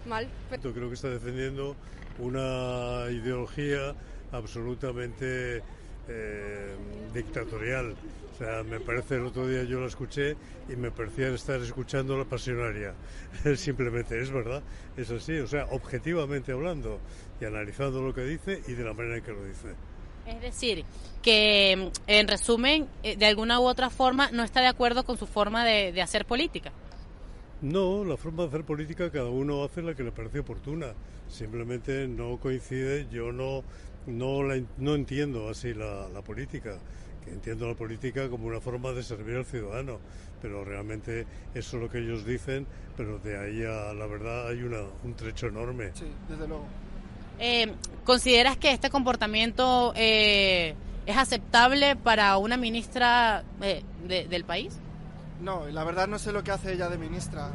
Mal. 0.09 0.29
Yo 0.63 0.73
creo 0.73 0.89
que 0.89 0.95
está 0.95 1.09
defendiendo 1.09 1.77
una 2.19 3.05
ideología 3.11 3.95
absolutamente 4.33 5.63
eh, 6.09 6.77
dictatorial. 7.13 7.95
O 8.35 8.39
sea, 8.39 8.63
me 8.63 8.81
parece 8.81 9.17
el 9.17 9.27
otro 9.27 9.49
día 9.49 9.65
yo 9.65 9.81
la 9.81 9.87
escuché 9.87 10.37
y 10.69 10.77
me 10.77 10.91
parecía 10.91 11.29
estar 11.29 11.61
escuchando 11.61 12.17
la 12.17 12.25
pasionaria. 12.25 12.95
Simplemente 13.57 14.21
es 14.21 14.31
verdad, 14.31 14.63
es 14.97 15.11
así. 15.11 15.39
O 15.39 15.47
sea, 15.47 15.67
objetivamente 15.71 16.53
hablando 16.53 17.01
y 17.41 17.45
analizando 17.45 18.01
lo 18.01 18.15
que 18.15 18.23
dice 18.23 18.63
y 18.69 18.73
de 18.73 18.85
la 18.85 18.93
manera 18.93 19.17
en 19.17 19.23
que 19.23 19.33
lo 19.33 19.45
dice. 19.45 19.75
Es 20.27 20.41
decir, 20.41 20.85
que 21.23 21.91
en 22.07 22.29
resumen, 22.29 22.87
eh, 23.03 23.17
de 23.17 23.27
alguna 23.27 23.61
u 23.61 23.65
otra 23.65 23.91
forma, 23.91 24.31
no 24.31 24.45
está 24.45 24.61
de 24.61 24.67
acuerdo 24.67 25.05
con 25.05 25.17
su 25.19 25.27
forma 25.27 25.65
de, 25.65 25.93
de 25.93 26.03
hacer 26.03 26.27
política. 26.27 26.71
No, 27.61 28.05
la 28.05 28.17
forma 28.17 28.45
de 28.45 28.49
hacer 28.51 28.65
política 28.65 29.11
cada 29.11 29.31
uno 29.31 29.65
hace 29.65 29.83
la 29.83 29.95
que 29.95 30.05
le 30.05 30.13
parece 30.13 30.41
oportuna. 30.41 30.95
Simplemente 31.29 32.07
no 32.07 32.39
coincide, 32.39 33.09
yo 33.11 33.33
no, 33.33 33.65
no, 34.07 34.43
la, 34.45 34.63
no 34.79 34.95
entiendo 34.95 35.49
así 35.49 35.75
la, 35.75 36.09
la 36.09 36.23
política, 36.23 36.79
que 37.25 37.33
entiendo 37.33 37.67
la 37.67 37.75
política 37.75 38.29
como 38.29 38.47
una 38.47 38.61
forma 38.61 38.93
de 38.93 39.03
servir 39.03 39.37
al 39.37 39.45
ciudadano, 39.45 39.99
pero 40.41 40.65
realmente 40.65 41.27
eso 41.55 41.77
es 41.77 41.83
lo 41.83 41.91
que 41.91 41.99
ellos 41.99 42.25
dicen, 42.25 42.67
pero 42.97 43.19
de 43.19 43.37
ahí 43.37 43.65
a 43.65 43.93
la 43.93 44.07
verdad 44.07 44.49
hay 44.49 44.63
una, 44.63 44.83
un 45.05 45.15
trecho 45.15 45.49
enorme. 45.49 45.91
Sí, 45.95 46.07
desde 46.29 46.47
luego. 46.47 46.65
Eh, 47.41 47.73
¿Consideras 48.05 48.57
que 48.57 48.71
este 48.73 48.89
comportamiento 48.89 49.93
eh, 49.97 50.75
es 51.07 51.17
aceptable 51.17 51.97
para 51.97 52.39
una 52.39 52.57
ministra 52.57 53.43
eh, 53.61 53.83
de- 54.07 54.29
del 54.29 54.45
país? 54.45 54.79
No, 55.40 55.69
y 55.69 55.73
la 55.73 55.85
verdad 55.85 56.09
no 56.09 56.19
sé 56.19 56.32
lo 56.32 56.43
que 56.43 56.51
hace 56.51 56.73
ella 56.73 56.89
de 56.89 56.98
ministra. 56.98 57.51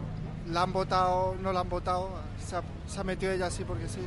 La 0.50 0.64
han 0.64 0.74
votado, 0.74 1.36
no 1.42 1.54
la 1.54 1.62
han 1.62 1.70
votado, 1.70 2.10
se 2.38 2.56
ha, 2.56 2.64
se 2.88 3.00
ha 3.00 3.04
metido 3.04 3.32
ella 3.32 3.48
así 3.48 3.64
porque 3.64 3.88
sí. 3.88 4.02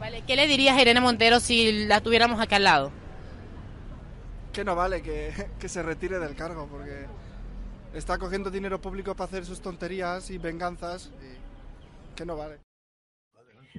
Vale, 0.00 0.22
¿Qué 0.26 0.36
le 0.36 0.46
dirías 0.46 0.76
a 0.76 0.82
Irene 0.82 1.00
Montero 1.00 1.40
si 1.40 1.86
la 1.86 2.00
tuviéramos 2.00 2.40
acá 2.40 2.56
al 2.56 2.64
lado? 2.64 2.92
Que 4.52 4.64
no 4.64 4.74
vale, 4.74 5.02
que, 5.02 5.32
que 5.58 5.68
se 5.68 5.82
retire 5.82 6.18
del 6.18 6.34
cargo 6.34 6.68
porque 6.70 7.06
está 7.94 8.18
cogiendo 8.18 8.50
dinero 8.50 8.80
público 8.80 9.14
para 9.14 9.28
hacer 9.28 9.44
sus 9.44 9.60
tonterías 9.60 10.30
y 10.30 10.38
venganzas 10.38 11.10
y 11.22 12.14
que 12.14 12.24
no 12.24 12.36
vale. 12.36 12.58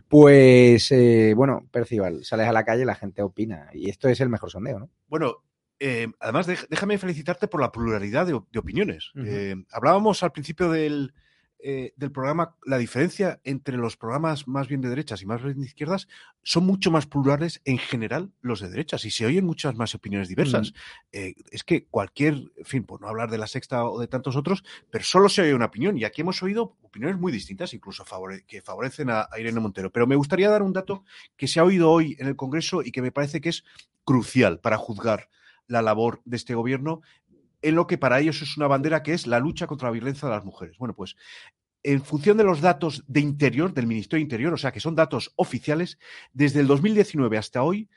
Pues, 0.08 0.92
eh, 0.92 1.34
bueno, 1.36 1.68
Percival, 1.72 2.24
sales 2.24 2.48
a 2.48 2.54
la 2.54 2.66
calle 2.66 2.84
y 2.84 2.86
la 2.86 2.96
gente 2.96 3.22
opina. 3.22 3.70
Y 3.74 3.90
esto 3.90 4.10
es 4.10 4.20
el 4.20 4.30
mejor 4.30 4.52
sondeo, 4.52 4.80
¿no? 4.80 4.90
Bueno, 5.08 5.44
eh, 5.80 6.08
además 6.20 6.48
déjame 6.48 6.98
felicitarte 6.98 7.48
por 7.48 7.62
la 7.62 7.72
pluralidad 7.72 8.26
de, 8.26 8.34
op- 8.34 8.50
de 8.52 8.60
opiniones. 8.60 9.12
Eh, 9.28 9.56
hablábamos 9.72 10.24
al 10.24 10.32
principio 10.32 10.70
del, 10.72 11.14
eh, 11.60 11.94
del 11.96 12.12
programa, 12.12 12.56
la 12.66 12.78
diferencia 12.78 13.40
entre 13.44 13.76
los 13.78 13.98
programas 13.98 14.48
más 14.48 14.68
bien 14.68 14.82
de 14.82 14.90
derechas 14.90 15.22
y 15.22 15.26
más 15.26 15.42
bien 15.44 15.60
de 15.60 15.66
izquierdas 15.66 16.08
son 16.44 16.66
mucho 16.66 16.92
más 16.92 17.08
plurales 17.08 17.62
en 17.66 17.78
general 17.80 18.32
los 18.42 18.60
de 18.60 18.70
derechas 18.70 19.04
y 19.06 19.12
se 19.12 19.26
oyen 19.26 19.46
muchas 19.46 19.76
más 19.76 19.96
opiniones 19.96 20.28
diversas. 20.30 20.74
Es 21.12 21.64
que 21.64 21.86
cualquier, 21.88 22.36
en 22.56 22.66
fin, 22.66 22.84
por 22.84 23.02
no 23.02 23.08
hablar 23.08 23.30
de 23.32 23.38
la 23.40 23.48
sexta 23.48 23.84
o 23.86 24.00
de 24.00 24.08
tantos 24.08 24.36
otros, 24.36 24.64
pero 24.92 25.04
solo 25.04 25.28
se 25.28 25.42
oye 25.42 25.54
una 25.56 25.66
opinión 25.66 25.98
y 25.98 26.04
aquí 26.04 26.22
hemos 26.22 26.42
oído 26.44 26.78
opiniones 26.84 27.20
muy 27.20 27.32
distintas, 27.32 27.74
incluso 27.74 28.06
favore- 28.06 28.46
que 28.46 28.62
favorecen 28.62 29.10
a, 29.10 29.28
a 29.32 29.40
Irene 29.40 29.60
Montero. 29.60 29.92
Pero 29.92 30.06
me 30.08 30.16
gustaría 30.16 30.50
dar 30.50 30.62
un 30.62 30.72
dato 30.74 31.04
que 31.36 31.48
se 31.48 31.60
ha 31.60 31.64
oído 31.64 31.90
hoy 31.90 32.16
en 32.20 32.28
el 32.28 32.36
Congreso 32.36 32.82
y 32.84 32.92
que 32.92 33.02
me 33.02 33.12
parece 33.12 33.42
que 33.42 33.50
es 33.50 33.64
crucial 34.04 34.60
para 34.60 34.78
juzgar 34.78 35.30
la 35.68 35.82
labor 35.82 36.22
de 36.26 36.38
este 36.38 36.56
gobierno 36.56 37.02
en 37.62 37.76
lo 37.76 37.88
que 37.88 37.98
para 37.98 38.20
ellos 38.20 38.42
es 38.42 38.58
una 38.58 38.68
bandera 38.68 39.02
que 39.02 39.14
es 39.14 39.26
la 39.26 39.40
lucha 39.40 39.66
contra 39.66 39.88
la 39.88 39.94
violencia 39.94 40.28
de 40.28 40.36
las 40.36 40.46
mujeres. 40.46 40.78
Bueno, 40.78 40.96
pues 40.96 41.16
en 41.82 42.04
función 42.04 42.38
de 42.38 42.44
los 42.44 42.62
datos 42.62 43.04
de 43.08 43.20
Interior, 43.20 43.74
del 43.74 43.88
Ministerio 43.88 44.20
de 44.20 44.24
Interior, 44.24 44.54
o 44.54 44.58
sea 44.58 44.72
que 44.72 44.80
son 44.80 44.96
datos 44.96 45.34
oficiales, 45.36 45.98
desde 46.34 46.60
el 46.60 46.68
2019 46.68 47.38
hasta 47.38 47.64
hoy, 47.64 47.90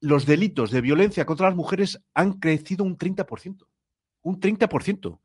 los 0.00 0.26
delitos 0.26 0.70
de 0.70 0.80
violencia 0.80 1.26
contra 1.26 1.48
las 1.48 1.56
mujeres 1.56 2.02
han 2.14 2.34
crecido 2.34 2.84
un 2.84 2.96
30%. 2.96 3.66
Un 4.22 4.40
30%. 4.40 5.20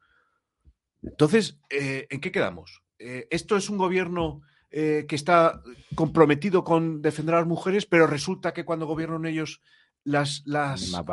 Entonces, 1.04 1.58
eh, 1.70 2.08
¿en 2.10 2.20
qué 2.20 2.32
quedamos? 2.32 2.82
Eh, 3.00 3.28
¿Esto 3.30 3.56
es 3.58 3.70
un 3.70 3.78
gobierno 3.78 4.42
eh, 4.72 5.06
que 5.08 5.16
está 5.16 5.62
comprometido 5.96 6.66
con 6.66 7.02
defender 7.02 7.36
a 7.36 7.40
las 7.40 7.48
mujeres, 7.48 7.86
pero 7.86 8.08
resulta 8.08 8.54
que 8.54 8.66
cuando 8.66 8.86
gobiernan 8.86 9.26
ellos 9.26 9.62
las... 10.06 10.44
las 10.46 10.90
la- 10.92 11.04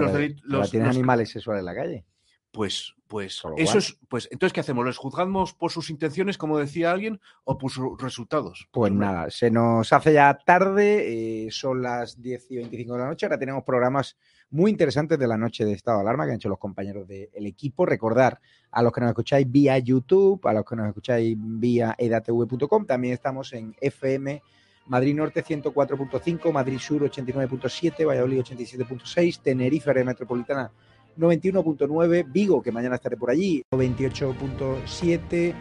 los 0.00 0.12
los- 0.44 0.70
tienes 0.70 0.88
los- 0.88 0.96
animales 0.96 1.28
sexuales 1.30 1.60
en 1.60 1.66
la 1.66 1.74
calle. 1.74 2.04
pues, 2.52 2.94
pues, 3.06 3.42
eso 3.56 3.78
es, 3.78 3.98
pues, 4.08 4.28
entonces, 4.30 4.52
¿qué 4.52 4.60
hacemos? 4.60 4.86
¿Les 4.86 4.96
juzgamos 4.96 5.52
por 5.52 5.72
sus 5.72 5.90
intenciones, 5.90 6.38
como 6.38 6.58
decía 6.58 6.92
alguien, 6.92 7.20
o 7.44 7.58
por 7.58 7.70
sus 7.72 8.00
resultados? 8.00 8.68
Pues 8.70 8.92
nada, 8.92 9.28
se 9.30 9.50
nos 9.50 9.92
hace 9.92 10.12
ya 10.12 10.38
tarde, 10.46 11.46
eh, 11.46 11.50
son 11.50 11.82
las 11.82 12.20
10 12.22 12.50
y 12.52 12.56
25 12.56 12.92
de 12.94 12.98
la 13.00 13.06
noche, 13.08 13.26
ahora 13.26 13.38
tenemos 13.38 13.64
programas 13.64 14.16
muy 14.50 14.70
interesantes 14.70 15.18
de 15.18 15.26
la 15.28 15.36
noche 15.36 15.64
de 15.64 15.72
estado 15.72 15.98
de 15.98 16.02
alarma 16.02 16.24
que 16.24 16.30
han 16.30 16.36
hecho 16.36 16.48
los 16.48 16.58
compañeros 16.58 17.06
del 17.06 17.46
equipo. 17.46 17.84
Recordar 17.86 18.40
a 18.70 18.82
los 18.82 18.92
que 18.92 19.00
nos 19.00 19.10
escucháis 19.10 19.50
vía 19.50 19.78
YouTube, 19.78 20.44
a 20.46 20.52
los 20.52 20.64
que 20.64 20.76
nos 20.76 20.86
escucháis 20.88 21.36
vía 21.38 21.94
edatv.com, 21.98 22.84
también 22.86 23.14
estamos 23.14 23.52
en 23.52 23.74
FM 23.80 24.42
Madrid 24.90 25.14
Norte 25.14 25.42
104.5, 25.44 26.52
Madrid 26.52 26.78
Sur 26.80 27.08
89.7, 27.08 28.04
Valladolid 28.04 28.40
87.6, 28.40 29.40
Tenerife 29.40 29.88
área 29.88 30.04
metropolitana 30.04 30.68
91.9, 31.16 32.26
Vigo, 32.32 32.60
que 32.60 32.72
mañana 32.72 32.96
estaré 32.96 33.16
por 33.16 33.30
allí, 33.30 33.62
28.7, 33.70 35.54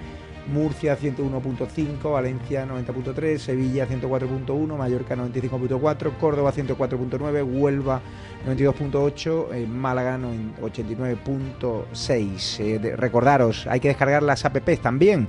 Murcia 0.51 0.97
101.5, 0.97 2.11
Valencia 2.11 2.65
90.3, 2.65 3.37
Sevilla 3.37 3.87
104.1, 3.87 4.75
Mallorca 4.75 5.15
95.4, 5.15 6.17
Córdoba 6.17 6.51
104.9, 6.51 7.43
Huelva 7.43 8.01
92.8, 8.47 9.53
eh, 9.53 9.67
Málaga 9.67 10.17
89.6. 10.17 12.59
Eh, 12.61 12.95
recordaros, 12.95 13.67
hay 13.67 13.79
que 13.79 13.89
descargar 13.89 14.23
las 14.23 14.43
apps 14.43 14.81
también. 14.81 15.27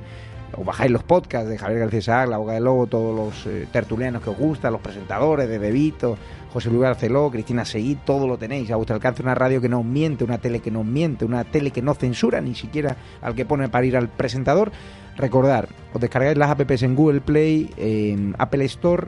Os 0.57 0.65
bajáis 0.65 0.91
los 0.91 1.03
podcasts 1.03 1.49
de 1.49 1.59
Javier 1.59 1.81
García 1.81 2.03
Saag, 2.03 2.29
La 2.29 2.39
Boca 2.39 2.53
del 2.53 2.65
Lobo, 2.65 2.87
todos 2.87 3.15
los 3.15 3.47
eh, 3.47 3.67
tertulianos 3.73 4.23
que 4.23 4.31
os 4.31 4.37
gustan, 4.37 4.73
los 4.73 4.81
presentadores 4.81 5.49
de 5.49 5.59
Bebito, 5.59 6.17
José 6.53 6.69
Luis 6.69 6.83
Barceló, 6.83 7.31
Cristina 7.31 7.65
Seguí, 7.65 7.95
todo 7.95 8.27
lo 8.27 8.37
tenéis 8.37 8.71
a 8.71 8.77
vuestro 8.77 8.97
alcance. 8.97 9.23
Una 9.23 9.35
radio 9.35 9.61
que 9.61 9.69
no 9.69 9.83
miente, 9.83 10.25
una 10.25 10.39
tele 10.39 10.61
que 10.61 10.71
no 10.71 10.83
miente, 10.83 11.25
una 11.25 11.45
tele 11.45 11.71
que 11.71 11.83
no 11.83 11.95
censura 11.95 12.41
ni 12.41 12.55
siquiera 12.55 12.97
al 13.23 13.35
que 13.35 13.45
pone 13.45 13.69
para 13.69 13.87
ir 13.87 13.97
al 13.97 14.09
presentador. 14.09 14.73
Recordar, 15.17 15.69
os 15.93 16.01
descargáis 16.01 16.37
las 16.37 16.51
apps 16.51 16.83
en 16.83 16.97
Google 16.97 17.21
Play, 17.21 17.71
en 17.77 18.35
Apple 18.39 18.65
Store, 18.65 19.07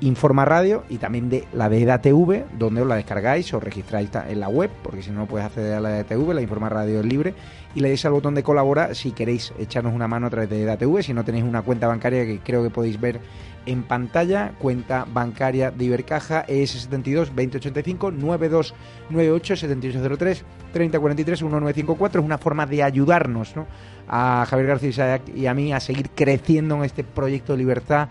Informa 0.00 0.44
Radio 0.44 0.84
y 0.88 0.98
también 0.98 1.28
de 1.28 1.48
la 1.52 1.68
de 1.68 1.82
EDATV, 1.82 2.44
donde 2.56 2.82
os 2.82 2.86
la 2.86 2.94
descargáis, 2.94 3.52
os 3.52 3.62
registráis 3.62 4.10
en 4.28 4.38
la 4.38 4.48
web, 4.48 4.70
porque 4.84 5.02
si 5.02 5.10
no, 5.10 5.20
no 5.20 5.26
puedes 5.26 5.46
acceder 5.46 5.74
a 5.74 5.80
la 5.80 5.90
EDATV, 5.90 6.34
la 6.34 6.40
Informa 6.40 6.68
Radio 6.68 7.00
es 7.00 7.06
libre, 7.06 7.34
y 7.74 7.80
le 7.80 7.88
dais 7.88 8.04
al 8.04 8.12
botón 8.12 8.36
de 8.36 8.44
colabora 8.44 8.94
si 8.94 9.10
queréis 9.10 9.52
echarnos 9.58 9.92
una 9.92 10.06
mano 10.06 10.28
a 10.28 10.30
través 10.30 10.50
de 10.50 10.62
EDATV, 10.62 11.02
si 11.02 11.12
no 11.12 11.24
tenéis 11.24 11.44
una 11.44 11.62
cuenta 11.62 11.88
bancaria 11.88 12.24
que 12.24 12.38
creo 12.38 12.62
que 12.62 12.70
podéis 12.70 13.00
ver 13.00 13.20
en 13.66 13.82
pantalla, 13.82 14.52
cuenta 14.58 15.04
bancaria 15.04 15.72
de 15.72 15.84
Ibercaja 15.84 16.46
ES72 16.46 17.26
2085 17.26 18.12
9298 18.12 19.56
7803 19.56 20.44
3043 20.72 21.42
1954 21.42 22.20
es 22.20 22.24
una 22.24 22.38
forma 22.38 22.66
de 22.66 22.82
ayudarnos 22.82 23.56
¿no? 23.56 23.66
a 24.08 24.46
Javier 24.48 24.68
García 24.68 25.20
y 25.34 25.46
a 25.46 25.54
mí 25.54 25.72
a 25.72 25.80
seguir 25.80 26.10
creciendo 26.10 26.76
en 26.76 26.84
este 26.84 27.04
proyecto 27.04 27.52
de 27.52 27.58
libertad 27.58 28.08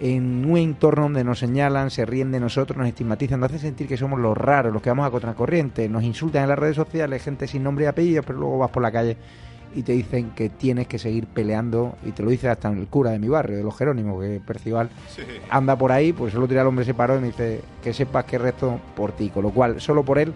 en 0.00 0.44
un 0.44 0.58
entorno 0.58 1.04
donde 1.04 1.24
nos 1.24 1.38
señalan, 1.38 1.90
se 1.90 2.04
ríen 2.04 2.30
de 2.30 2.40
nosotros, 2.40 2.76
nos 2.76 2.88
estigmatizan, 2.88 3.40
nos 3.40 3.48
hacen 3.48 3.60
sentir 3.60 3.88
que 3.88 3.96
somos 3.96 4.20
los 4.20 4.36
raros, 4.36 4.72
los 4.72 4.82
que 4.82 4.90
vamos 4.90 5.06
a 5.06 5.10
contracorriente, 5.10 5.88
nos 5.88 6.02
insultan 6.02 6.42
en 6.42 6.50
las 6.50 6.58
redes 6.58 6.76
sociales, 6.76 7.22
gente 7.22 7.46
sin 7.46 7.62
nombre 7.62 7.86
y 7.86 7.88
apellido, 7.88 8.22
pero 8.22 8.38
luego 8.38 8.58
vas 8.58 8.70
por 8.70 8.82
la 8.82 8.92
calle 8.92 9.16
y 9.74 9.82
te 9.82 9.92
dicen 9.92 10.30
que 10.30 10.48
tienes 10.48 10.86
que 10.86 10.98
seguir 10.98 11.26
peleando, 11.26 11.96
y 12.04 12.12
te 12.12 12.22
lo 12.22 12.30
dice 12.30 12.48
hasta 12.48 12.68
el 12.68 12.86
cura 12.86 13.10
de 13.10 13.18
mi 13.18 13.28
barrio, 13.28 13.58
de 13.58 13.62
los 13.62 13.76
Jerónimos, 13.76 14.22
que 14.22 14.40
Percival. 14.40 14.88
Anda 15.50 15.76
por 15.76 15.92
ahí, 15.92 16.12
pues 16.12 16.34
otro 16.34 16.46
día 16.46 16.62
el 16.62 16.66
hombre 16.66 16.84
se 16.84 16.94
paró 16.94 17.16
y 17.16 17.20
me 17.20 17.26
dice 17.26 17.60
que 17.82 17.92
sepas 17.92 18.24
que 18.24 18.38
resto 18.38 18.80
por 18.94 19.12
ti, 19.12 19.28
con 19.28 19.42
lo 19.42 19.50
cual, 19.50 19.80
solo 19.80 20.02
por 20.02 20.18
él 20.18 20.32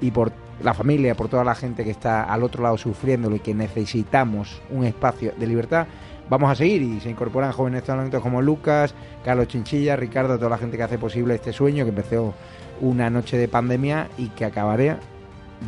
y 0.00 0.10
por 0.10 0.32
la 0.62 0.72
familia, 0.72 1.14
por 1.14 1.28
toda 1.28 1.44
la 1.44 1.54
gente 1.54 1.84
que 1.84 1.90
está 1.90 2.22
al 2.24 2.42
otro 2.42 2.62
lado 2.62 2.78
sufriéndolo 2.78 3.36
y 3.36 3.40
que 3.40 3.54
necesitamos 3.54 4.62
un 4.70 4.84
espacio 4.84 5.32
de 5.36 5.46
libertad, 5.46 5.86
vamos 6.30 6.50
a 6.50 6.54
seguir 6.54 6.80
y 6.80 7.00
se 7.00 7.10
incorporan 7.10 7.52
jóvenes 7.52 7.82
talentos 7.82 8.22
como 8.22 8.40
Lucas, 8.40 8.94
Carlos 9.24 9.48
Chinchilla, 9.48 9.96
Ricardo, 9.96 10.38
toda 10.38 10.50
la 10.50 10.58
gente 10.58 10.76
que 10.76 10.84
hace 10.84 10.96
posible 10.96 11.34
este 11.34 11.52
sueño 11.52 11.84
que 11.84 11.90
empezó 11.90 12.32
una 12.80 13.10
noche 13.10 13.36
de 13.36 13.48
pandemia 13.48 14.08
y 14.16 14.28
que 14.28 14.46
acabaré. 14.46 14.96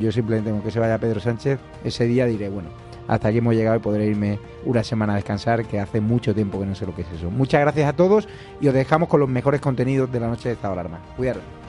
Yo 0.00 0.10
simplemente 0.10 0.50
tengo 0.50 0.64
que 0.64 0.70
se 0.70 0.78
vaya 0.78 0.96
Pedro 0.96 1.20
Sánchez, 1.20 1.58
ese 1.84 2.04
día 2.06 2.24
diré, 2.24 2.48
bueno, 2.48 2.70
hasta 3.08 3.28
aquí 3.28 3.38
hemos 3.38 3.54
llegado 3.54 3.76
y 3.76 3.80
podré 3.80 4.06
irme 4.06 4.38
una 4.64 4.82
semana 4.82 5.12
a 5.12 5.16
descansar, 5.16 5.66
que 5.66 5.80
hace 5.80 6.00
mucho 6.00 6.34
tiempo 6.34 6.58
que 6.58 6.64
no 6.64 6.74
sé 6.74 6.86
lo 6.86 6.94
que 6.94 7.02
es 7.02 7.10
eso. 7.12 7.30
Muchas 7.30 7.60
gracias 7.60 7.88
a 7.88 7.92
todos 7.92 8.28
y 8.60 8.68
os 8.68 8.74
dejamos 8.74 9.08
con 9.08 9.20
los 9.20 9.28
mejores 9.28 9.60
contenidos 9.60 10.10
de 10.10 10.20
la 10.20 10.28
noche 10.28 10.48
de 10.48 10.54
Estado 10.54 10.74
de 10.74 10.80
Alarma. 10.80 11.00
Cuidaros. 11.16 11.61